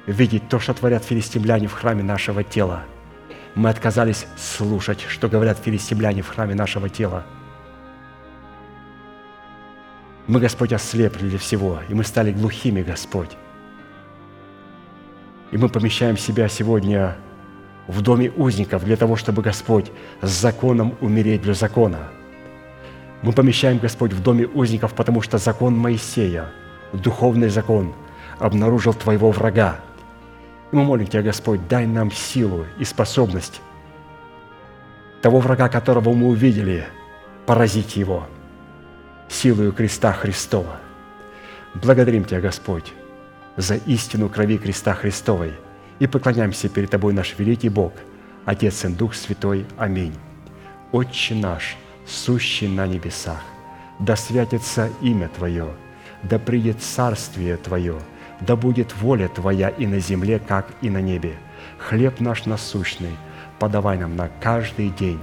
видеть 0.07 0.48
то, 0.48 0.61
что 0.61 0.74
творят 0.74 1.05
филистимляне 1.05 1.66
в 1.66 1.73
храме 1.73 2.03
нашего 2.03 2.44
тела. 2.44 2.85
Мы 3.55 3.70
отказались 3.70 4.27
слушать, 4.36 5.01
что 5.09 5.28
говорят 5.28 5.59
филистимляне 5.59 6.23
в 6.23 6.28
храме 6.28 6.55
нашего 6.55 6.89
тела. 6.89 7.24
Мы, 10.27 10.40
Господь, 10.40 10.73
ослепли 10.73 11.28
для 11.28 11.39
всего, 11.39 11.81
и 11.89 11.94
мы 11.94 12.03
стали 12.03 12.32
глухими, 12.32 12.82
Господь. 12.82 13.31
И 15.53 15.57
мы 15.57 15.69
помещаем 15.69 16.16
себя 16.16 16.48
сегодня 16.48 17.16
в 17.86 18.03
доме 18.03 18.32
узников 18.32 18.85
для 18.85 18.97
того, 18.97 19.15
чтобы, 19.15 19.43
Господь, 19.43 19.93
с 20.23 20.28
законом 20.28 20.97
умереть 21.01 21.43
для 21.43 21.55
закона. 21.55 22.09
Мы 23.23 23.32
помещаем, 23.32 23.78
Господь, 23.78 24.12
в 24.12 24.23
доме 24.23 24.47
узников, 24.47 24.94
потому 24.94 25.23
что 25.23 25.39
закон 25.39 25.78
Моисея, 25.78 26.51
духовный 26.93 27.48
закон, 27.48 27.94
обнаружил 28.40 28.94
Твоего 28.94 29.31
врага. 29.31 29.78
И 30.73 30.77
мы 30.77 30.82
молим 30.82 31.07
Тебя, 31.07 31.23
Господь, 31.23 31.69
дай 31.69 31.86
нам 31.86 32.11
силу 32.11 32.66
и 32.78 32.85
способность 32.85 33.61
того 35.23 35.39
врага, 35.39 35.69
которого 35.69 36.12
мы 36.12 36.28
увидели, 36.28 36.85
поразить 37.47 37.97
его 37.97 38.27
силою 39.28 39.73
креста 39.73 40.12
Христова. 40.12 40.77
Благодарим 41.74 42.24
Тебя, 42.24 42.40
Господь, 42.40 42.93
за 43.57 43.77
истину 43.77 44.28
крови 44.28 44.59
креста 44.59 44.94
Христовой 44.94 45.53
и 45.98 46.07
поклоняемся 46.07 46.69
перед 46.69 46.90
Тобой, 46.90 47.12
наш 47.12 47.35
великий 47.39 47.69
Бог, 47.69 47.93
Отец 48.44 48.85
и 48.85 48.89
Дух 48.89 49.15
Святой. 49.15 49.66
Аминь. 49.77 50.15
Отче 50.93 51.35
наш, 51.35 51.77
сущий 52.07 52.69
на 52.69 52.86
небесах, 52.86 53.43
да 53.98 54.16
святится 54.16 54.89
имя 55.03 55.28
Твое, 55.28 55.69
да 56.23 56.39
придет 56.39 56.81
царствие 56.81 57.57
Твое, 57.57 57.98
да 58.40 58.57
будет 58.57 58.94
воля 58.97 59.28
Твоя 59.28 59.69
и 59.69 59.86
на 59.86 59.98
земле, 59.98 60.39
как 60.39 60.69
и 60.81 60.90
на 60.90 61.01
небе. 61.01 61.36
Хлеб 61.78 62.20
наш 62.20 62.47
насущный 62.47 63.16
подавай 63.59 63.98
нам 63.98 64.16
на 64.16 64.28
каждый 64.40 64.90
день, 64.90 65.20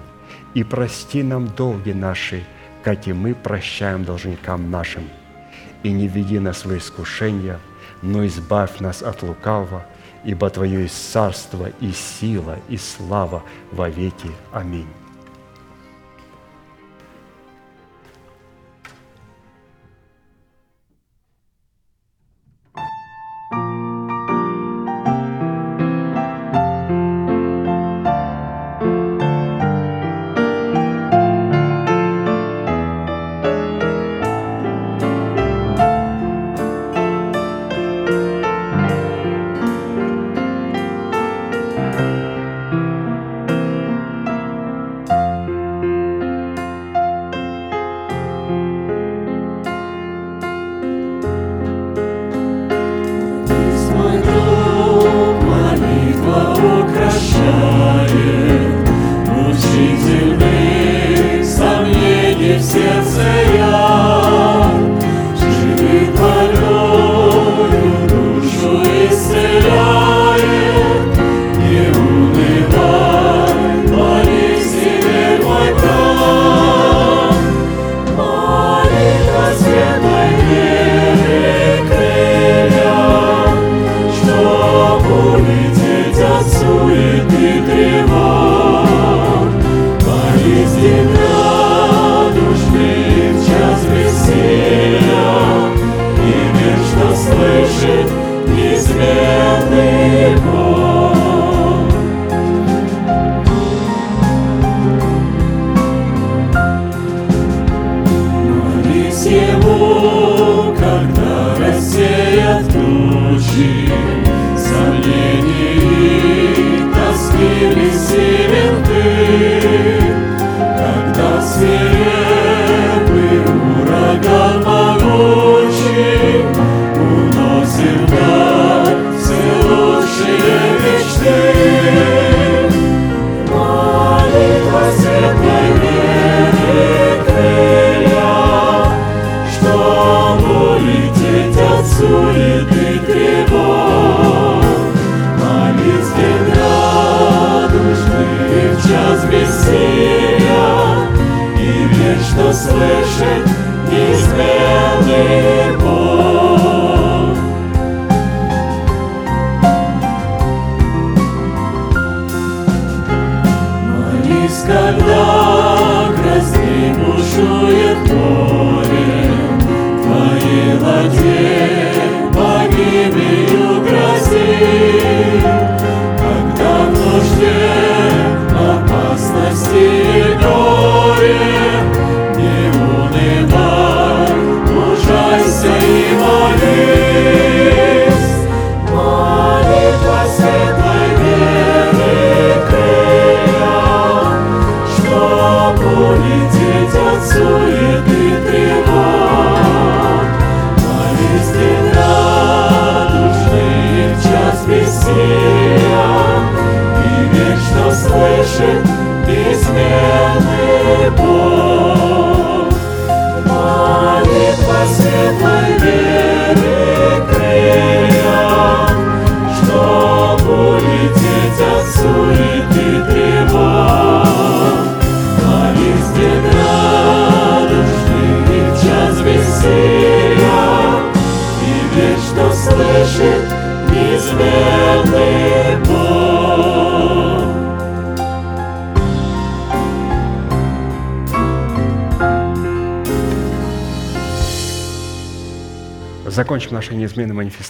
и 0.54 0.64
прости 0.64 1.24
нам 1.24 1.48
долги 1.48 1.94
наши, 1.94 2.44
как 2.84 3.08
и 3.08 3.14
мы 3.14 3.34
прощаем 3.34 4.04
должникам 4.04 4.70
нашим. 4.70 5.10
И 5.84 5.92
не 5.92 6.08
веди 6.08 6.40
нас 6.40 6.66
в 6.66 6.78
искушение, 6.78 7.60
но 8.02 8.26
избавь 8.26 8.80
нас 8.80 9.02
от 9.02 9.24
лукавого, 9.24 9.86
ибо 10.24 10.50
Твое 10.50 10.84
есть 10.84 11.12
царство 11.12 11.70
и 11.80 11.92
сила 11.92 12.58
и 12.70 12.78
слава 12.78 13.44
во 13.72 13.90
веки. 13.90 14.32
Аминь. 14.52 15.03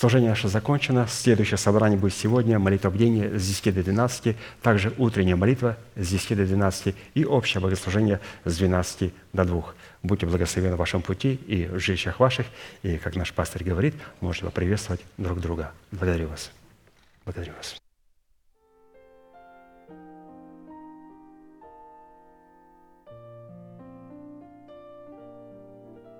Служение 0.00 0.30
наше 0.30 0.48
закончено. 0.48 1.06
Следующее 1.06 1.58
собрание 1.58 1.98
будет 1.98 2.14
сегодня. 2.14 2.58
Молитва 2.58 2.88
бдения 2.88 3.38
с 3.38 3.46
10 3.46 3.74
до 3.74 3.82
12. 3.82 4.34
Также 4.62 4.94
утренняя 4.96 5.36
молитва 5.36 5.76
с 5.94 6.08
10 6.08 6.38
до 6.38 6.46
12. 6.46 6.94
И 7.12 7.26
общее 7.26 7.60
богослужение 7.60 8.18
с 8.46 8.56
12 8.56 9.12
до 9.34 9.44
2. 9.44 9.64
Будьте 10.02 10.24
благословены 10.24 10.76
в 10.76 10.78
вашем 10.78 11.02
пути 11.02 11.34
и 11.34 11.66
в 11.66 11.80
жилищах 11.80 12.18
ваших. 12.18 12.46
И, 12.82 12.96
как 12.96 13.14
наш 13.14 13.34
пастор 13.34 13.62
говорит, 13.62 13.94
можете 14.22 14.46
поприветствовать 14.46 15.02
друг 15.18 15.38
друга. 15.38 15.70
Благодарю 15.90 16.28
вас. 16.28 16.50
Благодарю 17.26 17.52
вас. 17.58 17.79